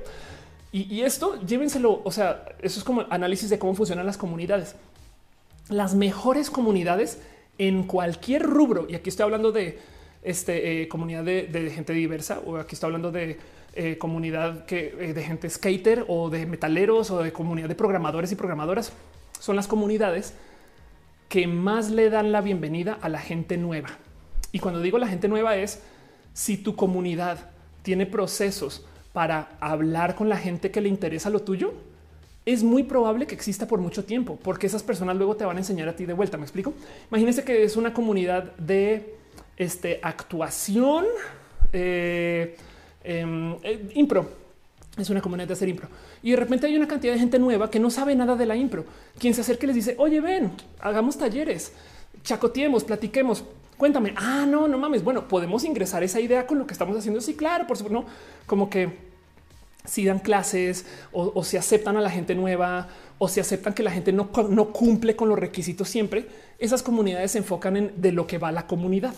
[0.72, 4.76] Y, esto llévenselo, o sea, eso es como análisis de cómo funcionan las comunidades.
[5.70, 7.22] Las mejores comunidades
[7.58, 9.80] en cualquier rubro, y aquí estoy hablando de
[10.24, 13.38] este, eh, comunidad de, gente diversa, o aquí estoy hablando de
[13.76, 18.32] eh, comunidad que, eh, de gente skater o de metaleros o de comunidad de programadores
[18.32, 18.94] y programadoras,
[19.40, 20.34] son las comunidades
[21.30, 23.90] que más le dan la bienvenida a la gente nueva.
[24.52, 25.82] Y cuando digo la gente nueva es
[26.34, 27.50] si tu comunidad
[27.82, 31.74] tiene procesos para hablar con la gente que le interesa lo tuyo,
[32.46, 35.60] es muy probable que exista por mucho tiempo, porque esas personas luego te van a
[35.60, 36.38] enseñar a ti de vuelta.
[36.38, 36.74] Me explico.
[37.10, 39.16] Imagínense que es una comunidad de
[39.58, 41.06] este, actuación,
[41.72, 42.56] eh,
[43.04, 44.44] em, eh, impro.
[44.98, 45.88] Es una comunidad de hacer impro
[46.22, 48.56] y de repente hay una cantidad de gente nueva que no sabe nada de la
[48.56, 48.86] impro.
[49.18, 51.74] Quien se acerca y les dice, oye, ven, hagamos talleres,
[52.24, 53.44] chacoteemos, platiquemos
[53.78, 54.14] cuéntame.
[54.16, 55.04] Ah, no, no mames.
[55.04, 57.20] Bueno, podemos ingresar esa idea con lo que estamos haciendo.
[57.20, 58.08] Sí, claro, por supuesto, no
[58.46, 59.13] como que
[59.86, 62.88] si dan clases o, si aceptan a la gente nueva
[63.18, 66.28] o si aceptan que la gente no, no cumple con los requisitos siempre,
[66.60, 69.14] esas comunidades se enfocan en de lo que va la comunidad.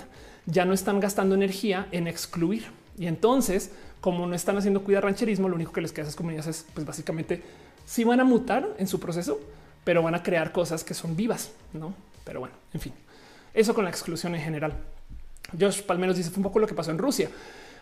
[0.46, 2.66] Ya no están gastando energía en excluir.
[2.98, 3.72] Y entonces,
[4.02, 6.66] como no están haciendo cuidar rancherismo, lo único que les queda a esas comunidades es,
[6.74, 7.42] pues básicamente,
[7.86, 9.40] si van a mutar en su proceso,
[9.84, 11.94] pero van a crear cosas que son vivas, ¿no?
[12.24, 12.94] Pero bueno, en fin.
[13.54, 14.74] Eso con la exclusión en general.
[15.58, 17.30] Josh Palmeros dice fue un poco lo que pasó en Rusia.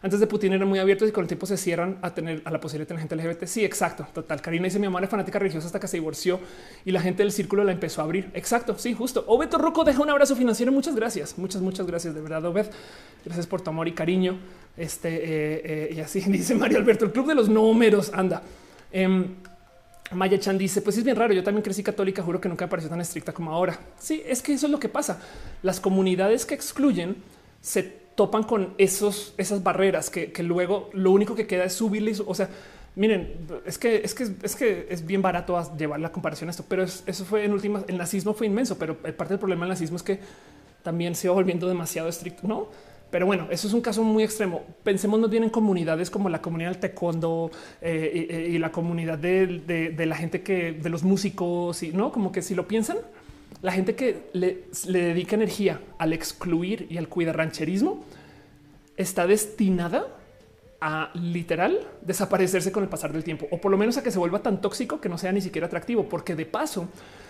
[0.04, 2.52] Antes de Putin eran muy abiertos y con el tiempo se cierran a tener a
[2.52, 3.46] la posibilidad de tener gente LGBT.
[3.46, 4.06] Sí, exacto.
[4.14, 4.42] Total.
[4.42, 6.42] Karina dice mi mamá era fanática religiosa hasta que se divorció
[6.84, 8.30] y la gente del círculo la empezó a abrir.
[8.34, 8.78] Exacto.
[8.78, 9.24] Sí, justo.
[9.28, 10.74] Obeto Rocco deja un abrazo financiero.
[10.74, 11.38] Muchas gracias.
[11.38, 12.66] Muchas, muchas gracias de verdad, Obed.
[13.24, 14.40] Gracias por tu amor y cariño.
[14.76, 18.12] Este eh, eh, y así dice Mario Alberto, el club de los números.
[18.14, 18.44] Anda.
[18.92, 19.36] Em,
[20.12, 21.34] Maya Chan dice: Pues es bien raro.
[21.34, 22.22] Yo también crecí católica.
[22.22, 23.80] Juro que nunca me pareció tan estricta como ahora.
[23.98, 25.22] Sí, es que eso es lo que pasa.
[25.62, 27.16] Las comunidades que excluyen
[27.62, 32.22] se topan con esos, esas barreras que, luego lo único que queda es subirles.
[32.26, 32.50] O sea,
[32.96, 36.66] miren, es que es que es que es bien barato llevar la comparación a esto,
[36.68, 37.86] pero eso fue en últimas.
[37.88, 40.20] El nazismo fue inmenso, pero parte del problema del nazismo es que
[40.84, 42.48] también se va volviendo demasiado estricto.
[42.48, 42.68] No,
[43.10, 44.64] Pero bueno, eso es un caso muy extremo.
[44.84, 47.52] Pensemos más bien en comunidades como la comunidad del taekwondo
[47.82, 52.42] eh, y, la comunidad de, la gente que de los músicos y no como que
[52.42, 52.98] si lo piensan,
[53.62, 58.04] la gente que le, dedica energía al excluir y al cuidar rancherismo
[58.98, 60.08] está destinada
[60.82, 64.20] a literal desaparecerse con el pasar del tiempo o por lo menos a que se
[64.20, 66.90] vuelva tan tóxico que no sea ni siquiera atractivo, porque de paso,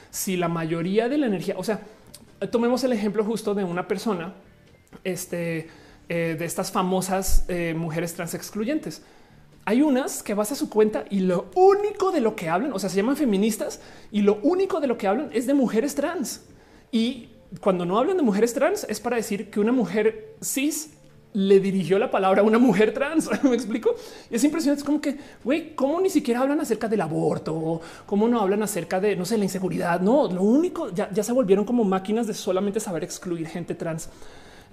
[0.09, 1.81] si la mayoría de la energía, o sea,
[2.51, 4.33] tomemos el ejemplo justo de una persona
[5.03, 5.69] este,
[6.09, 9.03] eh, de estas famosas eh, mujeres trans excluyentes.
[9.65, 12.79] Hay unas que vas a su cuenta y lo único de lo que hablan, o
[12.79, 13.79] sea, se llaman feministas
[14.11, 16.41] y lo único de lo que hablan es de mujeres trans.
[16.91, 17.29] Y
[17.61, 20.91] cuando no hablan de mujeres trans es para decir que una mujer cis
[21.33, 23.29] le dirigió la palabra a una mujer trans.
[23.43, 23.95] Me explico.
[24.29, 24.81] Y es impresionante.
[24.81, 28.99] Es como que, güey, cómo ni siquiera hablan acerca del aborto, cómo no hablan acerca
[28.99, 29.99] de, no sé, la inseguridad.
[29.99, 34.09] No, lo único ya, ya se volvieron como máquinas de solamente saber excluir gente trans.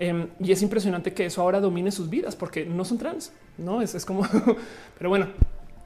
[0.03, 3.33] Em, y es impresionante que eso ahora domine sus vidas porque no son trans.
[3.59, 4.27] No es, es como,
[4.99, 5.27] pero bueno,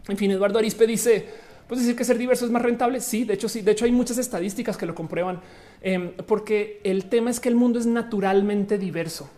[0.07, 1.27] en fin, Eduardo Arispe dice,
[1.67, 3.01] pues decir que ser diverso es más rentable.
[3.01, 3.63] Sí, de hecho, sí.
[3.63, 5.41] De hecho, hay muchas estadísticas que lo comprueban,
[5.83, 9.29] em, porque el tema es que el mundo es naturalmente diverso.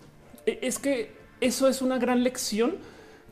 [0.44, 2.76] E, es que eso es una gran lección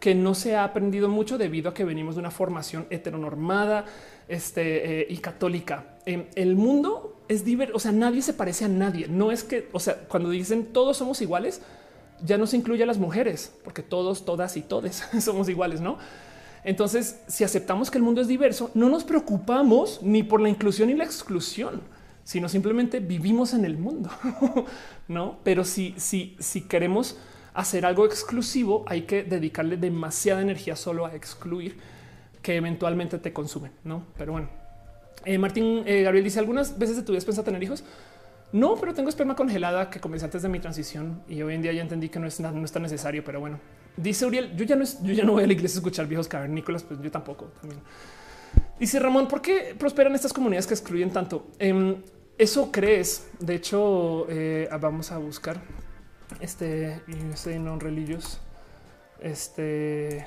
[0.01, 3.85] que no se ha aprendido mucho debido a que venimos de una formación heteronormada
[4.29, 5.99] este, eh, y católica.
[6.07, 9.09] Em, el mundo es diverso, o sea, nadie se parece a nadie.
[9.09, 11.61] No es que, o sea, cuando dicen todos somos iguales,
[12.25, 15.99] ya no se incluye a las mujeres, porque todos, todas y todes somos iguales, ¿no?
[16.65, 20.89] Entonces, si aceptamos que el mundo es diverso, no nos preocupamos ni por la inclusión
[20.89, 21.83] ni la exclusión,
[22.25, 24.11] sino simplemente vivimos en el mundo,
[25.09, 25.39] ¿no?
[25.45, 27.19] Pero si, si, si queremos
[27.53, 31.79] hacer algo exclusivo, hay que dedicarle demasiada energía solo a excluir
[32.45, 34.05] que eventualmente te consumen, ¿no?
[34.19, 34.51] Pero bueno,
[35.25, 37.83] eh, Martín eh, Gabriel dice, ¿algunas veces de tu pensado tener hijos?
[38.53, 41.73] No, pero tengo esperma congelada que comencé antes de mi transición y hoy en día
[41.73, 43.59] ya entendí que no es, no es tan necesario, pero bueno.
[43.97, 46.29] Dice Uriel, yo ya no, yo ya no voy a la iglesia a escuchar viejos
[46.29, 47.81] cavernícolas, pues yo tampoco también.
[48.79, 51.47] Dice Ramón, ¿por qué prosperan estas comunidades que excluyen tanto?
[51.59, 51.97] Em,
[52.37, 53.27] eso crees.
[53.41, 55.63] De hecho, eh, vamos a buscar
[56.41, 58.39] este y non religious.
[59.19, 60.27] Este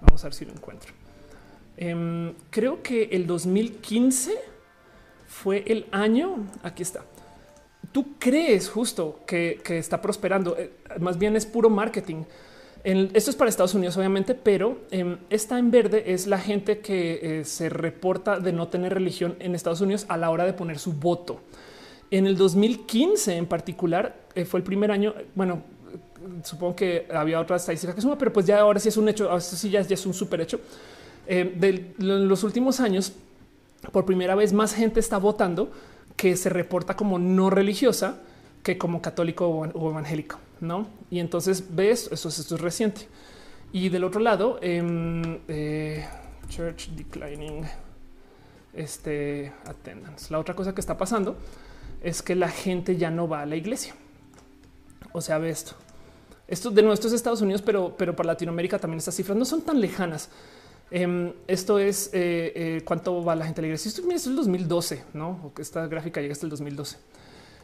[0.00, 1.03] vamos a ver si lo encuentro.
[1.76, 4.34] Em, creo que el 2015
[5.26, 6.46] fue el año.
[6.62, 7.04] Aquí está.
[7.92, 10.56] Tú crees justo que, está prosperando.
[10.56, 12.24] Eh, más bien es puro marketing.
[12.84, 14.78] esto es para Estados Unidos, obviamente, pero
[15.30, 19.54] esta en verde es la gente que eh, se reporta de no tener religión en
[19.54, 21.40] Estados Unidos a la hora de poner su voto.
[22.10, 25.62] En el 2015 en particular eh, fue el primer año, bueno,
[26.42, 29.30] supongo que había otra estadística que suma, pero pues ya ahora sí es un hecho,
[29.30, 30.60] ahora sí ya, ya es un súper hecho.
[31.26, 33.12] Eh, de los últimos años,
[33.92, 35.70] por primera vez más gente está votando
[36.16, 38.20] que se reporta como no religiosa
[38.62, 40.86] que como católico o evangélico, ¿no?
[41.10, 43.08] Y entonces ves, eso, esto es reciente.
[43.72, 46.06] Y del otro lado, em, eh,
[46.48, 47.64] Church Declining,
[48.72, 50.32] este, attendance.
[50.32, 51.36] La otra cosa que está pasando
[52.02, 53.94] es que la gente ya no va a la iglesia.
[55.12, 55.74] O sea, ve esto.
[56.46, 59.44] Esto de nuevo, esto es Estados Unidos, pero, pero para Latinoamérica también estas cifras no
[59.44, 60.28] son tan lejanas.
[60.90, 63.88] Em, esto es eh, eh, cuánto va la gente a la iglesia.
[63.88, 65.52] Esto, es el 2012, no?
[65.58, 66.98] Esta gráfica llega hasta el 2012.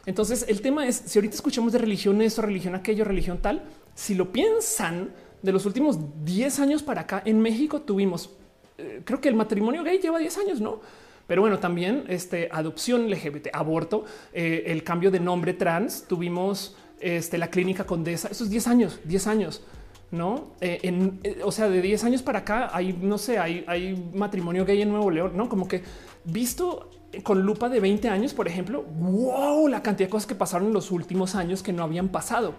[0.07, 3.62] Entonces, el tema es si ahorita escuchamos de religión, esto, religión, aquello, religión tal,
[3.94, 8.31] si lo piensan de los últimos 10 años para acá, en México tuvimos,
[8.78, 10.81] eh, creo que el matrimonio gay lleva 10 años, no?
[11.26, 17.49] Pero bueno, también este, adopción LGBT, aborto, el cambio de nombre trans, tuvimos este, la
[17.50, 19.62] clínica Condesa, esos 10 años, 10 años,
[20.10, 20.52] ¿no?
[20.60, 24.64] Eh, en, eh, o sea, de 10 años para acá hay, no sé, hay, matrimonio
[24.64, 25.48] gay en Nuevo León, ¿no?
[25.48, 25.82] Como que
[26.24, 26.90] visto
[27.22, 30.72] con lupa de 20 años, por ejemplo, wow, la cantidad de cosas que pasaron en
[30.72, 32.55] los últimos años que no habían pasado.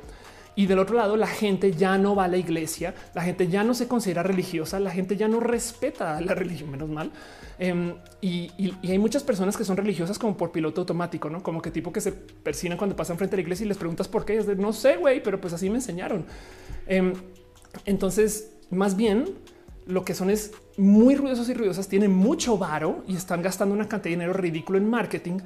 [0.53, 3.63] Y del otro lado, la gente ya no va a la iglesia, la gente ya
[3.63, 7.11] no se considera religiosa, la gente ya no respeta la religión, menos mal.
[7.57, 8.51] Em, y,
[8.83, 12.01] hay muchas personas que son religiosas como por piloto automático, no como que tipo que
[12.01, 14.35] se persinan cuando pasan frente a la iglesia y les preguntas por qué.
[14.35, 16.25] Es de no sé, güey, pero pues así me enseñaron.
[16.85, 17.13] Em,
[17.85, 19.25] entonces, más bien
[19.85, 23.87] lo que son es muy ruidosos y ruidosas, tienen mucho varo y están gastando una
[23.87, 25.39] cantidad de dinero ridículo en marketing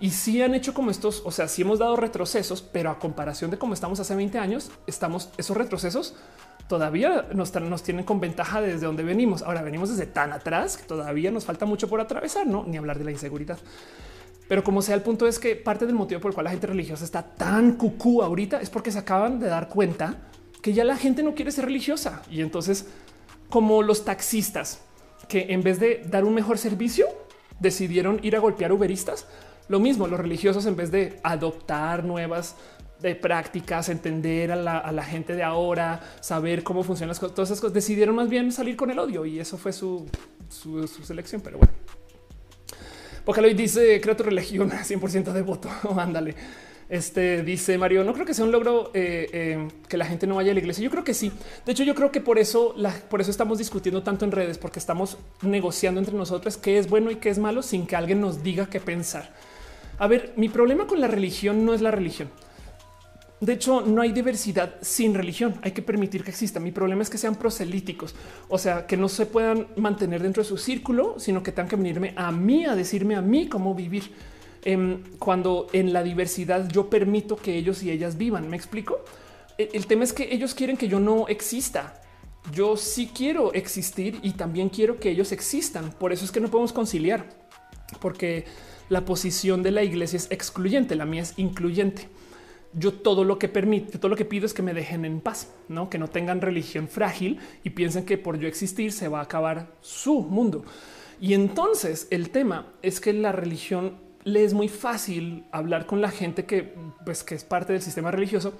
[0.00, 3.50] y sí han hecho como estos, o sea, sí hemos dado retrocesos, pero a comparación
[3.50, 6.14] de cómo estamos hace 20 años, estamos esos retrocesos
[6.68, 9.42] todavía nos, tienen con ventaja desde donde venimos.
[9.42, 12.98] Ahora venimos desde tan atrás que todavía nos falta mucho por atravesar, no ni hablar
[12.98, 13.58] de la inseguridad.
[14.48, 16.66] Pero como sea, el punto es que parte del motivo por el cual la gente
[16.66, 20.16] religiosa está tan cucú ahorita es porque se acaban de dar cuenta
[20.64, 22.22] que ya la gente no quiere ser religiosa.
[22.30, 22.86] Y entonces,
[23.50, 24.78] como los taxistas
[25.28, 27.06] que en vez de dar un mejor servicio,
[27.60, 29.26] decidieron ir a golpear uberistas,
[29.68, 32.56] lo mismo, los religiosos en vez de adoptar nuevas
[32.98, 37.60] de prácticas, entender a la, gente de ahora, saber cómo funcionan las cosas, todas esas
[37.60, 40.08] cosas, decidieron más bien salir con el odio y eso fue su,
[40.48, 41.42] su, selección.
[41.42, 41.74] Pero bueno,
[43.22, 45.68] porque hoy dice creo tu religión 100% de voto.
[45.94, 46.34] Ándale.
[46.88, 50.36] Este dice Mario, no creo que sea un logro eh, eh, que la gente no
[50.36, 50.84] vaya a la iglesia.
[50.84, 51.32] Yo creo que sí.
[51.64, 52.74] De hecho, yo creo que por eso,
[53.08, 57.10] por eso estamos discutiendo tanto en redes, porque estamos negociando entre nosotros qué es bueno
[57.10, 59.32] y qué es malo sin que alguien nos diga qué pensar.
[59.98, 62.28] A ver, mi problema con la religión no es la religión.
[63.40, 65.56] De hecho, no hay diversidad sin religión.
[65.62, 66.60] Hay que permitir que exista.
[66.60, 68.14] Mi problema es que sean proselíticos,
[68.48, 71.76] o sea, que no se puedan mantener dentro de su círculo, sino que tengan que
[71.76, 74.12] venirme a mí a decirme a mí cómo vivir.
[74.64, 78.48] Em, cuando en la diversidad yo permito que ellos y ellas vivan.
[78.48, 79.00] ¿Me explico?
[79.58, 82.00] El, el tema es que ellos quieren que yo no exista.
[82.50, 85.90] Yo sí quiero existir y también quiero que ellos existan.
[85.92, 87.26] Por eso es que no podemos conciliar,
[88.00, 88.44] porque
[88.88, 92.08] la posición de la iglesia es excluyente, la mía es incluyente.
[92.72, 95.52] Yo todo lo que permito, todo lo que pido es que me dejen en paz,
[95.68, 99.24] no que no tengan religión frágil y piensen que por yo existir se va a
[99.24, 100.64] acabar su mundo.
[101.20, 106.10] Y entonces el tema es que la religión le es muy fácil hablar con la
[106.10, 108.54] gente que, pues, que es parte del sistema religioso,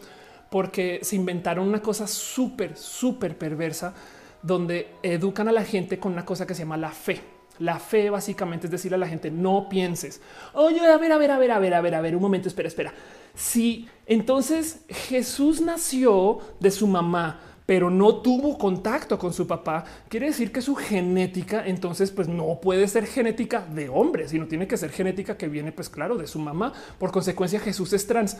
[0.51, 3.95] porque se inventaron una cosa súper, súper perversa
[4.43, 7.21] donde educan a la gente con una cosa que se llama la fe.
[7.59, 10.21] La fe básicamente es decir a la gente no pienses.
[10.53, 12.49] Oye, a ver, a ver, a ver, a ver, a ver, a ver, un momento,
[12.49, 12.93] espera, espera.
[13.35, 20.27] Si entonces Jesús nació de su mamá, pero no tuvo contacto con su papá, quiere
[20.27, 24.77] decir que su genética entonces pues no puede ser genética de hombre, sino tiene que
[24.77, 26.73] ser genética que viene pues claro de su mamá.
[26.99, 28.37] Por consecuencia Jesús es trans.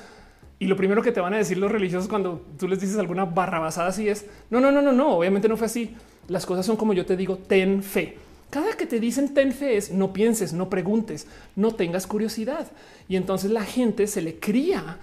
[0.59, 3.25] Y lo primero que te van a decir los religiosos cuando tú les dices alguna
[3.25, 5.97] barrabasada así es, no, no, no, no, no, obviamente no fue así.
[6.29, 8.19] Las cosas son como yo te digo, ten fe.
[8.51, 12.71] Cada que te dicen ten fe es no pienses, no preguntes, no tengas curiosidad.
[13.09, 14.99] Y entonces la gente se le cría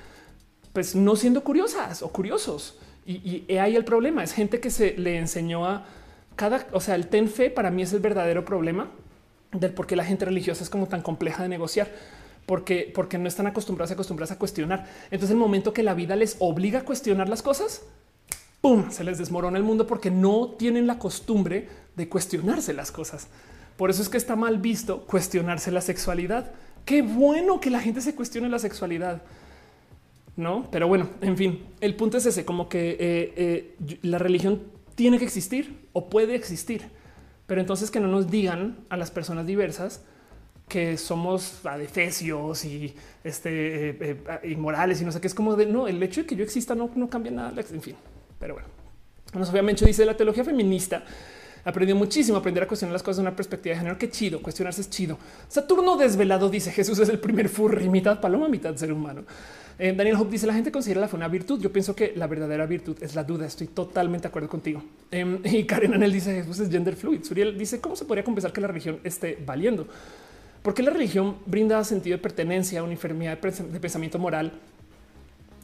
[0.74, 2.78] pues no siendo curiosas o curiosos.
[3.06, 5.86] Y, ahí el problema es gente que se le enseñó a
[6.36, 8.90] cada, o sea, el ten fe para mí es el verdadero problema
[9.52, 11.90] del por qué la gente religiosa es como tan compleja de negociar.
[12.46, 14.88] Porque, porque no están acostumbrados, acostumbrados a cuestionar.
[15.06, 17.84] Entonces, el momento que la vida les obliga a cuestionar las cosas,
[18.62, 18.90] ¡pum!
[18.90, 23.28] se les desmorona el mundo porque no tienen la costumbre de cuestionarse las cosas.
[23.78, 26.52] Por eso es que está mal visto cuestionarse la sexualidad.
[26.84, 29.22] Qué bueno que la gente se cuestione la sexualidad
[30.36, 34.62] no, pero bueno, en fin, el punto es ese, como que eh, eh, la religión
[34.96, 36.84] tiene que existir o puede existir,
[37.48, 40.04] pero entonces que no nos digan a las personas diversas
[40.68, 42.96] que somos adefesios y
[43.26, 46.36] este eh, inmorales y no sé qué es como de no, el hecho de que
[46.38, 47.62] yo exista no, no cambia nada.
[47.72, 47.96] En fin,
[48.40, 48.70] pero bueno,
[49.34, 51.04] nos obviamente dice la teología feminista
[51.64, 53.98] aprendió muchísimo aprender a cuestionar las cosas de una perspectiva de género.
[53.98, 55.18] Qué chido, cuestionarse es chido.
[55.48, 59.24] Saturno desvelado dice Jesús es el primer furry, mitad paloma, mitad ser humano.
[59.80, 61.60] Eh, Daniel Hope dice la gente considera la fe una virtud.
[61.60, 63.46] Yo pienso que la verdadera virtud es la duda.
[63.46, 64.84] Estoy totalmente de acuerdo contigo.
[65.10, 67.24] Em, y Karen Anel dice Jesús es gender fluid.
[67.24, 69.88] Suriel dice cómo se podría compensar que la religión esté valiendo.
[70.62, 74.52] Porque la religión brinda sentido de pertenencia, una enfermedad de pensamiento moral,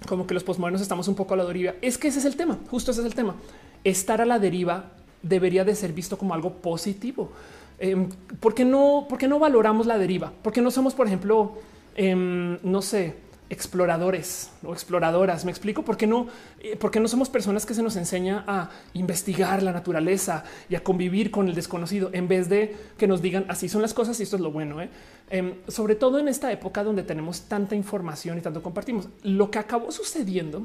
[0.07, 1.75] como que los posmodernos estamos un poco a la deriva.
[1.81, 3.35] Es que ese es el tema, justo ese es el tema.
[3.83, 4.93] Estar a la deriva
[5.27, 7.31] debería de ser visto como algo positivo.
[7.79, 8.07] Eh,
[8.39, 10.33] ¿por, qué no, ¿Por qué no valoramos la deriva?
[10.41, 11.57] Porque no somos, por ejemplo,
[11.95, 13.15] em, no sé,
[13.49, 15.45] exploradores o exploradoras.
[15.45, 16.27] Me explico por qué no,
[16.59, 21.31] eh, no somos personas que se nos enseña a investigar la naturaleza y a convivir
[21.31, 24.35] con el desconocido en vez de que nos digan así son las cosas y esto
[24.35, 24.81] es lo bueno.
[24.81, 24.89] ¿eh?
[25.29, 29.07] Em, sobre todo en esta época donde tenemos tanta información y tanto compartimos.
[29.23, 30.63] Lo que acabó sucediendo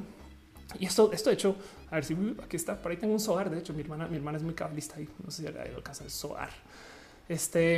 [0.79, 1.57] y esto, esto de hecho,
[1.91, 2.81] a ver si aquí está.
[2.81, 3.51] Por ahí tengo un soar.
[3.51, 5.79] De hecho, mi hermana, mi hermana es muy cabalista y no sé si ha ido
[5.79, 6.51] a casa del soar.
[7.29, 7.77] Este,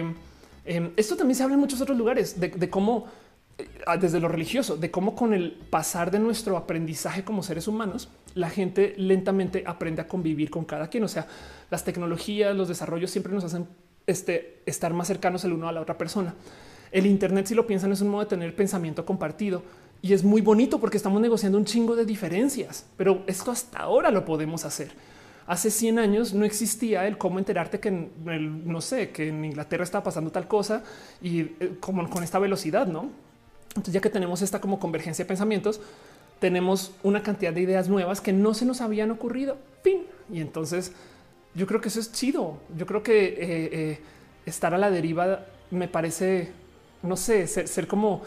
[0.65, 3.07] em, esto también se habla en muchos otros lugares de cómo
[3.57, 3.69] eh,
[4.01, 8.51] desde lo religioso, de cómo con el pasar de nuestro aprendizaje como seres humanos, la
[8.51, 11.05] gente lentamente aprende a convivir con cada quien.
[11.05, 11.29] O sea,
[11.71, 13.69] las tecnologías, los desarrollos siempre nos hacen
[14.07, 16.35] este, estar más cercanos el uno a la otra persona.
[16.91, 19.63] El Internet, si lo piensan, es un modo de tener pensamiento compartido
[20.05, 24.11] y es muy bonito porque estamos negociando un chingo de diferencias, pero esto hasta ahora
[24.11, 24.91] lo podemos hacer.
[25.47, 30.05] Hace 100 años no existía el cómo enterarte que no sé, que en Inglaterra estaba
[30.05, 30.83] pasando tal cosa
[31.23, 33.09] y eh, como con esta velocidad, no?
[33.69, 35.81] Entonces, ya que tenemos esta como convergencia de pensamientos,
[36.39, 39.57] tenemos una cantidad de ideas nuevas que no se nos habían ocurrido.
[39.83, 40.03] Fin.
[40.31, 40.93] Y entonces
[41.55, 42.59] yo creo que eso es chido.
[42.77, 43.99] Yo creo que eh, eh,
[44.45, 46.51] estar a la deriva me parece,
[47.03, 48.21] no sé, ser, como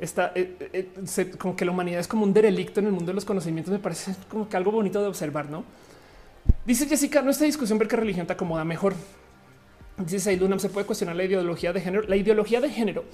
[0.00, 0.88] esta, eh,
[1.38, 3.72] como que la humanidad es como un derelicto en el mundo de los conocimientos.
[3.72, 5.64] Me parece como que algo bonito de observar, no?
[6.64, 8.94] Dice Jessica, no esta discusión ver qué religión te acomoda mejor.
[9.98, 12.08] Dice Luna, se puede cuestionar la ideología de género.
[12.08, 13.04] La ideología de género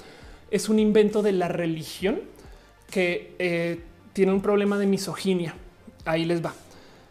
[0.50, 2.20] es un invento de la religión
[2.90, 3.80] que eh,
[4.12, 5.54] tiene un problema de misoginia.
[6.04, 6.54] Ahí les va.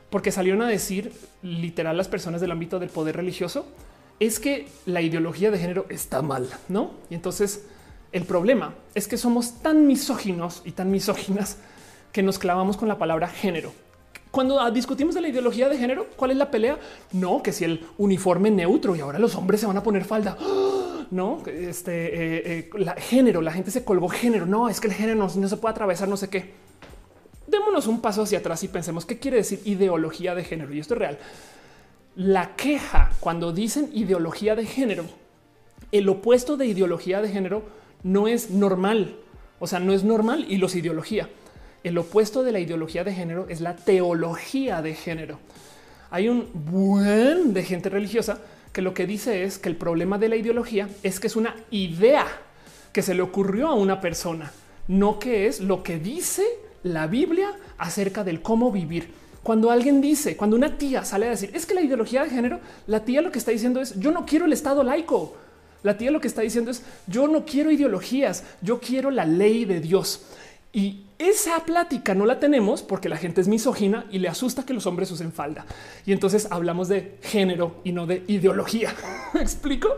[0.10, 1.12] Porque salieron a decir
[1.44, 3.66] literal las personas del ámbito del poder religioso
[4.22, 6.92] es que la ideología de género está mal, ¿no?
[7.10, 7.66] Y entonces
[8.16, 11.58] el problema es que somos tan misóginos y tan misóginas
[12.14, 13.74] que nos clavamos con la palabra género.
[14.32, 16.80] Cuando discutimos de la ideología de género, ¿cuál es la pelea?
[17.12, 20.38] No, que si el uniforme neutro y ahora los hombres se van a poner falda.
[21.12, 24.48] No, este eh, eh, género, la gente se colgó género.
[24.48, 26.54] No, es que el género no se puede atravesar, no sé qué.
[27.46, 30.74] Démonos un paso hacia atrás y pensemos qué quiere decir ideología de género.
[30.74, 31.20] Y esto es real.
[32.16, 35.04] La queja cuando dicen ideología de género,
[35.92, 39.16] el opuesto de ideología de género no es normal.
[39.60, 41.30] O sea, no es normal y los ideología.
[41.84, 45.40] El opuesto de la ideología de género es la teología de género.
[46.10, 48.40] Hay un buen de gente religiosa
[48.74, 51.56] que lo que dice es que el problema de la ideología es que es una
[51.72, 52.26] idea
[52.92, 54.52] que se le ocurrió a una persona,
[54.88, 56.44] no que es lo que dice
[56.84, 59.10] la Biblia acerca del cómo vivir.
[59.44, 62.60] Cuando alguien dice, cuando una tía sale a decir, es que la ideología de género,
[62.88, 65.36] la tía lo que está diciendo es, yo no quiero el Estado laico.
[65.86, 69.66] La tía lo que está diciendo es, yo no quiero ideologías, yo quiero la ley
[69.66, 70.26] de Dios.
[70.74, 74.74] Y esa plática no la tenemos porque la gente es misógina y le asusta que
[74.74, 75.68] los hombres usen falda.
[76.04, 78.96] Y entonces hablamos de género y no de ideología.
[79.36, 79.90] ¿Me explico?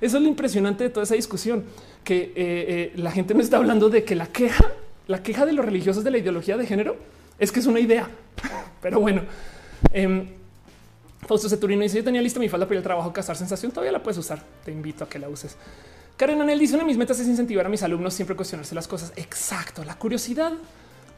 [0.00, 1.62] Eso es lo impresionante de toda esa discusión,
[2.02, 4.72] que eh, eh, la gente me está hablando de que la queja,
[5.06, 6.96] la queja de los religiosos de la ideología de género
[7.38, 8.10] es que es una idea.
[8.82, 9.22] Pero bueno,
[9.92, 10.26] eh,
[11.26, 13.72] Fausto Ceturino dice: Yo tenía lista mi falda para el trabajo, casar sensación.
[13.72, 14.42] Todavía la puedes usar.
[14.64, 15.56] Te invito a que la uses.
[16.16, 18.86] Karen Anel dice: Una de mis metas es incentivar a mis alumnos siempre cuestionarse las
[18.86, 19.12] cosas.
[19.16, 19.84] Exacto.
[19.84, 20.52] La curiosidad,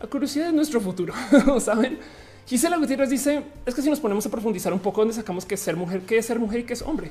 [0.01, 1.13] la curiosidad es nuestro futuro.
[1.61, 1.99] Saben?
[2.47, 5.55] Gisela Gutiérrez dice: Es que si nos ponemos a profundizar un poco, donde sacamos que
[5.55, 7.11] es ser mujer, qué es ser mujer y qué es hombre.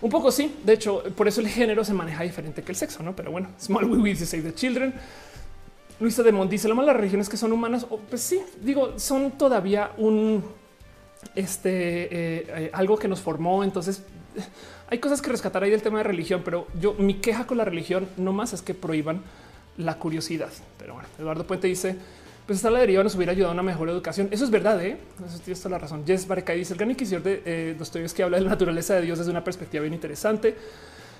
[0.00, 0.56] Un poco sí.
[0.64, 3.14] De hecho, por eso el género se maneja diferente que el sexo, no?
[3.14, 4.92] Pero bueno, small we save the children.
[6.00, 7.86] Luisa de Mont dice lo malo las religiones que son humanas.
[8.10, 10.42] pues sí, digo, son todavía un
[11.34, 13.64] este eh, eh, algo que nos formó.
[13.64, 14.02] Entonces
[14.88, 17.64] hay cosas que rescatar ahí del tema de religión, pero yo mi queja con la
[17.64, 19.22] religión no más es que prohíban
[19.76, 20.50] la curiosidad.
[20.78, 21.96] Pero bueno, Eduardo Puente dice:
[22.46, 24.28] Pues esta la deriva nos hubiera ayudado a una mejor educación.
[24.30, 24.82] Eso es verdad.
[24.84, 24.98] ¿eh?
[25.26, 26.04] Eso toda la razón.
[26.06, 29.18] Jess Barecay dice: El gran inquisidor de eh, que habla de la naturaleza de Dios
[29.18, 30.56] desde una perspectiva bien interesante.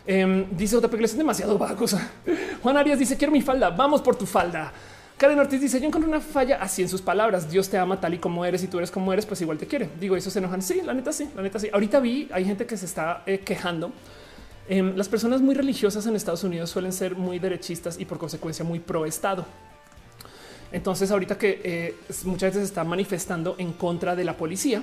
[0.06, 1.96] Eh, dice otra película es demasiado vagos.
[2.62, 3.70] Juan Arias dice: Quiero mi falda.
[3.70, 4.72] Vamos por tu falda.
[5.16, 7.50] Karen Ortiz dice: Yo encontré una falla así en sus palabras.
[7.50, 9.66] Dios te ama tal y como eres y tú eres como eres, pues igual te
[9.66, 9.88] quiere.
[10.00, 10.60] Digo, eso se enojan.
[10.62, 11.68] Sí, la neta, sí, la neta, sí.
[11.72, 13.92] Ahorita vi, hay gente que se está eh, quejando.
[14.68, 18.64] Em, las personas muy religiosas en Estados Unidos suelen ser muy derechistas y por consecuencia
[18.64, 19.46] muy pro Estado.
[20.72, 21.94] Entonces, ahorita que eh,
[22.24, 24.82] muchas veces se está manifestando en contra de la policía,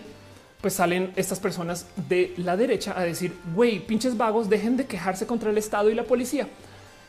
[0.62, 5.26] pues salen estas personas de la derecha a decir, güey, pinches vagos, dejen de quejarse
[5.26, 6.48] contra el Estado y la policía.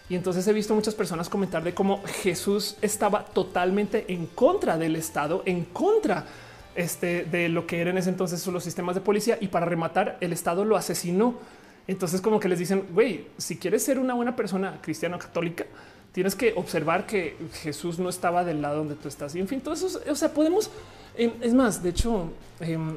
[0.09, 4.97] Y entonces he visto muchas personas comentar de cómo Jesús estaba totalmente en contra del
[4.97, 6.27] Estado, en contra
[6.75, 10.19] este, de lo que eran en ese entonces los sistemas de policía y para rematar
[10.21, 11.39] el Estado lo asesinó.
[11.87, 15.65] Entonces como que les dicen, güey, si quieres ser una buena persona cristiana o católica,
[16.13, 19.35] tienes que observar que Jesús no estaba del lado donde tú estás.
[19.35, 20.71] Y en fin, todo eso, o sea, podemos,
[21.17, 22.97] em, es más, de hecho, em,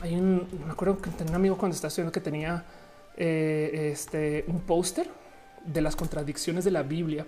[0.00, 2.64] hay un, me acuerdo que tenía un amigo cuando estaba estudiando que tenía
[3.16, 5.08] eh, este, un póster
[5.66, 7.26] de las contradicciones de la Biblia.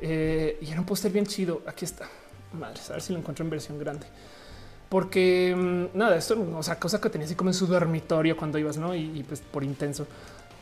[0.00, 1.62] Eh, y era un póster bien chido.
[1.66, 2.08] Aquí está.
[2.52, 4.06] Madre, a ver si lo encuentro en versión grande.
[4.88, 8.58] Porque mm, nada, esto, o sea, cosa que tenía así como en su dormitorio cuando
[8.58, 8.94] ibas, ¿no?
[8.94, 10.06] Y, pues por intenso.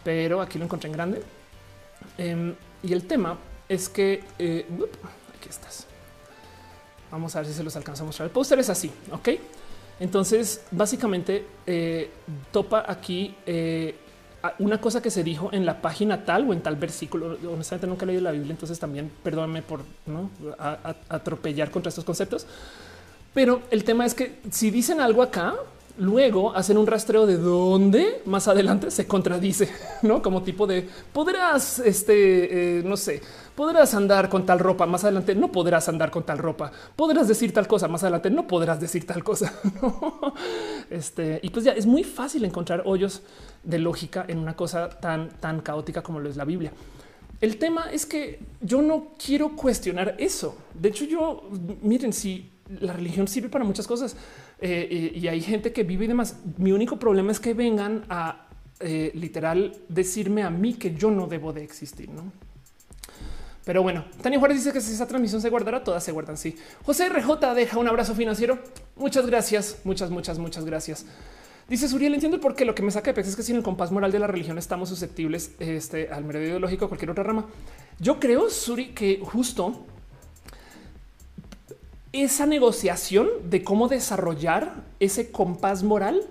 [0.02, 1.23] Pero aquí lo encontré en grande.
[2.18, 4.67] Em, y el tema es que eh,
[5.39, 5.86] aquí estás.
[7.10, 8.26] Vamos a ver si se los alcanza a mostrar.
[8.26, 9.28] El póster es así, ok?
[10.01, 12.10] Entonces, básicamente eh,
[12.52, 13.35] topa aquí
[14.58, 17.36] una cosa que se dijo en la página tal o en tal versículo.
[17.52, 20.31] Honestamente nunca he leído la Biblia, entonces también perdóname por ¿no?
[21.08, 22.47] atropellar contra estos conceptos.
[23.34, 25.55] Pero el tema es que si dicen algo acá,
[25.99, 29.68] luego hacen un rastreo de dónde más adelante se contradice,
[30.02, 33.23] no como tipo de podrás, este, eh, no sé,
[33.57, 37.52] podrás andar con tal ropa más adelante, no podrás andar con tal ropa, podrás decir
[37.52, 39.52] tal cosa más adelante, no podrás decir tal cosa.
[40.89, 43.23] Este, y pues ya es muy fácil encontrar hoyos
[43.65, 46.70] de lógica en una cosa tan, tan caótica como lo es la Biblia.
[47.41, 50.57] El tema es que yo no quiero cuestionar eso.
[50.75, 51.51] De hecho, yo
[51.83, 54.17] miren, si la religión sirve para muchas cosas
[54.60, 56.39] eh, y, hay gente que vive y demás.
[56.57, 58.47] Mi único problema es que vengan a
[58.81, 62.09] eh, literal decirme a mí que yo no debo de existir.
[62.10, 62.33] ¿no?
[63.67, 66.36] Pero bueno, Tania Juárez dice que si esa transmisión se guardará, todas se guardan.
[66.36, 66.55] Sí.
[66.85, 68.61] José RJ deja un abrazo financiero.
[68.95, 71.05] Muchas gracias, muchas, muchas, muchas gracias.
[71.69, 73.65] Dice Suriel, entiendo por qué lo que me saca de pex es que sin el
[73.65, 77.47] compás moral de la religión estamos susceptibles este, al medio ideológico o cualquier otra rama.
[77.99, 79.85] Yo creo, Suri, que justo
[82.12, 86.23] esa negociación de cómo desarrollar ese compás moral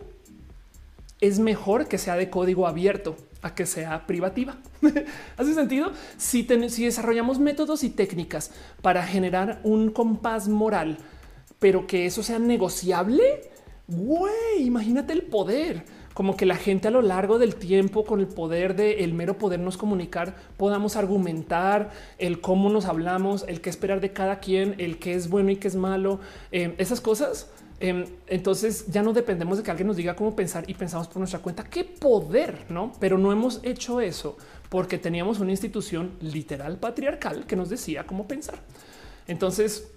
[1.19, 4.57] es mejor que sea de código abierto a que sea privativa.
[5.37, 5.91] ¿Hace sentido?
[6.17, 10.97] Si, si desarrollamos métodos y técnicas para generar un compás moral,
[11.59, 13.23] pero que eso sea negociable,
[13.87, 18.27] güey, imagínate el poder como que la gente a lo largo del tiempo, con el
[18.27, 23.99] poder de el mero podernos comunicar, podamos argumentar el cómo nos hablamos, el qué esperar
[23.99, 27.51] de cada quien, el qué es bueno y qué es malo, em, esas cosas.
[27.79, 31.17] Em, entonces ya no dependemos de que alguien nos diga cómo pensar y pensamos por
[31.17, 31.63] nuestra cuenta.
[31.63, 32.93] Qué poder, no?
[32.99, 34.37] Pero no hemos hecho eso
[34.69, 38.59] porque teníamos una institución literal patriarcal que nos decía cómo pensar.
[39.27, 39.91] Entonces,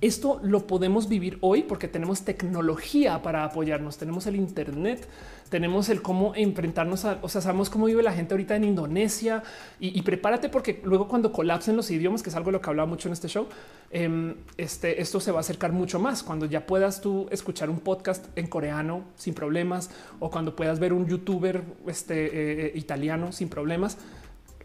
[0.00, 3.98] esto lo podemos vivir hoy porque tenemos tecnología para apoyarnos.
[3.98, 5.06] Tenemos el Internet,
[5.50, 9.42] tenemos el cómo enfrentarnos a, o sea, sabemos cómo vive la gente ahorita en Indonesia
[9.78, 12.88] y, prepárate porque luego cuando colapsen los idiomas, que es algo de lo que hablaba
[12.88, 13.46] mucho en este show,
[13.90, 17.80] em, este, esto se va a acercar mucho más cuando ya puedas tú escuchar un
[17.80, 22.30] podcast en coreano sin problemas o cuando puedas ver un youtuber este, eh,
[22.66, 23.98] eh, italiano sin problemas.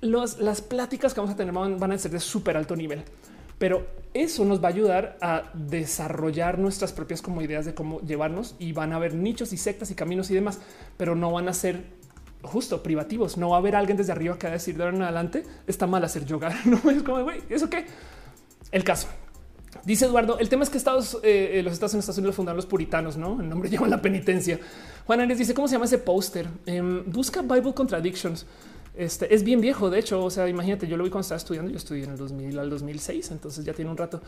[0.02, 3.04] las pláticas que vamos a tener van a ser de súper alto nivel
[3.58, 8.56] pero eso nos va a ayudar a desarrollar nuestras propias como ideas de cómo llevarnos
[8.60, 10.60] y van a haber nichos y sectas y caminos y demás,
[10.98, 11.84] pero no van a ser
[12.42, 13.38] justo privativos.
[13.38, 15.44] No va a haber alguien desde arriba que va a decir de ahora en adelante
[15.68, 16.58] está mal hacer yoga.
[16.66, 17.86] No es como güey, eso qué
[18.72, 19.08] el caso.
[19.84, 23.40] Dice Eduardo, el tema es que Estados, eh, los Estados, Unidos fundaron los puritanos, ¿no?
[23.42, 24.60] El nombre lleva la penitencia.
[25.06, 26.48] Juan Arias dice, ¿cómo se llama ese póster?
[26.66, 28.46] Em, busca Bible Contradictions.
[28.98, 29.90] Este es bien viejo.
[29.90, 31.72] De hecho, o sea, imagínate, yo lo vi cuando estaba estudiando.
[31.72, 34.22] Yo estudié en el 2000 al 2006, entonces ya tiene un rato,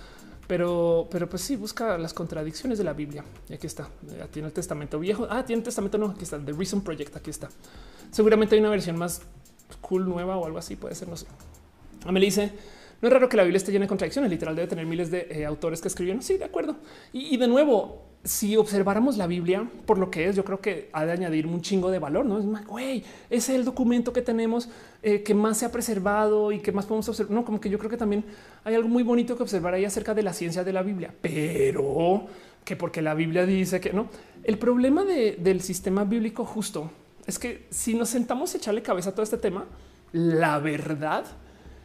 [0.47, 3.23] pero, pero pues sí, busca las contradicciones de la Biblia.
[3.49, 3.89] Y aquí está.
[4.31, 5.27] Tiene el testamento viejo.
[5.29, 6.07] Ah, tiene el testamento no.
[6.07, 7.15] Aquí está The Reason Project.
[7.15, 7.49] Aquí está.
[8.11, 9.21] Seguramente hay una versión más
[9.81, 10.75] cool, nueva o algo así.
[10.75, 11.07] Puede ser.
[11.07, 11.27] No sé.
[12.11, 12.51] Me dice
[13.01, 14.31] no es raro que la Biblia esté llena de contradicciones.
[14.31, 16.23] Literal debe tener miles de eh, autores que escribieron.
[16.23, 16.77] Sí, de acuerdo.
[17.13, 21.05] y de nuevo, si observáramos la Biblia por lo que es, yo creo que ha
[21.05, 22.25] de añadir un chingo de valor.
[22.25, 24.69] No es más, güey, es el documento que tenemos
[25.01, 27.31] eh, que más se ha preservado y que más podemos observar.
[27.31, 28.25] No, como que yo creo que también
[28.63, 32.25] hay algo muy bonito que observar ahí acerca de la ciencia de la Biblia, pero
[32.63, 34.09] que porque la Biblia dice que no.
[34.43, 36.91] El problema del sistema bíblico justo
[37.25, 39.65] es que si nos sentamos a echarle cabeza a todo este tema,
[40.11, 41.25] la verdad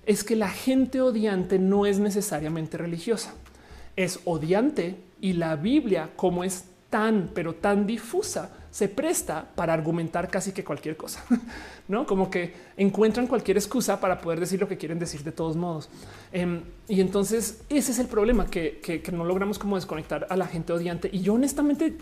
[0.06, 3.34] es que la gente odiante no es necesariamente religiosa,
[3.94, 10.28] es odiante y la Biblia, como es tan, pero tan difusa, se presta para argumentar
[10.28, 11.24] casi que cualquier cosa,
[11.88, 15.56] no como que encuentran cualquier excusa para poder decir lo que quieren decir de todos
[15.56, 15.88] modos.
[16.32, 20.72] Em, y entonces ese es el problema que, no logramos como desconectar a la gente
[20.72, 21.08] odiante.
[21.12, 21.96] Y yo honestamente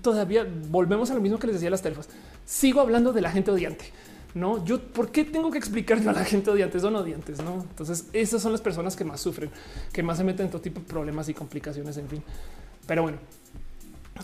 [0.00, 2.08] todavía volvemos a lo mismo que les decía las telefas.
[2.46, 3.86] Sigo hablando de la gente odiante.
[4.34, 7.62] No, yo por qué tengo que explicarle a la gente odiantes son odiantes, no?
[7.62, 9.50] Entonces, esas son las personas que más sufren,
[9.92, 12.22] que más se meten en todo tipo de problemas y complicaciones, en fin.
[12.86, 13.18] Pero bueno,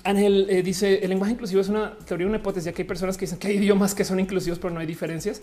[0.04, 3.26] Ángel eh, dice el lenguaje inclusivo es una teoría, una hipótesis, que hay personas que
[3.26, 5.42] dicen que hay idiomas que son inclusivos, pero no hay diferencias.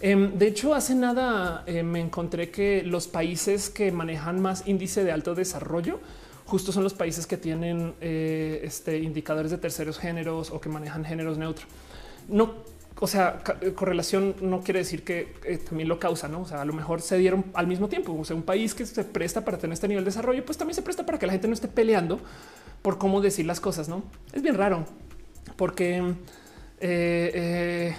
[0.00, 5.04] Em, de hecho, hace nada eh, me encontré que los países que manejan más índice
[5.04, 6.00] de alto desarrollo
[6.46, 11.04] justo son los países que tienen eh, este, indicadores de terceros géneros o que manejan
[11.04, 11.66] géneros neutros.
[12.28, 12.54] No
[13.00, 16.40] o sea, eh, correlación no quiere decir que eh, también lo causa, no?
[16.40, 18.16] O sea, a lo mejor se dieron al mismo tiempo.
[18.18, 20.74] O sea, un país que se presta para tener este nivel de desarrollo, pues también
[20.74, 22.18] se presta para que la gente no esté peleando
[22.82, 24.02] por cómo decir las cosas, no?
[24.32, 24.84] Es bien raro
[25.56, 26.14] porque
[26.80, 27.94] eh,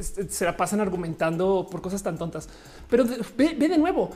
[0.00, 2.48] se la pasan argumentando por cosas tan tontas,
[2.88, 3.04] pero
[3.36, 4.10] ve, ve de nuevo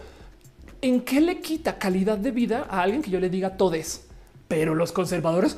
[0.80, 4.06] en qué le quita calidad de vida a alguien que yo le diga todes,
[4.46, 5.56] pero los conservadores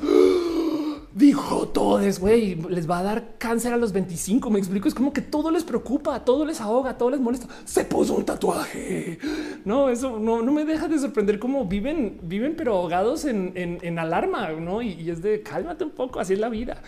[1.13, 4.49] dijo todos, güey, les va a dar cáncer a los 25.
[4.49, 4.87] Me explico.
[4.87, 7.47] Es como que todo les preocupa, todo les ahoga, todo les molesta.
[7.65, 9.19] Se puso un tatuaje.
[9.65, 14.81] No, eso no, me deja de sorprender cómo viven, viven, pero ahogados en, alarma, no?
[14.81, 16.19] Y, es de cálmate un poco.
[16.19, 16.81] Así es la vida.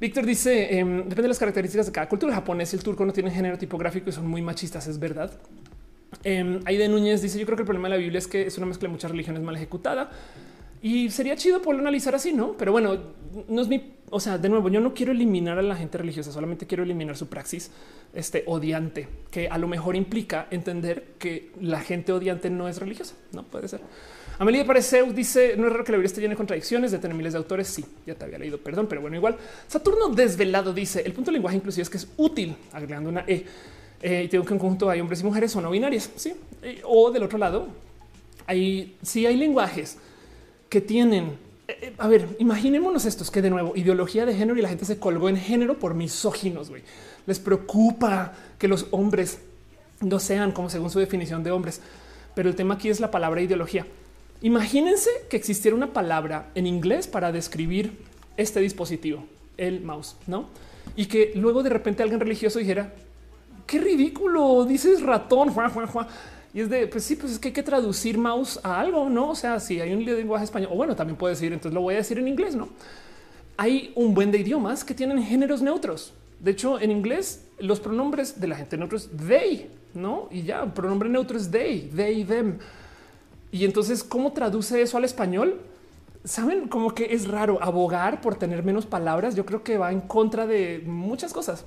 [0.00, 2.32] Víctor dice: em, depende de las características de cada cultura.
[2.32, 4.86] El japonés y el turco no tienen género tipográfico y son muy machistas.
[4.86, 5.32] Es verdad.
[6.24, 8.56] Eh, Aide Núñez dice: Yo creo que el problema de la Biblia es que es
[8.58, 10.10] una mezcla de muchas religiones mal ejecutada.
[10.82, 12.56] Y sería chido poderlo analizar así, no?
[12.58, 12.98] Pero bueno,
[13.48, 16.32] no es mi, o sea, de nuevo, yo no quiero eliminar a la gente religiosa,
[16.32, 17.70] solamente quiero eliminar su praxis
[18.12, 23.14] este odiante, que a lo mejor implica entender que la gente odiante no es religiosa.
[23.32, 23.80] No puede ser.
[24.38, 27.16] Amelia Pareceu dice: No es raro que la Biblia esté llena de contradicciones, de tener
[27.16, 27.68] miles de autores.
[27.68, 29.36] Sí, ya te había leído, perdón, pero bueno, igual.
[29.68, 33.46] Saturno desvelado dice: El punto del lenguaje inclusive es que es útil, agregando una E.
[34.02, 36.10] Eh, y tengo que en conjunto hay hombres y mujeres o no binarias.
[36.16, 37.68] Sí, eh, o del otro lado,
[38.46, 39.96] hay sí hay lenguajes
[40.72, 41.36] que tienen.
[41.68, 44.86] Eh, eh, a ver, imaginémonos estos que de nuevo ideología de género y la gente
[44.86, 46.70] se colgó en género por misóginos.
[46.70, 46.82] güey.
[47.26, 49.38] Les preocupa que los hombres
[50.00, 51.82] no sean como según su definición de hombres.
[52.34, 53.86] Pero el tema aquí es la palabra ideología.
[54.40, 57.92] Imagínense que existiera una palabra en inglés para describir
[58.38, 59.26] este dispositivo,
[59.58, 60.46] el mouse, no?
[60.96, 62.94] Y que luego de repente alguien religioso dijera
[63.66, 66.06] qué ridículo dices ratón, Juan, Juan, Juan.
[66.54, 69.30] Y es de, pues sí, pues es que hay que traducir mouse a algo, ¿no?
[69.30, 71.94] O sea, si hay un lenguaje español, o bueno, también puede decir, entonces lo voy
[71.94, 72.68] a decir en inglés, ¿no?
[73.56, 76.12] Hay un buen de idiomas que tienen géneros neutros.
[76.40, 80.28] De hecho, en inglés, los pronombres de la gente neutro es they, ¿no?
[80.30, 82.58] Y ya, pronombre neutro es they, they, them.
[83.50, 85.58] Y entonces, ¿cómo traduce eso al español?
[86.24, 89.34] Saben como que es raro abogar por tener menos palabras.
[89.34, 91.64] Yo creo que va en contra de muchas cosas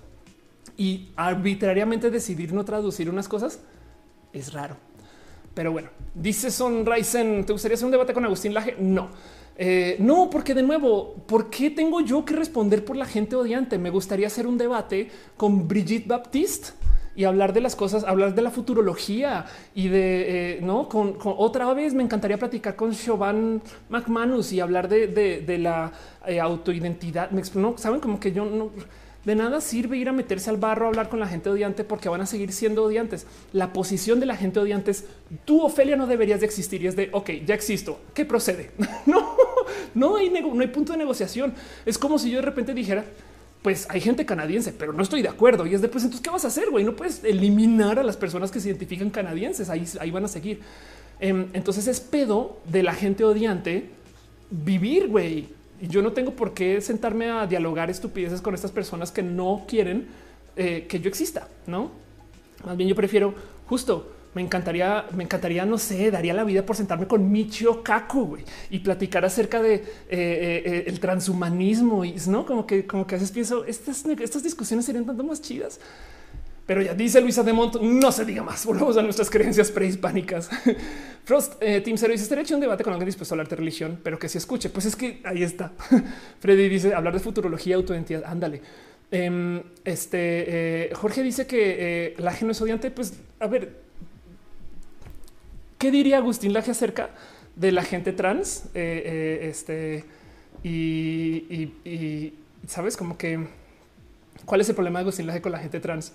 [0.77, 3.59] y arbitrariamente decidir no traducir unas cosas
[4.39, 4.75] es raro.
[5.53, 8.75] Pero bueno, dice Son Ryzen, ¿te gustaría hacer un debate con Agustín Laje?
[8.77, 9.09] No.
[9.57, 13.77] Eh, no, porque de nuevo, ¿por qué tengo yo que responder por la gente odiante?
[13.77, 16.71] Me gustaría hacer un debate con Brigitte Baptiste
[17.15, 21.73] y hablar de las cosas, hablar de la futurología y de eh, no con, otra
[21.73, 21.93] vez.
[21.93, 25.93] Me encantaría platicar con Siobhan McManus y hablar de, la
[26.27, 27.31] eh, autoidentidad.
[27.31, 28.71] No saben como que yo no
[29.25, 32.09] de nada sirve ir a meterse al barro a hablar con la gente odiante porque
[32.09, 33.25] van a seguir siendo odiantes.
[33.53, 35.05] La posición de la gente odiante es
[35.45, 37.99] tú, Ofelia, no deberías de existir y es de ok, ya existo.
[38.13, 38.71] ¿Qué procede?
[39.07, 39.35] no,
[39.95, 41.53] no hay, no hay punto de negociación.
[41.85, 43.03] Es como si yo de repente dijera,
[43.63, 45.65] pues hay gente canadiense, pero no estoy de acuerdo.
[45.65, 46.69] Y es de pues entonces, ¿qué vas a hacer?
[46.69, 49.71] Güey, no puedes eliminar a las personas que se identifican canadienses.
[49.71, 50.59] Ahí, ahí van a seguir.
[51.19, 53.89] Em, entonces es pedo de la gente odiante
[54.51, 55.49] vivir, güey
[55.87, 60.07] yo no tengo por qué sentarme a dialogar estupideces con estas personas que no quieren
[60.55, 61.91] eh, que yo exista, no?
[62.65, 63.33] Más bien yo prefiero
[63.67, 68.37] justo me encantaría, me encantaría, no sé, daría la vida por sentarme con Michio Kaku
[68.69, 73.17] y platicar acerca de eh, eh, el transhumanismo y no como que, como que a
[73.17, 75.79] veces pienso estas, estas discusiones serían tanto más chidas.
[76.65, 78.65] Pero ya dice Luisa de Monto, no se diga más.
[78.65, 80.49] Volvemos a nuestras creencias prehispánicas.
[81.23, 83.55] Frost, eh, Team Zero dice: Estaría hecho un debate con alguien dispuesto a hablar de
[83.55, 84.69] religión, pero que se escuche.
[84.69, 85.73] Pues es que ahí está.
[86.39, 88.23] Freddy dice: hablar de futurología, autoidentidad.
[88.25, 88.61] Ándale.
[89.11, 92.89] Em, este eh, Jorge dice que eh, Laje no es odiante.
[92.89, 93.77] Pues a ver,
[95.77, 97.11] ¿qué diría Agustín Laje acerca
[97.55, 98.65] de la gente trans?
[98.73, 100.03] Este
[100.63, 102.33] y, y
[102.67, 103.47] sabes, como que
[104.45, 106.11] cuál es el problema de Agustín Laje con la gente trans?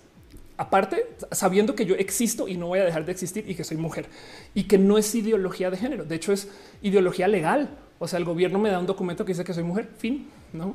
[0.60, 3.78] Aparte, sabiendo que yo existo y no voy a dejar de existir y que soy
[3.78, 4.05] mujer
[4.52, 6.05] y que no es ideología de género.
[6.05, 6.48] De hecho, es
[6.82, 7.78] ideología legal.
[7.98, 9.89] O sea, el gobierno me da un documento que dice que soy mujer.
[9.97, 10.28] Fin.
[10.52, 10.74] No.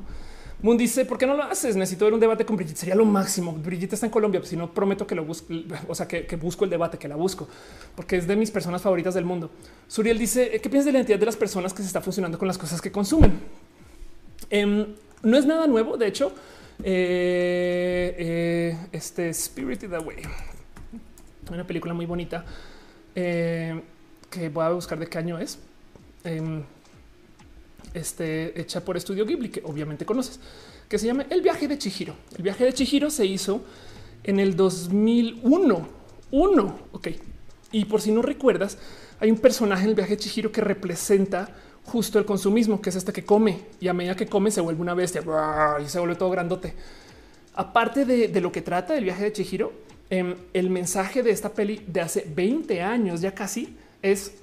[0.60, 1.76] Moon dice, ¿por qué no lo haces?
[1.76, 2.78] Necesito ver un debate con Brigitte.
[2.78, 3.52] Sería lo máximo.
[3.52, 5.54] Brigitte está en Colombia, pues si no prometo que lo busco,
[5.86, 7.46] o sea, que, busco el debate, que la busco,
[7.94, 9.52] porque es de mis personas favoritas del mundo.
[9.86, 12.48] Suriel dice, ¿qué piensas de la identidad de las personas que se está funcionando con
[12.48, 13.38] las cosas que consumen?
[14.50, 14.84] Em,
[15.22, 15.96] no es nada nuevo.
[15.96, 16.32] De hecho,
[16.82, 20.22] eh, eh, este Spirited Away,
[21.50, 22.44] una película muy bonita
[23.14, 23.80] eh,
[24.30, 25.58] que voy a buscar de qué año es.
[26.24, 26.62] Em,
[27.94, 30.38] este hecha por Estudio Ghibli, que obviamente conoces,
[30.88, 32.14] que se llama El viaje de Chihiro.
[32.36, 33.64] El viaje de Chihiro se hizo
[34.22, 35.88] en el 2001.
[36.30, 37.08] Uno, ok.
[37.72, 38.76] Y por si no recuerdas,
[39.18, 41.48] hay un personaje en el viaje de Chihiro que representa
[41.86, 44.82] justo el consumismo, que es este que come y a medida que come se vuelve
[44.82, 45.22] una bestia
[45.82, 46.74] y se vuelve todo grandote.
[47.54, 49.72] Aparte de, lo que trata del viaje de Chihiro,
[50.10, 54.34] em, el mensaje de esta peli de hace 20 años ya casi es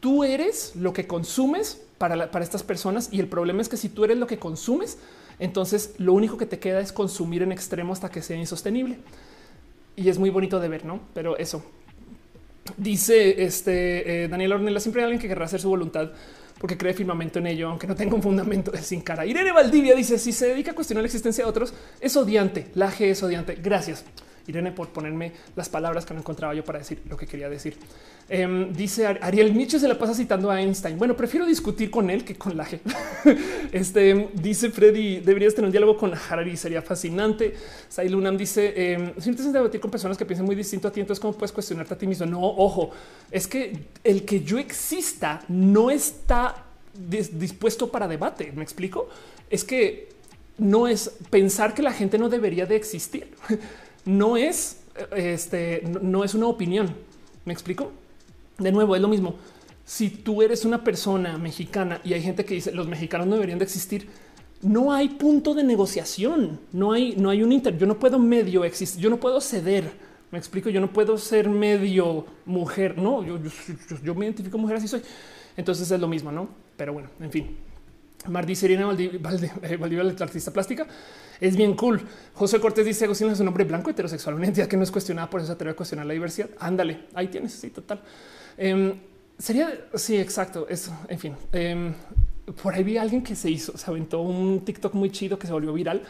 [0.00, 3.88] tú eres lo que consumes para, para estas personas y el problema es que si
[3.88, 4.98] tú eres lo que consumes,
[5.38, 8.98] entonces lo único que te queda es consumir en extremo hasta que sea insostenible.
[9.96, 11.00] Y es muy bonito de ver, ¿no?
[11.14, 11.62] Pero eso.
[12.76, 16.10] Dice este eh, Daniel Ornella, siempre hay alguien que querrá hacer su voluntad
[16.58, 19.26] porque cree firmemente en ello, aunque no tenga un fundamento sin cara.
[19.26, 22.68] Irene Valdivia dice: si se dedica a cuestionar la existencia de otros, es odiante.
[22.74, 23.56] La G es odiante.
[23.56, 24.04] Gracias.
[24.46, 27.76] Irene por ponerme las palabras que no encontraba yo para decir lo que quería decir.
[28.28, 30.98] Em, dice Ariel Nietzsche se la pasa citando a Einstein.
[30.98, 32.80] Bueno, prefiero discutir con él que con la G.
[33.72, 37.54] este dice Freddy, deberías tener un diálogo con Harari, sería fascinante.
[37.88, 41.00] Sailunam dice: eh, si no te debatir con personas que piensan muy distinto a ti,
[41.00, 42.26] entonces cómo puedes cuestionarte a ti mismo.
[42.26, 42.90] No, ojo,
[43.30, 46.64] es que el que yo exista no está
[46.98, 48.52] dispuesto para debate.
[48.54, 49.08] Me explico.
[49.48, 50.08] Es que
[50.58, 53.28] no es pensar que la gente no debería de existir.
[54.06, 54.80] no es
[55.14, 56.94] este, no es una opinión.
[57.44, 57.92] Me explico.
[58.58, 59.36] De nuevo, es lo mismo.
[59.84, 63.58] Si tú eres una persona mexicana y hay gente que dice los mexicanos no deberían
[63.58, 64.08] de existir,
[64.62, 66.58] no hay punto de negociación.
[66.72, 67.76] No hay, no hay un inter.
[67.78, 69.00] Yo no puedo medio existir.
[69.00, 69.92] Yo no puedo ceder.
[70.30, 70.70] Me explico.
[70.70, 72.98] Yo no puedo ser medio mujer.
[72.98, 73.38] No, yo,
[74.02, 75.02] yo, me identifico mujer así soy.
[75.56, 76.48] Entonces es lo mismo, no?
[76.76, 77.56] Pero bueno, en fin.
[78.28, 80.86] Mardi Serena Valdivia, la artista plástica,
[81.40, 82.00] es bien cool.
[82.34, 85.28] José Cortés dice Agustín es un hombre blanco heterosexual, una entidad que no es cuestionada,
[85.28, 86.50] por eso atreve a cuestionar la diversidad.
[86.58, 87.52] Ándale, ahí tienes.
[87.52, 88.00] Sí, total.
[88.56, 88.94] Em,
[89.38, 90.66] sería, sí, exacto.
[90.68, 91.36] Eso, en fin.
[91.52, 91.94] Em,
[92.62, 95.46] por ahí vi a alguien que se hizo, se aventó un TikTok muy chido que
[95.46, 96.02] se volvió viral,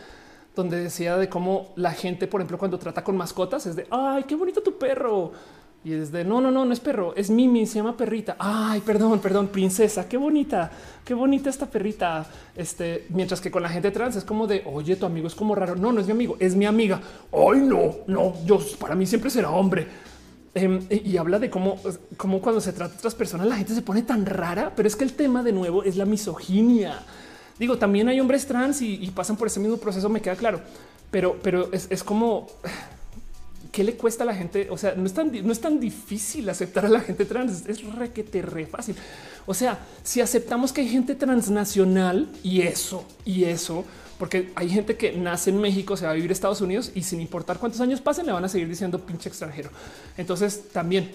[0.55, 4.25] donde decía de cómo la gente, por ejemplo, cuando trata con mascotas, es de, ay,
[4.25, 5.33] qué bonito tu perro.
[5.87, 8.35] Y es de, no, no, no, no es perro, es Mimi, se llama perrita.
[8.41, 10.69] Ay, perdón, perdón, princesa, qué bonita,
[11.05, 12.27] qué bonita esta perrita.
[12.57, 15.55] Este, mientras que con la gente trans es como de, oye, tu amigo es como
[15.55, 15.77] raro.
[15.77, 17.01] No, no es mi amigo, es mi amiga.
[17.33, 19.87] Ay, no, no, yo para mí siempre será hombre.
[20.57, 21.79] Em, y habla de cómo,
[22.17, 24.97] cómo cuando se trata de otras personas la gente se pone tan rara, pero es
[24.97, 26.99] que el tema de nuevo es la misoginia.
[27.61, 30.63] Digo, también hay hombres trans y, pasan por ese mismo proceso, me queda claro,
[31.13, 32.49] pero, pero es, es como
[33.73, 34.69] ¿qué le cuesta a la gente?
[34.71, 38.43] O sea, no es tan, difícil aceptar a la gente trans, es re que te
[38.43, 38.97] re fácil.
[39.47, 43.85] O sea, si aceptamos que hay gente transnacional y eso, y eso,
[44.19, 47.03] porque hay gente que nace en México, se va a vivir a Estados Unidos y
[47.03, 49.71] sin importar cuántos años pasen, le van a seguir diciendo pinche extranjero.
[50.17, 51.13] Entonces también,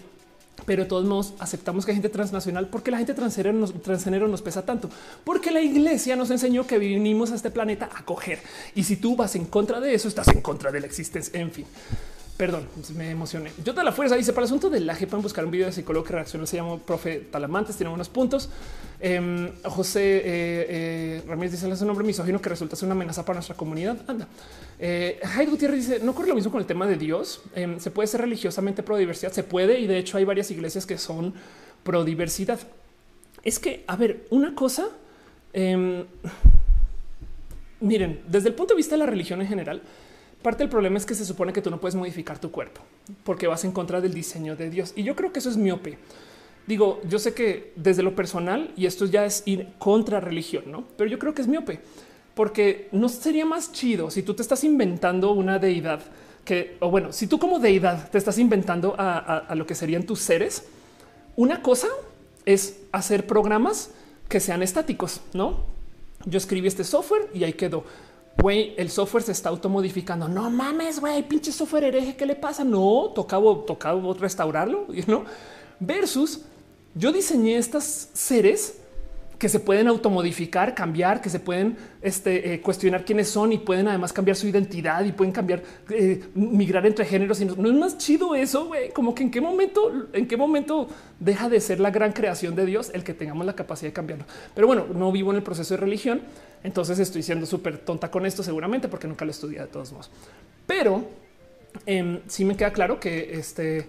[0.65, 4.27] pero de todos modos aceptamos que hay gente transnacional porque la gente transgénero nos, transgénero
[4.27, 4.89] nos pesa tanto,
[5.23, 8.39] porque la iglesia nos enseñó que vinimos a este planeta a coger.
[8.75, 11.39] Y si tú vas en contra de eso, estás en contra de la existencia.
[11.39, 11.65] En fin,
[12.37, 13.51] Perdón, me emocioné.
[13.63, 15.73] Yo te la fuerza dice para el asunto del laje pueden buscar un video de
[15.73, 16.45] psicólogo que reacciona.
[16.47, 18.49] Se llama profe Talamantes, tiene unos puntos.
[18.99, 23.23] Em, José eh, eh, Ramírez dice es un hombre misógino que resulta ser una amenaza
[23.23, 23.97] para nuestra comunidad.
[24.07, 24.27] Anda.
[24.79, 27.41] Eh, Gutiérrez dice no ocurre lo mismo con el tema de Dios.
[27.53, 29.31] Em, se puede ser religiosamente pro diversidad.
[29.31, 31.33] Se puede y de hecho hay varias iglesias que son
[31.83, 32.59] pro diversidad.
[33.43, 34.89] Es que, a ver, una cosa.
[35.53, 36.05] Em,
[37.81, 39.81] miren, desde el punto de vista de la religión en general,
[40.41, 42.81] Parte del problema es que se supone que tú no puedes modificar tu cuerpo
[43.23, 44.93] porque vas en contra del diseño de Dios.
[44.95, 45.97] Y yo creo que eso es miope.
[46.67, 50.85] Digo, yo sé que desde lo personal, y esto ya es ir contra religión, ¿no?
[50.97, 51.79] Pero yo creo que es miope
[52.33, 56.01] porque no sería más chido si tú te estás inventando una deidad
[56.45, 60.03] que, o bueno, si tú como deidad te estás inventando a, a lo que serían
[60.03, 60.65] tus seres,
[61.35, 61.87] una cosa
[62.45, 63.91] es hacer programas
[64.27, 65.65] que sean estáticos, ¿no?
[66.25, 67.83] Yo escribí este software y ahí quedó
[68.37, 70.27] güey, el software se está automodificando.
[70.27, 72.63] No mames, güey, pinche software hereje, ¿qué le pasa?
[72.63, 75.25] No, tocaba, tocaba restaurarlo, ¿no?
[75.79, 76.41] Versus
[76.93, 78.80] yo diseñé estas seres
[79.41, 83.87] que se pueden automodificar, cambiar, que se pueden este, eh, cuestionar quiénes son y pueden
[83.87, 87.41] además cambiar su identidad y pueden cambiar, eh, migrar entre géneros.
[87.41, 88.69] Y no, es más chido eso.
[88.93, 90.87] Como que en qué momento, en qué momento
[91.19, 94.25] deja de ser la gran creación de Dios el que tengamos la capacidad de cambiarlo.
[94.53, 96.21] Pero bueno, no vivo en el proceso de religión,
[96.63, 100.11] entonces estoy siendo súper tonta con esto seguramente porque nunca lo estudié de todos modos.
[100.67, 101.03] Pero
[101.87, 103.87] em, sí me queda claro que este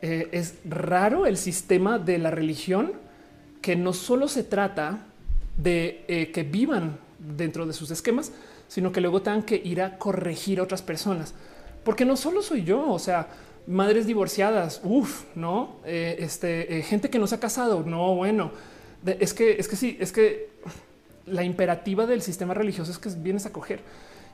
[0.00, 2.92] eh, es raro el sistema de la religión
[3.62, 5.06] que no solo se trata
[5.56, 8.32] de eh, que vivan dentro de sus esquemas,
[8.68, 11.34] sino que luego tengan que ir a corregir a otras personas.
[11.84, 13.28] Porque no solo soy yo, o sea,
[13.66, 18.50] madres divorciadas, uff, no, eh, este, gente que no se ha casado, no, bueno,
[19.06, 20.50] es que, es que sí, es que
[21.26, 23.80] la imperativa del sistema religioso es que vienes a coger.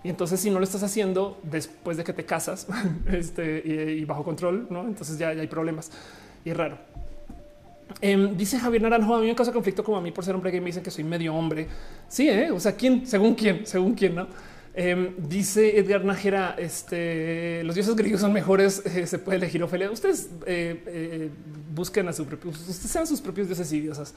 [0.05, 2.67] Y entonces, si no lo estás haciendo después de que te casas
[3.13, 5.91] este, y, bajo control, no, entonces ya, hay problemas
[6.45, 6.79] y es raro.
[8.01, 10.53] Em, dice Javier Naranjo, a mí me causa conflicto como a mí por ser hombre
[10.53, 11.67] que me dicen que soy medio hombre.
[12.09, 12.51] Sí, ¿eh?
[12.51, 14.27] o sea, quién, según quién, según quién, no?
[14.75, 19.91] Em, dice Edgar Najera, este, los dioses griegos son mejores, eh, se puede elegir Ofelia.
[19.91, 21.31] Ustedes eh,
[21.75, 24.15] busquen a su propio, ustedes sean sus propios dioses y diosas.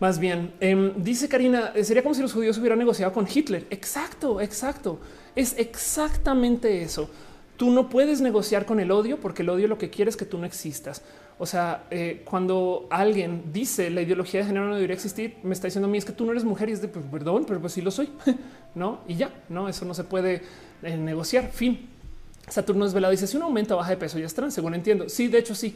[0.00, 3.66] Más bien, em, dice Karina, sería como si los judíos hubieran negociado con Hitler.
[3.68, 5.00] Exacto, exacto.
[5.34, 7.10] Es exactamente eso.
[7.58, 10.24] Tú no puedes negociar con el odio porque el odio lo que quiere es que
[10.24, 11.02] tú no existas.
[11.38, 15.66] O sea, eh, cuando alguien dice la ideología de género no debería existir, me está
[15.66, 17.60] diciendo a mí es que tú no eres mujer y es de pues, perdón, pero
[17.60, 18.08] pues sí lo soy,
[18.74, 19.00] no?
[19.06, 20.40] Y ya, no, eso no se puede
[20.82, 21.50] eh, negociar.
[21.52, 21.97] Fin.
[22.50, 23.10] Saturno es velado.
[23.10, 25.08] Dice si un aumento baja de peso ya es trans, según entiendo.
[25.08, 25.74] Sí, de hecho, sí.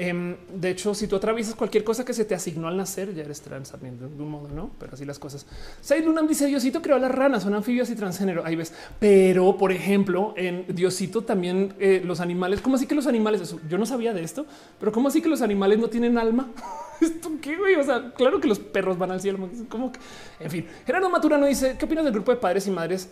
[0.00, 3.24] Em, de hecho, si tú atraviesas cualquier cosa que se te asignó al nacer, ya
[3.24, 4.70] eres trans también de un modo, no?
[4.78, 5.44] Pero así las cosas.
[5.80, 8.46] Said Lunam dice Diosito creó las ranas, son anfibios y transgénero.
[8.46, 8.72] Ahí ves.
[9.00, 13.56] Pero, por ejemplo, en Diosito también eh, los animales, ¿cómo así que los animales?
[13.68, 14.46] Yo no sabía de esto,
[14.78, 16.48] pero ¿cómo así que los animales no tienen alma?
[17.00, 17.74] ¿Esto qué, güey?
[17.74, 19.50] O sea, claro que los perros van al cielo.
[19.68, 19.98] Como que,
[20.38, 23.08] en fin, Gerardo Maturano dice, ¿qué opinas del grupo de padres y madres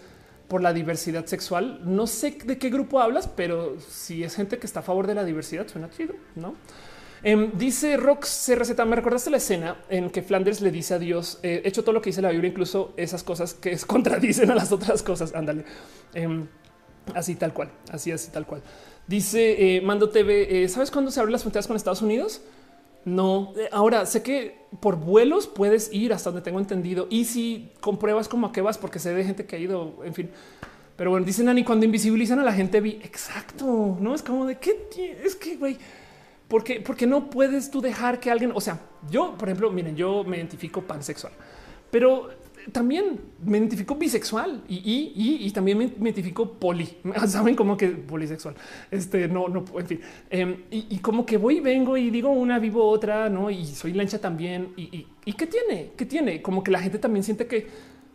[0.48, 1.80] por la diversidad sexual.
[1.84, 5.14] No sé de qué grupo hablas, pero si es gente que está a favor de
[5.14, 6.54] la diversidad, suena chido, ¿no?
[7.22, 11.40] Em, dice Rox CRZ, me recordaste la escena en que Flanders le dice a Dios,
[11.42, 14.70] he hecho todo lo que dice la Biblia, incluso esas cosas que contradicen a las
[14.72, 15.34] otras cosas.
[15.34, 15.64] Ándale.
[16.14, 16.46] Em,
[17.14, 18.62] así tal cual, así, así tal cual.
[19.06, 22.42] Dice eh, Mando TV, eh, ¿sabes cuándo se abren las fronteras con Estados Unidos?
[23.06, 27.70] No, eh, ahora sé que por vuelos puedes ir hasta donde tengo entendido y si
[27.80, 30.28] compruebas como a qué vas, porque sé de gente que ha ido, en fin.
[30.96, 34.58] Pero bueno, dicen Nani cuando invisibilizan a la gente, vi exacto, no es como de
[34.58, 34.88] qué
[35.24, 35.78] es que güey.
[36.48, 40.24] Porque, porque no puedes tú dejar que alguien, o sea, yo, por ejemplo, miren, yo
[40.24, 41.32] me identifico pansexual,
[41.92, 42.30] pero
[42.72, 46.88] también me identifico bisexual y, también me, identifico poli.
[47.26, 48.54] Saben como que polisexual.
[48.90, 50.00] Este no, no, en fin.
[50.30, 53.50] Em, y, como que voy y vengo y digo una, vivo otra, no?
[53.50, 54.72] Y soy lancha también.
[54.76, 57.66] Y, y qué tiene, qué tiene, como que la gente también siente que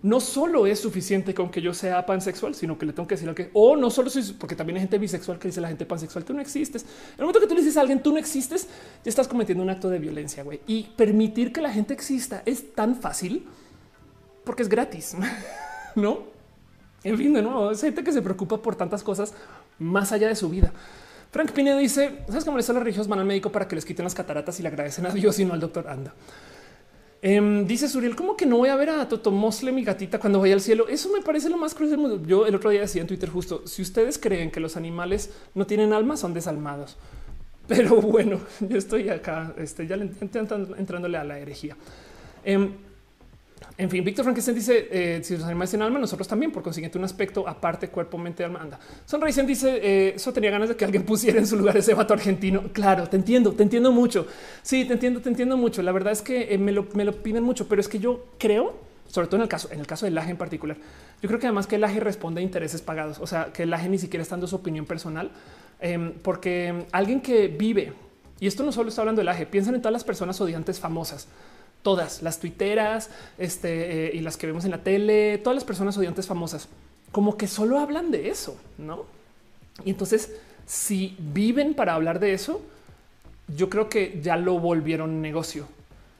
[0.04, 3.32] no solo es suficiente con que yo sea pansexual, sino que le tengo que decir
[3.36, 6.26] que o no solo soy, porque también hay gente bisexual que dice la gente pansexual,
[6.26, 6.84] tú no existes.
[6.84, 8.68] En el momento que tú le dices a alguien tú no existes,
[9.04, 10.44] ya estás cometiendo un acto de violencia.
[10.44, 10.62] güey.
[10.68, 13.46] Y permitir que la gente exista es tan fácil
[14.44, 15.16] porque es gratis,
[15.96, 16.32] no?
[17.04, 19.34] En fin, de nuevo, es gente que se preocupa por tantas cosas
[19.80, 20.72] más allá de su vida.
[21.32, 24.04] Frank Pinedo dice: ¿Sabes cómo les los religiosos van al médico para que les quiten
[24.04, 26.14] las cataratas y le agradecen a Dios y no al doctor Anda?
[27.24, 30.40] Em, dice Suriel, ¿cómo que no voy a ver a Toto Mosle, mi gatita, cuando
[30.40, 30.88] vaya al cielo?
[30.88, 32.22] Eso me parece lo más cruel del mundo.
[32.26, 35.68] Yo el otro día decía en Twitter justo, si ustedes creen que los animales no
[35.68, 36.98] tienen alma, son desalmados.
[37.68, 41.78] Pero bueno, yo estoy acá, este, ya entrándole a la herejía.
[42.44, 42.74] Em,
[43.78, 46.98] en fin, Víctor Frankenstein dice: eh, si los animales tienen alma, nosotros también, por consiguiente,
[46.98, 48.80] un aspecto aparte, cuerpo, mente, alma, anda.
[49.06, 52.14] Sonrisen dice: eh, Eso tenía ganas de que alguien pusiera en su lugar ese vato
[52.14, 52.64] argentino.
[52.74, 54.28] Claro, te entiendo, te entiendo mucho.
[54.62, 55.82] Sí, te entiendo, te entiendo mucho.
[55.82, 58.76] La verdad es que eh, me, lo, piden mucho, pero es que yo creo,
[59.08, 60.78] sobre todo en el caso, en el caso del laje en particular,
[61.22, 63.20] yo creo que además que el laje responde a intereses pagados.
[63.20, 65.32] O sea, que el laje ni siquiera está dando su opinión personal,
[65.80, 67.94] em, porque alguien que vive,
[68.40, 71.28] y esto no solo está hablando del laje, piensan en todas las personas odiantes famosas
[71.82, 75.98] todas las tuiteras este, eh, y las que vemos en la tele, todas las personas
[75.98, 76.68] odiantes famosas,
[77.12, 79.06] como que solo hablan de eso, no?
[79.84, 80.32] Y entonces,
[80.66, 82.62] si viven para hablar de eso,
[83.56, 85.68] yo creo que ya lo volvieron negocio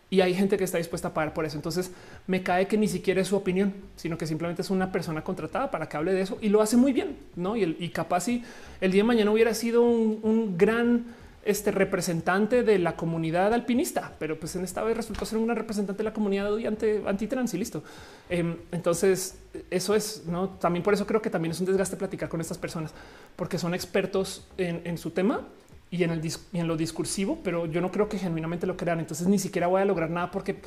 [0.10, 1.56] y hay gente que está dispuesta a pagar por eso.
[1.56, 1.92] Entonces
[2.28, 5.72] me cae que ni siquiera es su opinión, sino que simplemente es una persona contratada
[5.72, 7.56] para que hable de eso y lo hace muy bien, no?
[7.56, 8.44] Y, el, y capaz si
[8.82, 11.06] el día de mañana hubiera sido un gran
[11.44, 16.00] este representante de la comunidad alpinista, pero pues en esta vez resultó ser una representante
[16.00, 17.84] de la comunidad odiante antitrans y listo.
[18.30, 19.40] Em, entonces,
[19.70, 22.58] eso es no también por eso creo que también es un desgaste platicar con estas
[22.58, 22.94] personas,
[23.36, 25.48] porque son expertos en, su tema
[25.90, 29.00] y en, el, y en lo discursivo, pero yo no creo que genuinamente lo crean.
[29.00, 30.58] Entonces, ni siquiera voy a lograr nada porque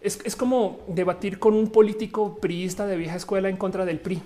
[0.00, 4.22] es, es como debatir con un político priista de vieja escuela en contra del PRI.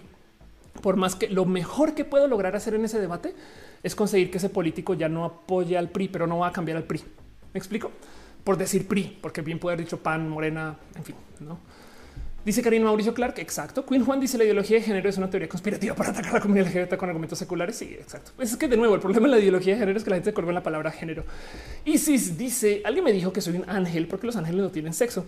[0.83, 3.35] Por más que lo mejor que puedo lograr hacer en ese debate
[3.83, 6.77] es conseguir que ese político ya no apoye al PRI, pero no va a cambiar
[6.77, 7.01] al PRI.
[7.53, 7.91] ¿Me explico?
[8.45, 11.59] Por decir PRI, porque bien puede haber dicho PAN, Morena, en fin, ¿no?
[12.47, 13.85] Dice Karina Mauricio Clark, exacto.
[13.85, 16.41] Queen Juan dice la ideología de género es una teoría conspirativa para atacar a la
[16.41, 17.75] comunidad LGBT con argumentos seculares.
[17.75, 18.31] Sí, exacto.
[18.41, 20.33] Es que de nuevo el problema de la ideología de género es que la gente
[20.33, 21.25] en la palabra género.
[21.85, 25.27] Isis dice, alguien me dijo que soy un ángel porque los ángeles no tienen sexo.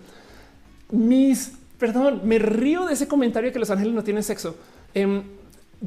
[0.93, 4.57] Mis, perdón, me río de ese comentario que los ángeles no tienen sexo.
[4.95, 5.25] Em,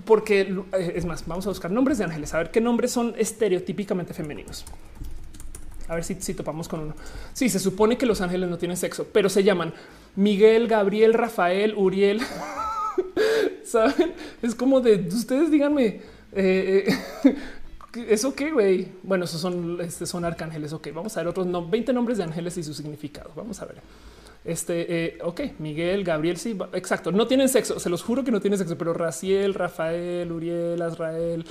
[0.05, 0.41] porque
[0.73, 4.13] eh, es más, vamos a buscar nombres de ángeles, a ver qué nombres son estereotípicamente
[4.13, 4.65] femeninos.
[5.87, 6.95] A ver si, si topamos con uno.
[7.33, 9.73] Sí, se supone que los ángeles no tienen sexo, pero se llaman
[10.15, 12.21] Miguel, Gabriel, Rafael, Uriel.
[13.65, 14.13] Saben?
[14.41, 16.01] Es como de ustedes díganme
[16.33, 16.87] eh,
[17.23, 17.35] eh,
[18.09, 18.87] eso qué güey.
[19.03, 20.73] Bueno, esos son, este, son arcángeles.
[20.73, 23.31] Ok, vamos a ver otros no, 20 nombres de ángeles y su significado.
[23.35, 23.81] Vamos a ver.
[24.43, 27.11] Este, eh, ok, Miguel, Gabriel, sí, exacto.
[27.11, 31.45] No tienen sexo, se los juro que no tienen sexo, pero Raciel, Rafael, Uriel, Azrael,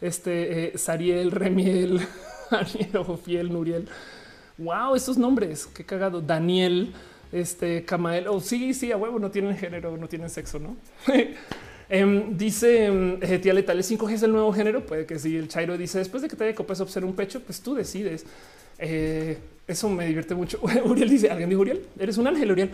[0.00, 2.00] este, eh, Sariel, Remiel,
[2.50, 3.88] Ariel, Fiel, Nuriel.
[4.58, 6.20] Wow, estos nombres, qué cagado.
[6.20, 6.92] Daniel,
[7.32, 10.76] este, Camael, oh, sí, sí, a huevo, no tienen género, no tienen sexo, ¿no?
[11.88, 14.84] Em, dice em, eh, tía Letal, 5G es el nuevo género.
[14.84, 15.36] Puede que sí.
[15.36, 18.24] El Chairo dice después de que te copes observar un pecho, pues tú decides.
[18.78, 20.60] Eh, eso me divierte mucho.
[20.84, 22.70] Uriel dice: Alguien dijo Uriel, eres un ángel, Uriel.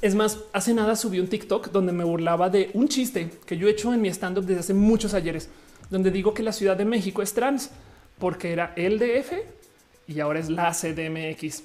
[0.00, 3.68] Es más, hace nada subí un TikTok donde me burlaba de un chiste que yo
[3.68, 5.48] he hecho en mi stand up desde hace muchos ayeres,
[5.90, 7.70] donde digo que la Ciudad de México es trans
[8.18, 9.32] porque era el DF
[10.08, 11.62] y ahora es la CDMX.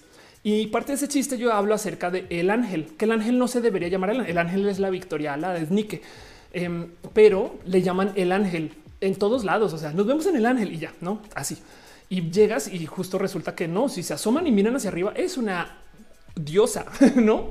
[0.48, 3.50] Y parte de ese chiste yo hablo acerca de el ángel, que el ángel no
[3.50, 4.32] se debería llamar el ángel.
[4.32, 6.01] El ángel es la victoria, la desnique,
[6.53, 9.74] em, pero le llaman el ángel en todos lados.
[9.74, 11.58] O sea, nos vemos en el ángel y ya, no así
[12.09, 15.38] y llegas y justo resulta que no, si se asoman y miran hacia arriba es
[15.38, 15.77] una
[16.35, 16.85] diosa,
[17.16, 17.50] no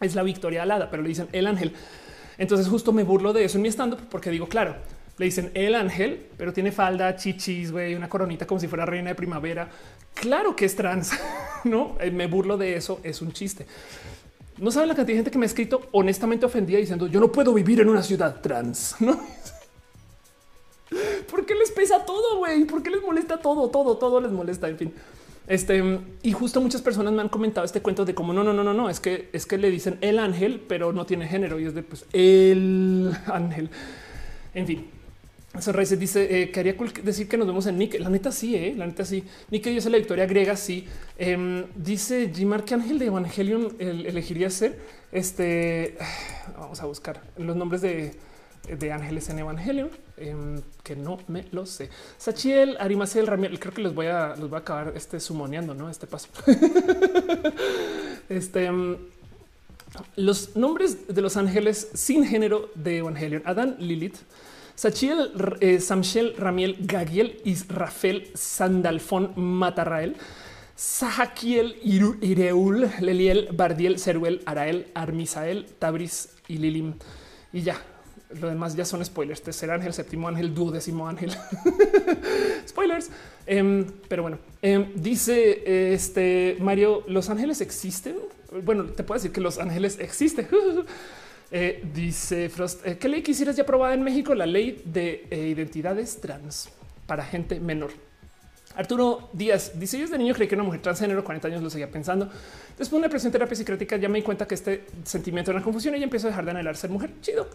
[0.00, 1.74] es la victoria alada, pero le dicen el ángel.
[2.38, 4.76] Entonces justo me burlo de eso en mi stand porque digo, claro,
[5.18, 9.10] le dicen el ángel, pero tiene falda, chichis, güey, una coronita como si fuera reina
[9.10, 9.68] de primavera.
[10.14, 11.12] Claro que es trans,
[11.64, 13.00] no eh, me burlo de eso.
[13.02, 13.66] Es un chiste.
[14.58, 17.32] No saben la cantidad de gente que me ha escrito honestamente ofendida diciendo yo no
[17.32, 19.20] puedo vivir en una ciudad trans, no?
[21.30, 22.64] ¿Por qué les pesa todo, güey?
[22.64, 23.68] ¿Por qué les molesta todo?
[23.70, 24.68] Todo, todo les molesta.
[24.68, 24.94] En fin.
[25.46, 28.62] Este y justo muchas personas me han comentado este cuento de cómo no, no, no,
[28.62, 31.66] no, no es que es que le dicen el ángel, pero no tiene género y
[31.66, 33.70] es de pues el ángel.
[34.54, 34.90] En fin,
[35.60, 38.00] Sonrisa dice que haría cool decir que nos vemos en Nick.
[38.00, 38.74] La neta sí, eh?
[38.76, 39.22] la neta sí.
[39.50, 40.56] Nick es la victoria griega.
[40.56, 40.86] Sí,
[41.18, 44.78] em, dice Jimar que ángel de Evangelion elegiría ser
[45.12, 45.98] este.
[46.58, 48.12] Vamos a buscar los nombres de,
[48.92, 51.90] ángeles en Evangelion, em, que no me lo sé.
[52.16, 53.60] Sachiel, Arimacel, Ramiel.
[53.60, 56.28] Creo que los voy a los voy a acabar este sumoneando, no este paso.
[58.30, 58.96] este em,
[60.16, 64.16] los nombres de los ángeles sin género de Evangelion: Adán, Lilith.
[64.82, 65.30] Sachiel,
[65.60, 70.16] eh, Samshel, Ramiel, Gagiel, Israfel, Sandalfón, Matarrael,
[70.74, 76.94] Sahakiel, Ireul, Leliel, Bardiel, Ceruel, Arael, Armisael, Tabris y Lilim.
[77.52, 77.80] Y ya,
[78.40, 79.40] lo demás ya son spoilers.
[79.40, 81.30] Tercer ángel, séptimo ángel, duodécimo ángel.
[82.66, 83.08] Spoilers.
[83.46, 88.16] Em, pero bueno, em, dice este Mario, ¿los ángeles existen?
[88.64, 90.48] Bueno, te puedo decir que los ángeles existen.
[91.54, 94.34] Eh, dice Frost, eh, ¿qué ley quisieras ya aprobada en México?
[94.34, 96.70] La ley de eh, identidades trans
[97.06, 97.90] para gente menor.
[98.74, 101.90] Arturo Díaz dice: Yo desde niño creí que una mujer transgénero, 40 años lo seguía
[101.90, 102.24] pensando.
[102.78, 105.64] Después de una presión terapia psicótica, ya me di cuenta que este sentimiento era una
[105.64, 107.10] confusión y ya empiezo a dejar de anhelar ser mujer.
[107.20, 107.46] Chido.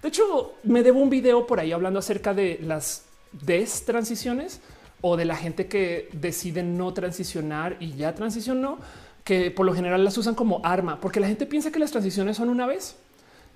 [0.00, 4.62] De hecho, me debo un video por ahí hablando acerca de las destransiciones
[5.02, 8.78] o de la gente que decide no transicionar y ya transicionó,
[9.22, 12.38] que por lo general las usan como arma, porque la gente piensa que las transiciones
[12.38, 12.96] son una vez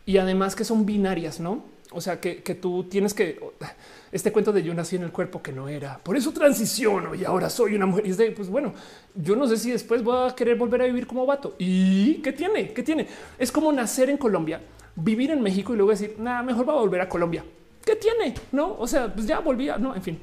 [0.06, 1.64] y además que son binarias, no?
[1.94, 3.39] O sea, que, tú tienes que
[4.10, 7.24] este cuento de yo nací en el cuerpo que no era, por eso transiciono y
[7.24, 8.06] ahora soy una mujer.
[8.06, 8.72] Y es de pues bueno,
[9.14, 12.32] yo no sé si después voy a querer volver a vivir como vato y qué
[12.32, 13.06] tiene, qué tiene.
[13.39, 14.60] Es como nacer en Colombia,
[14.97, 17.44] vivir en México y luego decir nada, mejor va a volver a Colombia.
[17.84, 18.34] ¿Qué tiene?
[18.52, 19.76] No, o sea, pues ya volvía.
[19.76, 20.18] No, en fin,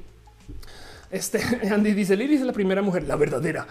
[1.11, 1.39] este
[1.71, 3.67] Andy dice Lili es la primera mujer, la verdadera.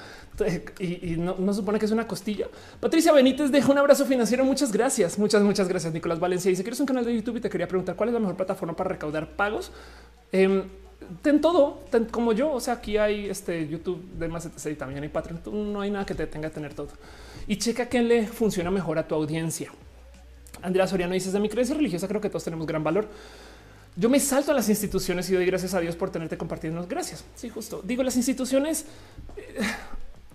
[0.78, 2.47] Y, no, supone que es una costilla.
[2.81, 4.44] Patricia Benítez deja un abrazo financiero.
[4.44, 5.18] Muchas gracias.
[5.18, 5.92] Muchas, muchas gracias.
[5.92, 8.12] Nicolás Valencia dice que eres un canal de YouTube y te quería preguntar cuál es
[8.12, 9.70] la mejor plataforma para recaudar pagos.
[10.33, 10.65] Eh,
[11.23, 12.52] ten todo como yo.
[12.52, 15.73] O sea, aquí hay este YouTube de más y también hay Patreon.
[15.73, 16.89] No hay nada que te tenga que tener todo
[17.49, 19.73] y checa qué le funciona mejor a tu audiencia.
[20.62, 22.07] Andrea Soriano dice de mi creencia religiosa.
[22.07, 23.08] Creo que todos tenemos gran valor
[23.99, 26.86] yo me salto a las instituciones y doy gracias a Dios por tenerte compartiendo.
[26.89, 27.25] Gracias.
[27.35, 27.83] Sí, justo.
[27.85, 28.85] Digo, las instituciones
[29.36, 29.60] eh,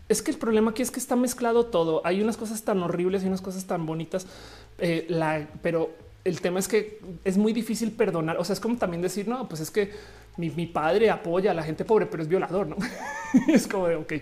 [0.10, 2.02] es que el problema aquí es que está mezclado todo.
[2.04, 4.28] Hay unas cosas tan horribles y unas cosas tan bonitas,
[4.80, 5.08] eh,
[5.62, 5.92] pero
[6.26, 8.36] el tema es que es muy difícil perdonar.
[8.38, 9.92] O sea, es como también decir, no, pues es que
[10.36, 12.68] mi, mi padre apoya a la gente pobre, pero es violador.
[12.68, 12.76] No
[13.48, 14.14] es como de ok.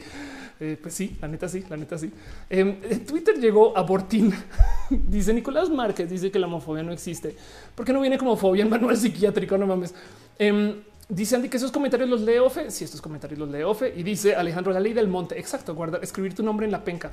[0.64, 2.12] Eh, pues sí, la neta sí, la neta sí.
[2.48, 4.32] Em, Twitter llegó a Bortín.
[4.92, 7.36] dice Nicolás Márquez, dice que la homofobia no existe.
[7.74, 9.58] ¿Por qué no viene como fobia en manual psiquiátrico?
[9.58, 9.96] No mames.
[10.38, 10.76] Em,
[11.10, 12.70] dice Andy que esos comentarios los lee Ofe.
[12.70, 13.92] Sí, estos comentarios los lee Ofe.
[13.98, 15.40] Y dice Alejandro, la ley del monte.
[15.40, 17.10] Exacto, guardar, escribir tu nombre en la penca.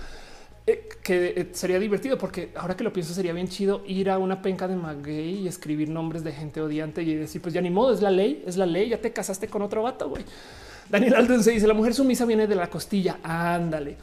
[0.67, 4.19] Eh, que eh, sería divertido porque ahora que lo pienso sería bien chido ir a
[4.19, 7.71] una penca de maguey y escribir nombres de gente odiante y decir pues ya ni
[7.71, 10.27] modo, es la ley, es la ley, ya te casaste con otro vato, güey.
[10.91, 13.19] Daniel Alden se dice la mujer sumisa viene de la costilla.
[13.23, 13.97] Ándale.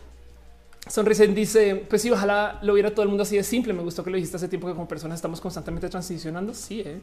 [0.88, 3.74] Sonrisen dice, pues sí, ojalá lo viera todo el mundo así de simple.
[3.74, 6.54] Me gustó que lo dijiste hace tiempo que como personas estamos constantemente transicionando.
[6.54, 7.00] Sí, ¿eh?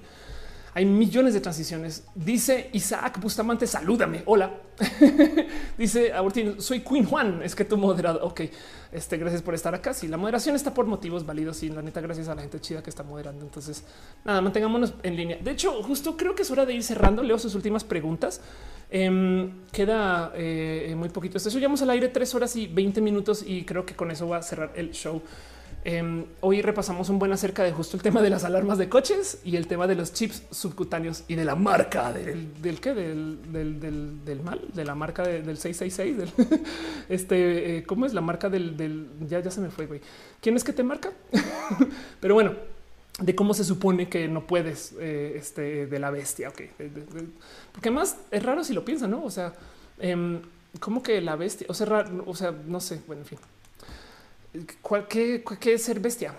[0.74, 2.04] Hay millones de transiciones.
[2.14, 4.22] Dice Isaac Bustamante, salúdame.
[4.24, 4.54] Hola.
[5.78, 7.42] Dice Agustín, soy Queen Juan.
[7.42, 8.24] Es que tu moderado.
[8.24, 8.40] Ok,
[8.90, 9.92] este, gracias por estar acá.
[9.92, 12.82] Sí, la moderación está por motivos válidos y la neta, gracias a la gente chida
[12.82, 13.44] que está moderando.
[13.44, 13.84] Entonces,
[14.24, 15.36] nada, mantengámonos en línea.
[15.42, 17.22] De hecho, justo creo que es hora de ir cerrando.
[17.22, 18.40] Leo sus últimas preguntas.
[18.90, 21.36] Em, queda eh, muy poquito.
[21.36, 24.38] Esto subimos al aire tres horas y 20 minutos y creo que con eso va
[24.38, 25.20] a cerrar el show.
[25.84, 29.40] Em, hoy repasamos un buen acerca de justo el tema de las alarmas de coches
[29.42, 34.40] y el tema de los chips subcutáneos y de la marca del, del qué del,
[34.44, 36.16] mal, de la marca del 666.
[36.16, 36.62] Del,
[37.08, 40.00] este, eh, ¿cómo es la marca del, ya, se me fue, güey?
[40.40, 41.12] ¿Quién es que te marca?
[42.20, 42.54] Pero bueno,
[43.18, 46.50] de cómo se supone que no puedes eh, este, de la bestia.
[46.50, 46.62] Ok,
[47.72, 49.24] porque más es raro si lo piensan, no?
[49.24, 49.52] O sea,
[49.98, 50.40] eh,
[50.78, 53.00] como que la bestia, o sea, o sea, no sé.
[53.08, 53.38] Bueno, en fin.
[54.82, 56.34] ¿Cuál, qué, es ser bestia?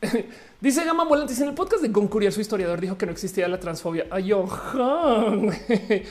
[0.60, 3.58] Dice Gama Volantes en el podcast de Goncurier, su historiador dijo que no existía la
[3.58, 4.06] transfobia.
[4.10, 4.32] Ay,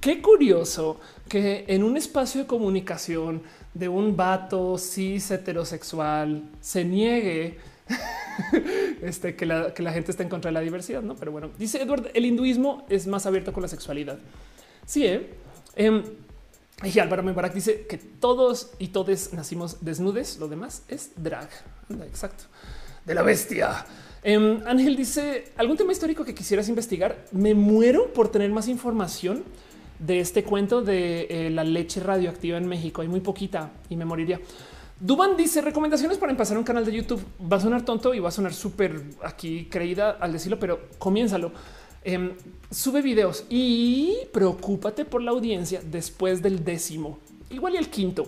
[0.00, 3.42] qué curioso que en un espacio de comunicación
[3.74, 7.58] de un vato cis heterosexual se niegue
[9.02, 11.16] este, que, la, que la gente está en contra de la diversidad, no?
[11.16, 14.18] Pero bueno, dice Edward, el hinduismo es más abierto con la sexualidad.
[14.86, 15.34] Sí, ¿eh?
[15.76, 16.02] Em,
[16.84, 20.38] y Álvaro Mebarak dice que todos y todes nacimos desnudes.
[20.38, 21.48] Lo demás es drag.
[22.06, 22.44] exacto.
[23.04, 23.84] De la bestia.
[24.22, 27.24] Em, Ángel dice algún tema histórico que quisieras investigar.
[27.32, 29.44] Me muero por tener más información
[29.98, 33.02] de este cuento de eh, la leche radioactiva en México.
[33.02, 34.40] Hay muy poquita y me moriría.
[35.00, 37.24] Duban dice recomendaciones para empezar un canal de YouTube.
[37.40, 41.52] Va a sonar tonto y va a sonar súper aquí creída al decirlo, pero comiénzalo.
[42.10, 42.32] Em,
[42.70, 47.18] sube videos y preocúpate por la audiencia después del décimo,
[47.50, 48.26] igual y el quinto,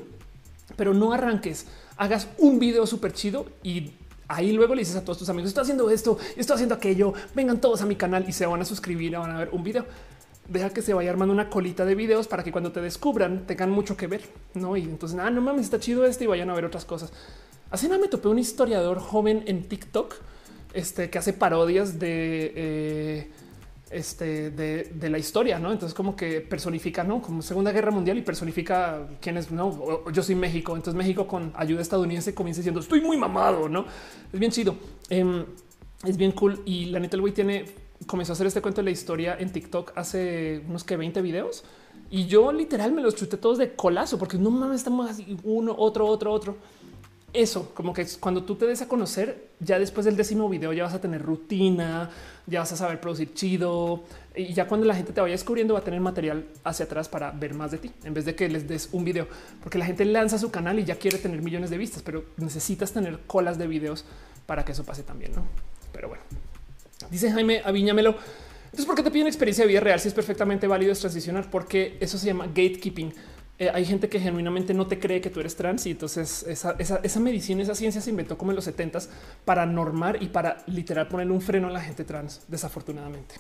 [0.76, 3.92] pero no arranques, hagas un video súper chido y
[4.28, 7.59] ahí luego le dices a todos tus amigos, estoy haciendo esto, estoy haciendo aquello, vengan
[7.59, 9.86] todos a mi canal y se van a suscribir, van a ver un video.
[10.47, 13.70] Deja que se vaya armando una colita de videos para que cuando te descubran tengan
[13.70, 14.20] mucho que ver,
[14.52, 14.76] ¿no?
[14.76, 17.15] Y entonces, ah, no mames, está chido este y vayan a ver otras cosas.
[17.70, 20.17] Así nada me topé un historiador joven en TikTok
[20.75, 22.52] este, que hace parodias de...
[22.55, 23.31] Eh,
[23.91, 25.73] este, de, la historia, ¿no?
[25.73, 27.20] Entonces como que personifica, ¿no?
[27.20, 30.10] Como Segunda Guerra Mundial y personifica quiénes, ¿no?
[30.12, 33.85] yo soy México, entonces México con ayuda estadounidense comienza diciendo estoy muy mamado, ¿no?
[34.33, 34.77] Es bien chido,
[35.09, 35.44] em,
[36.05, 37.65] es bien cool y la neta el güey tiene,
[38.07, 41.65] comenzó a hacer este cuento de la historia en TikTok hace unos que 20 videos
[42.10, 45.75] y yo literal me los chuté todos de colazo porque no mames, estamos así uno,
[45.77, 46.57] otro, otro, otro
[47.33, 50.85] eso, como que cuando tú te des a conocer, ya después del décimo video ya
[50.85, 52.10] vas a tener rutina,
[52.47, 54.05] ya vas a saber producir chido
[54.35, 57.31] y ya cuando la gente te vaya descubriendo va a tener material hacia atrás para
[57.31, 59.27] ver más de ti en vez de que les des un video,
[59.62, 62.93] porque la gente lanza su canal y ya quiere tener millones de vistas, pero necesitas
[62.93, 64.05] tener colas de videos
[64.47, 65.44] para que eso pase también, ¿no?
[65.93, 66.23] Pero bueno,
[67.10, 68.17] dice Jaime Aviñamelo.
[68.65, 71.51] Entonces, ¿por qué te piden experiencia de vida real si es perfectamente válido es transicionar?
[71.51, 73.12] Porque eso se llama gatekeeping.
[73.61, 77.21] Eh, hay gente que genuinamente no te cree que tú eres trans y entonces esa,
[77.21, 79.01] medicina, esa ciencia se inventó como en los 70
[79.45, 83.35] para normar y para literal poner un freno a la gente trans, desafortunadamente.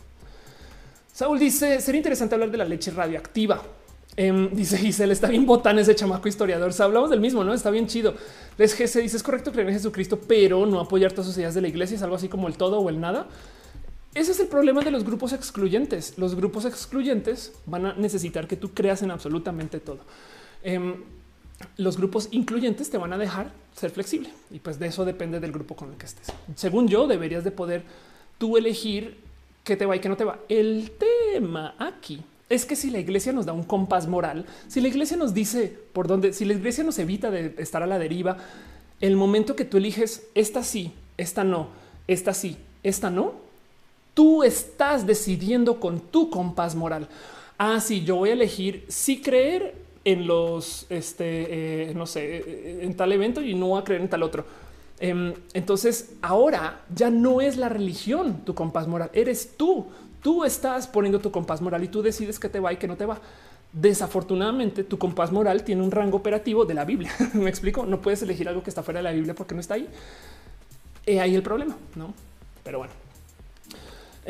[1.10, 3.62] Saúl dice, sería interesante hablar de la leche radioactiva.
[4.14, 6.70] Em, dice Giselle, está bien botán ese chamaco historiador.
[6.78, 8.14] hablamos del mismo, no está bien chido.
[8.58, 11.62] Les GC dice es correcto creer en Jesucristo, pero no apoyar todas sus ideas de
[11.62, 13.26] la iglesia es algo así como el todo o el nada.
[14.14, 16.18] Ese es el problema de los grupos excluyentes.
[16.18, 20.00] Los grupos excluyentes van a necesitar que tú creas en absolutamente todo.
[20.62, 20.96] Em,
[21.76, 25.52] los grupos incluyentes te van a dejar ser flexible y pues de eso depende del
[25.52, 26.32] grupo con el que estés.
[26.56, 27.84] Según yo, deberías de poder
[28.38, 29.18] tú elegir
[29.62, 30.40] qué te va y qué no te va.
[30.48, 34.88] El tema aquí es que si la iglesia nos da un compás moral, si la
[34.88, 38.38] iglesia nos dice por dónde, si la iglesia nos evita de estar a la deriva,
[39.00, 41.68] el momento que tú eliges esta sí, esta no,
[42.08, 43.49] esta sí, esta no,
[44.14, 47.08] Tú estás decidiendo con tu compás moral.
[47.58, 49.74] Ah, sí, yo voy a elegir si creer
[50.04, 54.08] en los, este, eh, no sé, eh, en tal evento y no a creer en
[54.08, 54.44] tal otro.
[54.98, 59.86] Em, entonces ahora ya no es la religión tu compás moral, eres tú.
[60.22, 62.96] Tú estás poniendo tu compás moral y tú decides qué te va y qué no
[62.96, 63.18] te va.
[63.72, 67.12] Desafortunadamente, tu compás moral tiene un rango operativo de la Biblia.
[67.34, 67.86] Me explico.
[67.86, 69.88] No puedes elegir algo que está fuera de la Biblia porque no está ahí.
[71.06, 72.12] He ahí el problema, no?
[72.62, 72.92] Pero bueno,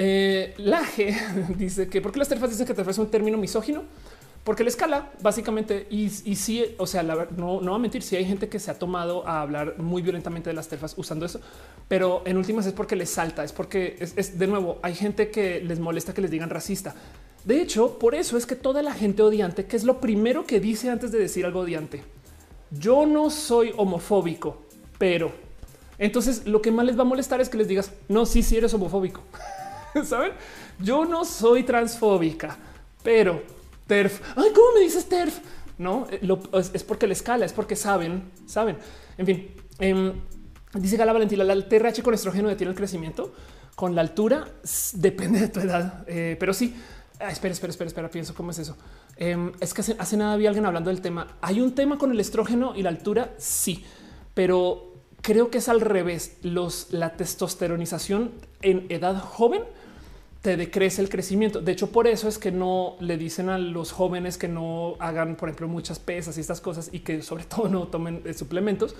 [0.03, 1.15] eh, Laje
[1.59, 3.83] dice que porque las terfas dicen que terfa es un término misógino,
[4.45, 8.03] porque la escala básicamente y, y sí, o sea, la, no, no va a mentir.
[8.03, 11.27] Si hay gente que se ha tomado a hablar muy violentamente de las terfas usando
[11.27, 11.43] eso,
[11.87, 15.61] pero en últimas es porque les salta, es porque es, de nuevo, hay gente que
[15.61, 16.95] les molesta que les digan racista.
[17.45, 20.61] De hecho, por eso es que toda la gente odiante, que es lo primero que
[20.61, 22.03] dice antes de decir algo odiante,
[22.71, 24.63] yo no soy homofóbico,
[24.97, 25.31] pero
[25.99, 28.57] entonces lo que más les va a molestar es que les digas no, sí, sí
[28.57, 29.21] eres homofóbico.
[30.05, 30.33] Saben?
[30.79, 32.57] Yo no soy transfóbica,
[33.03, 33.43] pero
[33.87, 34.21] TERF.
[34.37, 35.39] Ay, ¿cómo me dices TERF?
[35.79, 36.21] No eh,
[36.75, 38.77] es porque la escala, es porque saben, saben.
[39.17, 40.13] En fin, em,
[40.75, 43.33] dice Gala Valentina, la TRH con estrógeno detiene el crecimiento.
[43.75, 44.47] Con la altura
[44.93, 46.75] depende de tu edad, eh, pero sí.
[47.19, 48.77] Ah, espera, espera, espera, espera, pienso cómo es eso.
[49.17, 51.27] Em, es que hace, nada había alguien hablando del tema.
[51.43, 53.85] Hay un tema con el estrógeno y la altura, sí,
[54.33, 56.39] pero creo que es al revés.
[56.43, 59.63] Los, la testosteronización en edad joven
[60.43, 61.61] te decrece el crecimiento.
[61.61, 65.37] De hecho, por eso es que no le dicen a los jóvenes que no hagan,
[65.37, 68.95] por ejemplo, muchas pesas y estas cosas y que sobre todo no tomen eh, suplementos,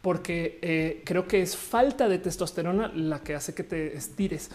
[0.00, 4.50] porque eh, creo que es falta de testosterona la que hace que te estires.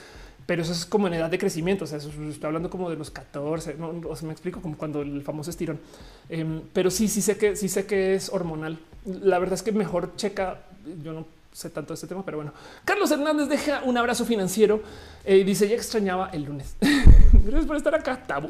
[0.45, 1.86] Pero eso es como en edad de crecimiento.
[1.86, 3.76] O sea, estoy hablando como de los 14.
[3.76, 5.80] No, o me explico como cuando el famoso estirón.
[6.28, 8.78] Em, pero sí, sí sé que sí sé que es hormonal.
[9.06, 10.66] La verdad es que mejor checa.
[11.02, 12.51] Yo no sé tanto de este tema, pero bueno.
[12.83, 14.82] Carlos Hernández deja un abrazo financiero
[15.25, 16.75] y eh, dice ya extrañaba el lunes.
[17.32, 18.49] gracias por estar acá, Tabo.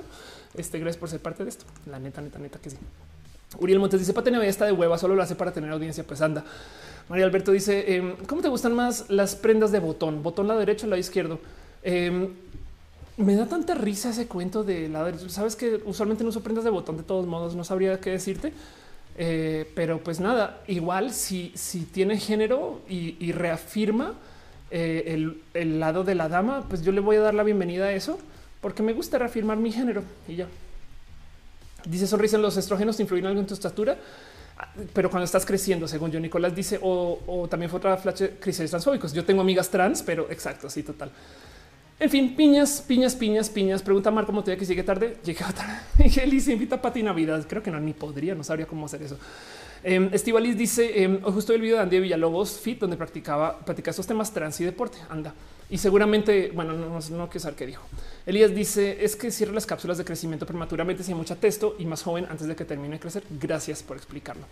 [0.55, 1.65] Este, gracias por ser parte de esto.
[1.85, 2.77] La neta, neta, neta que sí.
[3.59, 6.03] Uriel Montes dice Pate Navidad está de hueva, solo lo hace para tener audiencia.
[6.03, 6.43] Pues anda.
[7.09, 10.23] María Alberto dice em, ¿Cómo te gustan más las prendas de botón?
[10.23, 11.39] Botón la derecha o la izquierdo.
[11.83, 12.29] Em,
[13.17, 15.17] me da tanta risa ese cuento de la.
[15.29, 17.55] Sabes que usualmente no uso prendas de botón de todos modos.
[17.55, 18.53] No sabría qué decirte.
[19.15, 24.13] Eh, pero pues nada, igual si, si tiene género y, reafirma
[24.71, 27.91] eh, el, lado de la dama, pues yo le voy a dar la bienvenida a
[27.91, 28.19] eso
[28.59, 30.47] porque me gusta reafirmar mi género y ya.
[31.85, 33.97] Dice sonrisa, los estrógenos influyen algo en tu estatura,
[34.93, 39.13] pero cuando estás creciendo, según yo, Nicolás dice, o, también fue otra flash crisis transfóbicos.
[39.13, 41.11] Yo tengo amigas trans, pero exacto, sí, total.
[42.03, 43.81] En fin, piñas, piñas, piñas, piñas.
[43.81, 45.15] Pregunta Marco Montoya que sigue tarde.
[45.23, 45.79] Llega tarde.
[46.35, 47.45] Y se invita a Pati Navidad.
[47.47, 49.17] Creo que no, ni podría, no sabría cómo hacer eso.
[49.85, 54.05] Eh, Estivalis dice em, justo el video de Andy Villalobos Fit, donde practicaba, practicaba esos
[54.05, 54.97] temas trans y deporte.
[55.09, 55.33] Anda.
[55.69, 56.99] Y seguramente, bueno, no, no,
[57.29, 57.83] quiero saber qué dijo.
[58.25, 61.85] Elías dice es que cierra las cápsulas de crecimiento prematuramente si hay mucha testo y
[61.85, 63.23] más joven antes de que termine de crecer.
[63.39, 64.43] Gracias por explicarlo.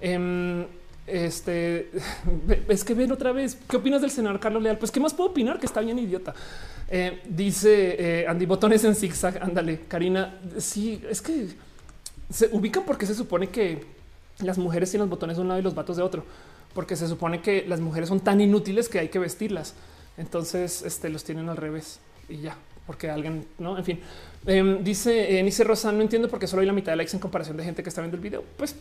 [0.00, 0.64] Em,
[1.06, 1.90] este
[2.68, 3.58] es que ven otra vez.
[3.68, 4.78] ¿Qué opinas del senador Carlos Leal?
[4.78, 6.34] Pues qué más puedo opinar que está bien idiota.
[6.88, 9.42] Eh, dice eh, Andy Botones en zigzag.
[9.42, 10.38] Ándale, Karina.
[10.58, 11.48] Sí, es que
[12.30, 13.84] se ubican porque se supone que
[14.40, 16.24] las mujeres tienen los botones de un lado y los vatos de otro,
[16.74, 19.74] porque se supone que las mujeres son tan inútiles que hay que vestirlas.
[20.16, 24.00] Entonces este, los tienen al revés y ya, porque alguien no, en fin,
[24.46, 25.92] em, dice eh, Nice Rosa.
[25.92, 27.88] No entiendo por qué solo hay la mitad de likes en comparación de gente que
[27.88, 28.44] está viendo el video.
[28.56, 28.74] Pues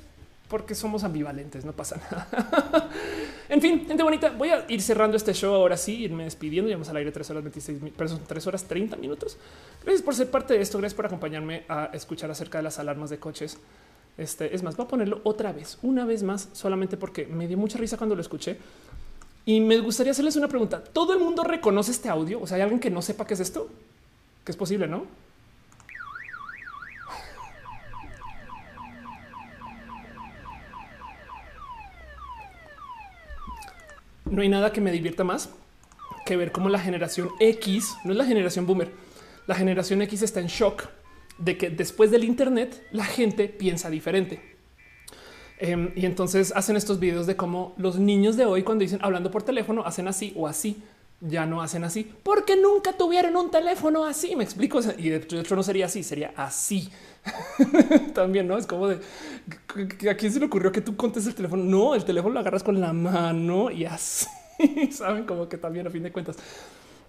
[0.54, 2.88] porque somos ambivalentes, no pasa nada.
[3.50, 6.68] en fin, gente bonita, voy a ir cerrando este show ahora sí, irme despidiendo.
[6.68, 9.36] Llevamos al aire tres horas 26, pero tres horas 30 minutos.
[9.82, 10.78] Gracias por ser parte de esto.
[10.78, 13.58] Gracias por acompañarme a escuchar acerca de las alarmas de coches.
[14.16, 17.58] Este es más, voy a ponerlo otra vez, una vez más, solamente porque me dio
[17.58, 18.58] mucha risa cuando lo escuché.
[19.48, 20.84] Y me gustaría hacerles una pregunta.
[20.84, 22.40] ¿Todo el mundo reconoce este audio?
[22.40, 23.70] O sea, ¿hay alguien que no sepa qué es esto?
[24.46, 25.08] Que es posible, ¿no?
[34.34, 35.50] No hay nada que me divierta más
[36.26, 38.92] que ver cómo la generación X, no es la generación boomer,
[39.46, 40.86] la generación X está en shock
[41.38, 44.42] de que después del Internet la gente piensa diferente.
[45.60, 49.30] Em, y entonces hacen estos videos de cómo los niños de hoy cuando dicen hablando
[49.30, 50.82] por teléfono hacen así o así,
[51.22, 55.56] ya no hacen así, porque nunca tuvieron un teléfono así, me explico, y de hecho
[55.56, 56.90] no sería así, sería así.
[58.14, 59.00] También no es como de
[60.10, 61.64] a quién se le ocurrió que tú contes el teléfono.
[61.64, 64.28] No, el teléfono lo agarras con la mano y así
[64.92, 66.38] saben como que también a fin de cuentas.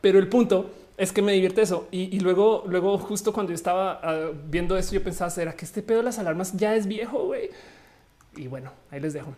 [0.00, 1.88] Pero el punto es que me divierte eso.
[1.90, 5.82] Y, luego, luego, justo cuando yo estaba ah, viendo eso, yo pensaba, ¿será que este
[5.82, 7.26] pedo de las alarmas ya es viejo?
[7.26, 7.50] güey?
[8.36, 9.34] Y bueno, ahí les dejo.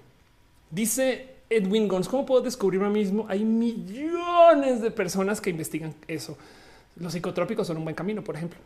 [0.70, 3.26] Dice Edwin Gons, ¿cómo puedo descubrirme mismo?
[3.28, 6.36] Hay millones de personas que investigan eso.
[6.96, 8.58] Los psicotrópicos son un buen camino, por ejemplo.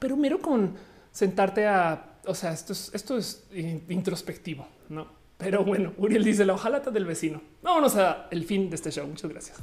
[0.00, 0.74] Pero mero con
[1.12, 3.46] sentarte a, o sea, esto es, esto es
[3.88, 5.18] introspectivo, ¿no?
[5.36, 7.40] Pero bueno, Uriel dice la hojalata del vecino.
[7.62, 9.06] Vámonos a el fin de este show.
[9.06, 9.58] Muchas gracias.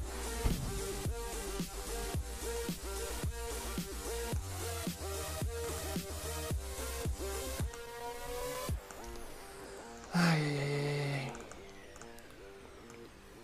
[10.13, 11.31] Ay,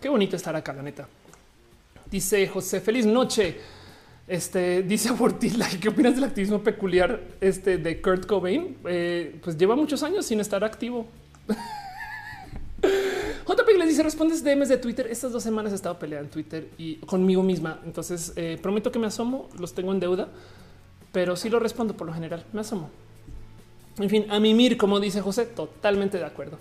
[0.02, 1.08] Qué bonito estar acá, la neta.
[2.10, 3.60] Dice José, feliz noche.
[4.28, 8.78] Este dice Abortila, ¿qué opinas del activismo peculiar este de Kurt Cobain?
[8.86, 11.08] Eh, pues lleva muchos años sin estar activo.
[12.82, 15.08] JP le dice respondes DMs de Twitter.
[15.08, 17.80] Estas dos semanas he estado peleando en Twitter y conmigo misma.
[17.86, 20.30] Entonces eh, prometo que me asomo, los tengo en deuda,
[21.12, 22.46] pero sí lo respondo por lo general.
[22.54, 22.90] Me asomo.
[23.98, 26.58] En fin, a mimir, como dice José, totalmente de acuerdo.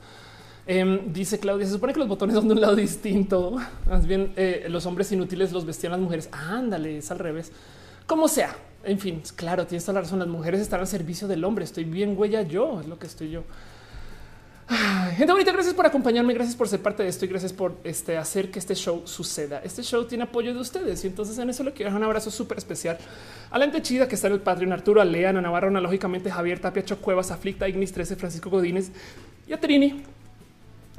[0.73, 3.57] Em, dice Claudia, se supone que los botones son de un lado distinto.
[3.89, 6.29] Más bien, eh, los hombres inútiles los vestían las mujeres.
[6.31, 7.51] ándale, es al revés.
[8.07, 8.55] Como sea.
[8.85, 10.21] En fin, claro, tienes toda la razón.
[10.21, 11.65] Las mujeres están al servicio del hombre.
[11.65, 13.43] Estoy bien huella yo, es lo que estoy yo.
[15.17, 18.17] gente bonita, gracias por acompañarme, gracias por ser parte de esto y gracias por este,
[18.17, 19.61] hacer que este show suceda.
[19.65, 22.31] Este show tiene apoyo de ustedes y entonces en eso le quiero dejar un abrazo
[22.31, 22.97] súper especial
[23.51, 26.31] a la gente chida que está en el Patreon, Arturo, a Lea, Ana Navarro, analógicamente
[26.31, 28.93] Javier Tapia, Cuevas, Aflicta, Ignis 13, Francisco Godínez
[29.49, 30.05] y a Trini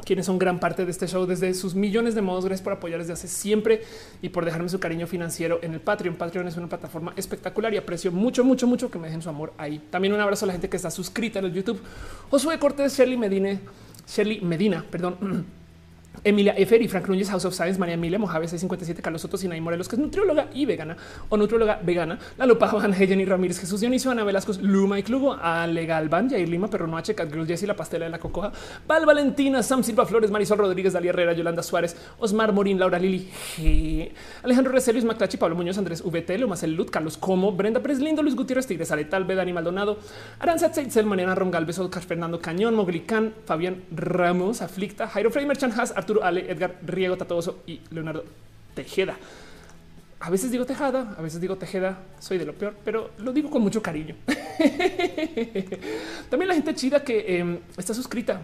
[0.05, 2.45] quienes son gran parte de este show desde sus millones de modos.
[2.45, 3.81] Gracias por apoyar desde hace siempre
[4.21, 6.15] y por dejarme su cariño financiero en el Patreon.
[6.15, 9.53] Patreon es una plataforma espectacular y aprecio mucho, mucho, mucho que me dejen su amor
[9.57, 9.81] ahí.
[9.89, 11.81] También un abrazo a la gente que está suscrita en el YouTube.
[12.29, 13.59] Josué Cortés, Shirley Medina,
[14.07, 15.45] Shirley Medina, perdón.
[16.23, 19.59] Emilia Efer y Frank Núñez, House of Science, María Emilia Mojave 657, Carlos Soto, Sinaí
[19.59, 20.95] Morelos, que es nutrióloga y vegana
[21.29, 25.85] o nutrióloga vegana, La Lupa, Jenny Ramírez, Jesús Dionisio, Ana Velasco, Luma y Clubo, Ale
[25.87, 28.51] Galván, Jair Lima, Perro Noche, Cat Girls, Jessie, La Pastela de la Cocoja,
[28.87, 33.27] Val Valentina, Sam Silva Flores, Marisol Rodríguez, Dalia Herrera, Yolanda Suárez, Osmar Morín, Laura Lili,
[33.57, 34.11] G.
[34.43, 38.67] Alejandro Recelius, Maclachi, Pablo Muñoz, Andrés VT, Lomas Lut, Carlos Como, Brenda Preslindo, Luis Gutiérrez,
[38.67, 39.97] Tigres, Aletal, Dani Maldonado,
[40.39, 45.71] Aranzat Seitzel, Mariana Ron Galvez, Oscar Fernando Cañón, Moglicán, Fabián Ramos, Aflicta, Jairo Frey, Merchan
[45.95, 48.23] Arturo Ale, Edgar Riego Tatoso y Leonardo
[48.73, 49.17] Tejeda.
[50.19, 53.49] A veces digo Tejada, a veces digo Tejeda, soy de lo peor, pero lo digo
[53.49, 54.15] con mucho cariño.
[56.29, 58.41] También la gente chida que em, está suscrita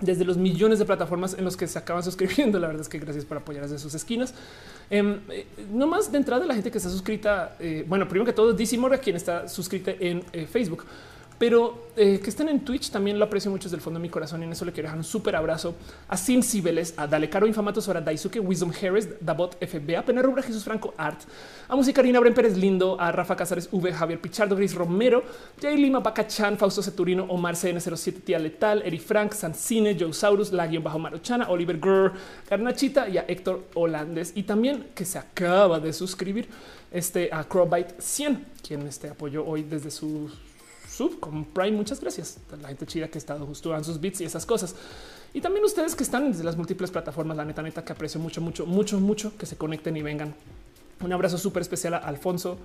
[0.00, 2.58] desde los millones de plataformas en los que se acaban suscribiendo.
[2.58, 4.34] La verdad es que gracias por apoyar desde sus esquinas.
[4.90, 7.56] Em, eh, no más de entrada, la gente que está suscrita.
[7.58, 10.84] Eh, bueno, primero que todo, DC Morga, quien está suscrita en eh, Facebook
[11.38, 14.08] pero eh, que estén en Twitch también lo aprecio mucho desde el fondo de mi
[14.08, 15.74] corazón y en eso le quiero dejar un súper abrazo
[16.08, 20.42] a Sin Cibeles, a Dale Caro Infamato, a Daisuke, Wisdom Harris, Dabot FBA, Pena Rubra,
[20.42, 21.20] Jesús Franco Art,
[21.68, 25.22] a Musicarina, Bren Pérez Lindo, a Rafa Casares V, Javier Pichardo, Gris Romero,
[25.60, 30.68] Jay Lima, Bacachan, Fausto Ceturino, Omar CN07, Tía Letal, Eri Frank, Sancine, Joe Saurus, La
[30.80, 32.12] Bajo Marochana, Oliver Gurr,
[32.48, 36.48] Garnachita y a Héctor Holandes y también que se acaba de suscribir
[36.90, 40.30] este a Crowbite 100, quien este apoyó hoy desde su
[40.98, 41.76] sub con Prime.
[41.76, 44.44] Muchas gracias a la gente chida que ha estado justo en sus bits y esas
[44.44, 44.74] cosas.
[45.32, 48.40] Y también ustedes que están desde las múltiples plataformas, la neta, neta, que aprecio mucho,
[48.40, 50.34] mucho, mucho, mucho que se conecten y vengan.
[51.00, 52.58] Un abrazo súper especial a Alfonso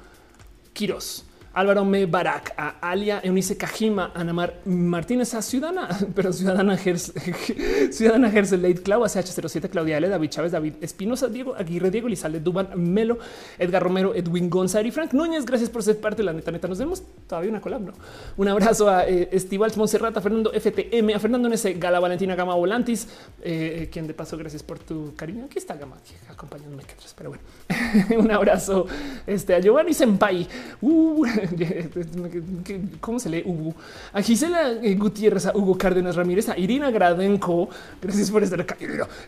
[0.74, 1.26] Quiros.
[1.54, 6.78] Álvaro Me Barak, a Alia Eunice Kajima, Anamar Martínez, a Ciudadana, pero Ciudadana
[7.92, 12.40] Ciudadana Hersel, Late Clau, CH07, Claudia L, David Chávez, David Espinosa, Diego Aguirre, Diego Lizalde,
[12.40, 13.20] Duban Melo,
[13.60, 15.46] Edgar Romero, Edwin González y Frank Núñez.
[15.46, 16.68] Gracias por ser parte de la neta, neta.
[16.68, 17.92] Nos vemos todavía una colabra.
[17.92, 17.98] ¿no?
[18.38, 23.08] Un abrazo a eh, Estival Monserrata, Fernando FTM, a Fernando NS, Gala Valentina Gama Volantis,
[23.42, 25.46] eh, eh, quien de paso, gracias por tu cariño.
[25.46, 25.98] Aquí está Gama,
[26.30, 26.84] acompañándome,
[27.16, 27.44] pero bueno,
[28.24, 28.88] un abrazo
[29.28, 30.48] este, a Giovanni Senpai.
[30.82, 31.26] Uh,
[33.02, 33.74] ¿Cómo se lee Hugo?
[34.12, 37.70] A Gisela eh, Gutiérrez, a Hugo Cárdenas Ramírez, a Irina Gradenko.
[38.02, 38.78] Gracias por estar acá.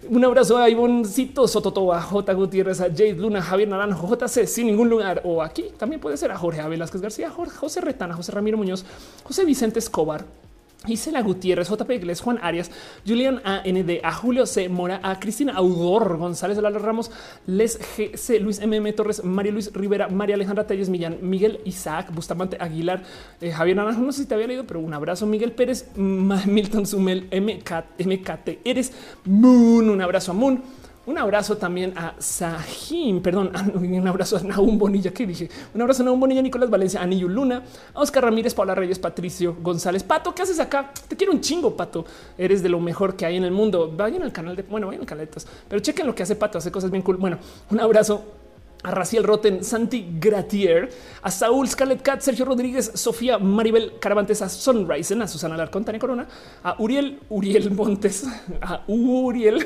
[0.10, 2.34] Un abrazo a Ivoncito Sototo, a J.
[2.34, 5.22] Gutiérrez, a Jade Luna, Javier Naranjo, JC, sin ningún lugar.
[5.24, 6.70] O aquí también puede ser a Jorge A.
[6.70, 8.86] García, José Retana, José Ramiro Muñoz,
[9.24, 10.26] José Vicente Escobar.
[10.88, 12.72] Isela Gutiérrez, JP Iglesias, Juan Arias,
[13.06, 14.70] Julian AND, a Julio C.
[14.70, 17.12] Mora, a Cristina Audor, González de Lalo Ramos,
[17.46, 22.58] Les GC, Luis MM Torres, María Luis Rivera, María Alejandra Telles Millán, Miguel Isaac, Bustamante
[22.60, 23.04] Aguilar,
[23.42, 26.86] eh, Javier Naranjo, no sé si te había leído, pero un abrazo, Miguel Pérez, Milton
[26.86, 28.94] Sumel, MK, MKT, eres
[29.26, 30.64] Moon, un abrazo a Moon.
[31.06, 36.02] Un abrazo también a Sahim, perdón, un abrazo a Naum Bonilla, que dije, un abrazo
[36.02, 40.34] a Naum Bonilla, Nicolás Valencia, Anillo Luna, a Oscar Ramírez, Paula Reyes, Patricio González, Pato,
[40.34, 40.92] ¿qué haces acá?
[41.08, 42.06] Te quiero un chingo, Pato,
[42.38, 43.94] eres de lo mejor que hay en el mundo.
[43.96, 46.58] Vayan al canal de, bueno, vayan al canal de pero chequen lo que hace Pato,
[46.58, 47.18] hace cosas bien cool.
[47.18, 47.38] Bueno,
[47.70, 48.24] un abrazo
[48.86, 50.90] a Raciel Roten, Santi Gratier,
[51.24, 56.00] a Saúl Scarlett Cat, Sergio Rodríguez, Sofía Maribel Caravantes, a Sunrise, a Susana Larcón, Tania
[56.00, 56.28] Corona,
[56.64, 58.26] a Uriel, Uriel Montes,
[58.62, 59.66] a Uriel,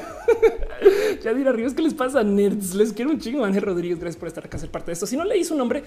[1.23, 2.23] Yadira Ríos, ¿qué les pasa?
[2.23, 5.05] Nerds, les quiero un chingo, Ángel Rodríguez, gracias por estar acá, ser parte de esto.
[5.05, 5.83] Si no leí su nombre,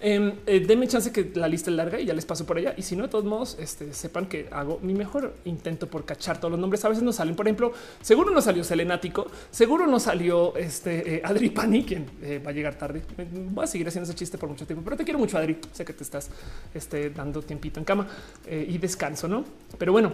[0.00, 2.74] eh, eh, denme chance que la lista es larga y ya les paso por allá.
[2.76, 6.38] Y si no, de todos modos, este, sepan que hago mi mejor intento por cachar
[6.38, 6.84] todos los nombres.
[6.84, 11.22] A veces no salen, por ejemplo, seguro no salió Selenático, seguro no salió este eh,
[11.24, 13.02] Adri Pani, quien eh, va a llegar tarde.
[13.50, 15.58] Voy a seguir haciendo ese chiste por mucho tiempo, pero te quiero mucho, Adri.
[15.72, 16.30] Sé que te estás
[16.74, 18.06] este, dando tiempito en cama
[18.46, 19.44] eh, y descanso, no?
[19.78, 20.12] Pero bueno,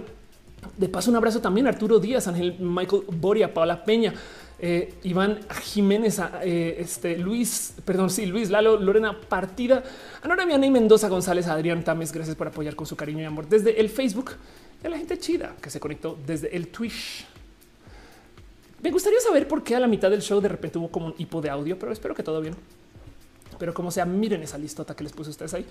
[0.77, 4.15] de paso, un abrazo también a Arturo Díaz, Ángel Michael Boria, Paula Peña,
[4.59, 9.83] eh, Iván Jiménez, eh, este Luis, perdón, sí, Luis Lalo, Lorena Partida,
[10.23, 12.13] Anora Viana y Mendoza González, Adrián Tames.
[12.13, 14.33] Gracias por apoyar con su cariño y amor desde el Facebook
[14.83, 17.27] de la gente chida que se conectó desde el Twitch.
[18.83, 21.15] Me gustaría saber por qué a la mitad del show de repente hubo como un
[21.17, 22.57] hipo de audio, pero espero que todo bien
[23.63, 25.65] pero como sea, miren esa listota que les puse a ustedes ahí.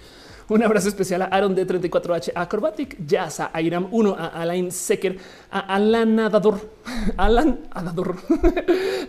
[0.48, 4.72] Un abrazo especial a Aaron de 34H, a Acrobatic Jazz, a Iram 1, a Alain
[4.72, 5.18] Secker,
[5.52, 6.70] a Alan Nadador,
[7.18, 8.16] Alan Nadador,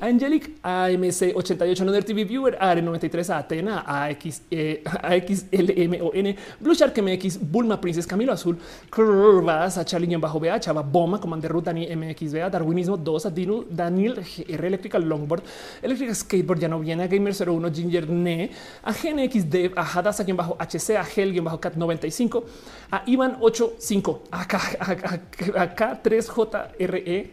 [0.01, 6.37] a Angelic, a MC88, Nother TV Viewer, a R93, a Atena, a X, eh, XLMON,
[6.59, 8.59] Blue Shark MX, Bulma Princess, Camilo Azul,
[8.91, 13.65] Curvas, a Charlie bajo BA, Chava Boma, Commander Root, Dani MXBA, Darwinismo 2, a Dino,
[13.71, 15.45] Daniel GR Electrical Longboard,
[15.81, 18.51] Electrical Skateboard ya no viene, a Gamer 01, Ginger Ne,
[18.85, 22.45] a GNXDev, a Hadassah-HC, a Hel-Cat95,
[22.93, 24.45] a Ivan 85, a
[25.67, 27.31] K3JRE,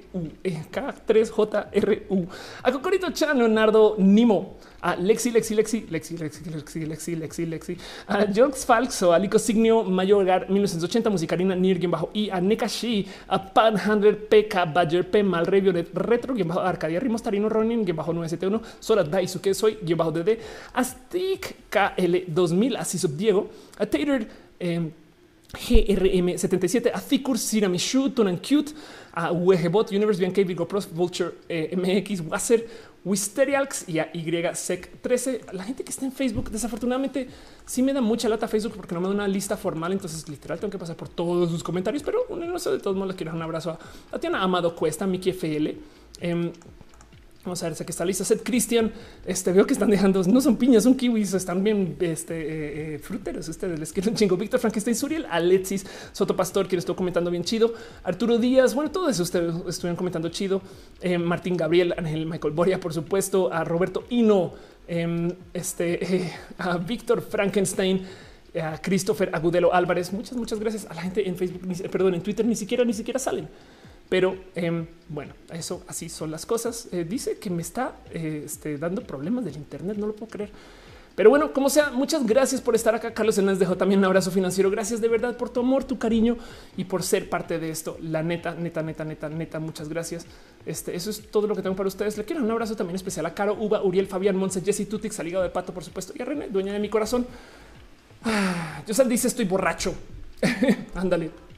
[0.72, 2.28] K3JRU,
[2.64, 7.78] a Cocorito Chan, Leonardo Nimo, a Lexi, Lexi, Lexi, Lexi, Lexi, Lexi, Lexi, Lexi, Lexi,
[8.08, 13.38] a Jox Falxo, a Lico Signio, Mayorgar 1980, Musicarina, Nir, bajo I, a Nekashi, a
[13.38, 19.04] Panhandler, PK, Badger, P, Malre, Violet, Retro, bajo Arcadia, Rimos, Tarino, Ronin, bajo 971, Sora,
[19.04, 20.40] Daisuke, Soy, bajo DD,
[20.74, 24.26] a Stick, KL 2000, a Sisub Diego, a Tater,
[24.60, 24.92] GRM
[25.54, 28.74] 77, a Thikur, Siramishu, Tunan Cute,
[29.14, 32.68] a WGBot, Universe, BNK, Vigo Pros, Vulture, MX, Wasser,
[33.04, 35.42] Wisterialx y a YSEC 13.
[35.54, 37.28] La gente que está en Facebook, desafortunadamente,
[37.66, 39.92] sí me da mucha lata Facebook porque no me da una lista formal.
[39.92, 42.04] Entonces, literal, tengo que pasar por todos sus comentarios.
[42.04, 43.80] Pero no sé, de todos modos, les quiero dar un abrazo a
[44.12, 45.78] Tatiana Amado Cuesta, Miki FL.
[46.22, 46.52] Eh,
[47.46, 48.26] Vamos a ver aquí está lista.
[48.26, 48.92] Seth Christian,
[49.26, 53.00] este veo que están dejando, no son piñas, son kiwis, están bien este, eh, eh,
[53.00, 53.48] fruteros.
[53.48, 54.36] Ustedes les quiero un chingo.
[54.36, 57.74] Víctor Frankenstein, Suriel, Alexis, Soto Pastor, quien estuvo comentando bien chido.
[58.04, 60.62] Arturo Díaz, bueno, todos ustedes estuvieron comentando chido.
[61.00, 64.54] Eh, Martín Gabriel, Ángel Michael Boria, por supuesto, a Roberto Hino,
[64.86, 68.06] em, este, a Víctor Frankenstein
[68.62, 70.12] a Christopher Agudelo Álvarez.
[70.12, 73.18] Muchas, muchas gracias a la gente en Facebook, perdón, en Twitter ni siquiera, ni siquiera
[73.18, 73.48] salen.
[74.10, 76.88] Pero em, bueno, eso así son las cosas.
[76.92, 80.50] Eh, dice que me está eh, este, dando problemas del Internet, no lo puedo creer.
[81.16, 83.14] Pero bueno, como sea, muchas gracias por estar acá.
[83.14, 84.72] Carlos les dejó también un abrazo financiero.
[84.72, 86.38] Gracias de verdad por tu amor, tu cariño
[86.78, 87.98] y por ser parte de esto.
[88.02, 89.60] La neta, neta, neta, neta, neta.
[89.60, 90.26] Muchas gracias.
[90.66, 92.18] Este, eso es todo lo que tengo para ustedes.
[92.18, 95.44] Le quiero un abrazo también especial a Caro, Uva, Uriel, Fabián, Monse, Jessy, Tutix, Aligado
[95.44, 97.28] de Pato, por supuesto, y a René, dueña de mi corazón.
[98.24, 99.94] Ah, Yo dice estoy borracho.
[100.96, 101.49] Ándale.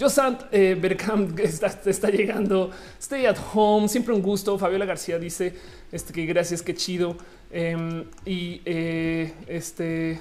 [0.00, 2.70] Josant eh, Berkham está, llegando.
[2.98, 3.86] Stay at home.
[3.86, 4.58] Siempre un gusto.
[4.58, 5.54] Fabiola García dice
[5.92, 7.16] este, que gracias, qué chido.
[7.50, 10.18] Em, y eh, este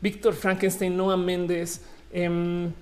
[0.00, 1.82] Víctor Frankenstein, Noah Méndez.
[2.10, 2.72] Em,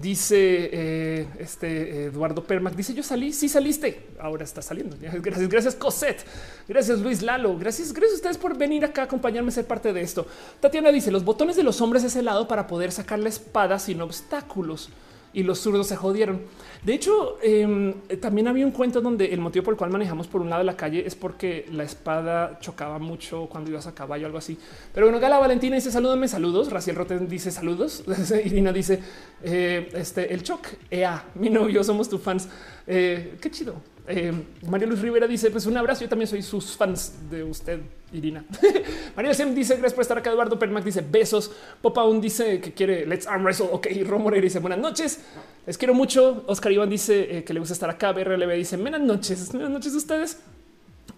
[0.00, 4.96] dice eh, este Eduardo Permac, dice yo salí, sí saliste, ahora está saliendo.
[5.00, 6.24] Gracias, gracias Cosette,
[6.68, 9.92] gracias Luis Lalo, gracias, gracias a ustedes por venir acá a acompañarme a ser parte
[9.92, 10.26] de esto.
[10.60, 13.78] Tatiana dice los botones de los hombres es el lado para poder sacar la espada
[13.78, 14.90] sin obstáculos
[15.36, 16.40] y los zurdos se jodieron.
[16.82, 17.92] De hecho, em,
[18.22, 20.64] también había un cuento donde el motivo por el cual manejamos por un lado de
[20.64, 24.56] la calle es porque la espada chocaba mucho cuando ibas a caballo, algo así.
[24.94, 26.72] Pero bueno, Gala Valentina dice salúdame, saludos.
[26.72, 28.02] Raciel Roten dice saludos.
[28.46, 28.98] Irina dice
[29.42, 30.68] eh, este el choc.
[30.90, 32.48] Ea, mi novio, somos tus fans.
[32.86, 33.74] Eh, qué chido.
[34.08, 34.32] Eh,
[34.66, 36.00] María Luis Rivera dice: Pues un abrazo.
[36.00, 37.80] Yo también soy sus fans de usted,
[38.12, 38.44] Irina.
[39.16, 40.30] María Sem dice: Gracias por estar acá.
[40.30, 41.50] Eduardo Permac dice: Besos.
[41.82, 43.68] Popa aún dice que quiere Let's Arm Wrestle.
[43.72, 45.20] Ok, Romore dice: Buenas noches.
[45.66, 46.44] Les quiero mucho.
[46.46, 48.12] Oscar Iván dice eh, que le gusta estar acá.
[48.12, 49.50] BRLB dice: Buenas noches.
[49.52, 50.38] Buenas noches a ustedes.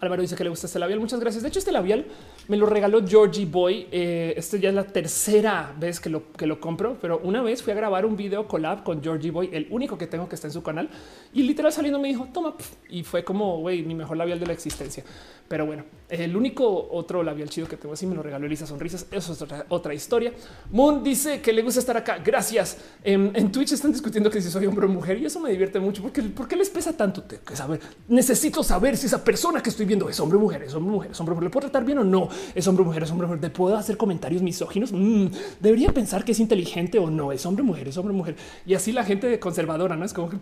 [0.00, 1.00] Álvaro dice que le gusta este labial.
[1.00, 1.42] Muchas gracias.
[1.42, 2.06] De hecho, este labial
[2.46, 3.88] me lo regaló Georgie Boy.
[3.90, 7.62] Eh, este ya es la tercera vez que lo, que lo compro, pero una vez
[7.62, 10.46] fui a grabar un video collab con Georgie Boy, el único que tengo que está
[10.46, 10.88] en su canal.
[11.32, 12.54] Y literal saliendo me dijo, toma,
[12.88, 15.04] y fue como, güey, mi mejor labial de la existencia.
[15.48, 19.06] Pero bueno, el único otro labial chido que tengo así me lo regaló Elisa Sonrisas.
[19.10, 20.32] Eso es otra, historia.
[20.70, 22.18] Moon dice que le gusta estar acá.
[22.18, 22.76] Gracias.
[23.02, 26.02] En, Twitch están discutiendo que si soy hombre o mujer y eso me divierte mucho
[26.02, 27.24] porque ¿por qué les pesa tanto?
[27.54, 27.80] saber.
[28.08, 31.18] Necesito saber si esa persona que estoy viendo es hombre mujer, es hombre mujer, es
[31.18, 31.44] hombre mujer.
[31.44, 32.28] ¿Le puedo tratar bien o no?
[32.54, 33.42] Es hombre mujer, es hombre mujer.
[33.42, 34.92] ¿Le puedo hacer comentarios misóginos?
[34.92, 35.26] Mm,
[35.58, 37.32] debería pensar que es inteligente o no.
[37.32, 38.36] Es hombre mujer, es hombre mujer.
[38.64, 40.04] Y así la gente conservadora, ¿no?
[40.04, 40.36] Es como que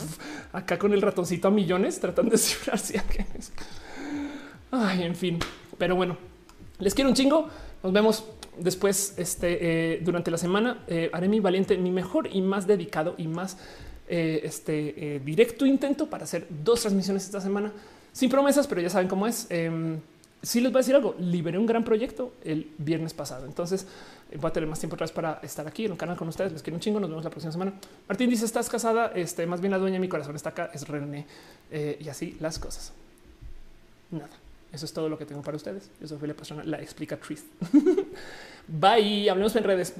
[0.52, 3.00] acá con el ratoncito a millones tratando de cifrarse.
[4.72, 5.38] Ay, en fin,
[5.78, 6.16] pero bueno,
[6.78, 7.48] les quiero un chingo.
[7.82, 8.24] Nos vemos
[8.58, 10.84] después este, eh, durante la semana.
[10.88, 13.58] Eh, haré mi valiente, mi mejor y más dedicado y más
[14.08, 17.72] eh, este, directo intento para hacer dos transmisiones esta semana
[18.16, 19.46] sin promesas, pero ya saben cómo es.
[19.50, 20.00] Em,
[20.42, 21.14] sí les voy a decir algo.
[21.18, 23.44] Liberé un gran proyecto el viernes pasado.
[23.44, 23.86] Entonces
[24.34, 26.50] voy a tener más tiempo atrás para estar aquí en el canal con ustedes.
[26.50, 26.98] Les quiero un chingo.
[26.98, 27.74] Nos vemos la próxima semana.
[28.08, 29.12] Martín dice: Estás casada.
[29.14, 30.70] Este más bien la dueña de mi corazón está acá.
[30.72, 31.26] Es René
[31.70, 32.94] y así las cosas.
[34.10, 34.30] Nada.
[34.72, 35.90] Eso es todo lo que tengo para ustedes.
[36.00, 37.44] Yo soy la persona, la explica Tris.
[38.66, 39.28] Bye.
[39.28, 39.92] Hablemos en redes.